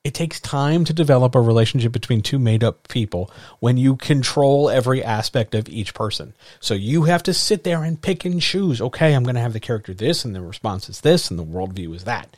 It 0.07 0.15
takes 0.15 0.39
time 0.39 0.85
to 0.85 0.93
develop 0.93 1.35
a 1.35 1.41
relationship 1.41 1.91
between 1.91 2.23
two 2.23 2.39
made 2.39 2.63
up 2.63 2.87
people 2.87 3.29
when 3.59 3.77
you 3.77 3.97
control 3.97 4.71
every 4.71 5.03
aspect 5.03 5.53
of 5.53 5.69
each 5.69 5.95
person. 5.95 6.33
So 6.61 6.75
you 6.75 7.03
have 7.03 7.25
to 7.25 7.35
sit 7.35 7.65
there 7.65 7.83
and 7.83 8.01
pick 8.01 8.25
and 8.25 8.41
choose. 8.41 8.81
Okay, 8.81 9.15
I'm 9.15 9.25
going 9.25 9.35
to 9.35 9.41
have 9.41 9.53
the 9.53 9.59
character 9.59 9.93
this, 9.93 10.25
and 10.25 10.33
the 10.33 10.41
response 10.43 10.89
is 10.89 11.01
this, 11.01 11.29
and 11.29 11.37
the 11.37 11.45
worldview 11.45 11.93
is 11.93 12.05
that. 12.05 12.37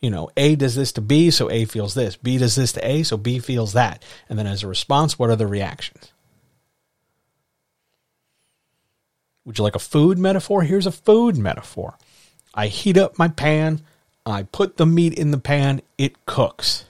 You 0.00 0.10
know, 0.10 0.30
A 0.36 0.54
does 0.54 0.76
this 0.76 0.92
to 0.92 1.00
B, 1.00 1.32
so 1.32 1.50
A 1.50 1.64
feels 1.64 1.94
this. 1.94 2.14
B 2.14 2.38
does 2.38 2.54
this 2.54 2.70
to 2.74 2.88
A, 2.88 3.02
so 3.02 3.16
B 3.16 3.40
feels 3.40 3.72
that. 3.72 4.04
And 4.28 4.38
then 4.38 4.46
as 4.46 4.62
a 4.62 4.68
response, 4.68 5.18
what 5.18 5.28
are 5.28 5.34
the 5.34 5.48
reactions? 5.48 6.12
Would 9.44 9.58
you 9.58 9.64
like 9.64 9.74
a 9.74 9.80
food 9.80 10.20
metaphor? 10.20 10.62
Here's 10.62 10.86
a 10.86 10.92
food 10.92 11.36
metaphor. 11.36 11.98
I 12.54 12.68
heat 12.68 12.96
up 12.96 13.18
my 13.18 13.26
pan, 13.26 13.80
I 14.24 14.44
put 14.44 14.76
the 14.76 14.86
meat 14.86 15.14
in 15.18 15.32
the 15.32 15.38
pan, 15.38 15.82
it 15.98 16.24
cooks 16.24 16.84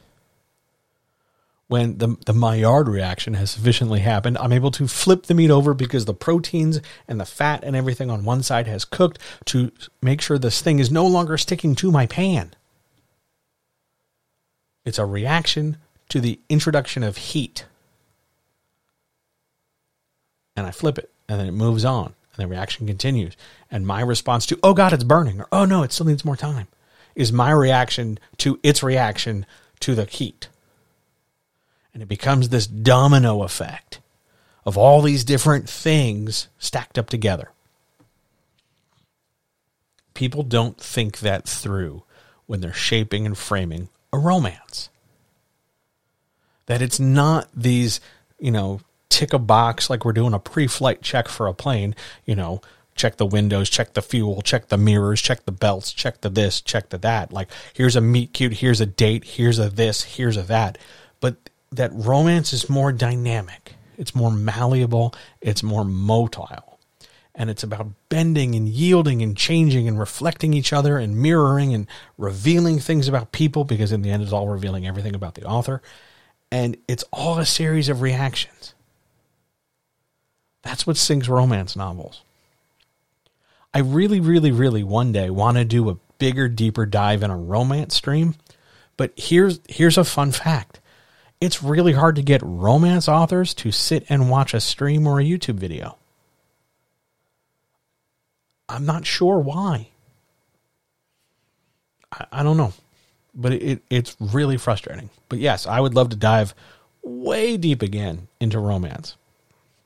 when 1.68 1.98
the, 1.98 2.16
the 2.24 2.32
Maillard 2.32 2.88
reaction 2.88 3.34
has 3.34 3.50
sufficiently 3.50 4.00
happened, 4.00 4.38
I'm 4.38 4.52
able 4.52 4.70
to 4.72 4.88
flip 4.88 5.26
the 5.26 5.34
meat 5.34 5.50
over 5.50 5.74
because 5.74 6.06
the 6.06 6.14
proteins 6.14 6.80
and 7.06 7.20
the 7.20 7.26
fat 7.26 7.62
and 7.62 7.76
everything 7.76 8.10
on 8.10 8.24
one 8.24 8.42
side 8.42 8.66
has 8.66 8.86
cooked 8.86 9.18
to 9.46 9.70
make 10.02 10.22
sure 10.22 10.38
this 10.38 10.62
thing 10.62 10.78
is 10.78 10.90
no 10.90 11.06
longer 11.06 11.36
sticking 11.36 11.74
to 11.76 11.92
my 11.92 12.06
pan. 12.06 12.54
It's 14.86 14.98
a 14.98 15.04
reaction 15.04 15.76
to 16.08 16.20
the 16.20 16.40
introduction 16.48 17.02
of 17.02 17.18
heat. 17.18 17.66
And 20.56 20.66
I 20.66 20.70
flip 20.70 20.98
it, 20.98 21.10
and 21.28 21.38
then 21.38 21.46
it 21.46 21.52
moves 21.52 21.84
on, 21.84 22.06
and 22.06 22.38
the 22.38 22.46
reaction 22.46 22.86
continues. 22.86 23.36
And 23.70 23.86
my 23.86 24.00
response 24.00 24.46
to, 24.46 24.58
oh 24.62 24.72
God, 24.72 24.94
it's 24.94 25.04
burning, 25.04 25.42
or 25.42 25.48
oh 25.52 25.66
no, 25.66 25.82
it 25.82 25.92
still 25.92 26.06
needs 26.06 26.24
more 26.24 26.34
time, 26.34 26.68
is 27.14 27.30
my 27.30 27.50
reaction 27.50 28.18
to 28.38 28.58
its 28.62 28.82
reaction 28.82 29.44
to 29.80 29.94
the 29.94 30.06
heat. 30.06 30.48
And 31.92 32.02
it 32.02 32.08
becomes 32.08 32.48
this 32.48 32.66
domino 32.66 33.42
effect 33.42 34.00
of 34.64 34.76
all 34.76 35.00
these 35.00 35.24
different 35.24 35.68
things 35.68 36.48
stacked 36.58 36.98
up 36.98 37.08
together. 37.08 37.50
People 40.14 40.42
don't 40.42 40.78
think 40.78 41.20
that 41.20 41.48
through 41.48 42.02
when 42.46 42.60
they're 42.60 42.72
shaping 42.72 43.24
and 43.24 43.36
framing 43.36 43.88
a 44.12 44.18
romance. 44.18 44.88
That 46.66 46.82
it's 46.82 47.00
not 47.00 47.48
these, 47.54 48.00
you 48.38 48.50
know, 48.50 48.80
tick 49.08 49.32
a 49.32 49.38
box 49.38 49.88
like 49.88 50.04
we're 50.04 50.12
doing 50.12 50.34
a 50.34 50.38
pre 50.38 50.66
flight 50.66 51.02
check 51.02 51.28
for 51.28 51.46
a 51.46 51.54
plane, 51.54 51.94
you 52.24 52.36
know, 52.36 52.60
check 52.94 53.16
the 53.16 53.26
windows, 53.26 53.70
check 53.70 53.94
the 53.94 54.02
fuel, 54.02 54.42
check 54.42 54.68
the 54.68 54.76
mirrors, 54.76 55.22
check 55.22 55.44
the 55.44 55.52
belts, 55.52 55.92
check 55.92 56.20
the 56.20 56.28
this, 56.28 56.60
check 56.60 56.90
the 56.90 56.98
that. 56.98 57.32
Like, 57.32 57.48
here's 57.72 57.96
a 57.96 58.00
meet 58.00 58.32
cute, 58.32 58.54
here's 58.54 58.80
a 58.80 58.86
date, 58.86 59.24
here's 59.24 59.58
a 59.58 59.70
this, 59.70 60.02
here's 60.02 60.36
a 60.36 60.42
that. 60.42 60.78
But 61.20 61.48
that 61.72 61.90
romance 61.92 62.52
is 62.52 62.68
more 62.68 62.92
dynamic, 62.92 63.74
it's 63.96 64.14
more 64.14 64.30
malleable, 64.30 65.14
it's 65.40 65.62
more 65.62 65.84
motile. 65.84 66.64
And 67.34 67.50
it's 67.50 67.62
about 67.62 67.86
bending 68.08 68.56
and 68.56 68.68
yielding 68.68 69.22
and 69.22 69.36
changing 69.36 69.86
and 69.86 69.96
reflecting 69.96 70.54
each 70.54 70.72
other 70.72 70.98
and 70.98 71.16
mirroring 71.16 71.72
and 71.72 71.86
revealing 72.16 72.80
things 72.80 73.06
about 73.06 73.30
people 73.30 73.62
because 73.62 73.92
in 73.92 74.02
the 74.02 74.10
end 74.10 74.24
it's 74.24 74.32
all 74.32 74.48
revealing 74.48 74.88
everything 74.88 75.14
about 75.14 75.36
the 75.36 75.44
author. 75.44 75.80
And 76.50 76.76
it's 76.88 77.04
all 77.12 77.38
a 77.38 77.46
series 77.46 77.88
of 77.88 78.02
reactions. 78.02 78.74
That's 80.62 80.84
what 80.84 80.96
sinks 80.96 81.28
romance 81.28 81.76
novels. 81.76 82.22
I 83.72 83.80
really, 83.80 84.18
really, 84.18 84.50
really 84.50 84.82
one 84.82 85.12
day 85.12 85.30
want 85.30 85.58
to 85.58 85.64
do 85.64 85.88
a 85.90 85.96
bigger, 86.18 86.48
deeper 86.48 86.86
dive 86.86 87.22
in 87.22 87.30
a 87.30 87.36
romance 87.36 87.94
stream. 87.94 88.34
But 88.96 89.12
here's 89.16 89.60
here's 89.68 89.96
a 89.96 90.04
fun 90.04 90.32
fact 90.32 90.77
it's 91.40 91.62
really 91.62 91.92
hard 91.92 92.16
to 92.16 92.22
get 92.22 92.42
romance 92.42 93.08
authors 93.08 93.54
to 93.54 93.70
sit 93.70 94.04
and 94.08 94.30
watch 94.30 94.54
a 94.54 94.60
stream 94.60 95.06
or 95.06 95.20
a 95.20 95.24
YouTube 95.24 95.56
video. 95.56 95.96
I'm 98.68 98.84
not 98.84 99.06
sure 99.06 99.38
why. 99.38 99.88
I, 102.12 102.26
I 102.32 102.42
don't 102.42 102.56
know. 102.56 102.72
But 103.34 103.52
it, 103.52 103.62
it, 103.62 103.82
it's 103.88 104.16
really 104.20 104.56
frustrating. 104.56 105.10
But 105.28 105.38
yes, 105.38 105.66
I 105.66 105.80
would 105.80 105.94
love 105.94 106.08
to 106.10 106.16
dive 106.16 106.54
way 107.02 107.56
deep 107.56 107.82
again 107.82 108.28
into 108.40 108.58
romance. 108.58 109.16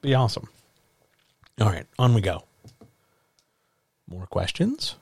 Be 0.00 0.14
awesome. 0.14 0.48
All 1.60 1.68
right, 1.68 1.86
on 1.98 2.14
we 2.14 2.22
go. 2.22 2.44
More 4.08 4.26
questions? 4.26 4.96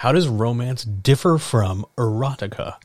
How 0.00 0.12
does 0.12 0.28
romance 0.28 0.82
differ 0.82 1.36
from 1.36 1.84
erotica? 1.98 2.76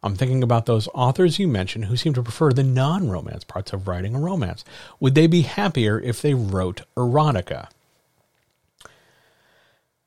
I'm 0.00 0.14
thinking 0.14 0.44
about 0.44 0.64
those 0.64 0.86
authors 0.94 1.40
you 1.40 1.48
mentioned 1.48 1.86
who 1.86 1.96
seem 1.96 2.14
to 2.14 2.22
prefer 2.22 2.52
the 2.52 2.62
non 2.62 3.10
romance 3.10 3.42
parts 3.42 3.72
of 3.72 3.88
writing 3.88 4.14
a 4.14 4.20
romance. 4.20 4.64
Would 5.00 5.16
they 5.16 5.26
be 5.26 5.42
happier 5.42 5.98
if 5.98 6.22
they 6.22 6.34
wrote 6.34 6.82
erotica? 6.96 7.68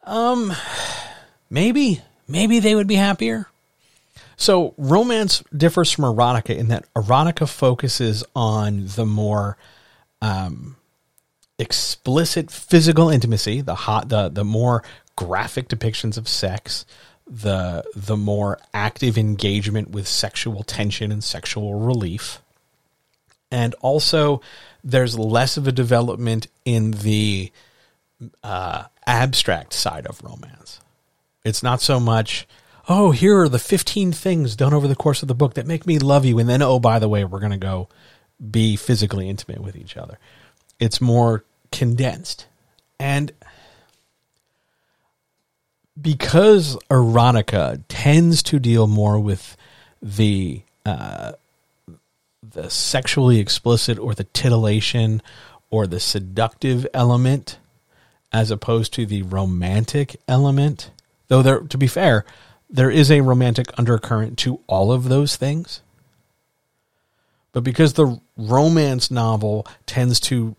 Um, 0.05 0.53
maybe, 1.49 1.99
maybe 2.25 2.61
they 2.61 2.73
would 2.73 2.87
be 2.87 2.95
happier. 2.95 3.49
So 4.37 4.75
romance 4.77 5.43
differs 5.55 5.91
from 5.91 6.05
erotica 6.05 6.55
in 6.55 6.69
that 6.69 6.85
erotica 6.93 7.49
focuses 7.49 8.23
on 8.33 8.85
the 8.95 9.05
more 9.05 9.57
um, 10.21 10.77
explicit 11.59 12.49
physical 12.49 13.09
intimacy, 13.09 13.59
the 13.59 13.75
hot, 13.75 14.07
the 14.07 14.29
the 14.29 14.45
more 14.45 14.83
graphic 15.15 15.67
depictions 15.69 16.17
of 16.17 16.27
sex, 16.27 16.85
the 17.27 17.83
the 17.95 18.17
more 18.17 18.59
active 18.73 19.17
engagement 19.17 19.91
with 19.91 20.07
sexual 20.07 20.63
tension 20.63 21.11
and 21.11 21.23
sexual 21.23 21.75
relief. 21.75 22.39
And 23.51 23.75
also 23.81 24.41
there's 24.83 25.17
less 25.17 25.57
of 25.57 25.67
a 25.67 25.71
development 25.71 26.47
in 26.65 26.91
the 26.91 27.51
uh, 28.43 28.85
abstract 29.05 29.73
side 29.73 30.05
of 30.07 30.23
romance. 30.23 30.81
It's 31.43 31.63
not 31.63 31.81
so 31.81 31.99
much, 31.99 32.47
oh, 32.87 33.11
here 33.11 33.39
are 33.39 33.49
the 33.49 33.59
15 33.59 34.11
things 34.11 34.55
done 34.55 34.73
over 34.73 34.87
the 34.87 34.95
course 34.95 35.21
of 35.21 35.27
the 35.27 35.35
book 35.35 35.53
that 35.55 35.67
make 35.67 35.85
me 35.85 35.99
love 35.99 36.25
you. 36.25 36.39
And 36.39 36.49
then, 36.49 36.61
oh, 36.61 36.79
by 36.79 36.99
the 36.99 37.09
way, 37.09 37.23
we're 37.25 37.39
going 37.39 37.51
to 37.51 37.57
go 37.57 37.89
be 38.51 38.75
physically 38.75 39.29
intimate 39.29 39.61
with 39.61 39.75
each 39.75 39.97
other. 39.97 40.19
It's 40.79 40.99
more 40.99 41.43
condensed. 41.71 42.47
And 42.99 43.31
because 45.99 46.77
erotica 46.89 47.83
tends 47.87 48.41
to 48.43 48.59
deal 48.59 48.87
more 48.87 49.19
with 49.19 49.55
the 50.01 50.61
uh, 50.85 51.33
the 52.41 52.69
sexually 52.69 53.39
explicit 53.39 53.97
or 53.97 54.13
the 54.13 54.25
titillation 54.25 55.21
or 55.69 55.87
the 55.87 55.99
seductive 55.99 56.85
element 56.93 57.57
as 58.31 58.51
opposed 58.51 58.93
to 58.93 59.05
the 59.05 59.21
romantic 59.21 60.17
element. 60.27 60.91
Though 61.27 61.41
there 61.41 61.59
to 61.61 61.77
be 61.77 61.87
fair 61.87 62.25
there 62.69 62.89
is 62.89 63.11
a 63.11 63.21
romantic 63.21 63.67
undercurrent 63.77 64.37
to 64.39 64.59
all 64.67 64.91
of 64.91 65.07
those 65.07 65.35
things. 65.35 65.81
But 67.51 67.63
because 67.63 67.93
the 67.93 68.19
romance 68.35 69.11
novel 69.11 69.67
tends 69.85 70.19
to 70.21 70.55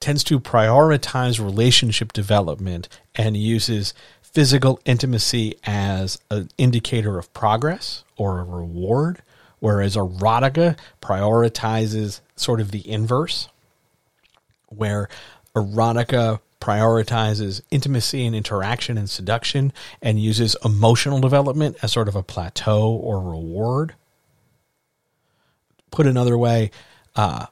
tends 0.00 0.24
to 0.24 0.40
prioritize 0.40 1.38
relationship 1.38 2.12
development 2.12 2.88
and 3.14 3.36
uses 3.36 3.94
physical 4.22 4.80
intimacy 4.84 5.54
as 5.64 6.18
an 6.30 6.48
indicator 6.56 7.18
of 7.18 7.32
progress 7.32 8.04
or 8.16 8.40
a 8.40 8.44
reward, 8.44 9.22
whereas 9.58 9.96
erotica 9.96 10.78
prioritizes 11.02 12.20
sort 12.36 12.60
of 12.60 12.70
the 12.70 12.88
inverse, 12.90 13.48
where 14.68 15.08
erotica 15.54 16.40
prioritizes 16.60 17.62
intimacy 17.70 18.24
and 18.26 18.36
interaction 18.36 18.98
and 18.98 19.08
seduction 19.08 19.72
and 20.02 20.20
uses 20.20 20.56
emotional 20.64 21.20
development 21.20 21.76
as 21.82 21.92
sort 21.92 22.08
of 22.08 22.14
a 22.14 22.22
plateau 22.22 22.90
or 22.92 23.20
reward. 23.20 23.94
Put 25.90 26.06
another 26.06 26.38
way, 26.38 26.70
uh, 27.16 27.46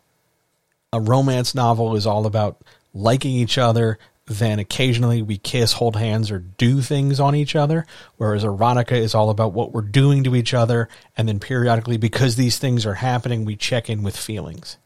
a 0.93 1.01
romance 1.01 1.55
novel 1.55 1.97
is 1.97 2.07
all 2.07 2.27
about 2.27 2.61
liking 2.95 3.33
each 3.33 3.59
other, 3.59 3.99
then 4.27 4.59
occasionally 4.59 5.23
we 5.23 5.39
kiss, 5.39 5.73
hold 5.73 5.97
hands, 5.97 6.31
or 6.31 6.39
do 6.39 6.81
things 6.81 7.21
on 7.21 7.35
each 7.35 7.57
other. 7.57 7.87
Whereas 8.17 8.45
erotica 8.45 8.93
is 8.93 9.15
all 9.15 9.31
about 9.31 9.53
what 9.53 9.73
we're 9.73 9.83
doing 9.83 10.25
to 10.25 10.37
each 10.37 10.55
other, 10.55 10.89
and 11.17 11.29
then 11.29 11.41
periodically, 11.41 11.97
because 11.97 12.37
these 12.37 12.59
things 12.59 12.87
are 12.87 12.95
happening, 12.95 13.45
we 13.45 13.57
check 13.57 13.89
in 13.91 14.03
with 14.03 14.17
feelings. 14.17 14.77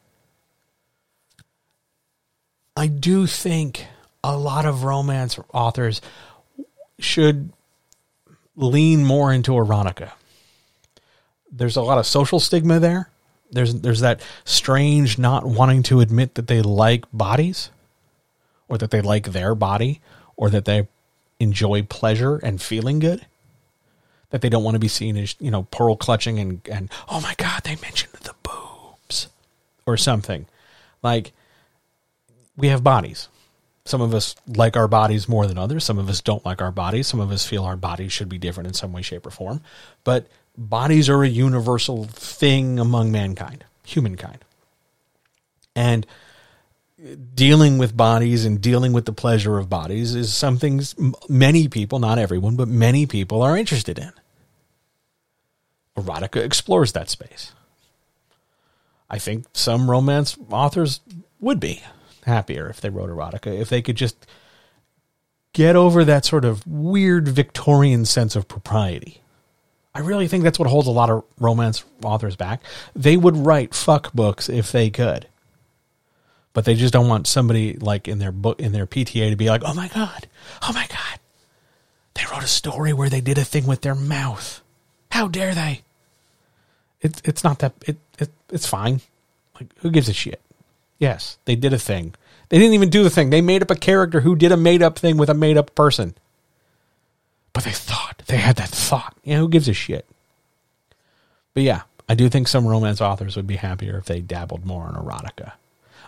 I 2.76 2.86
do 2.86 3.26
think 3.26 3.86
a 4.24 4.36
lot 4.36 4.64
of 4.64 4.84
romance 4.84 5.38
authors 5.52 6.00
should 6.98 7.52
lean 8.56 9.04
more 9.04 9.32
into 9.32 9.52
erotica. 9.52 10.12
There's 11.50 11.76
a 11.76 11.82
lot 11.82 11.98
of 11.98 12.06
social 12.06 12.40
stigma 12.40 12.78
there 12.78 13.11
there's 13.52 13.74
there's 13.76 14.00
that 14.00 14.20
strange 14.44 15.18
not 15.18 15.44
wanting 15.44 15.82
to 15.84 16.00
admit 16.00 16.34
that 16.34 16.48
they 16.48 16.62
like 16.62 17.04
bodies 17.12 17.70
or 18.68 18.78
that 18.78 18.90
they 18.90 19.00
like 19.00 19.32
their 19.32 19.54
body 19.54 20.00
or 20.36 20.50
that 20.50 20.64
they 20.64 20.88
enjoy 21.38 21.82
pleasure 21.82 22.36
and 22.36 22.60
feeling 22.60 22.98
good 22.98 23.26
that 24.30 24.40
they 24.40 24.48
don't 24.48 24.64
want 24.64 24.74
to 24.74 24.80
be 24.80 24.88
seen 24.88 25.16
as 25.16 25.36
you 25.38 25.50
know 25.50 25.64
pearl 25.64 25.96
clutching 25.96 26.38
and 26.38 26.60
and 26.70 26.90
oh 27.08 27.20
my 27.20 27.34
god 27.36 27.62
they 27.64 27.76
mentioned 27.76 28.12
the 28.22 28.34
boobs 28.42 29.28
or 29.86 29.96
something. 29.96 30.46
Like 31.02 31.32
we 32.56 32.68
have 32.68 32.82
bodies. 32.82 33.28
Some 33.84 34.00
of 34.00 34.14
us 34.14 34.36
like 34.46 34.76
our 34.76 34.88
bodies 34.88 35.28
more 35.28 35.46
than 35.46 35.58
others. 35.58 35.84
Some 35.84 35.98
of 35.98 36.08
us 36.08 36.20
don't 36.20 36.44
like 36.44 36.62
our 36.62 36.70
bodies. 36.70 37.08
Some 37.08 37.20
of 37.20 37.32
us 37.32 37.46
feel 37.46 37.64
our 37.64 37.76
bodies 37.76 38.12
should 38.12 38.28
be 38.28 38.38
different 38.38 38.68
in 38.68 38.74
some 38.74 38.92
way 38.92 39.02
shape 39.02 39.26
or 39.26 39.30
form. 39.30 39.60
But 40.04 40.28
bodies 40.56 41.08
are 41.08 41.22
a 41.22 41.28
universal 41.28 42.04
thing 42.04 42.78
among 42.78 43.10
mankind, 43.10 43.64
humankind. 43.84 44.44
And 45.74 46.06
dealing 47.34 47.78
with 47.78 47.96
bodies 47.96 48.44
and 48.44 48.60
dealing 48.60 48.92
with 48.92 49.06
the 49.06 49.12
pleasure 49.12 49.58
of 49.58 49.68
bodies 49.68 50.14
is 50.14 50.34
something 50.34 50.82
many 51.28 51.68
people, 51.68 51.98
not 51.98 52.18
everyone, 52.18 52.56
but 52.56 52.68
many 52.68 53.06
people 53.06 53.42
are 53.42 53.56
interested 53.56 53.98
in. 53.98 54.12
Erotica 55.96 56.42
explores 56.42 56.92
that 56.92 57.10
space. 57.10 57.52
I 59.10 59.18
think 59.18 59.46
some 59.52 59.90
romance 59.90 60.36
authors 60.50 61.00
would 61.40 61.60
be 61.60 61.82
happier 62.24 62.68
if 62.68 62.80
they 62.80 62.88
wrote 62.88 63.10
erotica, 63.10 63.58
if 63.58 63.68
they 63.68 63.82
could 63.82 63.96
just 63.96 64.26
get 65.52 65.76
over 65.76 66.04
that 66.04 66.24
sort 66.24 66.44
of 66.44 66.66
weird 66.66 67.28
Victorian 67.28 68.04
sense 68.04 68.36
of 68.36 68.48
propriety 68.48 69.21
I 69.94 70.00
really 70.00 70.26
think 70.28 70.42
that's 70.42 70.58
what 70.58 70.68
holds 70.68 70.88
a 70.88 70.92
lot 70.92 71.10
of 71.10 71.24
romance 71.38 71.84
authors 72.02 72.36
back. 72.36 72.62
They 72.96 73.16
would 73.16 73.36
write 73.36 73.74
fuck 73.74 74.12
books 74.12 74.48
if 74.48 74.72
they 74.72 74.90
could. 74.90 75.26
But 76.54 76.64
they 76.64 76.74
just 76.74 76.92
don't 76.92 77.08
want 77.08 77.26
somebody 77.26 77.74
like 77.74 78.08
in 78.08 78.18
their 78.18 78.32
book 78.32 78.60
in 78.60 78.72
their 78.72 78.86
PTA 78.86 79.30
to 79.30 79.36
be 79.36 79.48
like, 79.48 79.62
"Oh 79.64 79.74
my 79.74 79.88
god. 79.88 80.26
Oh 80.62 80.72
my 80.72 80.86
god. 80.86 81.18
They 82.14 82.24
wrote 82.30 82.42
a 82.42 82.48
story 82.48 82.92
where 82.92 83.08
they 83.08 83.20
did 83.20 83.38
a 83.38 83.44
thing 83.44 83.66
with 83.66 83.80
their 83.80 83.94
mouth. 83.94 84.60
How 85.10 85.28
dare 85.28 85.54
they?" 85.54 85.82
It's 87.00 87.20
it's 87.24 87.44
not 87.44 87.58
that 87.60 87.72
it, 87.86 87.96
it 88.18 88.30
it's 88.50 88.66
fine. 88.66 89.00
Like 89.54 89.68
who 89.78 89.90
gives 89.90 90.08
a 90.08 90.12
shit? 90.12 90.40
Yes, 90.98 91.38
they 91.46 91.56
did 91.56 91.72
a 91.72 91.78
thing. 91.78 92.14
They 92.48 92.58
didn't 92.58 92.74
even 92.74 92.90
do 92.90 93.02
the 93.02 93.10
thing. 93.10 93.30
They 93.30 93.40
made 93.40 93.62
up 93.62 93.70
a 93.70 93.76
character 93.76 94.20
who 94.20 94.36
did 94.36 94.52
a 94.52 94.56
made 94.56 94.82
up 94.82 94.98
thing 94.98 95.16
with 95.16 95.30
a 95.30 95.34
made 95.34 95.56
up 95.56 95.74
person. 95.74 96.14
But 97.52 97.64
they 97.64 97.70
thought, 97.72 98.22
they 98.26 98.38
had 98.38 98.56
that 98.56 98.68
thought. 98.68 99.16
You 99.24 99.34
know, 99.34 99.40
who 99.40 99.48
gives 99.48 99.68
a 99.68 99.74
shit? 99.74 100.06
But 101.54 101.64
yeah, 101.64 101.82
I 102.08 102.14
do 102.14 102.28
think 102.28 102.48
some 102.48 102.66
romance 102.66 103.00
authors 103.00 103.36
would 103.36 103.46
be 103.46 103.56
happier 103.56 103.98
if 103.98 104.06
they 104.06 104.20
dabbled 104.20 104.64
more 104.64 104.88
in 104.88 104.94
erotica. 104.94 105.52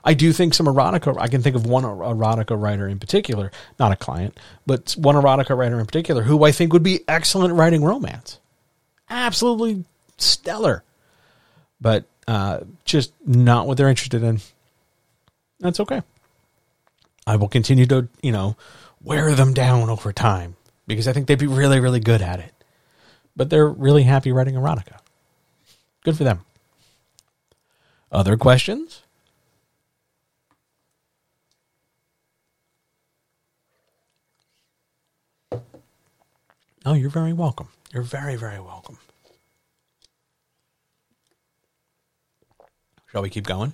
I 0.05 0.15
do 0.15 0.33
think 0.33 0.53
some 0.53 0.67
erotica, 0.67 1.17
I 1.19 1.29
can 1.29 1.43
think 1.43 1.57
of 1.57 1.67
one 1.67 1.85
erotica 1.85 2.61
writer 2.61 2.87
in 2.87 2.99
particular, 2.99 3.51
not 3.79 3.93
a 3.93 3.97
client, 3.97 4.39
but 4.67 4.93
one 4.99 5.15
erotica 5.15 5.57
writer 5.57 5.81
in 5.81 5.87
particular 5.87 6.23
who 6.23 6.45
I 6.45 6.53
think 6.53 6.73
would 6.73 6.83
be 6.83 7.01
excellent 7.09 7.55
writing 7.55 7.83
romance. 7.83 8.39
Absolutely 9.09 9.85
stellar. 10.19 10.83
But 11.81 12.05
uh, 12.29 12.61
just 12.85 13.13
not 13.27 13.67
what 13.67 13.79
they're 13.79 13.89
interested 13.89 14.23
in. 14.23 14.41
That's 15.61 15.81
okay. 15.81 16.03
I 17.27 17.37
will 17.37 17.49
continue 17.49 17.87
to, 17.87 18.09
you 18.23 18.33
know, 18.33 18.57
wear 19.03 19.35
them 19.35 19.55
down 19.55 19.89
over 19.89 20.13
time 20.13 20.57
because 20.87 21.09
I 21.09 21.13
think 21.13 21.27
they'd 21.27 21.39
be 21.39 21.47
really, 21.47 21.81
really 21.81 22.01
good 22.01 22.23
at 22.23 22.41
it. 22.41 22.53
But 23.37 23.51
they're 23.51 23.69
really 23.69 24.05
happy 24.05 24.33
writing 24.33 24.55
erotica. 24.55 24.99
Good 26.05 26.17
for 26.17 26.25
them. 26.25 26.45
Other 28.13 28.37
questions? 28.37 29.03
Oh, 36.87 36.93
you're 36.93 37.11
very 37.11 37.33
welcome. 37.33 37.69
You're 37.93 38.03
very, 38.03 38.37
very 38.37 38.61
welcome. 38.61 38.99
Shall 43.11 43.23
we 43.23 43.31
keep 43.31 43.47
going? 43.47 43.73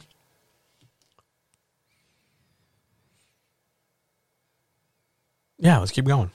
Yeah, 5.59 5.79
let's 5.79 5.93
keep 5.93 6.05
going. 6.07 6.31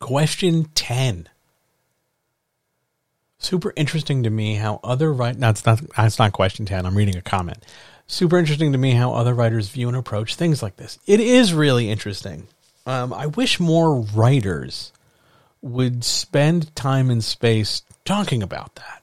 Question 0.00 0.66
10. 0.74 1.28
Super 3.38 3.72
interesting 3.76 4.24
to 4.24 4.30
me 4.30 4.54
how 4.54 4.80
other 4.82 5.12
writers, 5.12 5.40
that's 5.40 5.66
not, 5.66 5.80
that's 5.96 6.18
not 6.18 6.32
question 6.32 6.66
10. 6.66 6.86
I'm 6.86 6.96
reading 6.96 7.16
a 7.16 7.22
comment. 7.22 7.58
Super 8.06 8.38
interesting 8.38 8.72
to 8.72 8.78
me 8.78 8.92
how 8.92 9.12
other 9.12 9.34
writers 9.34 9.68
view 9.68 9.88
and 9.88 9.96
approach 9.96 10.34
things 10.34 10.62
like 10.62 10.76
this. 10.76 10.98
It 11.06 11.20
is 11.20 11.52
really 11.52 11.90
interesting. 11.90 12.48
Um, 12.86 13.12
I 13.12 13.26
wish 13.26 13.60
more 13.60 14.00
writers 14.00 14.92
would 15.60 16.04
spend 16.04 16.74
time 16.74 17.10
and 17.10 17.22
space 17.22 17.82
talking 18.04 18.42
about 18.42 18.74
that. 18.76 19.02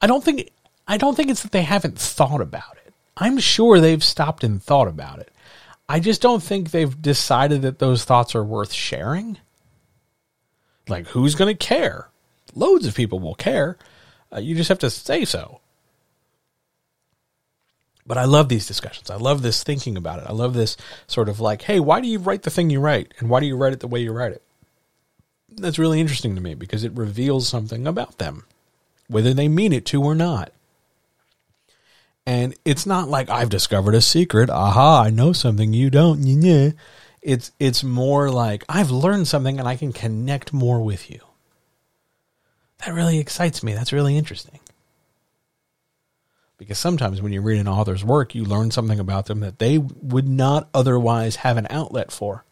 I 0.00 0.06
don't 0.06 0.24
think 0.24 0.50
I 0.88 0.96
don't 0.96 1.14
think 1.14 1.30
it's 1.30 1.42
that 1.42 1.52
they 1.52 1.62
haven't 1.62 1.98
thought 1.98 2.40
about 2.40 2.76
it. 2.84 2.92
I'm 3.16 3.38
sure 3.38 3.80
they've 3.80 4.02
stopped 4.04 4.44
and 4.44 4.62
thought 4.62 4.88
about 4.88 5.18
it. 5.18 5.30
I 5.88 6.00
just 6.00 6.22
don't 6.22 6.42
think 6.42 6.70
they've 6.70 7.00
decided 7.00 7.62
that 7.62 7.78
those 7.78 8.04
thoughts 8.04 8.34
are 8.34 8.44
worth 8.44 8.72
sharing. 8.72 9.38
Like, 10.88 11.08
who's 11.08 11.34
going 11.34 11.54
to 11.54 11.66
care? 11.66 12.08
Loads 12.54 12.86
of 12.86 12.94
people 12.94 13.18
will 13.18 13.34
care. 13.34 13.76
Uh, 14.32 14.40
you 14.40 14.54
just 14.54 14.68
have 14.68 14.78
to 14.80 14.90
say 14.90 15.24
so. 15.24 15.60
But 18.06 18.18
I 18.18 18.24
love 18.24 18.48
these 18.48 18.66
discussions. 18.66 19.10
I 19.10 19.16
love 19.16 19.42
this 19.42 19.64
thinking 19.64 19.96
about 19.96 20.20
it. 20.20 20.26
I 20.28 20.32
love 20.32 20.54
this 20.54 20.76
sort 21.08 21.28
of 21.28 21.40
like, 21.40 21.62
hey, 21.62 21.80
why 21.80 22.00
do 22.00 22.06
you 22.06 22.20
write 22.20 22.42
the 22.42 22.50
thing 22.50 22.70
you 22.70 22.80
write? 22.80 23.12
And 23.18 23.28
why 23.28 23.40
do 23.40 23.46
you 23.46 23.56
write 23.56 23.72
it 23.72 23.80
the 23.80 23.88
way 23.88 24.00
you 24.00 24.12
write 24.12 24.32
it? 24.32 24.42
That's 25.48 25.78
really 25.78 26.00
interesting 26.00 26.34
to 26.34 26.40
me 26.40 26.54
because 26.54 26.84
it 26.84 26.92
reveals 26.92 27.48
something 27.48 27.86
about 27.86 28.18
them, 28.18 28.44
whether 29.08 29.34
they 29.34 29.48
mean 29.48 29.72
it 29.72 29.86
to 29.86 30.02
or 30.02 30.14
not. 30.14 30.52
And 32.26 32.54
it's 32.64 32.86
not 32.86 33.08
like 33.08 33.30
I've 33.30 33.50
discovered 33.50 33.94
a 33.94 34.00
secret. 34.00 34.50
Aha, 34.50 35.04
I 35.04 35.10
know 35.10 35.32
something 35.32 35.72
you 35.72 35.90
don't. 35.90 36.22
It's 37.26 37.50
it's 37.58 37.82
more 37.82 38.30
like 38.30 38.62
I've 38.68 38.92
learned 38.92 39.26
something 39.26 39.58
and 39.58 39.66
I 39.66 39.74
can 39.74 39.92
connect 39.92 40.52
more 40.52 40.80
with 40.80 41.10
you. 41.10 41.18
That 42.78 42.94
really 42.94 43.18
excites 43.18 43.64
me. 43.64 43.74
That's 43.74 43.92
really 43.92 44.16
interesting. 44.16 44.60
Because 46.56 46.78
sometimes 46.78 47.20
when 47.20 47.32
you 47.32 47.40
read 47.40 47.58
an 47.58 47.66
author's 47.66 48.04
work, 48.04 48.36
you 48.36 48.44
learn 48.44 48.70
something 48.70 49.00
about 49.00 49.26
them 49.26 49.40
that 49.40 49.58
they 49.58 49.76
would 49.76 50.28
not 50.28 50.68
otherwise 50.72 51.36
have 51.36 51.56
an 51.56 51.66
outlet 51.68 52.12
for. 52.12 52.44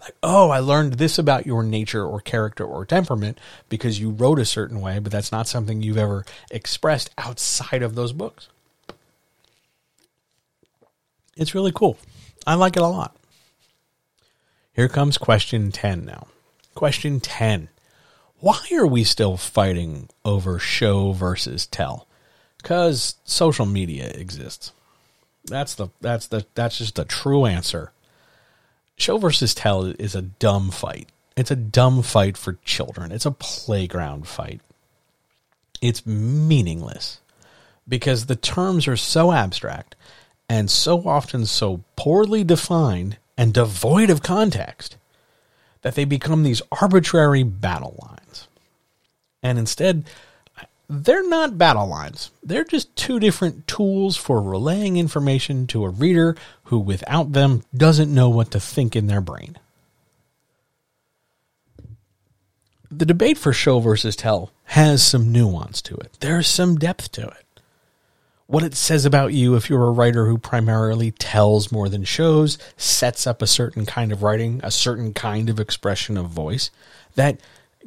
Like, 0.00 0.14
oh, 0.22 0.50
I 0.50 0.60
learned 0.60 0.94
this 0.94 1.18
about 1.18 1.44
your 1.44 1.64
nature 1.64 2.06
or 2.06 2.20
character 2.20 2.64
or 2.64 2.86
temperament 2.86 3.36
because 3.68 3.98
you 3.98 4.10
wrote 4.10 4.38
a 4.38 4.44
certain 4.44 4.80
way, 4.80 5.00
but 5.00 5.10
that's 5.10 5.32
not 5.32 5.48
something 5.48 5.82
you've 5.82 5.98
ever 5.98 6.24
expressed 6.52 7.10
outside 7.18 7.82
of 7.82 7.96
those 7.96 8.12
books. 8.12 8.48
It's 11.36 11.52
really 11.52 11.72
cool. 11.74 11.98
I 12.46 12.54
like 12.54 12.76
it 12.76 12.82
a 12.82 12.86
lot. 12.86 13.16
Here 14.72 14.88
comes 14.88 15.18
question 15.18 15.72
10 15.72 16.04
now. 16.04 16.28
Question 16.74 17.20
10. 17.20 17.68
Why 18.38 18.60
are 18.72 18.86
we 18.86 19.04
still 19.04 19.36
fighting 19.36 20.08
over 20.24 20.58
show 20.58 21.12
versus 21.12 21.66
tell? 21.66 22.06
Cuz 22.62 23.16
social 23.24 23.66
media 23.66 24.08
exists. 24.08 24.72
That's 25.44 25.74
the 25.74 25.88
that's 26.00 26.26
the 26.28 26.46
that's 26.54 26.78
just 26.78 26.94
the 26.94 27.04
true 27.04 27.46
answer. 27.46 27.92
Show 28.96 29.18
versus 29.18 29.54
tell 29.54 29.84
is 29.84 30.14
a 30.14 30.22
dumb 30.22 30.70
fight. 30.70 31.08
It's 31.36 31.50
a 31.50 31.56
dumb 31.56 32.02
fight 32.02 32.36
for 32.36 32.58
children. 32.64 33.12
It's 33.12 33.26
a 33.26 33.30
playground 33.30 34.28
fight. 34.28 34.60
It's 35.80 36.06
meaningless 36.06 37.20
because 37.88 38.26
the 38.26 38.36
terms 38.36 38.86
are 38.86 38.96
so 38.96 39.32
abstract 39.32 39.96
and 40.48 40.70
so 40.70 41.06
often 41.08 41.46
so 41.46 41.82
poorly 41.96 42.44
defined 42.44 43.16
and 43.40 43.54
devoid 43.54 44.10
of 44.10 44.22
context 44.22 44.98
that 45.80 45.94
they 45.94 46.04
become 46.04 46.42
these 46.42 46.60
arbitrary 46.78 47.42
battle 47.42 47.96
lines. 48.02 48.46
And 49.42 49.58
instead, 49.58 50.04
they're 50.90 51.26
not 51.26 51.56
battle 51.56 51.86
lines. 51.86 52.32
They're 52.42 52.64
just 52.64 52.94
two 52.96 53.18
different 53.18 53.66
tools 53.66 54.14
for 54.18 54.42
relaying 54.42 54.98
information 54.98 55.66
to 55.68 55.86
a 55.86 55.88
reader 55.88 56.36
who, 56.64 56.78
without 56.78 57.32
them, 57.32 57.62
doesn't 57.74 58.12
know 58.14 58.28
what 58.28 58.50
to 58.50 58.60
think 58.60 58.94
in 58.94 59.06
their 59.06 59.22
brain. 59.22 59.56
The 62.90 63.06
debate 63.06 63.38
for 63.38 63.54
show 63.54 63.80
versus 63.80 64.16
tell 64.16 64.50
has 64.64 65.02
some 65.02 65.32
nuance 65.32 65.80
to 65.82 65.94
it. 65.94 66.18
There's 66.20 66.46
some 66.46 66.76
depth 66.76 67.10
to 67.12 67.28
it. 67.28 67.46
What 68.50 68.64
it 68.64 68.74
says 68.74 69.04
about 69.04 69.32
you 69.32 69.54
if 69.54 69.70
you're 69.70 69.86
a 69.86 69.92
writer 69.92 70.26
who 70.26 70.36
primarily 70.36 71.12
tells 71.12 71.70
more 71.70 71.88
than 71.88 72.02
shows, 72.02 72.58
sets 72.76 73.24
up 73.24 73.42
a 73.42 73.46
certain 73.46 73.86
kind 73.86 74.10
of 74.10 74.24
writing, 74.24 74.60
a 74.64 74.72
certain 74.72 75.14
kind 75.14 75.48
of 75.48 75.60
expression 75.60 76.16
of 76.16 76.30
voice 76.30 76.72
that 77.14 77.38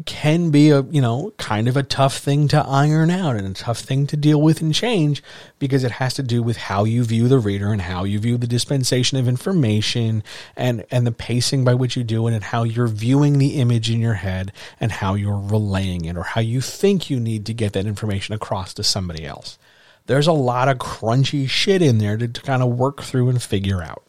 can 0.05 0.51
be 0.51 0.70
a 0.70 0.82
you 0.84 1.01
know 1.01 1.34
kind 1.38 1.68
of 1.68 1.76
a 1.76 1.84
tough 1.84 2.18
thing 2.18 2.47
to 2.47 2.66
iron 2.66 3.09
out 3.09 3.36
and 3.36 3.45
a 3.45 3.53
tough 3.53 3.80
thing 3.80 4.07
to 4.07 4.16
deal 4.16 4.41
with 4.41 4.61
and 4.61 4.74
change 4.74 5.22
because 5.59 5.84
it 5.84 5.91
has 5.91 6.14
to 6.14 6.24
do 6.24 6.41
with 6.41 6.55
how 6.55 6.86
you 6.86 7.03
view 7.03 7.28
the 7.28 7.39
reader 7.39 7.74
and 7.74 7.82
how 7.82 8.05
you 8.05 8.18
view 8.18 8.38
the 8.38 8.47
dispensation 8.47 9.18
of 9.18 9.28
information 9.28 10.24
and 10.55 10.86
and 10.89 11.05
the 11.05 11.11
pacing 11.11 11.66
by 11.66 11.74
which 11.74 11.97
you 11.97 12.05
do 12.05 12.26
it 12.26 12.34
and 12.34 12.45
how 12.45 12.64
you're 12.64 12.88
viewing 12.88 13.38
the 13.38 13.59
image 13.59 13.91
in 13.91 13.99
your 13.99 14.14
head 14.14 14.53
and 14.80 14.93
how 14.93 15.14
you're 15.14 15.38
relaying 15.38 16.05
it 16.05 16.16
or 16.16 16.24
how 16.24 16.39
you 16.39 16.61
think 16.61 17.09
you 17.09 17.20
need 17.20 17.45
to 17.45 17.53
get 17.53 17.74
that 17.74 17.86
information 17.86 18.34
across 18.34 18.74
to 18.74 18.82
somebody 18.82 19.26
else 19.26 19.59
there's 20.06 20.28
a 20.28 20.34
lot 20.34 20.68
of 20.68 20.78
crunchy 20.78 21.49
shit 21.49 21.82
in 21.82 21.97
there 21.97 22.18
to, 22.18 22.28
to 22.28 22.41
kind 22.41 22.62
of 22.62 22.70
work 22.70 23.01
through 23.01 23.30
and 23.30 23.41
figure 23.41 23.82
out 23.82 24.04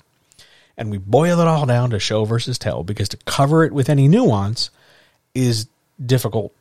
and 0.76 0.90
we 0.90 0.98
boil 0.98 1.40
it 1.40 1.46
all 1.46 1.66
down 1.66 1.90
to 1.90 1.98
show 1.98 2.24
versus 2.24 2.58
tell 2.58 2.82
because 2.82 3.08
to 3.10 3.16
cover 3.18 3.64
it 3.64 3.72
with 3.72 3.88
any 3.88 4.08
nuance 4.08 4.70
is 5.34 5.68
difficult 6.04 6.52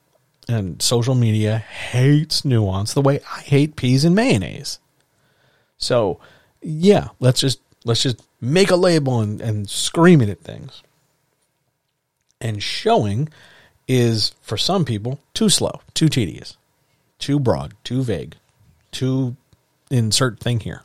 and 0.47 0.81
social 0.81 1.15
media 1.15 1.57
hates 1.57 2.43
nuance 2.45 2.93
the 2.93 3.01
way 3.01 3.19
I 3.31 3.41
hate 3.41 3.75
peas 3.75 4.05
and 4.05 4.15
mayonnaise. 4.15 4.79
So, 5.77 6.19
yeah, 6.61 7.09
let's 7.19 7.39
just 7.39 7.59
let's 7.85 8.03
just 8.03 8.21
make 8.39 8.71
a 8.71 8.75
label 8.75 9.21
and, 9.21 9.41
and 9.41 9.69
scream 9.69 10.21
it 10.21 10.29
at 10.29 10.41
things. 10.41 10.83
And 12.39 12.61
showing 12.61 13.29
is 13.87 14.33
for 14.41 14.57
some 14.57 14.85
people 14.85 15.19
too 15.33 15.49
slow, 15.49 15.81
too 15.93 16.09
tedious, 16.09 16.57
too 17.19 17.39
broad, 17.39 17.73
too 17.83 18.03
vague, 18.03 18.35
too 18.93 19.35
insert 19.89 20.39
thing 20.39 20.59
here. 20.59 20.83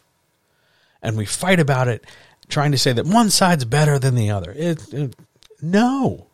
And 1.02 1.16
we 1.16 1.26
fight 1.26 1.60
about 1.60 1.88
it 1.88 2.04
trying 2.48 2.72
to 2.72 2.78
say 2.78 2.92
that 2.92 3.06
one 3.06 3.30
side's 3.30 3.64
better 3.64 3.98
than 3.98 4.14
the 4.14 4.30
other. 4.30 4.52
It, 4.56 4.92
it 4.92 5.14
no. 5.62 6.26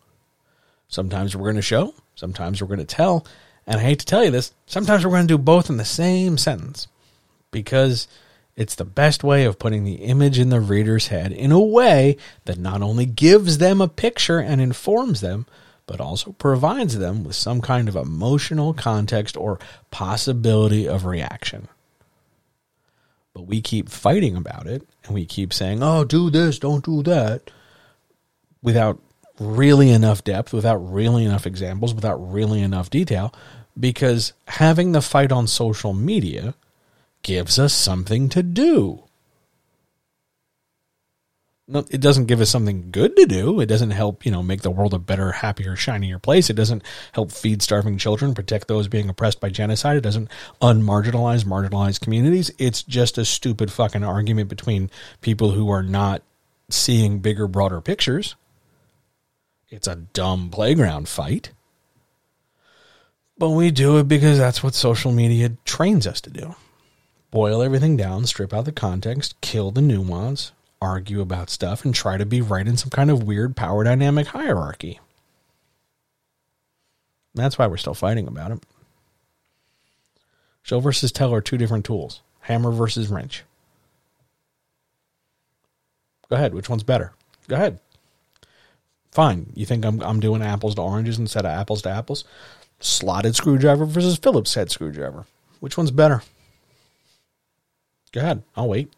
Sometimes 0.88 1.36
we're 1.36 1.44
going 1.44 1.56
to 1.56 1.62
show, 1.62 1.94
Sometimes 2.14 2.60
we're 2.60 2.68
going 2.68 2.78
to 2.78 2.84
tell, 2.84 3.26
and 3.66 3.80
I 3.80 3.82
hate 3.82 3.98
to 4.00 4.06
tell 4.06 4.24
you 4.24 4.30
this, 4.30 4.52
sometimes 4.66 5.04
we're 5.04 5.10
going 5.10 5.26
to 5.26 5.34
do 5.34 5.38
both 5.38 5.68
in 5.68 5.76
the 5.76 5.84
same 5.84 6.38
sentence 6.38 6.86
because 7.50 8.06
it's 8.56 8.76
the 8.76 8.84
best 8.84 9.24
way 9.24 9.44
of 9.44 9.58
putting 9.58 9.84
the 9.84 9.96
image 9.96 10.38
in 10.38 10.50
the 10.50 10.60
reader's 10.60 11.08
head 11.08 11.32
in 11.32 11.50
a 11.50 11.60
way 11.60 12.16
that 12.44 12.58
not 12.58 12.82
only 12.82 13.06
gives 13.06 13.58
them 13.58 13.80
a 13.80 13.88
picture 13.88 14.38
and 14.38 14.60
informs 14.60 15.20
them, 15.20 15.46
but 15.86 16.00
also 16.00 16.32
provides 16.32 16.98
them 16.98 17.24
with 17.24 17.36
some 17.36 17.60
kind 17.60 17.88
of 17.88 17.96
emotional 17.96 18.72
context 18.72 19.36
or 19.36 19.58
possibility 19.90 20.88
of 20.88 21.04
reaction. 21.04 21.68
But 23.34 23.46
we 23.46 23.60
keep 23.60 23.88
fighting 23.88 24.36
about 24.36 24.66
it 24.66 24.86
and 25.04 25.14
we 25.14 25.26
keep 25.26 25.52
saying, 25.52 25.82
oh, 25.82 26.04
do 26.04 26.30
this, 26.30 26.58
don't 26.58 26.84
do 26.84 27.02
that, 27.02 27.50
without 28.62 28.98
really 29.38 29.90
enough 29.90 30.22
depth, 30.24 30.52
without 30.52 30.76
really 30.76 31.24
enough 31.24 31.46
examples, 31.46 31.92
without 31.92 32.16
really 32.16 32.62
enough 32.62 32.88
detail, 32.88 33.34
because 33.78 34.32
having 34.46 34.92
the 34.92 35.02
fight 35.02 35.32
on 35.32 35.46
social 35.46 35.92
media 35.92 36.54
gives 37.22 37.58
us 37.58 37.74
something 37.74 38.28
to 38.28 38.42
do. 38.42 39.02
It 41.66 42.02
doesn't 42.02 42.26
give 42.26 42.42
us 42.42 42.50
something 42.50 42.90
good 42.90 43.16
to 43.16 43.24
do. 43.24 43.58
It 43.58 43.66
doesn't 43.66 43.92
help, 43.92 44.26
you 44.26 44.30
know, 44.30 44.42
make 44.42 44.60
the 44.60 44.70
world 44.70 44.92
a 44.92 44.98
better, 44.98 45.32
happier, 45.32 45.76
shinier 45.76 46.18
place. 46.18 46.50
It 46.50 46.56
doesn't 46.56 46.82
help 47.12 47.32
feed 47.32 47.62
starving 47.62 47.96
children, 47.96 48.34
protect 48.34 48.68
those 48.68 48.86
being 48.86 49.08
oppressed 49.08 49.40
by 49.40 49.48
genocide. 49.48 49.96
It 49.96 50.02
doesn't 50.02 50.28
unmarginalize 50.60 51.44
marginalized 51.44 52.00
communities. 52.00 52.50
It's 52.58 52.82
just 52.82 53.16
a 53.16 53.24
stupid 53.24 53.72
fucking 53.72 54.04
argument 54.04 54.50
between 54.50 54.90
people 55.22 55.52
who 55.52 55.70
are 55.70 55.82
not 55.82 56.22
seeing 56.68 57.20
bigger, 57.20 57.48
broader 57.48 57.80
pictures. 57.80 58.36
It's 59.70 59.88
a 59.88 59.96
dumb 59.96 60.50
playground 60.50 61.08
fight. 61.08 61.52
But 63.38 63.50
we 63.50 63.70
do 63.70 63.96
it 63.96 64.06
because 64.06 64.36
that's 64.36 64.62
what 64.62 64.74
social 64.74 65.12
media 65.12 65.56
trains 65.64 66.06
us 66.06 66.20
to 66.20 66.30
do. 66.30 66.56
Boil 67.30 67.62
everything 67.62 67.96
down, 67.96 68.26
strip 68.26 68.52
out 68.52 68.66
the 68.66 68.70
context, 68.70 69.40
kill 69.40 69.70
the 69.70 69.80
nuance, 69.80 70.52
argue 70.80 71.20
about 71.20 71.50
stuff, 71.50 71.84
and 71.84 71.94
try 71.94 72.16
to 72.16 72.26
be 72.26 72.40
right 72.40 72.66
in 72.66 72.76
some 72.76 72.90
kind 72.90 73.10
of 73.10 73.22
weird 73.22 73.56
power 73.56 73.84
dynamic 73.84 74.28
hierarchy. 74.28 75.00
That's 77.34 77.58
why 77.58 77.66
we're 77.66 77.76
still 77.76 77.94
fighting 77.94 78.28
about 78.28 78.52
it. 78.52 78.62
Show 80.62 80.80
versus 80.80 81.12
tell 81.12 81.34
are 81.34 81.40
two 81.40 81.58
different 81.58 81.84
tools 81.84 82.22
hammer 82.40 82.70
versus 82.70 83.08
wrench. 83.08 83.42
Go 86.28 86.36
ahead. 86.36 86.54
Which 86.54 86.68
one's 86.68 86.82
better? 86.82 87.12
Go 87.48 87.56
ahead. 87.56 87.80
Fine. 89.12 89.52
You 89.54 89.66
think 89.66 89.84
I'm 89.84 90.02
I'm 90.02 90.20
doing 90.20 90.42
apples 90.42 90.74
to 90.74 90.82
oranges 90.82 91.18
instead 91.18 91.44
of 91.44 91.50
apples 91.50 91.82
to 91.82 91.90
apples? 91.90 92.24
Slotted 92.80 93.36
screwdriver 93.36 93.84
versus 93.84 94.16
Phillips 94.16 94.54
head 94.54 94.70
screwdriver. 94.70 95.26
Which 95.60 95.76
one's 95.76 95.90
better? 95.90 96.22
Go 98.12 98.20
ahead. 98.20 98.42
I'll 98.56 98.68
wait. 98.68 98.92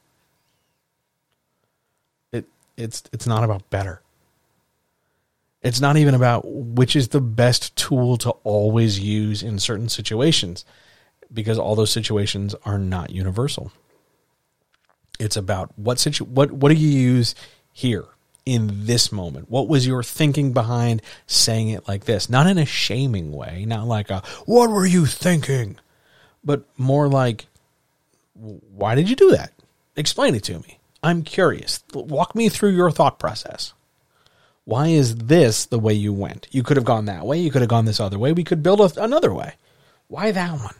It 2.76 2.84
it's 2.84 3.02
it's 3.12 3.26
not 3.26 3.44
about 3.44 3.68
better. 3.70 4.02
It's 5.62 5.80
not 5.80 5.96
even 5.96 6.14
about 6.14 6.44
which 6.46 6.94
is 6.94 7.08
the 7.08 7.20
best 7.20 7.74
tool 7.76 8.16
to 8.18 8.30
always 8.44 9.00
use 9.00 9.42
in 9.42 9.58
certain 9.58 9.88
situations 9.88 10.64
because 11.32 11.58
all 11.58 11.74
those 11.74 11.90
situations 11.90 12.54
are 12.64 12.78
not 12.78 13.10
universal. 13.10 13.72
It's 15.18 15.36
about 15.36 15.76
what 15.76 15.98
situ 15.98 16.24
what 16.24 16.52
what 16.52 16.68
do 16.68 16.76
you 16.76 16.88
use 16.88 17.34
here? 17.72 18.06
in 18.46 18.86
this 18.86 19.10
moment? 19.10 19.50
What 19.50 19.68
was 19.68 19.86
your 19.86 20.04
thinking 20.04 20.52
behind 20.52 21.02
saying 21.26 21.68
it 21.70 21.86
like 21.88 22.04
this? 22.04 22.30
Not 22.30 22.46
in 22.46 22.56
a 22.56 22.64
shaming 22.64 23.32
way, 23.32 23.64
not 23.66 23.86
like 23.88 24.08
a, 24.08 24.22
what 24.46 24.70
were 24.70 24.86
you 24.86 25.04
thinking? 25.04 25.78
But 26.44 26.64
more 26.78 27.08
like, 27.08 27.46
why 28.34 28.94
did 28.94 29.10
you 29.10 29.16
do 29.16 29.32
that? 29.32 29.52
Explain 29.96 30.36
it 30.36 30.44
to 30.44 30.60
me. 30.60 30.78
I'm 31.02 31.22
curious. 31.22 31.82
Walk 31.92 32.34
me 32.34 32.48
through 32.48 32.70
your 32.70 32.90
thought 32.90 33.18
process. 33.18 33.72
Why 34.64 34.88
is 34.88 35.14
this 35.16 35.64
the 35.64 35.78
way 35.78 35.94
you 35.94 36.12
went? 36.12 36.48
You 36.50 36.62
could 36.62 36.76
have 36.76 36.84
gone 36.84 37.04
that 37.04 37.24
way. 37.24 37.38
You 37.38 37.50
could 37.50 37.62
have 37.62 37.68
gone 37.68 37.84
this 37.84 38.00
other 38.00 38.18
way. 38.18 38.32
We 38.32 38.44
could 38.44 38.62
build 38.62 38.80
a, 38.80 39.02
another 39.02 39.32
way. 39.32 39.54
Why 40.08 40.32
that 40.32 40.52
one? 40.58 40.74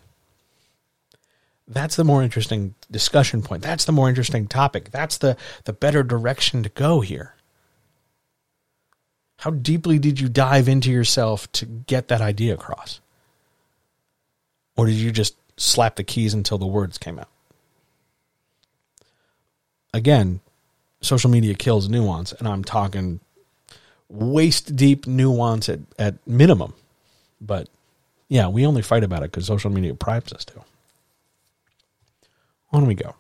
That's 1.69 1.97
the 1.97 2.05
more 2.05 2.23
interesting 2.23 2.75
discussion 2.91 3.43
point. 3.43 3.63
That's 3.63 3.85
the 3.85 3.93
more 3.93 4.09
interesting 4.09 4.47
topic. 4.47 4.91
That's 4.91 5.19
the, 5.19 5.37
the 5.65 5.73
better 5.73 6.03
direction 6.03 6.63
to 6.63 6.69
go 6.69 7.01
here. 7.01 7.35
How 9.39 9.51
deeply 9.51 9.99
did 9.99 10.19
you 10.19 10.29
dive 10.29 10.69
into 10.69 10.91
yourself 10.91 11.51
to 11.53 11.67
get 11.67 12.09
that 12.09 12.21
idea 12.21 12.55
across? 12.55 13.01
Or 14.77 14.87
did 14.87 14.95
you 14.95 15.11
just 15.11 15.37
slap 15.57 15.97
the 15.97 16.05
keys 16.05 16.35
until 16.35 16.59
the 16.59 16.67
words 16.67 16.99
came 16.99 17.19
out? 17.19 17.29
Again, 19.97 20.41
social 21.01 21.31
media 21.31 21.55
kills 21.55 21.89
nuance, 21.89 22.33
and 22.33 22.47
I'm 22.47 22.63
talking 22.63 23.21
waist 24.11 24.77
deep 24.77 25.07
nuance 25.07 25.71
at, 25.71 25.81
at 25.99 26.15
minimum. 26.27 26.75
But 27.41 27.71
yeah, 28.29 28.49
we 28.49 28.67
only 28.67 28.83
fight 28.83 29.05
about 29.05 29.23
it 29.23 29.31
because 29.31 29.47
social 29.47 29.71
media 29.71 29.95
primes 29.95 30.35
us 30.35 30.45
to. 30.45 30.61
On 32.73 32.87
we 32.87 32.95
go. 32.95 33.15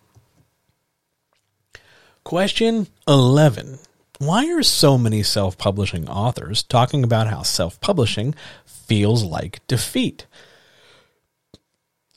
Question 2.25 2.89
11. 3.09 3.79
Why 4.19 4.51
are 4.53 4.63
so 4.63 4.99
many 4.99 5.23
self 5.23 5.57
publishing 5.57 6.07
authors 6.11 6.63
talking 6.63 7.03
about 7.03 7.29
how 7.29 7.41
self 7.41 7.81
publishing 7.81 8.35
feels 8.67 9.25
like 9.25 9.67
defeat? 9.67 10.27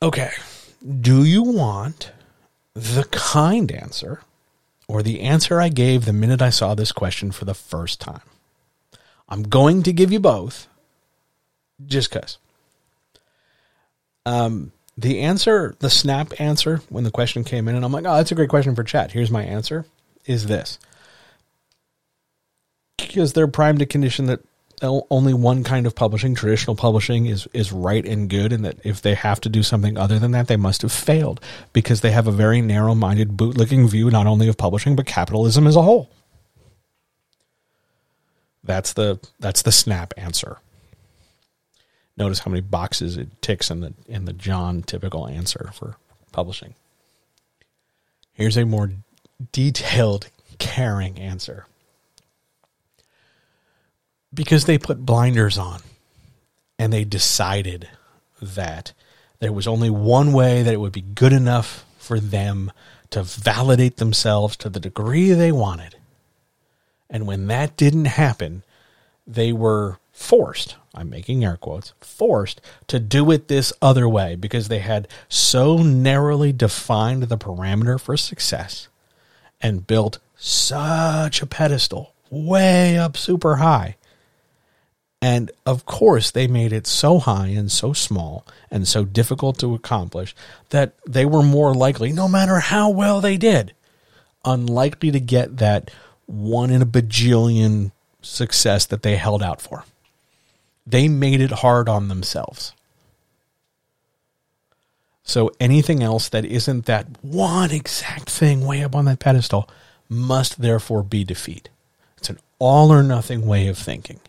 Okay, 0.01 0.31
do 0.99 1.23
you 1.23 1.43
want 1.43 2.11
the 2.73 3.05
kind 3.11 3.71
answer 3.71 4.21
or 4.89 5.03
the 5.03 5.21
answer 5.21 5.61
I 5.61 5.69
gave 5.69 6.03
the 6.03 6.11
minute 6.11 6.41
I 6.41 6.49
saw 6.49 6.73
this 6.73 6.91
question 6.91 7.31
for 7.31 7.45
the 7.45 7.53
first 7.53 8.01
time? 8.01 8.21
I'm 9.29 9.43
going 9.43 9.83
to 9.83 9.93
give 9.93 10.11
you 10.11 10.19
both 10.19 10.67
just 11.85 12.11
because. 12.11 12.39
Um, 14.25 14.71
the 14.97 15.21
answer, 15.21 15.75
the 15.77 15.91
snap 15.91 16.33
answer 16.41 16.81
when 16.89 17.03
the 17.03 17.11
question 17.11 17.43
came 17.43 17.67
in, 17.67 17.75
and 17.75 17.85
I'm 17.85 17.91
like, 17.91 18.05
oh, 18.05 18.15
that's 18.15 18.31
a 18.31 18.35
great 18.35 18.49
question 18.49 18.75
for 18.75 18.83
chat. 18.83 19.11
Here's 19.11 19.31
my 19.31 19.43
answer 19.43 19.85
is 20.25 20.47
this. 20.47 20.79
Because 22.97 23.33
they're 23.33 23.47
primed 23.47 23.79
to 23.79 23.85
condition 23.85 24.25
that 24.25 24.41
only 24.81 25.33
one 25.33 25.63
kind 25.63 25.85
of 25.85 25.95
publishing, 25.95 26.35
traditional 26.35 26.75
publishing, 26.75 27.25
is, 27.25 27.47
is 27.53 27.71
right 27.71 28.05
and 28.05 28.29
good, 28.29 28.53
and 28.53 28.63
that 28.65 28.77
if 28.83 29.01
they 29.01 29.13
have 29.13 29.41
to 29.41 29.49
do 29.49 29.63
something 29.63 29.97
other 29.97 30.19
than 30.19 30.31
that, 30.31 30.47
they 30.47 30.57
must 30.57 30.81
have 30.83 30.91
failed 30.91 31.41
because 31.73 32.01
they 32.01 32.11
have 32.11 32.27
a 32.27 32.31
very 32.31 32.61
narrow 32.61 32.95
minded, 32.95 33.37
bootlicking 33.37 33.89
view 33.89 34.09
not 34.09 34.27
only 34.27 34.47
of 34.47 34.57
publishing, 34.57 34.95
but 34.95 35.05
capitalism 35.05 35.67
as 35.67 35.75
a 35.75 35.81
whole. 35.81 36.09
That's 38.63 38.93
the 38.93 39.19
that's 39.39 39.63
the 39.63 39.71
snap 39.71 40.13
answer. 40.15 40.57
Notice 42.17 42.39
how 42.39 42.51
many 42.51 42.61
boxes 42.61 43.17
it 43.17 43.41
ticks 43.41 43.71
in 43.71 43.79
the 43.79 43.93
in 44.07 44.25
the 44.25 44.33
John 44.33 44.83
typical 44.83 45.27
answer 45.27 45.71
for 45.73 45.95
publishing. 46.31 46.75
Here's 48.33 48.57
a 48.57 48.65
more 48.65 48.91
detailed, 49.51 50.27
caring 50.59 51.17
answer. 51.17 51.65
Because 54.33 54.65
they 54.65 54.77
put 54.77 55.05
blinders 55.05 55.57
on 55.57 55.81
and 56.77 56.93
they 56.93 57.03
decided 57.03 57.89
that 58.41 58.93
there 59.39 59.53
was 59.53 59.67
only 59.67 59.89
one 59.89 60.33
way 60.33 60.63
that 60.63 60.73
it 60.73 60.79
would 60.79 60.91
be 60.91 61.01
good 61.01 61.33
enough 61.33 61.85
for 61.97 62.19
them 62.19 62.71
to 63.09 63.23
validate 63.23 63.97
themselves 63.97 64.55
to 64.57 64.69
the 64.69 64.79
degree 64.79 65.31
they 65.31 65.51
wanted. 65.51 65.95
And 67.09 67.25
when 67.25 67.47
that 67.47 67.75
didn't 67.75 68.05
happen, 68.05 68.63
they 69.25 69.51
were 69.51 69.99
forced, 70.11 70.75
I'm 70.93 71.09
making 71.09 71.43
air 71.43 71.57
quotes, 71.57 71.93
forced 72.01 72.61
to 72.87 72.99
do 72.99 73.31
it 73.31 73.47
this 73.47 73.73
other 73.81 74.07
way 74.07 74.35
because 74.35 74.67
they 74.67 74.79
had 74.79 75.07
so 75.27 75.77
narrowly 75.77 76.51
defined 76.51 77.23
the 77.23 77.37
parameter 77.37 77.99
for 77.99 78.17
success 78.17 78.89
and 79.61 79.87
built 79.87 80.19
such 80.35 81.41
a 81.41 81.45
pedestal 81.45 82.13
way 82.29 82.97
up 82.97 83.17
super 83.17 83.57
high. 83.57 83.95
And 85.21 85.51
of 85.65 85.85
course, 85.85 86.31
they 86.31 86.47
made 86.47 86.71
it 86.71 86.87
so 86.87 87.19
high 87.19 87.47
and 87.47 87.71
so 87.71 87.91
small 87.91 88.45
and 88.71 88.87
so 88.87 89.03
difficult 89.03 89.59
to 89.59 89.73
accomplish 89.75 90.33
that 90.69 90.93
they 91.05 91.25
were 91.25 91.43
more 91.43 91.73
likely, 91.73 92.13
no 92.13 92.27
matter 92.27 92.59
how 92.59 92.89
well 92.89 93.19
they 93.19 93.35
did, 93.35 93.73
unlikely 94.45 95.11
to 95.11 95.19
get 95.19 95.57
that 95.57 95.91
one 96.25 96.69
in 96.69 96.81
a 96.81 96.85
bajillion 96.85 97.91
success 98.21 98.85
that 98.85 99.03
they 99.03 99.17
held 99.17 99.43
out 99.43 99.61
for. 99.61 99.83
They 100.87 101.07
made 101.07 101.41
it 101.41 101.51
hard 101.51 101.89
on 101.89 102.07
themselves. 102.07 102.73
So 105.23 105.51
anything 105.59 106.01
else 106.01 106.29
that 106.29 106.45
isn't 106.45 106.85
that 106.85 107.07
one 107.21 107.71
exact 107.71 108.29
thing 108.29 108.65
way 108.65 108.83
up 108.83 108.95
on 108.95 109.05
that 109.05 109.19
pedestal 109.19 109.69
must 110.07 110.61
therefore 110.61 111.03
be 111.03 111.23
defeat. 111.23 111.69
It's 112.17 112.29
an 112.29 112.39
all 112.57 112.91
or 112.91 113.03
nothing 113.03 113.45
way 113.45 113.67
of 113.67 113.77
thinking 113.77 114.19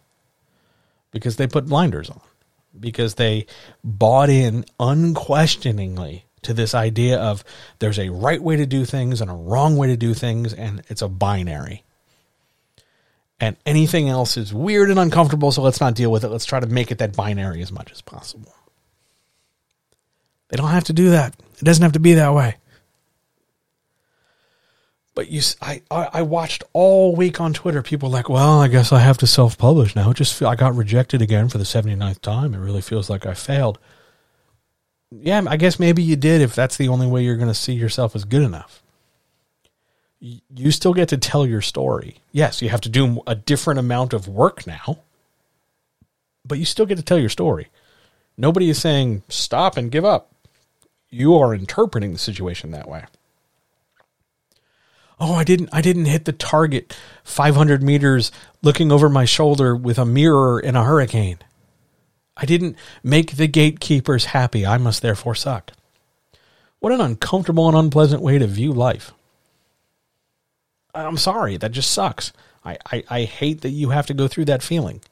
because 1.11 1.37
they 1.37 1.47
put 1.47 1.67
blinders 1.67 2.11
on, 2.11 2.21
because 2.79 3.15
they 3.15 3.47
bought 3.85 4.31
in 4.31 4.65
unquestioningly 4.79 6.25
to 6.43 6.55
this 6.55 6.75
idea 6.75 7.19
of 7.19 7.45
there's 7.79 7.99
a 7.99 8.09
right 8.09 8.43
way 8.43 8.57
to 8.57 8.67
do 8.67 8.85
things 8.85 9.21
and 9.21 9.31
a 9.31 9.35
wrong 9.35 9.77
way 9.77 9.89
to 9.89 9.97
do 9.97 10.15
things, 10.15 10.55
and 10.55 10.83
it's 10.89 11.03
a 11.03 11.09
binary 11.09 11.85
and 13.41 13.57
anything 13.65 14.09
else 14.09 14.37
is 14.37 14.53
weird 14.53 14.91
and 14.91 14.99
uncomfortable, 14.99 15.51
so 15.51 15.63
let's 15.63 15.81
not 15.81 15.95
deal 15.95 16.13
with 16.13 16.25
it. 16.25 16.29
Let's 16.29 16.45
try 16.45 16.61
to 16.61 16.67
make 16.67 16.91
it 16.91 16.99
that 16.99 17.17
binary 17.17 17.63
as 17.63 17.73
much 17.73 17.91
as 17.91 18.03
possible. 18.03 18.55
They 20.49 20.57
don't 20.57 20.69
have 20.69 20.85
to 20.85 20.93
do 20.93 21.11
that. 21.11 21.35
It 21.59 21.65
doesn't 21.65 21.83
have 21.83 21.93
to 21.93 22.01
be 22.01 22.15
that 22.15 22.35
way. 22.35 22.57
But 25.15 25.29
you, 25.29 25.43
I, 25.61 25.83
I 25.91 26.23
watched 26.23 26.63
all 26.73 27.17
week 27.17 27.41
on 27.41 27.53
Twitter. 27.53 27.83
People 27.83 28.11
like, 28.11 28.29
well, 28.29 28.61
I 28.61 28.69
guess 28.69 28.93
I 28.93 29.01
have 29.01 29.19
to 29.19 29.27
self-publish 29.27 29.97
now. 29.97 30.11
It 30.11 30.17
just 30.17 30.35
feel, 30.35 30.49
I 30.49 30.55
got 30.55 30.77
rejected 30.77 31.21
again 31.21 31.49
for 31.49 31.59
the 31.59 31.65
79th 31.65 32.21
time. 32.21 32.55
It 32.55 32.59
really 32.59 32.81
feels 32.81 33.11
like 33.11 33.27
I 33.27 33.35
failed. 33.35 33.79
Yeah, 35.11 35.43
I 35.49 35.57
guess 35.57 35.81
maybe 35.81 36.03
you 36.03 36.15
did 36.15 36.41
if 36.41 36.55
that's 36.55 36.77
the 36.77 36.89
only 36.89 37.09
way 37.09 37.25
you're 37.25 37.37
going 37.37 37.49
to 37.49 37.55
see 37.55 37.73
yourself 37.73 38.15
as 38.15 38.25
good 38.25 38.43
enough 38.43 38.83
you 40.21 40.71
still 40.71 40.93
get 40.93 41.09
to 41.09 41.17
tell 41.17 41.47
your 41.47 41.63
story. 41.63 42.17
Yes, 42.31 42.61
you 42.61 42.69
have 42.69 42.83
to 42.83 42.89
do 42.89 43.23
a 43.27 43.35
different 43.35 43.81
amount 43.81 44.13
of 44.13 44.29
work 44.29 44.67
now, 44.67 44.99
but 46.45 46.59
you 46.59 46.65
still 46.65 46.87
get 46.87 46.97
to 46.97 47.03
tell 47.03 47.19
your 47.19 47.31
story. 47.31 47.69
Nobody 48.37 48.69
is 48.69 48.79
saying 48.79 49.23
stop 49.29 49.77
and 49.77 49.91
give 49.91 50.05
up. 50.05 50.31
You 51.09 51.37
are 51.37 51.55
interpreting 51.55 52.13
the 52.13 52.19
situation 52.19 52.71
that 52.71 52.89
way. 52.89 53.05
Oh, 55.21 55.35
I 55.35 55.45
didn't 55.45 55.69
I 55.71 55.83
didn't 55.83 56.07
hit 56.07 56.25
the 56.25 56.33
target 56.33 56.97
500 57.25 57.83
meters 57.83 58.33
looking 58.63 58.91
over 58.91 59.11
my 59.11 59.27
shoulder 59.27 59.77
with 59.77 59.99
a 59.99 60.07
mirror 60.07 60.59
in 60.59 60.77
a 60.77 60.85
hurricane. 60.85 61.39
I 62.39 62.47
didn't 62.47 62.77
make 63.03 63.37
the 63.37 63.47
gatekeepers 63.47 64.27
happy. 64.27 64.65
I 64.65 64.79
must 64.79 65.03
therefore 65.03 65.35
suck. 65.35 65.73
What 66.79 66.93
an 66.93 67.03
uncomfortable 67.03 67.69
and 67.69 67.77
unpleasant 67.77 68.23
way 68.23 68.39
to 68.39 68.47
view 68.47 68.73
life. 68.73 69.13
I'm 70.95 71.19
sorry, 71.19 71.59
that 71.59 71.73
just 71.73 71.91
sucks. 71.91 72.33
I, 72.65 72.79
I, 72.91 73.05
I 73.11 73.23
hate 73.25 73.61
that 73.61 73.71
you 73.71 73.91
have 73.91 74.07
to 74.07 74.15
go 74.15 74.27
through 74.27 74.47
that 74.47 74.63
feeling. 74.63 75.03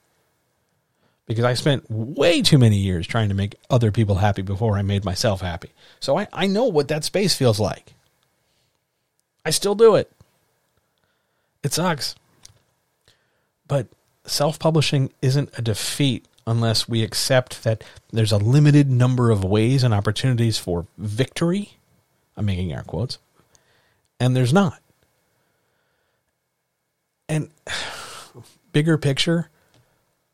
Because 1.26 1.44
I 1.44 1.52
spent 1.52 1.85
way 1.90 2.40
too 2.40 2.56
many 2.56 2.78
years 2.78 3.06
trying 3.06 3.28
to 3.28 3.35
make 3.35 3.56
other 3.68 3.93
people 3.93 4.16
happy 4.16 4.40
before 4.40 4.78
I 4.78 4.82
made 4.82 5.05
myself 5.05 5.43
happy. 5.43 5.70
So 6.01 6.18
I, 6.18 6.26
I 6.32 6.47
know 6.47 6.64
what 6.64 6.89
that 6.89 7.05
space 7.05 7.35
feels 7.35 7.60
like. 7.60 7.93
I 9.49 9.51
still 9.51 9.75
do 9.75 9.95
it. 9.95 10.12
It 11.62 11.73
sucks. 11.73 12.15
But 13.66 13.87
self 14.27 14.59
publishing 14.59 15.11
isn't 15.23 15.49
a 15.57 15.62
defeat 15.62 16.27
unless 16.47 16.87
we 16.87 17.03
accept 17.03 17.65
that 17.65 17.83
there's 18.12 18.31
a 18.31 18.37
limited 18.37 18.91
number 18.91 19.31
of 19.31 19.43
ways 19.43 19.83
and 19.83 19.95
opportunities 19.95 20.59
for 20.59 20.87
victory. 20.99 21.79
I'm 22.37 22.45
making 22.45 22.75
air 22.75 22.85
quotes. 22.87 23.16
And 24.20 24.37
there's 24.37 24.53
not. 24.53 24.83
And 27.27 27.49
bigger 28.73 28.99
picture, 28.99 29.49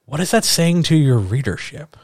what 0.07 0.19
is 0.19 0.33
that 0.33 0.45
saying 0.45 0.83
to 0.85 0.97
your 0.97 1.19
readership? 1.19 1.97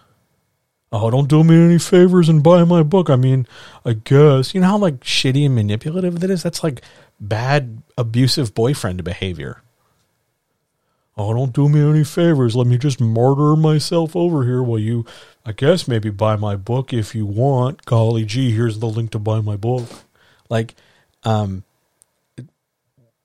Oh, 0.93 1.11
don't 1.11 1.29
do 1.29 1.45
me 1.45 1.55
any 1.57 1.79
favors 1.79 2.29
and 2.29 2.43
buy 2.43 2.65
my 2.65 2.83
book. 2.83 3.11
I 3.11 3.17
mean, 3.17 3.47
I 3.85 3.93
guess. 3.93 4.55
You 4.55 4.61
know 4.61 4.69
how 4.69 4.79
like 4.79 5.01
shitty 5.01 5.47
and 5.47 5.55
manipulative 5.55 6.19
that 6.21 6.31
is? 6.31 6.43
That's 6.43 6.65
like 6.65 6.83
bad 7.21 7.83
abusive 7.97 8.55
boyfriend 8.55 9.05
behavior. 9.05 9.63
Oh, 11.17 11.35
don't 11.35 11.53
do 11.53 11.69
me 11.69 11.81
any 11.81 12.03
favors. 12.03 12.57
Let 12.57 12.67
me 12.67 12.79
just 12.79 13.01
martyr 13.01 13.55
myself 13.55 14.17
over 14.17 14.45
here 14.45 14.63
while 14.63 14.79
you, 14.79 15.05
I 15.45 15.53
guess, 15.53 15.87
maybe 15.87 16.11
buy 16.11 16.37
my 16.37 16.57
book 16.57 16.93
if 16.93 17.15
you 17.15 17.27
want. 17.27 17.85
Golly 17.85 18.25
gee, 18.25 18.53
here's 18.53 18.79
the 18.79 18.87
link 18.87 19.11
to 19.11 19.19
buy 19.19 19.41
my 19.41 19.57
book. 19.57 19.89
Like, 20.49 20.75
um, 21.25 21.63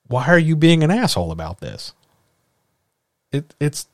why 0.08 0.26
are 0.26 0.38
you 0.38 0.56
being 0.56 0.84
an 0.84 0.90
asshole 0.90 1.32
about 1.32 1.60
this? 1.60 1.94
It 3.32 3.54
it's 3.58 3.88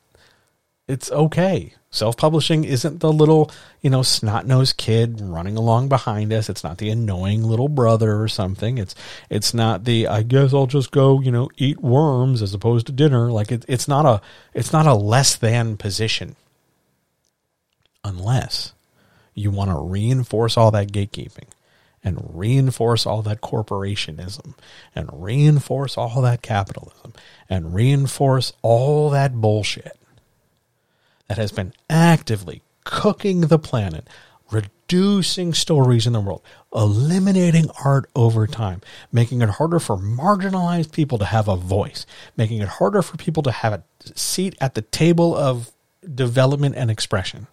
it's 0.89 1.11
okay. 1.11 1.75
Self 1.91 2.17
publishing 2.17 2.65
isn't 2.65 3.01
the 3.01 3.13
little, 3.13 3.51
you 3.83 3.91
know, 3.91 4.03
snot 4.03 4.47
nosed 4.47 4.79
kid 4.79 5.21
running 5.21 5.57
along 5.57 5.89
behind 5.89 6.33
us. 6.33 6.49
It's 6.49 6.65
not 6.65 6.79
the 6.79 6.89
annoying 6.89 7.45
little 7.45 7.69
brother 7.69 8.21
or 8.21 8.29
something. 8.29 8.79
It's 8.79 8.95
it's 9.29 9.53
not 9.53 9.85
the 9.85 10.09
I 10.09 10.23
guess 10.23 10.55
I'll 10.55 10.67
just 10.67 10.91
go, 10.91 11.21
you 11.21 11.31
know, 11.31 11.51
eat 11.59 11.81
worms 11.81 12.41
as 12.41 12.55
opposed 12.55 12.87
to 12.87 12.93
dinner. 12.93 13.31
Like 13.31 13.53
it, 13.53 13.65
it's 13.69 13.87
not 13.87 14.07
a 14.07 14.23
it's 14.55 14.73
not 14.73 14.87
a 14.87 14.95
less 14.95 15.37
than 15.37 15.77
position. 15.77 16.35
Unless 18.05 18.73
you 19.35 19.51
want 19.51 19.71
to 19.71 19.77
reinforce 19.77 20.57
all 20.57 20.71
that 20.73 20.93
gatekeeping 20.93 21.49
and 22.03 22.19
reinforce 22.35 23.07
all 23.07 23.23
that 23.23 23.43
corporationism 23.43 24.55
and 24.95 25.09
reinforce 25.13 25.97
all 25.97 26.21
that 26.23 26.43
capitalism 26.43 27.13
and 27.49 27.75
reinforce 27.75 28.53
all 28.63 29.11
that 29.11 29.35
bullshit 29.35 29.99
that 31.33 31.41
has 31.41 31.51
been 31.51 31.73
actively 31.89 32.61
cooking 32.85 33.41
the 33.41 33.59
planet, 33.59 34.07
reducing 34.51 35.55
stories 35.55 36.07
in 36.07 36.13
the 36.13 36.21
world, 36.21 36.43
eliminating 36.75 37.71
art 37.83 38.05
over 38.15 38.47
time, 38.47 38.83
making 39.11 39.41
it 39.41 39.49
harder 39.49 39.79
for 39.79 39.97
marginalized 39.97 40.93
people 40.93 41.17
to 41.17 41.25
have 41.25 41.49
a 41.49 41.57
voice, 41.57 42.05
making 42.37 42.61
it 42.61 42.69
harder 42.69 43.01
for 43.01 43.17
people 43.17 43.43
to 43.43 43.51
have 43.51 43.73
a 43.73 43.83
seat 44.15 44.55
at 44.61 44.75
the 44.75 44.83
table 44.83 45.35
of 45.35 45.73
development 46.15 46.75
and 46.77 46.91
expression. 46.91 47.47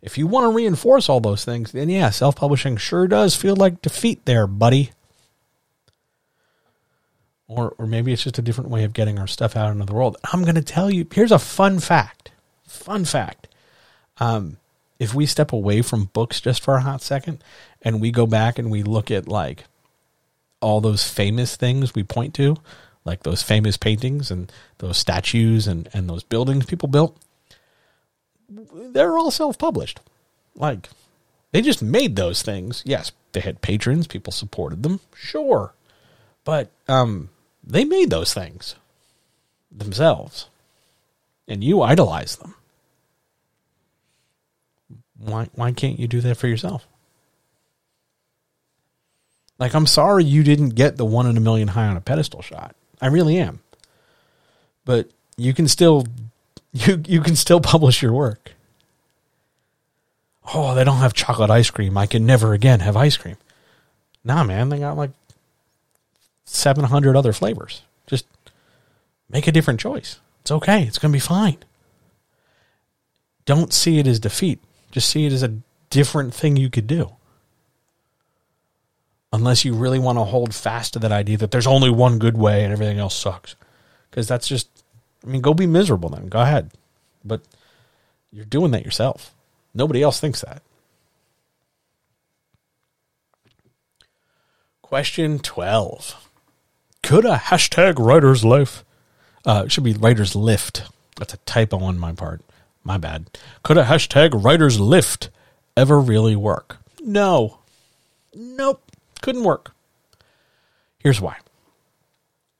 If 0.00 0.16
you 0.16 0.26
want 0.26 0.44
to 0.44 0.56
reinforce 0.56 1.10
all 1.10 1.20
those 1.20 1.44
things, 1.44 1.72
then 1.72 1.90
yeah, 1.90 2.08
self 2.08 2.36
publishing 2.36 2.78
sure 2.78 3.06
does 3.06 3.36
feel 3.36 3.54
like 3.54 3.82
defeat 3.82 4.24
there, 4.24 4.46
buddy. 4.46 4.92
Or, 7.48 7.74
or 7.76 7.86
maybe 7.86 8.14
it's 8.14 8.22
just 8.22 8.38
a 8.38 8.42
different 8.42 8.70
way 8.70 8.84
of 8.84 8.94
getting 8.94 9.18
our 9.18 9.26
stuff 9.26 9.56
out 9.56 9.72
into 9.72 9.84
the 9.84 9.92
world. 9.92 10.16
I'm 10.32 10.40
going 10.40 10.54
to 10.54 10.62
tell 10.62 10.90
you 10.90 11.06
here's 11.12 11.32
a 11.32 11.38
fun 11.38 11.80
fact. 11.80 12.29
Fun 12.70 13.04
fact. 13.04 13.48
Um, 14.18 14.56
if 14.98 15.12
we 15.12 15.26
step 15.26 15.52
away 15.52 15.82
from 15.82 16.10
books 16.12 16.40
just 16.40 16.62
for 16.62 16.76
a 16.76 16.80
hot 16.80 17.02
second 17.02 17.42
and 17.82 18.00
we 18.00 18.10
go 18.10 18.26
back 18.26 18.58
and 18.58 18.70
we 18.70 18.82
look 18.82 19.10
at 19.10 19.26
like 19.26 19.64
all 20.60 20.80
those 20.80 21.08
famous 21.08 21.56
things 21.56 21.94
we 21.94 22.04
point 22.04 22.32
to, 22.34 22.56
like 23.04 23.22
those 23.22 23.42
famous 23.42 23.76
paintings 23.76 24.30
and 24.30 24.52
those 24.78 24.98
statues 24.98 25.66
and, 25.66 25.88
and 25.92 26.08
those 26.08 26.22
buildings 26.22 26.66
people 26.66 26.88
built, 26.88 27.16
they're 28.48 29.18
all 29.18 29.30
self-published. 29.30 30.00
Like 30.54 30.88
they 31.50 31.62
just 31.62 31.82
made 31.82 32.14
those 32.14 32.42
things. 32.42 32.82
Yes, 32.86 33.10
they 33.32 33.40
had 33.40 33.62
patrons, 33.62 34.06
people 34.06 34.32
supported 34.32 34.82
them, 34.84 35.00
sure. 35.14 35.72
But 36.44 36.70
um 36.88 37.30
they 37.64 37.84
made 37.84 38.10
those 38.10 38.32
things 38.32 38.76
themselves. 39.72 40.46
And 41.48 41.64
you 41.64 41.82
idolize 41.82 42.36
them. 42.36 42.54
Why 45.20 45.48
why 45.54 45.72
can't 45.72 45.98
you 45.98 46.08
do 46.08 46.20
that 46.22 46.36
for 46.36 46.48
yourself? 46.48 46.86
Like 49.58 49.74
I'm 49.74 49.86
sorry 49.86 50.24
you 50.24 50.42
didn't 50.42 50.70
get 50.70 50.96
the 50.96 51.04
one 51.04 51.26
in 51.26 51.36
a 51.36 51.40
million 51.40 51.68
high 51.68 51.86
on 51.86 51.96
a 51.96 52.00
pedestal 52.00 52.42
shot. 52.42 52.74
I 53.00 53.06
really 53.06 53.38
am. 53.38 53.60
But 54.84 55.10
you 55.36 55.52
can 55.52 55.68
still 55.68 56.06
you 56.72 57.02
you 57.06 57.20
can 57.20 57.36
still 57.36 57.60
publish 57.60 58.02
your 58.02 58.12
work. 58.12 58.52
Oh, 60.52 60.74
they 60.74 60.84
don't 60.84 60.96
have 60.96 61.14
chocolate 61.14 61.50
ice 61.50 61.70
cream. 61.70 61.96
I 61.96 62.06
can 62.06 62.26
never 62.26 62.54
again 62.54 62.80
have 62.80 62.96
ice 62.96 63.16
cream. 63.16 63.36
Nah, 64.24 64.42
man, 64.42 64.68
they 64.68 64.78
got 64.78 64.96
like 64.96 65.10
700 66.44 67.16
other 67.16 67.32
flavors. 67.32 67.82
Just 68.06 68.26
make 69.28 69.46
a 69.46 69.52
different 69.52 69.80
choice. 69.80 70.18
It's 70.42 70.50
okay. 70.50 70.82
It's 70.82 70.98
going 70.98 71.12
to 71.12 71.16
be 71.16 71.20
fine. 71.20 71.58
Don't 73.44 73.72
see 73.72 73.98
it 73.98 74.06
as 74.06 74.18
defeat. 74.18 74.58
Just 74.90 75.08
see 75.08 75.26
it 75.26 75.32
as 75.32 75.42
a 75.42 75.56
different 75.90 76.34
thing 76.34 76.56
you 76.56 76.70
could 76.70 76.86
do. 76.86 77.12
Unless 79.32 79.64
you 79.64 79.74
really 79.74 79.98
want 79.98 80.18
to 80.18 80.24
hold 80.24 80.54
fast 80.54 80.94
to 80.94 80.98
that 81.00 81.12
idea 81.12 81.36
that 81.38 81.52
there's 81.52 81.66
only 81.66 81.90
one 81.90 82.18
good 82.18 82.36
way 82.36 82.64
and 82.64 82.72
everything 82.72 82.98
else 82.98 83.14
sucks. 83.14 83.54
Because 84.10 84.26
that's 84.26 84.48
just 84.48 84.68
I 85.24 85.28
mean, 85.28 85.40
go 85.40 85.54
be 85.54 85.66
miserable 85.66 86.08
then. 86.08 86.28
Go 86.28 86.40
ahead. 86.40 86.72
But 87.24 87.42
you're 88.32 88.44
doing 88.44 88.70
that 88.72 88.84
yourself. 88.84 89.34
Nobody 89.74 90.02
else 90.02 90.18
thinks 90.20 90.40
that. 90.40 90.62
Question 94.82 95.38
12. 95.38 96.28
Could 97.02 97.24
a 97.24 97.36
hashtag 97.36 97.94
writer's 97.98 98.44
life, 98.44 98.84
uh, 99.46 99.68
should 99.68 99.84
be 99.84 99.92
writer's 99.92 100.34
lift. 100.34 100.82
That's 101.16 101.34
a 101.34 101.38
typo 101.38 101.78
on 101.78 101.98
my 101.98 102.12
part. 102.12 102.42
My 102.82 102.98
bad. 102.98 103.38
Could 103.62 103.78
a 103.78 103.84
hashtag 103.84 104.30
writer's 104.44 104.80
lift 104.80 105.30
ever 105.76 106.00
really 106.00 106.36
work? 106.36 106.78
No. 107.00 107.58
Nope. 108.34 108.82
Couldn't 109.20 109.44
work. 109.44 109.72
Here's 110.98 111.20
why. 111.20 111.36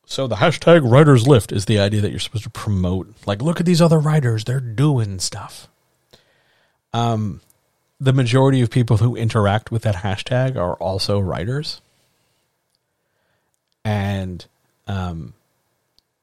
So 0.05 0.27
the 0.27 0.37
hashtag 0.37 0.91
writers 0.91 1.29
lift 1.29 1.53
is 1.53 1.67
the 1.67 1.79
idea 1.79 2.01
that 2.01 2.11
you're 2.11 2.19
supposed 2.19 2.45
to 2.45 2.51
promote. 2.51 3.15
Like, 3.27 3.43
look 3.43 3.61
at 3.61 3.67
these 3.67 3.81
other 3.81 3.99
writers; 3.99 4.45
they're 4.45 4.59
doing 4.59 5.21
stuff. 5.21 5.69
Um, 6.93 7.41
the 8.01 8.13
majority 8.13 8.61
of 8.61 8.71
people 8.71 8.97
who 8.97 9.15
interact 9.15 9.71
with 9.71 9.83
that 9.83 9.97
hashtag 9.97 10.57
are 10.57 10.75
also 10.75 11.21
writers, 11.21 11.81
and 13.85 14.45
um, 14.89 15.35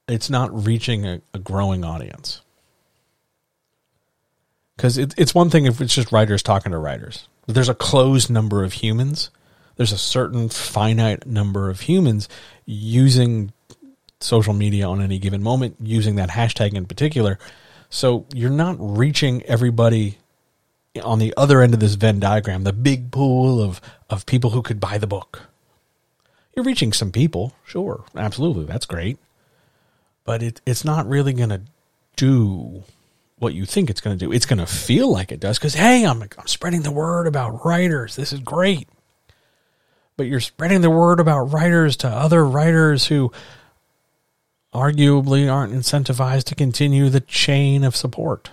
it's 0.09 0.29
not 0.29 0.65
reaching 0.65 1.05
a, 1.05 1.21
a 1.33 1.39
growing 1.39 1.85
audience. 1.85 2.41
Because 4.77 4.97
it, 4.97 5.13
it's 5.17 5.35
one 5.35 5.49
thing 5.49 5.65
if 5.65 5.81
it's 5.81 5.93
just 5.93 6.11
writers 6.11 6.43
talking 6.43 6.71
to 6.71 6.77
writers. 6.77 7.27
There's 7.47 7.69
a 7.69 7.75
closed 7.75 8.29
number 8.29 8.63
of 8.63 8.73
humans. 8.73 9.31
There's 9.75 9.91
a 9.91 9.97
certain 9.97 10.49
finite 10.49 11.25
number 11.25 11.69
of 11.69 11.81
humans 11.81 12.29
using 12.65 13.51
social 14.19 14.53
media 14.53 14.87
on 14.87 15.01
any 15.01 15.19
given 15.19 15.43
moment 15.43 15.77
using 15.81 16.15
that 16.15 16.29
hashtag 16.29 16.73
in 16.73 16.85
particular. 16.85 17.39
So 17.89 18.25
you're 18.33 18.49
not 18.49 18.75
reaching 18.79 19.43
everybody 19.43 20.17
on 21.03 21.19
the 21.19 21.33
other 21.37 21.61
end 21.61 21.73
of 21.73 21.79
this 21.79 21.95
Venn 21.95 22.19
diagram, 22.19 22.63
the 22.63 22.73
big 22.73 23.11
pool 23.11 23.61
of, 23.61 23.81
of 24.09 24.25
people 24.25 24.51
who 24.51 24.61
could 24.61 24.79
buy 24.79 24.97
the 24.97 25.07
book. 25.07 25.43
You're 26.55 26.65
reaching 26.65 26.91
some 26.91 27.11
people, 27.11 27.53
sure, 27.65 28.03
absolutely, 28.15 28.65
that's 28.65 28.85
great. 28.85 29.17
But 30.23 30.41
it, 30.41 30.61
it's 30.65 30.83
not 30.83 31.07
really 31.07 31.33
going 31.33 31.49
to 31.49 31.61
do 32.15 32.83
what 33.39 33.53
you 33.53 33.65
think 33.65 33.89
it's 33.89 34.01
going 34.01 34.17
to 34.17 34.25
do. 34.25 34.31
It's 34.31 34.45
going 34.45 34.59
to 34.59 34.65
feel 34.65 35.11
like 35.11 35.31
it 35.31 35.39
does 35.39 35.57
because, 35.57 35.75
hey, 35.75 36.05
I'm, 36.05 36.21
I'm 36.21 36.47
spreading 36.47 36.81
the 36.81 36.91
word 36.91 37.27
about 37.27 37.65
writers. 37.65 38.15
This 38.15 38.33
is 38.33 38.39
great. 38.39 38.87
But 40.15 40.25
you're 40.25 40.39
spreading 40.39 40.81
the 40.81 40.89
word 40.89 41.19
about 41.19 41.53
writers 41.53 41.97
to 41.97 42.07
other 42.07 42.43
writers 42.43 43.07
who 43.07 43.31
arguably 44.73 45.51
aren't 45.51 45.73
incentivized 45.73 46.45
to 46.45 46.55
continue 46.55 47.09
the 47.09 47.21
chain 47.21 47.83
of 47.83 47.95
support 47.95 48.49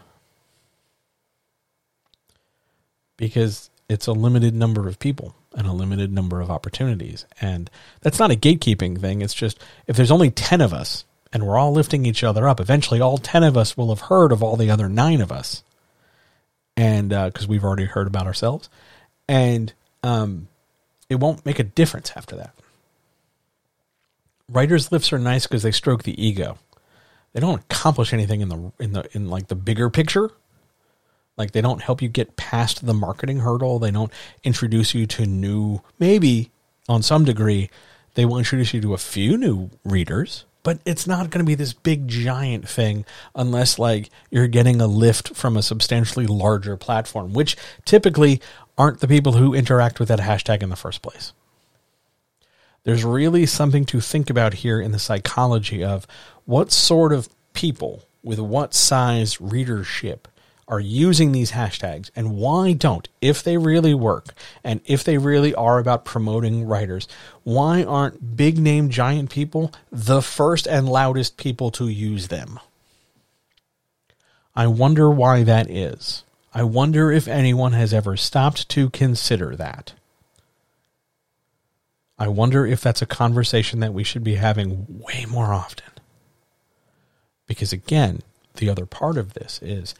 because 3.16 3.70
it's 3.88 4.06
a 4.06 4.12
limited 4.12 4.54
number 4.54 4.86
of 4.86 4.98
people 4.98 5.34
and 5.54 5.66
a 5.66 5.72
limited 5.72 6.12
number 6.12 6.40
of 6.40 6.50
opportunities. 6.50 7.24
And 7.40 7.70
that's 8.00 8.18
not 8.18 8.30
a 8.30 8.36
gatekeeping 8.36 9.00
thing. 9.00 9.22
It's 9.22 9.34
just 9.34 9.58
if 9.86 9.96
there's 9.96 10.10
only 10.10 10.30
10 10.30 10.60
of 10.60 10.74
us 10.74 11.04
and 11.34 11.46
we're 11.46 11.58
all 11.58 11.72
lifting 11.72 12.06
each 12.06 12.22
other 12.24 12.48
up, 12.48 12.60
eventually 12.60 13.00
all 13.00 13.18
10 13.18 13.42
of 13.42 13.56
us 13.56 13.76
will 13.76 13.88
have 13.88 14.02
heard 14.02 14.32
of 14.32 14.42
all 14.42 14.56
the 14.56 14.70
other 14.70 14.88
nine 14.88 15.20
of 15.20 15.32
us. 15.32 15.64
And 16.76 17.10
because 17.10 17.44
uh, 17.44 17.48
we've 17.48 17.64
already 17.64 17.84
heard 17.84 18.06
about 18.06 18.26
ourselves. 18.26 18.70
And 19.28 19.72
um, 20.02 20.48
it 21.08 21.16
won't 21.16 21.44
make 21.44 21.58
a 21.58 21.64
difference 21.64 22.12
after 22.16 22.36
that. 22.36 22.54
Writers' 24.48 24.92
lifts 24.92 25.12
are 25.12 25.18
nice 25.18 25.46
because 25.46 25.62
they 25.62 25.72
stroke 25.72 26.04
the 26.04 26.24
ego. 26.24 26.58
They 27.32 27.40
don't 27.40 27.60
accomplish 27.60 28.12
anything 28.12 28.40
in 28.40 28.48
the 28.48 28.72
in 28.78 28.92
the 28.92 29.08
in 29.12 29.28
like 29.28 29.48
the 29.48 29.54
bigger 29.54 29.90
picture. 29.90 30.30
Like 31.36 31.50
they 31.50 31.62
don't 31.62 31.82
help 31.82 32.00
you 32.00 32.08
get 32.08 32.36
past 32.36 32.86
the 32.86 32.94
marketing 32.94 33.40
hurdle. 33.40 33.78
They 33.78 33.90
don't 33.90 34.12
introduce 34.44 34.94
you 34.94 35.06
to 35.08 35.26
new 35.26 35.80
maybe 35.98 36.50
on 36.88 37.02
some 37.02 37.24
degree 37.24 37.70
they 38.14 38.24
will 38.24 38.38
introduce 38.38 38.72
you 38.72 38.80
to 38.80 38.94
a 38.94 38.98
few 38.98 39.36
new 39.36 39.70
readers, 39.84 40.44
but 40.64 40.80
it's 40.84 41.06
not 41.06 41.30
going 41.30 41.44
to 41.44 41.48
be 41.48 41.54
this 41.54 41.74
big 41.74 42.08
giant 42.08 42.68
thing 42.68 43.04
unless 43.36 43.78
like 43.78 44.10
you're 44.30 44.48
getting 44.48 44.80
a 44.80 44.88
lift 44.88 45.36
from 45.36 45.56
a 45.56 45.62
substantially 45.62 46.26
larger 46.26 46.76
platform, 46.76 47.32
which 47.32 47.56
typically 47.84 48.40
aren't 48.76 48.98
the 48.98 49.06
people 49.06 49.34
who 49.34 49.54
interact 49.54 50.00
with 50.00 50.08
that 50.08 50.18
hashtag 50.18 50.64
in 50.64 50.70
the 50.70 50.76
first 50.76 51.02
place. 51.02 51.32
There's 52.82 53.04
really 53.04 53.46
something 53.46 53.84
to 53.86 54.00
think 54.00 54.28
about 54.30 54.54
here 54.54 54.80
in 54.80 54.90
the 54.90 54.98
psychology 54.98 55.84
of 55.84 56.06
what 56.44 56.72
sort 56.72 57.12
of 57.12 57.28
people 57.52 58.02
with 58.22 58.40
what 58.40 58.74
size 58.74 59.40
readership 59.40 60.26
are 60.66 60.80
using 60.80 61.32
these 61.32 61.52
hashtags. 61.52 62.10
And 62.16 62.36
why 62.36 62.72
don't 62.72 63.08
if 63.20 63.42
they 63.42 63.56
really 63.56 63.94
work 63.94 64.34
and 64.62 64.80
if 64.86 65.04
they 65.04 65.18
really 65.18 65.54
are 65.54 65.78
about 65.78 66.04
promoting 66.04 66.64
writers 66.64 67.06
why 67.44 67.84
aren't 67.84 68.36
big 68.36 68.58
name 68.58 68.88
giant 68.88 69.30
people 69.30 69.70
the 69.92 70.22
first 70.22 70.66
and 70.66 70.88
loudest 70.88 71.36
people 71.36 71.70
to 71.72 71.88
use 71.88 72.28
them? 72.28 72.58
I 74.56 74.66
wonder 74.66 75.10
why 75.10 75.42
that 75.42 75.68
is. 75.68 76.24
I 76.54 76.62
wonder 76.62 77.10
if 77.10 77.28
anyone 77.28 77.72
has 77.72 77.92
ever 77.92 78.16
stopped 78.16 78.68
to 78.70 78.88
consider 78.90 79.56
that. 79.56 79.92
I 82.18 82.28
wonder 82.28 82.64
if 82.64 82.80
that's 82.80 83.02
a 83.02 83.06
conversation 83.06 83.80
that 83.80 83.92
we 83.92 84.04
should 84.04 84.24
be 84.24 84.36
having 84.36 84.86
way 84.88 85.26
more 85.28 85.52
often. 85.52 85.90
Because 87.46 87.72
again 87.72 88.22
the 88.54 88.70
other 88.70 88.86
part 88.86 89.18
of 89.18 89.34
this 89.34 89.60
is 89.62 89.94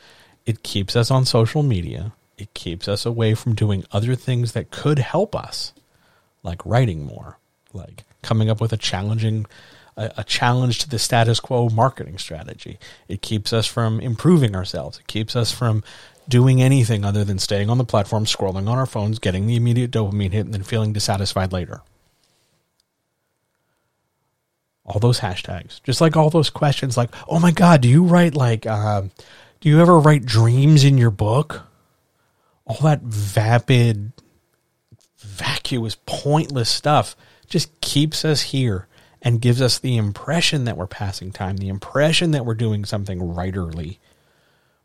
it 0.47 0.63
keeps 0.63 0.97
us 0.97 1.11
on 1.11 1.25
social 1.25 1.63
media. 1.63 2.13
It 2.37 2.53
keeps 2.55 2.89
us 2.89 3.07
away 3.07 3.35
from 3.35 3.55
doing 3.55 3.85
other 3.93 4.15
things 4.15 4.53
that 4.53 4.71
could 4.71 4.99
help 4.99 5.35
us, 5.35 5.73
like 6.43 6.65
writing 6.67 7.05
more, 7.05 7.39
like 7.73 8.05
coming 8.23 8.51
up 8.51 8.61
with 8.61 8.73
a 8.73 8.77
challenging 8.77 9.47
a, 9.97 10.11
a, 10.19 10.25
challenge 10.25 10.81
to 10.81 10.89
the 10.89 10.99
status 10.99 11.41
quo 11.41 11.69
marketing 11.69 12.19
strategy. 12.19 12.79
It 13.09 13.23
keeps 13.23 13.53
us 13.53 13.67
from 13.67 14.01
improving 14.01 14.57
ourselves. 14.57 14.99
It 14.99 15.07
keeps 15.07 15.37
us 15.37 15.53
from 15.53 15.85
doing 16.29 16.63
anything 16.63 17.05
other 17.05 17.25
than 17.25 17.39
staying 17.39 17.71
on 17.71 17.79
the 17.79 17.85
platform, 17.85 18.25
scrolling 18.25 18.69
on 18.69 18.79
our 18.79 18.87
phones, 18.87 19.19
getting 19.19 19.47
the 19.47 19.57
immediate 19.57 19.91
dopamine 19.91 20.33
hit, 20.33 20.47
and 20.47 20.55
then 20.55 20.63
feeling 20.63 20.93
dissatisfied 20.93 21.53
later. 21.53 21.83
All 24.87 25.01
those 25.01 25.21
hashtags, 25.21 25.83
just 25.83 26.01
like 26.01 26.17
all 26.17 26.29
those 26.29 26.51
questions, 26.51 26.97
like, 26.97 27.11
"Oh 27.27 27.39
my 27.39 27.53
God, 27.53 27.81
do 27.81 27.89
you 27.89 28.05
write 28.05 28.35
like 28.35 28.67
uh, 28.67 29.05
do 29.65 29.71
you 29.71 29.81
ever 29.81 29.99
write 29.99 30.27
dreams 30.27 30.85
in 30.85 30.99
your 30.99 31.11
book? 31.11 31.63
All 32.67 32.77
that 32.83 33.01
vapid, 33.01 34.13
vacuous, 35.17 35.97
pointless 36.05 36.69
stuff 36.69 37.17
just 37.49 37.81
keeps 37.81 38.27
us 38.27 38.43
here 38.43 38.89
and 39.23 39.41
gives 39.41 39.63
us 39.63 39.79
the 39.79 39.97
impression 39.97 40.65
that 40.65 40.77
we're 40.77 40.87
passing 40.87 41.33
time, 41.33 41.57
the 41.57 41.71
impression 41.71 42.33
that 42.33 42.45
we're 42.45 42.53
doing 42.53 42.85
something 42.85 43.19
writerly. 43.21 43.97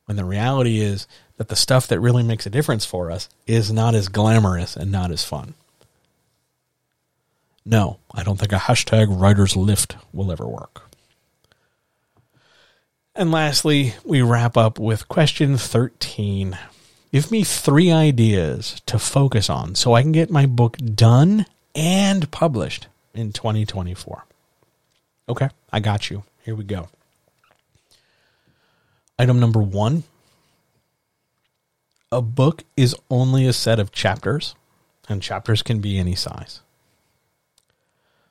When 0.06 0.16
the 0.16 0.24
reality 0.24 0.80
is 0.80 1.08
that 1.36 1.50
the 1.50 1.58
stuff 1.58 1.86
that 1.88 2.00
really 2.00 2.24
makes 2.24 2.46
a 2.46 2.50
difference 2.50 2.86
for 2.86 3.12
us 3.12 3.28
is 3.46 3.74
not 3.74 3.96
as 3.96 4.08
glamorous 4.08 4.78
and 4.78 4.90
not 4.90 5.12
as 5.12 5.26
fun. 5.26 5.56
No, 7.66 8.00
I 8.14 8.24
don't 8.24 8.40
think 8.40 8.54
a 8.54 8.60
hashtag 8.60 9.08
writer's 9.10 9.58
lift 9.58 9.98
will 10.14 10.32
ever 10.32 10.48
work. 10.48 10.89
And 13.20 13.34
lastly, 13.34 13.96
we 14.06 14.22
wrap 14.22 14.56
up 14.56 14.80
with 14.80 15.10
question 15.10 15.58
13. 15.58 16.58
Give 17.12 17.30
me 17.30 17.44
three 17.44 17.92
ideas 17.92 18.82
to 18.86 18.98
focus 18.98 19.50
on 19.50 19.76
so 19.76 19.94
I 19.94 20.04
can 20.04 20.14
get 20.14 20.32
my 20.32 20.46
book 20.46 20.78
done 20.78 21.46
and 21.76 22.32
published 22.32 22.88
in 23.14 23.34
2024. 23.34 24.24
Okay, 25.28 25.50
I 25.70 25.82
got 25.82 26.10
you. 26.10 26.24
Here 26.46 26.56
we 26.56 26.64
go. 26.64 26.88
Item 29.20 29.38
number 29.38 29.62
one 29.62 30.04
a 32.14 32.22
book 32.22 32.64
is 32.78 32.96
only 33.10 33.46
a 33.46 33.52
set 33.52 33.80
of 33.80 33.92
chapters, 33.92 34.56
and 35.10 35.22
chapters 35.22 35.62
can 35.62 35.82
be 35.82 36.00
any 36.00 36.16
size. 36.16 36.62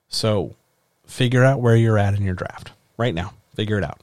So 0.09 0.57
figure 1.07 1.45
out 1.45 1.61
where 1.61 1.77
you're 1.77 1.99
at 1.99 2.15
in 2.15 2.23
your 2.23 2.35
draft 2.35 2.71
right 2.97 3.15
now. 3.15 3.35
Figure 3.55 3.77
it 3.77 3.85
out 3.85 4.01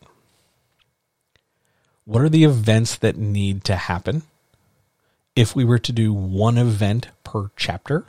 what 2.05 2.21
are 2.21 2.29
the 2.29 2.43
events 2.43 2.95
that 2.95 3.17
need 3.17 3.63
to 3.65 3.75
happen 3.75 4.21
if 5.35 5.55
we 5.55 5.65
were 5.65 5.79
to 5.79 5.91
do 5.91 6.13
one 6.13 6.57
event 6.57 7.07
per 7.23 7.49
chapter 7.57 8.05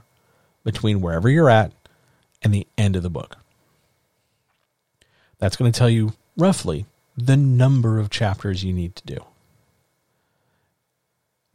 between 0.64 1.01
wherever 1.01 1.28
you're 1.28 1.51
at 1.51 1.73
and 2.43 2.52
the 2.52 2.66
end 2.77 2.94
of 2.94 3.02
the 3.02 3.10
book? 3.10 3.39
That's 5.39 5.56
going 5.56 5.73
to 5.73 5.78
tell 5.78 5.90
you 5.90 6.12
roughly 6.36 6.85
the 7.16 7.36
number 7.36 7.98
of 7.98 8.10
chapters 8.10 8.62
you 8.62 8.73
need 8.73 8.94
to 8.97 9.06
do. 9.06 9.24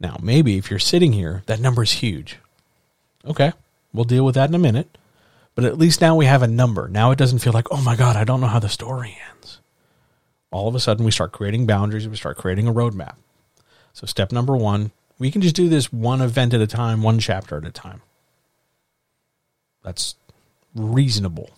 Now, 0.00 0.16
maybe 0.20 0.58
if 0.58 0.68
you're 0.68 0.80
sitting 0.80 1.12
here, 1.12 1.44
that 1.46 1.60
number 1.60 1.84
is 1.84 1.92
huge. 1.92 2.38
Okay, 3.24 3.52
we'll 3.92 4.04
deal 4.04 4.24
with 4.24 4.34
that 4.34 4.48
in 4.48 4.54
a 4.56 4.58
minute. 4.58 4.98
But 5.54 5.64
at 5.64 5.78
least 5.78 6.00
now 6.00 6.16
we 6.16 6.26
have 6.26 6.42
a 6.42 6.48
number. 6.48 6.88
Now 6.88 7.12
it 7.12 7.18
doesn't 7.18 7.38
feel 7.38 7.52
like, 7.52 7.68
oh 7.70 7.80
my 7.82 7.94
God, 7.94 8.16
I 8.16 8.24
don't 8.24 8.40
know 8.40 8.46
how 8.48 8.58
the 8.58 8.68
story 8.68 9.16
ends 9.30 9.60
all 10.52 10.68
of 10.68 10.74
a 10.74 10.80
sudden 10.80 11.04
we 11.04 11.10
start 11.10 11.32
creating 11.32 11.66
boundaries, 11.66 12.06
we 12.06 12.16
start 12.16 12.36
creating 12.36 12.68
a 12.68 12.72
roadmap. 12.72 13.14
So, 13.92 14.06
step 14.06 14.30
number 14.30 14.56
one, 14.56 14.92
we 15.18 15.30
can 15.30 15.42
just 15.42 15.56
do 15.56 15.68
this 15.68 15.92
one 15.92 16.20
event 16.20 16.54
at 16.54 16.60
a 16.60 16.66
time, 16.66 17.02
one 17.02 17.18
chapter 17.18 17.56
at 17.56 17.66
a 17.66 17.70
time. 17.70 18.02
That's 19.82 20.14
reasonable. 20.74 21.50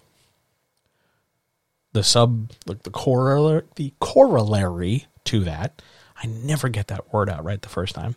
The 1.92 2.02
sub, 2.02 2.50
like 2.66 2.82
the 2.82 2.90
corollary, 2.90 3.62
the 3.76 3.92
corollary 4.00 5.06
to 5.24 5.40
that, 5.40 5.80
I 6.20 6.26
never 6.26 6.68
get 6.68 6.88
that 6.88 7.12
word 7.12 7.30
out 7.30 7.44
right 7.44 7.60
the 7.60 7.68
first 7.68 7.94
time. 7.94 8.16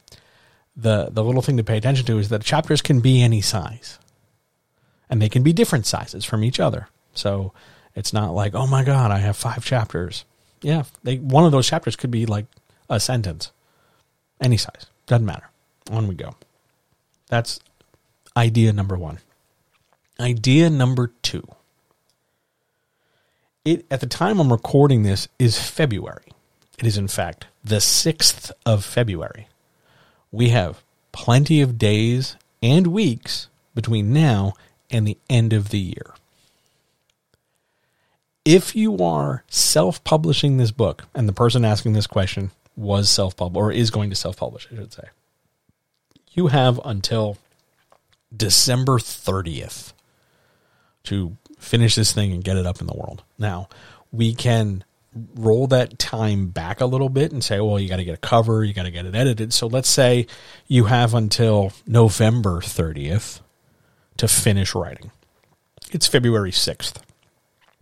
The 0.75 1.09
the 1.11 1.23
little 1.23 1.41
thing 1.41 1.57
to 1.57 1.63
pay 1.63 1.77
attention 1.77 2.05
to 2.05 2.19
is 2.19 2.29
that 2.29 2.43
chapters 2.43 2.81
can 2.81 3.01
be 3.01 3.21
any 3.21 3.41
size, 3.41 3.99
and 5.09 5.21
they 5.21 5.29
can 5.29 5.43
be 5.43 5.53
different 5.53 5.85
sizes 5.85 6.25
from 6.25 6.43
each 6.43 6.59
other. 6.59 6.87
So 7.13 7.53
it's 7.95 8.13
not 8.13 8.33
like, 8.33 8.55
oh 8.55 8.67
my 8.67 8.83
god, 8.83 9.11
I 9.11 9.19
have 9.19 9.37
five 9.37 9.63
chapters 9.63 10.25
yeah, 10.61 10.83
they 11.03 11.17
one 11.17 11.45
of 11.45 11.51
those 11.51 11.67
chapters 11.67 11.95
could 11.95 12.11
be 12.11 12.25
like 12.25 12.45
a 12.89 12.99
sentence, 12.99 13.51
any 14.41 14.57
size, 14.57 14.87
doesn't 15.05 15.25
matter. 15.25 15.49
On 15.91 16.07
we 16.07 16.15
go. 16.15 16.35
That's 17.27 17.59
idea 18.35 18.73
number 18.73 18.97
one. 18.97 19.19
Idea 20.19 20.69
number 20.69 21.11
two. 21.21 21.47
It 23.63 23.85
at 23.91 23.99
the 23.99 24.07
time 24.07 24.39
I'm 24.39 24.51
recording 24.51 25.03
this 25.03 25.27
is 25.39 25.59
February. 25.59 26.31
It 26.79 26.85
is 26.85 26.97
in 26.97 27.07
fact 27.07 27.47
the 27.63 27.81
sixth 27.81 28.51
of 28.65 28.85
February. 28.85 29.47
We 30.31 30.49
have 30.49 30.83
plenty 31.11 31.61
of 31.61 31.77
days 31.77 32.35
and 32.61 32.87
weeks 32.87 33.47
between 33.73 34.13
now 34.13 34.53
and 34.89 35.07
the 35.07 35.17
end 35.29 35.53
of 35.53 35.69
the 35.69 35.79
year 35.79 36.13
if 38.47 38.77
you 38.77 39.03
are 39.03 39.43
self 39.49 40.01
publishing 40.05 40.55
this 40.55 40.71
book, 40.71 41.03
and 41.13 41.27
the 41.27 41.33
person 41.33 41.65
asking 41.65 41.91
this 41.91 42.07
question 42.07 42.51
was 42.77 43.09
self 43.09 43.35
published 43.35 43.57
or 43.57 43.71
is 43.73 43.91
going 43.91 44.09
to 44.09 44.15
self 44.15 44.37
publish, 44.37 44.69
I 44.71 44.75
should 44.75 44.93
say, 44.93 45.03
you 46.31 46.47
have 46.47 46.79
until 46.85 47.37
December 48.35 48.99
30th 48.99 49.91
to 51.03 51.35
finish 51.59 51.95
this 51.95 52.13
thing 52.13 52.31
and 52.31 52.43
get 52.43 52.55
it 52.55 52.65
up 52.65 52.79
in 52.79 52.87
the 52.87 52.95
world. 52.95 53.21
Now, 53.37 53.67
we 54.13 54.33
can 54.33 54.85
roll 55.35 55.67
that 55.67 55.99
time 55.99 56.47
back 56.47 56.79
a 56.79 56.85
little 56.85 57.09
bit 57.09 57.33
and 57.33 57.43
say, 57.43 57.59
well, 57.59 57.77
you 57.77 57.89
got 57.89 57.97
to 57.97 58.05
get 58.05 58.13
a 58.13 58.17
cover, 58.17 58.63
you 58.63 58.73
got 58.73 58.83
to 58.83 58.91
get 58.91 59.05
it 59.05 59.15
edited. 59.15 59.51
So 59.51 59.67
let's 59.67 59.89
say 59.89 60.25
you 60.67 60.85
have 60.85 61.13
until 61.13 61.73
November 61.85 62.61
30th 62.61 63.41
to 64.17 64.27
finish 64.29 64.73
writing. 64.73 65.11
It's 65.91 66.07
February 66.07 66.51
6th. 66.51 67.01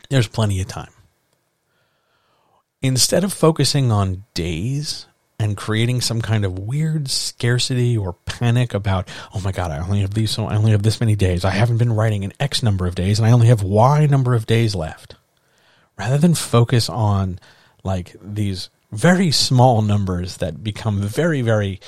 There's 0.10 0.28
plenty 0.28 0.62
of 0.62 0.68
time. 0.68 0.92
Instead 2.82 3.24
of 3.24 3.34
focusing 3.34 3.92
on 3.92 4.26
days 4.34 5.08
and 5.40 5.58
creating 5.58 6.02
some 6.02 6.22
kind 6.22 6.46
of 6.46 6.60
weird 6.60 7.10
scarcity 7.10 7.98
or 7.98 8.14
panic 8.26 8.74
about, 8.74 9.10
oh 9.34 9.42
my 9.42 9.52
God, 9.52 9.72
I 9.72 9.80
only 9.80 10.02
have 10.02 10.14
these, 10.14 10.32
so 10.32 10.46
I 10.46 10.56
only 10.56 10.72
have 10.72 10.84
this 10.84 11.00
many 11.00 11.16
days. 11.16 11.44
I 11.44 11.50
haven't 11.50 11.78
been 11.78 11.94
writing 11.94 12.24
in 12.24 12.34
X 12.40 12.62
number 12.64 12.86
of 12.86 12.96
days 12.96 13.20
and 13.20 13.28
I 13.28 13.32
only 13.32 13.48
have 13.48 13.64
Y 13.64 14.06
number 14.06 14.36
of 14.36 14.46
days 14.46 14.76
left. 14.76 15.16
Rather 15.98 16.18
than 16.18 16.36
focus 16.36 16.90
on 16.90 17.40
like 17.84 18.16
these 18.22 18.70
very 18.92 19.32
small 19.32 19.82
numbers 19.82 20.38
that 20.38 20.64
become 20.64 21.02
very, 21.02 21.42
very 21.42 21.80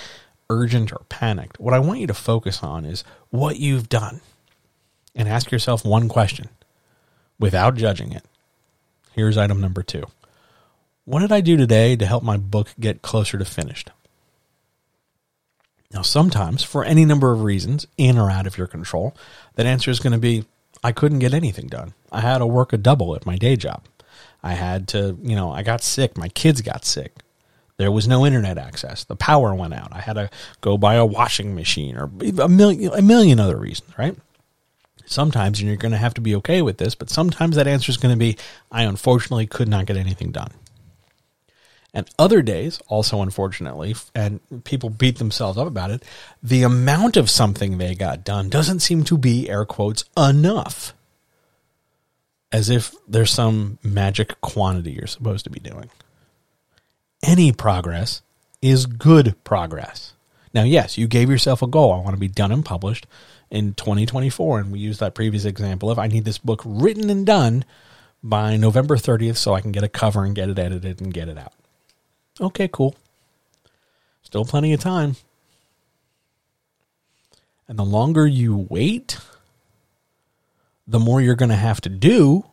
urgent 0.49 0.91
or 0.91 1.02
panicked, 1.10 1.60
what 1.60 1.73
I 1.73 1.80
want 1.80 1.99
you 1.99 2.07
to 2.07 2.14
focus 2.14 2.64
on 2.64 2.85
is 2.85 3.03
what 3.30 3.57
you've 3.57 3.89
done. 3.89 4.22
And 5.15 5.27
ask 5.27 5.52
yourself 5.52 5.84
one 5.84 6.10
question 6.10 6.49
without 7.39 7.76
judging 7.76 8.11
it. 8.11 8.23
Here's 9.14 9.38
item 9.38 9.61
number 9.61 9.84
two. 9.84 10.03
What 11.05 11.19
did 11.19 11.31
I 11.31 11.41
do 11.41 11.57
today 11.57 11.95
to 11.95 12.05
help 12.05 12.23
my 12.23 12.38
book 12.38 12.73
get 12.80 13.01
closer 13.01 13.38
to 13.38 13.45
finished? 13.45 13.91
Now, 15.93 16.01
sometimes, 16.01 16.64
for 16.64 16.84
any 16.84 17.05
number 17.05 17.31
of 17.31 17.43
reasons, 17.43 17.88
in 17.97 18.18
or 18.18 18.30
out 18.30 18.45
of 18.45 18.57
your 18.57 18.68
control, 18.68 19.15
that 19.55 19.65
answer 19.65 19.89
is 19.89 19.99
going 19.99 20.14
to 20.14 20.19
be 20.19 20.45
I 20.84 20.91
couldn't 20.91 21.19
get 21.19 21.34
anything 21.34 21.68
done. 21.68 21.93
I 22.11 22.22
had 22.22 22.39
to 22.39 22.45
work 22.45 22.73
a 22.73 22.77
double 22.77 23.15
at 23.15 23.26
my 23.26 23.38
day 23.38 23.55
job. 23.55 23.85
I 24.43 24.53
had 24.53 24.88
to, 24.89 25.18
you 25.22 25.35
know, 25.35 25.51
I 25.51 25.64
got 25.64 25.81
sick. 25.81 26.18
My 26.18 26.30
kids 26.30 26.61
got 26.61 26.85
sick. 26.85 27.14
There 27.77 27.91
was 27.91 28.07
no 28.07 28.26
internet 28.26 28.57
access. 28.57 29.03
The 29.03 29.15
power 29.15 29.53
went 29.53 29.73
out. 29.73 29.89
I 29.91 30.01
had 30.01 30.14
to 30.14 30.30
go 30.61 30.77
buy 30.77 30.95
a 30.95 31.05
washing 31.05 31.55
machine 31.55 31.95
or 31.95 32.11
a 32.41 32.49
million, 32.49 32.93
a 32.93 33.01
million 33.01 33.39
other 33.39 33.57
reasons, 33.57 33.97
right? 33.97 34.15
Sometimes, 35.09 35.59
and 35.59 35.67
you're 35.67 35.77
going 35.77 35.93
to 35.93 35.97
have 35.97 36.13
to 36.15 36.21
be 36.21 36.35
okay 36.35 36.61
with 36.61 36.77
this, 36.77 36.93
but 36.93 37.09
sometimes 37.09 37.55
that 37.55 37.65
answer 37.65 37.89
is 37.89 37.97
going 37.97 38.13
to 38.13 38.19
be, 38.19 38.38
I 38.69 38.84
unfortunately 38.84 39.47
could 39.47 39.69
not 39.69 39.85
get 39.85 39.95
anything 39.95 40.31
done. 40.31 40.51
And 41.93 42.09
other 42.19 42.41
days, 42.41 42.79
also 42.88 43.21
unfortunately, 43.21 43.95
and 44.13 44.41
people 44.65 44.89
beat 44.89 45.17
themselves 45.17 45.57
up 45.57 45.65
about 45.65 45.91
it, 45.91 46.03
the 46.43 46.63
amount 46.63 47.15
of 47.15 47.29
something 47.29 47.77
they 47.77 47.95
got 47.95 48.25
done 48.25 48.49
doesn't 48.49 48.81
seem 48.81 49.03
to 49.05 49.17
be, 49.17 49.49
air 49.49 49.65
quotes, 49.65 50.03
enough. 50.17 50.93
As 52.51 52.69
if 52.69 52.93
there's 53.07 53.31
some 53.31 53.79
magic 53.81 54.39
quantity 54.41 54.91
you're 54.91 55.07
supposed 55.07 55.45
to 55.45 55.49
be 55.49 55.59
doing. 55.59 55.89
Any 57.23 57.51
progress 57.53 58.21
is 58.61 58.85
good 58.85 59.35
progress. 59.43 60.13
Now, 60.53 60.63
yes, 60.63 60.97
you 60.97 61.07
gave 61.07 61.29
yourself 61.29 61.61
a 61.61 61.67
goal. 61.67 61.93
I 61.93 61.99
want 61.99 62.15
to 62.15 62.19
be 62.19 62.27
done 62.27 62.51
and 62.51 62.63
published 62.63 63.07
in 63.49 63.73
2024. 63.73 64.59
And 64.59 64.71
we 64.71 64.79
used 64.79 64.99
that 64.99 65.15
previous 65.15 65.45
example 65.45 65.89
of 65.89 65.99
I 65.99 66.07
need 66.07 66.25
this 66.25 66.37
book 66.37 66.61
written 66.65 67.09
and 67.09 67.25
done 67.25 67.65
by 68.23 68.57
November 68.57 68.95
30th 68.97 69.37
so 69.37 69.53
I 69.53 69.61
can 69.61 69.71
get 69.71 69.83
a 69.83 69.89
cover 69.89 70.23
and 70.23 70.35
get 70.35 70.49
it 70.49 70.59
edited 70.59 71.01
and 71.01 71.13
get 71.13 71.29
it 71.29 71.37
out. 71.37 71.53
Okay, 72.39 72.67
cool. 72.71 72.95
Still 74.21 74.45
plenty 74.45 74.73
of 74.73 74.79
time. 74.79 75.15
And 77.67 77.77
the 77.77 77.85
longer 77.85 78.25
you 78.25 78.67
wait, 78.69 79.17
the 80.87 80.99
more 80.99 81.21
you're 81.21 81.35
going 81.35 81.49
to 81.49 81.55
have 81.55 81.81
to 81.81 81.89
do 81.89 82.45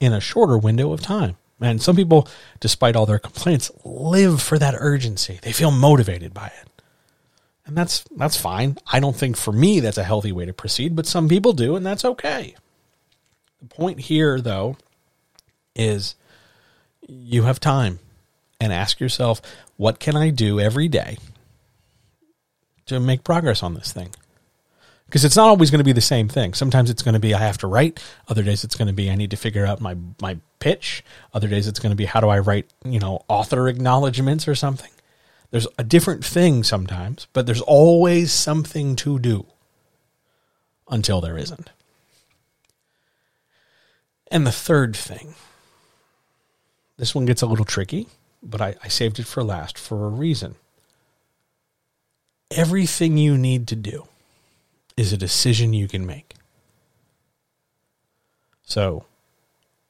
in 0.00 0.12
a 0.12 0.20
shorter 0.20 0.58
window 0.58 0.92
of 0.92 1.00
time. 1.00 1.36
And 1.60 1.80
some 1.80 1.94
people, 1.94 2.28
despite 2.58 2.96
all 2.96 3.06
their 3.06 3.18
complaints, 3.18 3.70
live 3.84 4.42
for 4.42 4.58
that 4.58 4.74
urgency. 4.76 5.38
They 5.42 5.52
feel 5.52 5.70
motivated 5.70 6.34
by 6.34 6.46
it. 6.46 6.71
And 7.64 7.76
that's 7.76 8.04
that's 8.16 8.36
fine. 8.36 8.76
I 8.90 9.00
don't 9.00 9.16
think 9.16 9.36
for 9.36 9.52
me 9.52 9.80
that's 9.80 9.98
a 9.98 10.04
healthy 10.04 10.32
way 10.32 10.44
to 10.46 10.52
proceed, 10.52 10.96
but 10.96 11.06
some 11.06 11.28
people 11.28 11.52
do 11.52 11.76
and 11.76 11.86
that's 11.86 12.04
okay. 12.04 12.54
The 13.60 13.68
point 13.68 14.00
here 14.00 14.40
though 14.40 14.76
is 15.74 16.16
you 17.06 17.44
have 17.44 17.60
time 17.60 17.98
and 18.60 18.72
ask 18.72 19.00
yourself, 19.00 19.42
what 19.76 19.98
can 19.98 20.16
I 20.16 20.30
do 20.30 20.60
every 20.60 20.88
day 20.88 21.18
to 22.86 23.00
make 23.00 23.24
progress 23.24 23.62
on 23.62 23.74
this 23.74 23.92
thing? 23.92 24.10
Because 25.06 25.24
it's 25.24 25.36
not 25.36 25.48
always 25.48 25.70
going 25.70 25.80
to 25.80 25.84
be 25.84 25.92
the 25.92 26.00
same 26.00 26.28
thing. 26.28 26.54
Sometimes 26.54 26.88
it's 26.88 27.02
going 27.02 27.14
to 27.14 27.20
be 27.20 27.34
I 27.34 27.38
have 27.38 27.58
to 27.58 27.66
write. 27.66 28.02
Other 28.28 28.42
days 28.42 28.64
it's 28.64 28.76
going 28.76 28.88
to 28.88 28.94
be 28.94 29.10
I 29.10 29.14
need 29.14 29.30
to 29.32 29.36
figure 29.36 29.66
out 29.66 29.80
my 29.80 29.96
my 30.20 30.38
pitch. 30.58 31.04
Other 31.34 31.48
days 31.48 31.68
it's 31.68 31.80
going 31.80 31.90
to 31.90 31.96
be 31.96 32.06
how 32.06 32.20
do 32.20 32.28
I 32.28 32.38
write, 32.38 32.70
you 32.84 32.98
know, 32.98 33.22
author 33.28 33.68
acknowledgments 33.68 34.48
or 34.48 34.54
something. 34.54 34.90
There's 35.52 35.68
a 35.76 35.84
different 35.84 36.24
thing 36.24 36.64
sometimes, 36.64 37.26
but 37.34 37.44
there's 37.44 37.60
always 37.60 38.32
something 38.32 38.96
to 38.96 39.18
do 39.18 39.44
until 40.88 41.20
there 41.20 41.36
isn't. 41.36 41.70
And 44.30 44.46
the 44.46 44.50
third 44.50 44.96
thing, 44.96 45.34
this 46.96 47.14
one 47.14 47.26
gets 47.26 47.42
a 47.42 47.46
little 47.46 47.66
tricky, 47.66 48.08
but 48.42 48.62
I, 48.62 48.76
I 48.82 48.88
saved 48.88 49.18
it 49.18 49.26
for 49.26 49.44
last 49.44 49.76
for 49.76 50.06
a 50.06 50.08
reason. 50.08 50.54
Everything 52.50 53.18
you 53.18 53.36
need 53.36 53.68
to 53.68 53.76
do 53.76 54.08
is 54.96 55.12
a 55.12 55.18
decision 55.18 55.74
you 55.74 55.86
can 55.86 56.06
make. 56.06 56.32
So, 58.64 59.04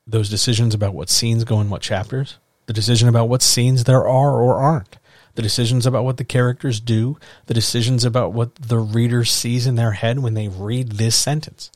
those 0.09 0.29
decisions 0.29 0.75
about 0.75 0.95
what 0.95 1.09
scenes 1.09 1.45
go 1.45 1.61
in 1.61 1.71
what 1.71 1.83
chapters, 1.83 2.39
the 2.67 2.73
decision 2.73 3.09
about 3.09 3.29
what 3.29 3.43
scenes 3.43 3.85
there 3.85 4.09
are 4.09 4.41
or 4.41 4.57
aren't, 4.57 4.97
the 5.35 5.43
decisions 5.43 5.87
about 5.87 6.05
what 6.05 6.17
the 6.19 6.25
characters 6.25 6.81
do, 6.81 7.19
the 7.47 7.55
decisions 7.55 8.05
about 8.05 8.33
what 8.33 8.55
the 8.57 8.79
reader 8.79 9.25
sees 9.25 9.67
in 9.67 9.77
their 9.77 9.93
head 9.93 10.19
when 10.19 10.35
they 10.35 10.49
read 10.49 10.93
this 10.93 11.17
sentence. 11.17 11.71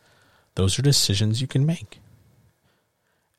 Those 0.55 0.79
are 0.79 0.83
decisions 0.83 1.41
you 1.41 1.47
can 1.47 1.65
make. 1.65 2.01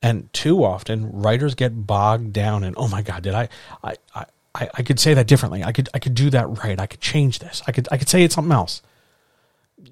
And 0.02 0.32
too 0.34 0.64
often, 0.64 1.12
writers 1.12 1.56
get 1.56 1.88
bogged 1.88 2.34
down 2.34 2.64
in, 2.64 2.74
oh 2.78 2.88
my 2.88 3.02
God, 3.02 3.24
did 3.24 3.34
I, 3.34 3.50
I, 3.84 3.96
I, 4.14 4.26
I 4.74 4.84
could 4.84 5.00
say 5.00 5.14
that 5.14 5.28
differently. 5.28 5.64
I 5.64 5.72
could, 5.72 5.90
I 5.94 6.00
could 6.00 6.16
do 6.16 6.30
that 6.30 6.64
right. 6.64 6.80
I 6.80 6.86
could 6.86 7.02
change 7.02 7.40
this. 7.40 7.62
I 7.68 7.72
could, 7.72 7.88
I 7.92 7.98
could 7.98 8.10
say 8.10 8.24
it's 8.24 8.36
something 8.36 8.52
else. 8.52 8.82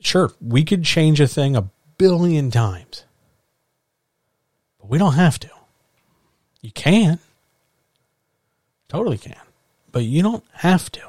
Sure, 0.02 0.32
we 0.42 0.64
could 0.64 0.84
change 0.84 1.20
a 1.20 1.28
thing 1.28 1.56
a 1.56 1.70
billion 1.98 2.52
times, 2.52 3.06
but 4.80 4.90
we 4.90 4.98
don't 4.98 5.14
have 5.14 5.40
to. 5.40 5.50
You 6.62 6.72
can. 6.72 7.20
Totally 8.88 9.18
can 9.18 9.36
but 9.96 10.04
you 10.04 10.22
don't 10.22 10.44
have 10.56 10.92
to. 10.92 11.00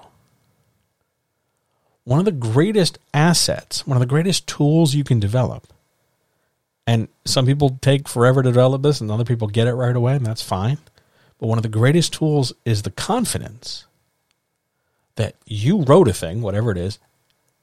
One 2.04 2.20
of 2.20 2.24
the 2.24 2.30
greatest 2.30 3.00
assets, 3.12 3.84
one 3.84 3.96
of 3.96 4.00
the 4.00 4.06
greatest 4.06 4.46
tools 4.46 4.94
you 4.94 5.02
can 5.02 5.18
develop, 5.18 5.66
and 6.86 7.08
some 7.24 7.46
people 7.46 7.80
take 7.82 8.08
forever 8.08 8.44
to 8.44 8.48
develop 8.48 8.82
this 8.82 9.00
and 9.00 9.10
other 9.10 9.24
people 9.24 9.48
get 9.48 9.66
it 9.66 9.74
right 9.74 9.96
away, 9.96 10.14
and 10.14 10.24
that's 10.24 10.40
fine. 10.40 10.78
But 11.40 11.48
one 11.48 11.58
of 11.58 11.64
the 11.64 11.68
greatest 11.68 12.12
tools 12.12 12.52
is 12.64 12.82
the 12.82 12.92
confidence 12.92 13.86
that 15.16 15.34
you 15.46 15.82
wrote 15.82 16.06
a 16.06 16.12
thing, 16.12 16.40
whatever 16.40 16.70
it 16.70 16.78
is, 16.78 17.00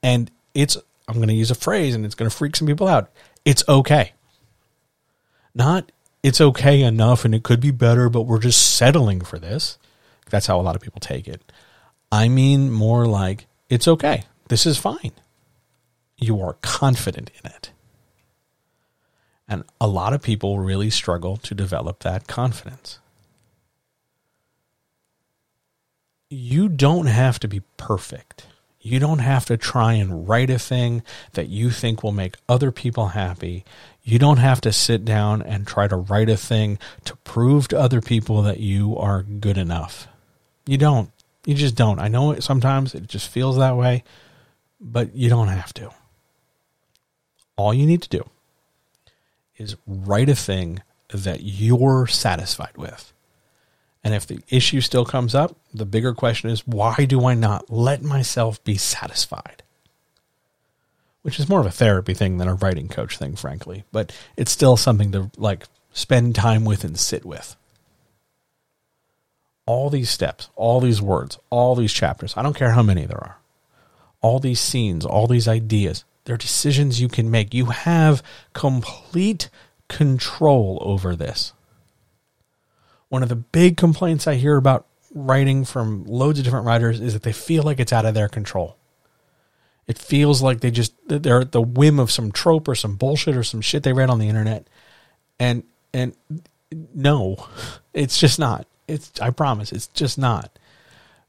and 0.02 0.30
it's, 0.52 0.76
I'm 1.08 1.14
going 1.14 1.28
to 1.28 1.34
use 1.34 1.50
a 1.50 1.54
phrase 1.54 1.94
and 1.94 2.04
it's 2.04 2.14
going 2.14 2.30
to 2.30 2.36
freak 2.36 2.54
some 2.54 2.68
people 2.68 2.86
out. 2.86 3.10
It's 3.46 3.64
okay. 3.66 4.12
Not, 5.54 5.90
it's 6.22 6.42
okay 6.42 6.82
enough 6.82 7.24
and 7.24 7.34
it 7.34 7.44
could 7.44 7.60
be 7.60 7.70
better, 7.70 8.10
but 8.10 8.26
we're 8.26 8.40
just 8.40 8.76
settling 8.76 9.22
for 9.22 9.38
this. 9.38 9.78
That's 10.30 10.46
how 10.46 10.60
a 10.60 10.62
lot 10.62 10.76
of 10.76 10.82
people 10.82 11.00
take 11.00 11.28
it. 11.28 11.52
I 12.10 12.28
mean 12.28 12.70
more 12.70 13.06
like 13.06 13.46
it's 13.68 13.88
okay. 13.88 14.24
This 14.48 14.66
is 14.66 14.78
fine. 14.78 15.12
You 16.16 16.40
are 16.40 16.56
confident 16.62 17.30
in 17.42 17.50
it. 17.50 17.70
And 19.48 19.64
a 19.80 19.86
lot 19.86 20.12
of 20.12 20.22
people 20.22 20.58
really 20.58 20.90
struggle 20.90 21.36
to 21.38 21.54
develop 21.54 22.00
that 22.00 22.26
confidence. 22.26 22.98
You 26.30 26.68
don't 26.68 27.06
have 27.06 27.38
to 27.40 27.48
be 27.48 27.62
perfect. 27.76 28.46
You 28.80 28.98
don't 28.98 29.20
have 29.20 29.46
to 29.46 29.56
try 29.56 29.94
and 29.94 30.28
write 30.28 30.50
a 30.50 30.58
thing 30.58 31.02
that 31.32 31.48
you 31.48 31.70
think 31.70 32.02
will 32.02 32.12
make 32.12 32.36
other 32.48 32.70
people 32.70 33.08
happy. 33.08 33.64
You 34.02 34.18
don't 34.18 34.36
have 34.36 34.60
to 34.62 34.72
sit 34.72 35.04
down 35.04 35.40
and 35.40 35.66
try 35.66 35.88
to 35.88 35.96
write 35.96 36.28
a 36.28 36.36
thing 36.36 36.78
to 37.04 37.16
prove 37.16 37.68
to 37.68 37.78
other 37.78 38.00
people 38.00 38.42
that 38.42 38.60
you 38.60 38.96
are 38.98 39.22
good 39.22 39.56
enough. 39.56 40.06
You 40.66 40.78
don't. 40.78 41.10
You 41.44 41.54
just 41.54 41.74
don't. 41.74 41.98
I 41.98 42.08
know 42.08 42.32
it, 42.32 42.42
sometimes 42.42 42.94
it 42.94 43.06
just 43.06 43.28
feels 43.28 43.58
that 43.58 43.76
way, 43.76 44.02
but 44.80 45.14
you 45.14 45.28
don't 45.28 45.48
have 45.48 45.74
to. 45.74 45.90
All 47.56 47.74
you 47.74 47.86
need 47.86 48.02
to 48.02 48.08
do 48.08 48.28
is 49.56 49.76
write 49.86 50.28
a 50.28 50.34
thing 50.34 50.82
that 51.10 51.42
you're 51.42 52.06
satisfied 52.06 52.76
with. 52.76 53.12
And 54.02 54.14
if 54.14 54.26
the 54.26 54.40
issue 54.48 54.80
still 54.80 55.04
comes 55.04 55.34
up, 55.34 55.56
the 55.72 55.86
bigger 55.86 56.12
question 56.14 56.50
is 56.50 56.66
why 56.66 56.94
do 57.06 57.26
I 57.26 57.34
not 57.34 57.70
let 57.70 58.02
myself 58.02 58.62
be 58.64 58.76
satisfied? 58.76 59.62
Which 61.22 61.38
is 61.38 61.48
more 61.48 61.60
of 61.60 61.66
a 61.66 61.70
therapy 61.70 62.12
thing 62.12 62.36
than 62.36 62.48
a 62.48 62.54
writing 62.54 62.88
coach 62.88 63.16
thing, 63.16 63.36
frankly, 63.36 63.84
but 63.92 64.14
it's 64.36 64.52
still 64.52 64.76
something 64.76 65.12
to 65.12 65.30
like 65.38 65.66
spend 65.92 66.34
time 66.34 66.64
with 66.64 66.84
and 66.84 66.98
sit 66.98 67.24
with 67.24 67.56
all 69.66 69.90
these 69.90 70.10
steps, 70.10 70.50
all 70.56 70.80
these 70.80 71.00
words, 71.00 71.38
all 71.50 71.74
these 71.74 71.92
chapters, 71.92 72.34
I 72.36 72.42
don't 72.42 72.56
care 72.56 72.72
how 72.72 72.82
many 72.82 73.06
there 73.06 73.22
are, 73.22 73.38
all 74.20 74.38
these 74.38 74.60
scenes, 74.60 75.04
all 75.04 75.26
these 75.26 75.48
ideas, 75.48 76.04
they're 76.24 76.36
decisions 76.36 77.00
you 77.00 77.08
can 77.08 77.30
make. 77.30 77.52
You 77.52 77.66
have 77.66 78.22
complete 78.52 79.50
control 79.88 80.78
over 80.80 81.14
this. 81.14 81.52
One 83.08 83.22
of 83.22 83.28
the 83.28 83.36
big 83.36 83.76
complaints 83.76 84.26
I 84.26 84.34
hear 84.34 84.56
about 84.56 84.86
writing 85.14 85.64
from 85.64 86.04
loads 86.04 86.38
of 86.38 86.44
different 86.44 86.66
writers 86.66 87.00
is 87.00 87.12
that 87.12 87.22
they 87.22 87.32
feel 87.32 87.62
like 87.62 87.78
it's 87.78 87.92
out 87.92 88.06
of 88.06 88.14
their 88.14 88.28
control. 88.28 88.76
It 89.86 89.98
feels 89.98 90.40
like 90.40 90.60
they 90.60 90.70
just 90.70 90.94
they're 91.06 91.42
at 91.42 91.52
the 91.52 91.60
whim 91.60 91.98
of 91.98 92.10
some 92.10 92.32
trope 92.32 92.68
or 92.68 92.74
some 92.74 92.96
bullshit 92.96 93.36
or 93.36 93.44
some 93.44 93.60
shit 93.60 93.82
they 93.82 93.92
read 93.92 94.08
on 94.08 94.18
the 94.18 94.28
internet. 94.28 94.66
And 95.38 95.62
and 95.92 96.16
no, 96.94 97.36
it's 97.94 98.18
just 98.18 98.38
not. 98.38 98.66
It's 98.86 99.20
I 99.20 99.30
promise 99.30 99.72
it's 99.72 99.86
just 99.88 100.18
not. 100.18 100.50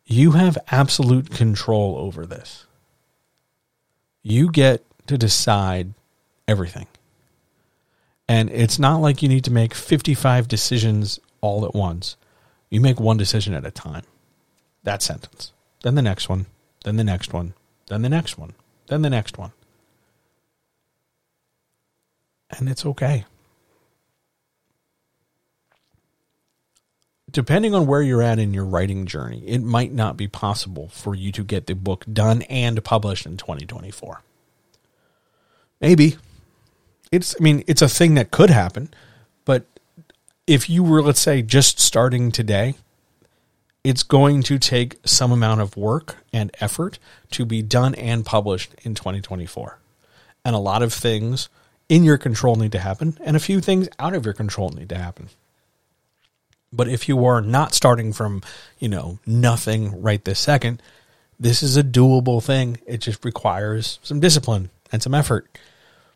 You 0.06 0.32
have 0.32 0.58
absolute 0.70 1.32
control 1.32 1.98
over 1.98 2.26
this. 2.26 2.66
You 4.22 4.52
get 4.52 4.84
to 5.08 5.18
decide 5.18 5.94
everything. 6.48 6.88
And 8.28 8.50
it's 8.50 8.80
not 8.80 8.98
like 9.02 9.22
you 9.22 9.30
need 9.30 9.44
to 9.46 9.52
make 9.52 9.74
55 9.74 10.48
decisions 10.48 11.20
all 11.42 11.66
at 11.66 11.76
once. 11.76 12.18
You 12.70 12.82
make 12.82 13.00
one 13.00 13.18
decision 13.18 13.54
at 13.54 13.66
a 13.66 13.72
time. 13.72 14.04
That 14.84 15.02
sentence. 15.02 15.52
Then 15.84 15.96
the 15.96 16.02
next 16.02 16.28
one. 16.28 16.48
Then 16.84 16.98
the 16.98 17.04
next 17.04 17.34
one. 17.34 17.54
Then 17.88 18.02
the 18.02 18.10
next 18.10 18.38
one. 18.38 18.54
Then 18.88 19.02
the 19.02 19.10
next 19.10 19.38
one. 19.38 19.52
And 22.50 22.70
it's 22.70 22.86
okay. 22.86 23.26
Depending 27.32 27.74
on 27.74 27.88
where 27.88 28.02
you're 28.02 28.22
at 28.22 28.40
in 28.40 28.54
your 28.54 28.66
writing 28.66 29.06
journey, 29.06 29.44
it 29.48 29.62
might 29.62 29.92
not 29.92 30.18
be 30.18 30.28
possible 30.28 30.90
for 30.90 31.16
you 31.16 31.32
to 31.32 31.44
get 31.44 31.68
the 31.68 31.76
book 31.76 32.06
done 32.12 32.44
and 32.44 32.84
published 32.84 33.26
in 33.26 33.38
2024. 33.38 34.22
Maybe. 35.82 36.18
It's 37.12 37.36
I 37.40 37.44
mean, 37.44 37.64
it's 37.68 37.82
a 37.82 37.90
thing 37.90 38.16
that 38.16 38.32
could 38.32 38.50
happen, 38.50 38.94
but 39.46 39.66
if 40.48 40.70
you 40.70 40.84
were 40.84 41.02
let's 41.02 41.20
say 41.20 41.42
just 41.42 41.80
starting 41.80 42.32
today, 42.32 42.76
it's 43.84 44.04
going 44.04 44.42
to 44.44 44.58
take 44.58 44.98
some 45.06 45.32
amount 45.32 45.62
of 45.62 45.78
work 45.78 46.18
and 46.34 46.52
effort 46.60 46.98
to 47.32 47.46
be 47.46 47.62
done 47.62 47.94
and 47.96 48.26
published 48.26 48.74
in 48.84 48.96
2024. 48.96 49.78
And 50.44 50.56
a 50.56 50.60
lot 50.60 50.82
of 50.82 50.92
things 50.92 51.50
in 51.88 52.04
your 52.04 52.18
control 52.18 52.56
need 52.56 52.72
to 52.72 52.80
happen, 52.80 53.18
and 53.24 53.38
a 53.38 53.40
few 53.40 53.62
things 53.62 53.88
out 54.00 54.16
of 54.16 54.26
your 54.26 54.34
control 54.34 54.70
need 54.70 54.90
to 54.90 54.98
happen. 54.98 55.30
But 56.76 56.88
if 56.88 57.08
you 57.08 57.26
are 57.26 57.42
not 57.42 57.74
starting 57.74 58.14
from, 58.14 58.42
you 58.80 58.90
know, 58.90 59.20
nothing 59.26 60.02
right 60.02 60.24
this 60.24 60.40
second, 60.40 60.82
this 61.40 61.64
is 61.64 61.78
a 61.78 61.84
doable 61.84 62.44
thing. 62.44 62.78
It 62.86 63.00
just 63.00 63.24
requires 63.24 64.00
some 64.04 64.20
discipline 64.20 64.70
and 64.92 65.02
some 65.02 65.14
effort, 65.14 65.58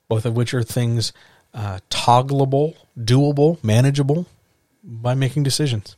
both 0.08 0.26
of 0.26 0.36
which 0.36 0.54
are 0.54 0.64
things 0.64 1.14
uh, 1.54 1.80
toggleable, 1.90 2.76
doable, 2.98 3.64
manageable 3.64 4.28
by 4.84 5.14
making 5.14 5.44
decisions 5.44 5.96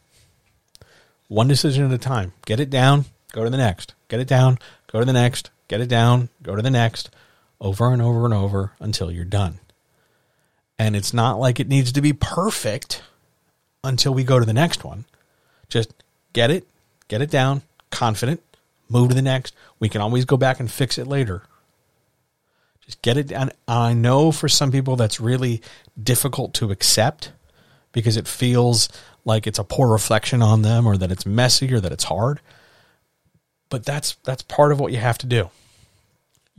one 1.32 1.48
decision 1.48 1.86
at 1.86 1.94
a 1.94 1.98
time. 1.98 2.34
Get 2.46 2.60
it 2.60 2.70
down, 2.70 3.06
go 3.32 3.46
to 3.46 3.50
the 3.50 3.56
next. 3.56 3.94
Get 4.10 4.20
it 4.20 4.28
down, 4.28 4.60
go 4.92 5.00
to 5.00 5.06
the 5.06 5.14
next. 5.14 5.50
Get 5.70 5.80
it 5.80 5.88
down, 5.88 6.28
go 6.44 6.58
to 6.58 6.62
the 6.62 6.70
next, 6.70 7.10
over 7.62 7.94
and 7.94 8.02
over 8.02 8.26
and 8.26 8.34
over 8.34 8.74
until 8.82 9.10
you're 9.10 9.24
done. 9.24 9.60
And 10.78 10.94
it's 10.94 11.14
not 11.14 11.40
like 11.40 11.58
it 11.58 11.70
needs 11.70 11.94
to 11.94 12.02
be 12.02 12.12
perfect 12.12 13.02
until 13.84 14.14
we 14.14 14.24
go 14.24 14.40
to 14.40 14.46
the 14.46 14.54
next 14.54 14.84
one. 14.84 15.06
Just 15.70 15.94
get 16.34 16.52
it, 16.52 16.66
get 17.08 17.22
it 17.22 17.32
down, 17.32 17.62
confident, 17.90 18.42
move 18.90 19.10
to 19.10 19.16
the 19.16 19.22
next. 19.22 19.56
We 19.80 19.90
can 19.90 20.02
always 20.02 20.26
go 20.26 20.38
back 20.38 20.60
and 20.60 20.70
fix 20.70 20.98
it 20.98 21.08
later. 21.08 21.44
Just 22.86 23.02
get 23.02 23.18
it 23.18 23.28
down. 23.28 23.52
I 23.68 23.94
know 23.94 24.32
for 24.32 24.50
some 24.50 24.72
people 24.72 24.96
that's 24.96 25.20
really 25.20 25.62
difficult 26.02 26.54
to 26.56 26.72
accept 26.72 27.32
because 27.92 28.18
it 28.18 28.28
feels 28.28 28.90
like 29.24 29.48
it's 29.48 29.60
a 29.60 29.64
poor 29.64 29.90
reflection 29.90 30.42
on 30.42 30.62
them 30.62 30.86
or 30.86 30.98
that 30.98 31.12
it's 31.12 31.26
messy 31.26 31.74
or 31.74 31.80
that 31.80 31.92
it's 31.92 32.06
hard. 32.06 32.42
But 33.70 33.86
that's 33.86 34.16
that's 34.24 34.42
part 34.44 34.72
of 34.72 34.80
what 34.80 34.92
you 34.92 34.98
have 34.98 35.18
to 35.20 35.28
do. 35.28 35.50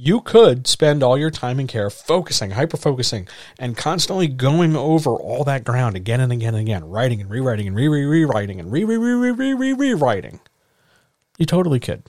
You 0.05 0.21
could 0.21 0.67
spend 0.67 1.05
all 1.05 1.17
your 1.17 1.31
time 1.31 1.61
and 1.61 1.69
care 1.69 1.89
focusing, 1.89 2.51
hyper 2.51 2.77
focusing, 2.77 3.29
and 3.57 3.77
constantly 3.77 4.27
going 4.27 4.75
over 4.75 5.11
all 5.11 5.45
that 5.45 5.63
ground 5.63 5.95
again 5.95 6.19
and 6.19 6.33
again 6.33 6.57
and 6.57 6.63
again, 6.63 6.89
writing 6.89 7.21
and 7.21 7.31
rewriting 7.31 7.69
and 7.69 7.77
re 7.77 7.87
re 7.87 8.05
rewriting 8.05 8.59
and 8.59 8.73
re 8.73 8.83
re 8.83 8.97
re 8.97 9.13
re 9.13 9.31
re 9.31 9.55
re 9.55 9.73
rewriting. 9.73 10.41
You 11.39 11.47
totally 11.47 11.79
could. 11.79 12.03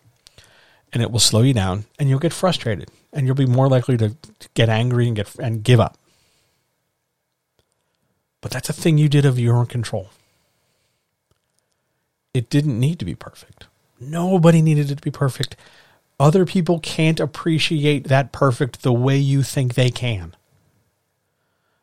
And 0.92 1.04
it 1.04 1.12
will 1.12 1.20
slow 1.20 1.44
you 1.44 1.54
down 1.54 1.86
and 2.00 2.10
you'll 2.10 2.18
get 2.18 2.34
frustrated 2.34 2.90
and 3.12 3.28
you'll 3.28 3.36
be 3.36 3.46
more 3.46 3.70
likely 3.70 3.96
to 3.98 4.18
get 4.56 4.70
angry 4.70 5.06
and 5.06 5.16
get 5.16 5.36
and 5.36 5.64
give 5.64 5.80
up. 5.80 5.96
But 8.42 8.50
that's 8.50 8.70
a 8.70 8.74
thing 8.74 8.98
you 8.98 9.08
did 9.08 9.24
of 9.24 9.38
your 9.38 9.56
own 9.56 9.68
control. 9.68 10.10
It 12.34 12.50
didn't 12.50 12.80
need 12.80 12.98
to 12.98 13.06
be 13.06 13.14
perfect. 13.14 13.68
Nobody 14.00 14.64
needed 14.64 14.90
it 14.90 14.96
to 14.96 15.04
be 15.04 15.12
perfect. 15.12 15.56
Other 16.20 16.46
people 16.46 16.80
can't 16.80 17.20
appreciate 17.20 18.08
that 18.08 18.32
perfect 18.32 18.82
the 18.82 18.94
way 18.94 19.18
you 19.18 19.44
think 19.44 19.74
they 19.74 19.90
can. 19.90 20.36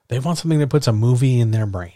They 0.09 0.19
want 0.19 0.39
something 0.39 0.59
that 0.59 0.71
puts 0.71 0.87
a 0.87 0.93
movie 0.93 1.39
in 1.39 1.51
their 1.51 1.67
brain. 1.67 1.93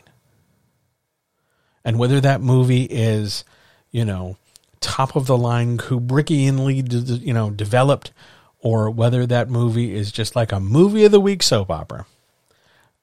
And 1.85 1.98
whether 1.98 2.20
that 2.20 2.40
movie 2.40 2.85
is, 2.85 3.44
you 3.90 4.05
know, 4.05 4.36
top 4.81 5.16
of 5.16 5.27
the 5.27 5.36
line 5.36 5.78
Kubrickianly, 5.78 7.23
you 7.24 7.32
know, 7.32 7.51
developed, 7.51 8.12
or 8.61 8.90
whether 8.90 9.27
that 9.27 9.51
movie 9.51 9.94
is 9.94 10.11
just 10.11 10.35
like 10.35 10.52
a 10.52 10.61
movie 10.61 11.05
of 11.05 11.12
the 11.12 11.20
week 11.20 11.43
soap 11.43 11.70
opera, 11.70 12.06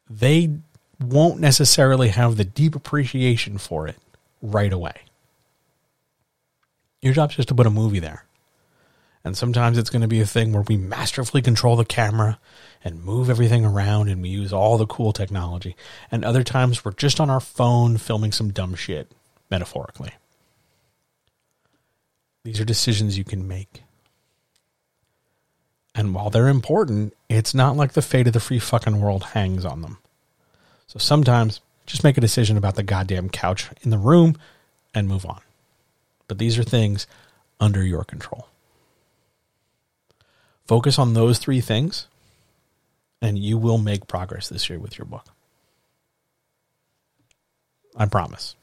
they 0.09 0.51
won't 0.99 1.39
necessarily 1.39 2.09
have 2.09 2.37
the 2.37 2.45
deep 2.45 2.75
appreciation 2.75 3.57
for 3.57 3.87
it 3.87 3.97
right 4.41 4.73
away. 4.73 4.95
Your 7.01 7.13
job's 7.13 7.35
just 7.35 7.47
to 7.49 7.55
put 7.55 7.67
a 7.67 7.71
movie 7.71 7.99
there. 7.99 8.25
And 9.23 9.37
sometimes 9.37 9.77
it's 9.77 9.89
going 9.89 10.01
to 10.01 10.07
be 10.07 10.21
a 10.21 10.25
thing 10.25 10.51
where 10.51 10.63
we 10.63 10.77
masterfully 10.77 11.41
control 11.41 11.75
the 11.75 11.85
camera 11.85 12.39
and 12.83 13.03
move 13.03 13.29
everything 13.29 13.63
around 13.63 14.09
and 14.09 14.21
we 14.21 14.29
use 14.29 14.51
all 14.51 14.77
the 14.77 14.87
cool 14.87 15.13
technology. 15.13 15.75
And 16.11 16.25
other 16.25 16.43
times 16.43 16.83
we're 16.83 16.93
just 16.93 17.19
on 17.19 17.29
our 17.29 17.39
phone 17.39 17.97
filming 17.97 18.31
some 18.31 18.51
dumb 18.51 18.73
shit, 18.73 19.11
metaphorically. 19.51 20.11
These 22.43 22.59
are 22.59 22.65
decisions 22.65 23.17
you 23.17 23.23
can 23.23 23.47
make. 23.47 23.83
And 25.93 26.15
while 26.15 26.29
they're 26.29 26.47
important, 26.47 27.13
it's 27.29 27.53
not 27.53 27.75
like 27.75 27.93
the 27.93 28.01
fate 28.01 28.27
of 28.27 28.33
the 28.33 28.39
free 28.39 28.59
fucking 28.59 28.99
world 28.99 29.23
hangs 29.23 29.65
on 29.65 29.81
them. 29.81 29.97
So 30.87 30.97
sometimes 30.97 31.61
just 31.85 32.03
make 32.03 32.17
a 32.17 32.21
decision 32.21 32.57
about 32.57 32.75
the 32.75 32.83
goddamn 32.83 33.29
couch 33.29 33.69
in 33.83 33.91
the 33.91 33.97
room 33.97 34.37
and 34.93 35.07
move 35.07 35.25
on. 35.25 35.41
But 36.27 36.39
these 36.39 36.57
are 36.57 36.63
things 36.63 37.05
under 37.59 37.83
your 37.83 38.03
control. 38.03 38.47
Focus 40.71 40.97
on 40.97 41.13
those 41.13 41.37
three 41.37 41.59
things, 41.59 42.07
and 43.21 43.37
you 43.37 43.57
will 43.57 43.77
make 43.77 44.07
progress 44.07 44.47
this 44.47 44.69
year 44.69 44.79
with 44.79 44.97
your 44.97 45.03
book. 45.03 45.25
I 47.93 48.05
promise. 48.05 48.55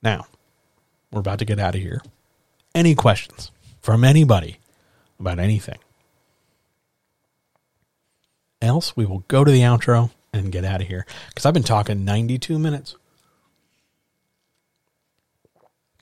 Now, 0.00 0.28
we're 1.10 1.18
about 1.18 1.40
to 1.40 1.44
get 1.44 1.58
out 1.58 1.74
of 1.74 1.80
here. 1.80 2.00
Any 2.76 2.94
questions 2.94 3.50
from 3.80 4.04
anybody 4.04 4.60
about 5.18 5.40
anything? 5.40 5.80
Else, 8.62 8.96
we 8.96 9.04
will 9.04 9.24
go 9.26 9.42
to 9.42 9.50
the 9.50 9.62
outro 9.62 10.12
and 10.32 10.52
get 10.52 10.64
out 10.64 10.80
of 10.80 10.86
here 10.86 11.06
because 11.30 11.44
I've 11.44 11.54
been 11.54 11.64
talking 11.64 12.04
92 12.04 12.56
minutes 12.56 12.94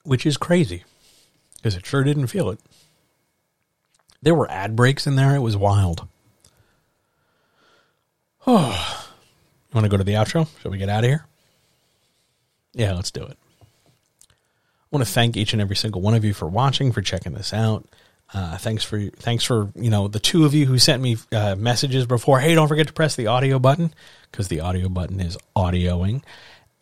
which 0.02 0.26
is 0.26 0.36
crazy 0.36 0.84
because 1.64 1.76
it 1.76 1.86
sure 1.86 2.04
didn't 2.04 2.26
feel 2.26 2.50
it. 2.50 2.60
There 4.20 4.34
were 4.34 4.50
ad 4.50 4.76
breaks 4.76 5.06
in 5.06 5.16
there. 5.16 5.34
It 5.34 5.40
was 5.40 5.56
wild. 5.56 6.06
Oh, 8.46 9.08
you 9.70 9.74
want 9.74 9.86
to 9.86 9.88
go 9.88 9.96
to 9.96 10.04
the 10.04 10.12
outro? 10.12 10.46
Shall 10.60 10.70
we 10.70 10.76
get 10.76 10.90
out 10.90 11.04
of 11.04 11.08
here? 11.08 11.24
Yeah, 12.74 12.92
let's 12.92 13.10
do 13.10 13.22
it. 13.22 13.38
I 14.30 14.34
want 14.90 15.06
to 15.06 15.10
thank 15.10 15.38
each 15.38 15.54
and 15.54 15.62
every 15.62 15.74
single 15.74 16.02
one 16.02 16.12
of 16.12 16.22
you 16.22 16.34
for 16.34 16.46
watching, 16.46 16.92
for 16.92 17.00
checking 17.00 17.32
this 17.32 17.54
out. 17.54 17.86
Uh, 18.34 18.58
thanks 18.58 18.84
for 18.84 19.00
thanks 19.00 19.44
for 19.44 19.70
you 19.74 19.90
know 19.90 20.08
the 20.08 20.18
two 20.18 20.44
of 20.44 20.54
you 20.54 20.66
who 20.66 20.78
sent 20.78 21.00
me 21.02 21.16
uh, 21.32 21.54
messages 21.54 22.04
before. 22.04 22.40
Hey, 22.40 22.54
don't 22.54 22.68
forget 22.68 22.88
to 22.88 22.92
press 22.92 23.16
the 23.16 23.28
audio 23.28 23.58
button 23.58 23.94
because 24.30 24.48
the 24.48 24.60
audio 24.60 24.90
button 24.90 25.20
is 25.20 25.38
audioing. 25.56 26.22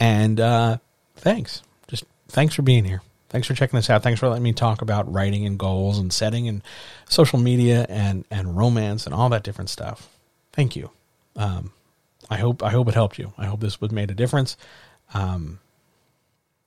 And 0.00 0.40
uh, 0.40 0.78
thanks, 1.16 1.62
just 1.86 2.04
thanks 2.28 2.54
for 2.54 2.62
being 2.62 2.84
here. 2.84 3.02
Thanks 3.32 3.48
for 3.48 3.54
checking 3.54 3.78
this 3.78 3.88
out. 3.88 4.02
Thanks 4.02 4.20
for 4.20 4.28
letting 4.28 4.42
me 4.42 4.52
talk 4.52 4.82
about 4.82 5.10
writing 5.10 5.46
and 5.46 5.58
goals 5.58 5.98
and 5.98 6.12
setting 6.12 6.48
and 6.48 6.62
social 7.08 7.38
media 7.38 7.86
and, 7.88 8.26
and 8.30 8.56
romance 8.56 9.06
and 9.06 9.14
all 9.14 9.30
that 9.30 9.42
different 9.42 9.70
stuff. 9.70 10.10
Thank 10.52 10.76
you. 10.76 10.90
Um, 11.34 11.72
I 12.28 12.36
hope 12.36 12.62
I 12.62 12.68
hope 12.68 12.88
it 12.88 12.94
helped 12.94 13.18
you. 13.18 13.32
I 13.38 13.46
hope 13.46 13.60
this 13.60 13.80
was 13.80 13.90
made 13.90 14.10
a 14.10 14.14
difference. 14.14 14.58
Um, 15.14 15.60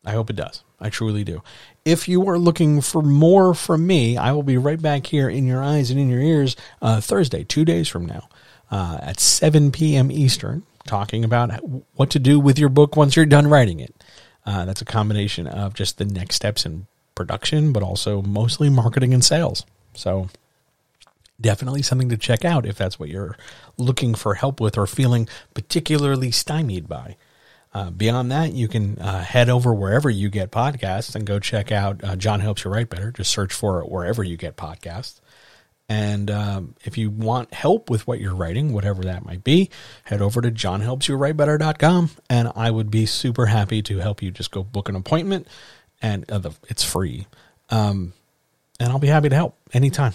I 0.03 0.11
hope 0.11 0.31
it 0.31 0.35
does. 0.35 0.63
I 0.79 0.89
truly 0.89 1.23
do. 1.23 1.43
If 1.85 2.07
you 2.07 2.27
are 2.27 2.37
looking 2.37 2.81
for 2.81 3.03
more 3.03 3.53
from 3.53 3.85
me, 3.85 4.17
I 4.17 4.31
will 4.31 4.43
be 4.43 4.57
right 4.57 4.81
back 4.81 5.05
here 5.05 5.29
in 5.29 5.45
your 5.45 5.63
eyes 5.63 5.91
and 5.91 5.99
in 5.99 6.09
your 6.09 6.19
ears 6.19 6.55
uh, 6.81 6.99
Thursday, 6.99 7.43
two 7.43 7.63
days 7.63 7.87
from 7.87 8.07
now, 8.07 8.27
uh, 8.71 8.97
at 9.01 9.19
7 9.19 9.71
p.m. 9.71 10.11
Eastern, 10.11 10.63
talking 10.85 11.23
about 11.23 11.51
what 11.95 12.09
to 12.11 12.19
do 12.19 12.39
with 12.39 12.59
your 12.59 12.69
book 12.69 12.95
once 12.95 13.15
you're 13.15 13.25
done 13.25 13.47
writing 13.47 13.79
it. 13.79 13.95
Uh, 14.45 14.65
that's 14.65 14.81
a 14.81 14.85
combination 14.85 15.47
of 15.47 15.73
just 15.73 15.97
the 15.97 16.05
next 16.05 16.35
steps 16.35 16.65
in 16.65 16.85
production, 17.15 17.73
but 17.73 17.81
also 17.81 18.21
mostly 18.21 18.69
marketing 18.69 19.13
and 19.13 19.23
sales. 19.23 19.65
So 19.93 20.29
definitely 21.39 21.81
something 21.81 22.09
to 22.09 22.17
check 22.17 22.45
out 22.45 22.65
if 22.65 22.77
that's 22.77 22.99
what 22.99 23.09
you're 23.09 23.37
looking 23.77 24.13
for 24.15 24.35
help 24.35 24.59
with 24.59 24.77
or 24.77 24.87
feeling 24.87 25.27
particularly 25.53 26.31
stymied 26.31 26.87
by. 26.87 27.15
Uh, 27.73 27.89
beyond 27.89 28.31
that, 28.31 28.53
you 28.53 28.69
can 28.69 28.97
uh, 28.99 29.21
head 29.21 29.49
over 29.49 29.73
wherever 29.73 30.09
you 30.09 30.29
get 30.29 30.49
podcasts 30.49 31.13
and 31.13 31.25
go 31.25 31.39
check 31.39 31.73
out 31.73 32.01
uh, 32.03 32.15
John 32.15 32.39
Helps 32.39 32.63
You 32.63 32.71
Write 32.71 32.89
Better. 32.89 33.11
Just 33.11 33.31
search 33.31 33.51
for 33.51 33.81
it 33.81 33.91
wherever 33.91 34.23
you 34.23 34.37
get 34.37 34.55
podcasts. 34.55 35.19
And 35.87 36.31
um, 36.31 36.75
if 36.83 36.97
you 36.97 37.11
want 37.11 37.53
help 37.53 37.89
with 37.89 38.07
what 38.07 38.19
you're 38.19 38.35
writing, 38.35 38.73
whatever 38.73 39.03
that 39.03 39.23
might 39.23 39.43
be, 39.43 39.69
head 40.05 40.21
over 40.21 40.41
to 40.41 40.49
johnhelpsyouwritebetter.com 40.51 42.09
and 42.29 42.51
I 42.55 42.71
would 42.71 42.89
be 42.89 43.05
super 43.05 43.45
happy 43.45 43.81
to 43.83 43.99
help 43.99 44.21
you 44.21 44.31
just 44.31 44.49
go 44.49 44.63
book 44.63 44.89
an 44.89 44.95
appointment 44.95 45.47
and 46.01 46.29
uh, 46.31 46.39
the, 46.39 46.51
it's 46.69 46.83
free. 46.83 47.27
Um, 47.69 48.13
and 48.79 48.91
I'll 48.91 48.99
be 48.99 49.07
happy 49.07 49.29
to 49.29 49.35
help 49.35 49.57
anytime. 49.73 50.13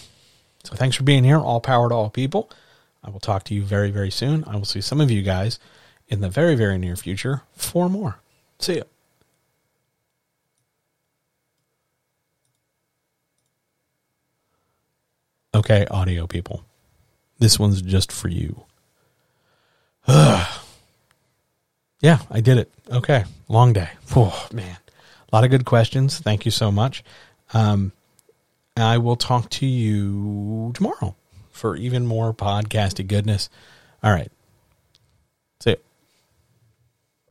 So 0.64 0.74
thanks 0.74 0.96
for 0.96 1.04
being 1.04 1.24
here. 1.24 1.38
All 1.38 1.60
power 1.60 1.88
to 1.88 1.94
all 1.94 2.10
people. 2.10 2.50
I 3.02 3.10
will 3.10 3.20
talk 3.20 3.44
to 3.44 3.54
you 3.54 3.62
very, 3.62 3.90
very 3.90 4.10
soon. 4.10 4.44
I 4.46 4.56
will 4.56 4.64
see 4.64 4.80
some 4.80 5.00
of 5.00 5.10
you 5.10 5.22
guys 5.22 5.58
in 6.08 6.20
the 6.20 6.28
very, 6.28 6.54
very 6.54 6.78
near 6.78 6.96
future 6.96 7.42
for 7.54 7.88
more. 7.88 8.18
See 8.58 8.74
you. 8.74 8.84
Okay, 15.54 15.86
audio 15.90 16.26
people. 16.26 16.64
This 17.38 17.58
one's 17.58 17.82
just 17.82 18.12
for 18.12 18.28
you. 18.28 18.64
Yeah, 22.00 22.20
I 22.30 22.40
did 22.40 22.56
it. 22.58 22.72
Okay. 22.90 23.24
Long 23.48 23.72
day. 23.72 23.90
Oh, 24.16 24.48
man. 24.52 24.76
A 25.30 25.36
lot 25.36 25.44
of 25.44 25.50
good 25.50 25.64
questions. 25.66 26.18
Thank 26.18 26.44
you 26.44 26.50
so 26.50 26.72
much. 26.72 27.04
Um, 27.52 27.92
I 28.76 28.98
will 28.98 29.16
talk 29.16 29.50
to 29.50 29.66
you 29.66 30.72
tomorrow 30.74 31.14
for 31.50 31.76
even 31.76 32.06
more 32.06 32.32
podcasty 32.32 33.06
goodness. 33.06 33.50
All 34.02 34.12
right. 34.12 34.32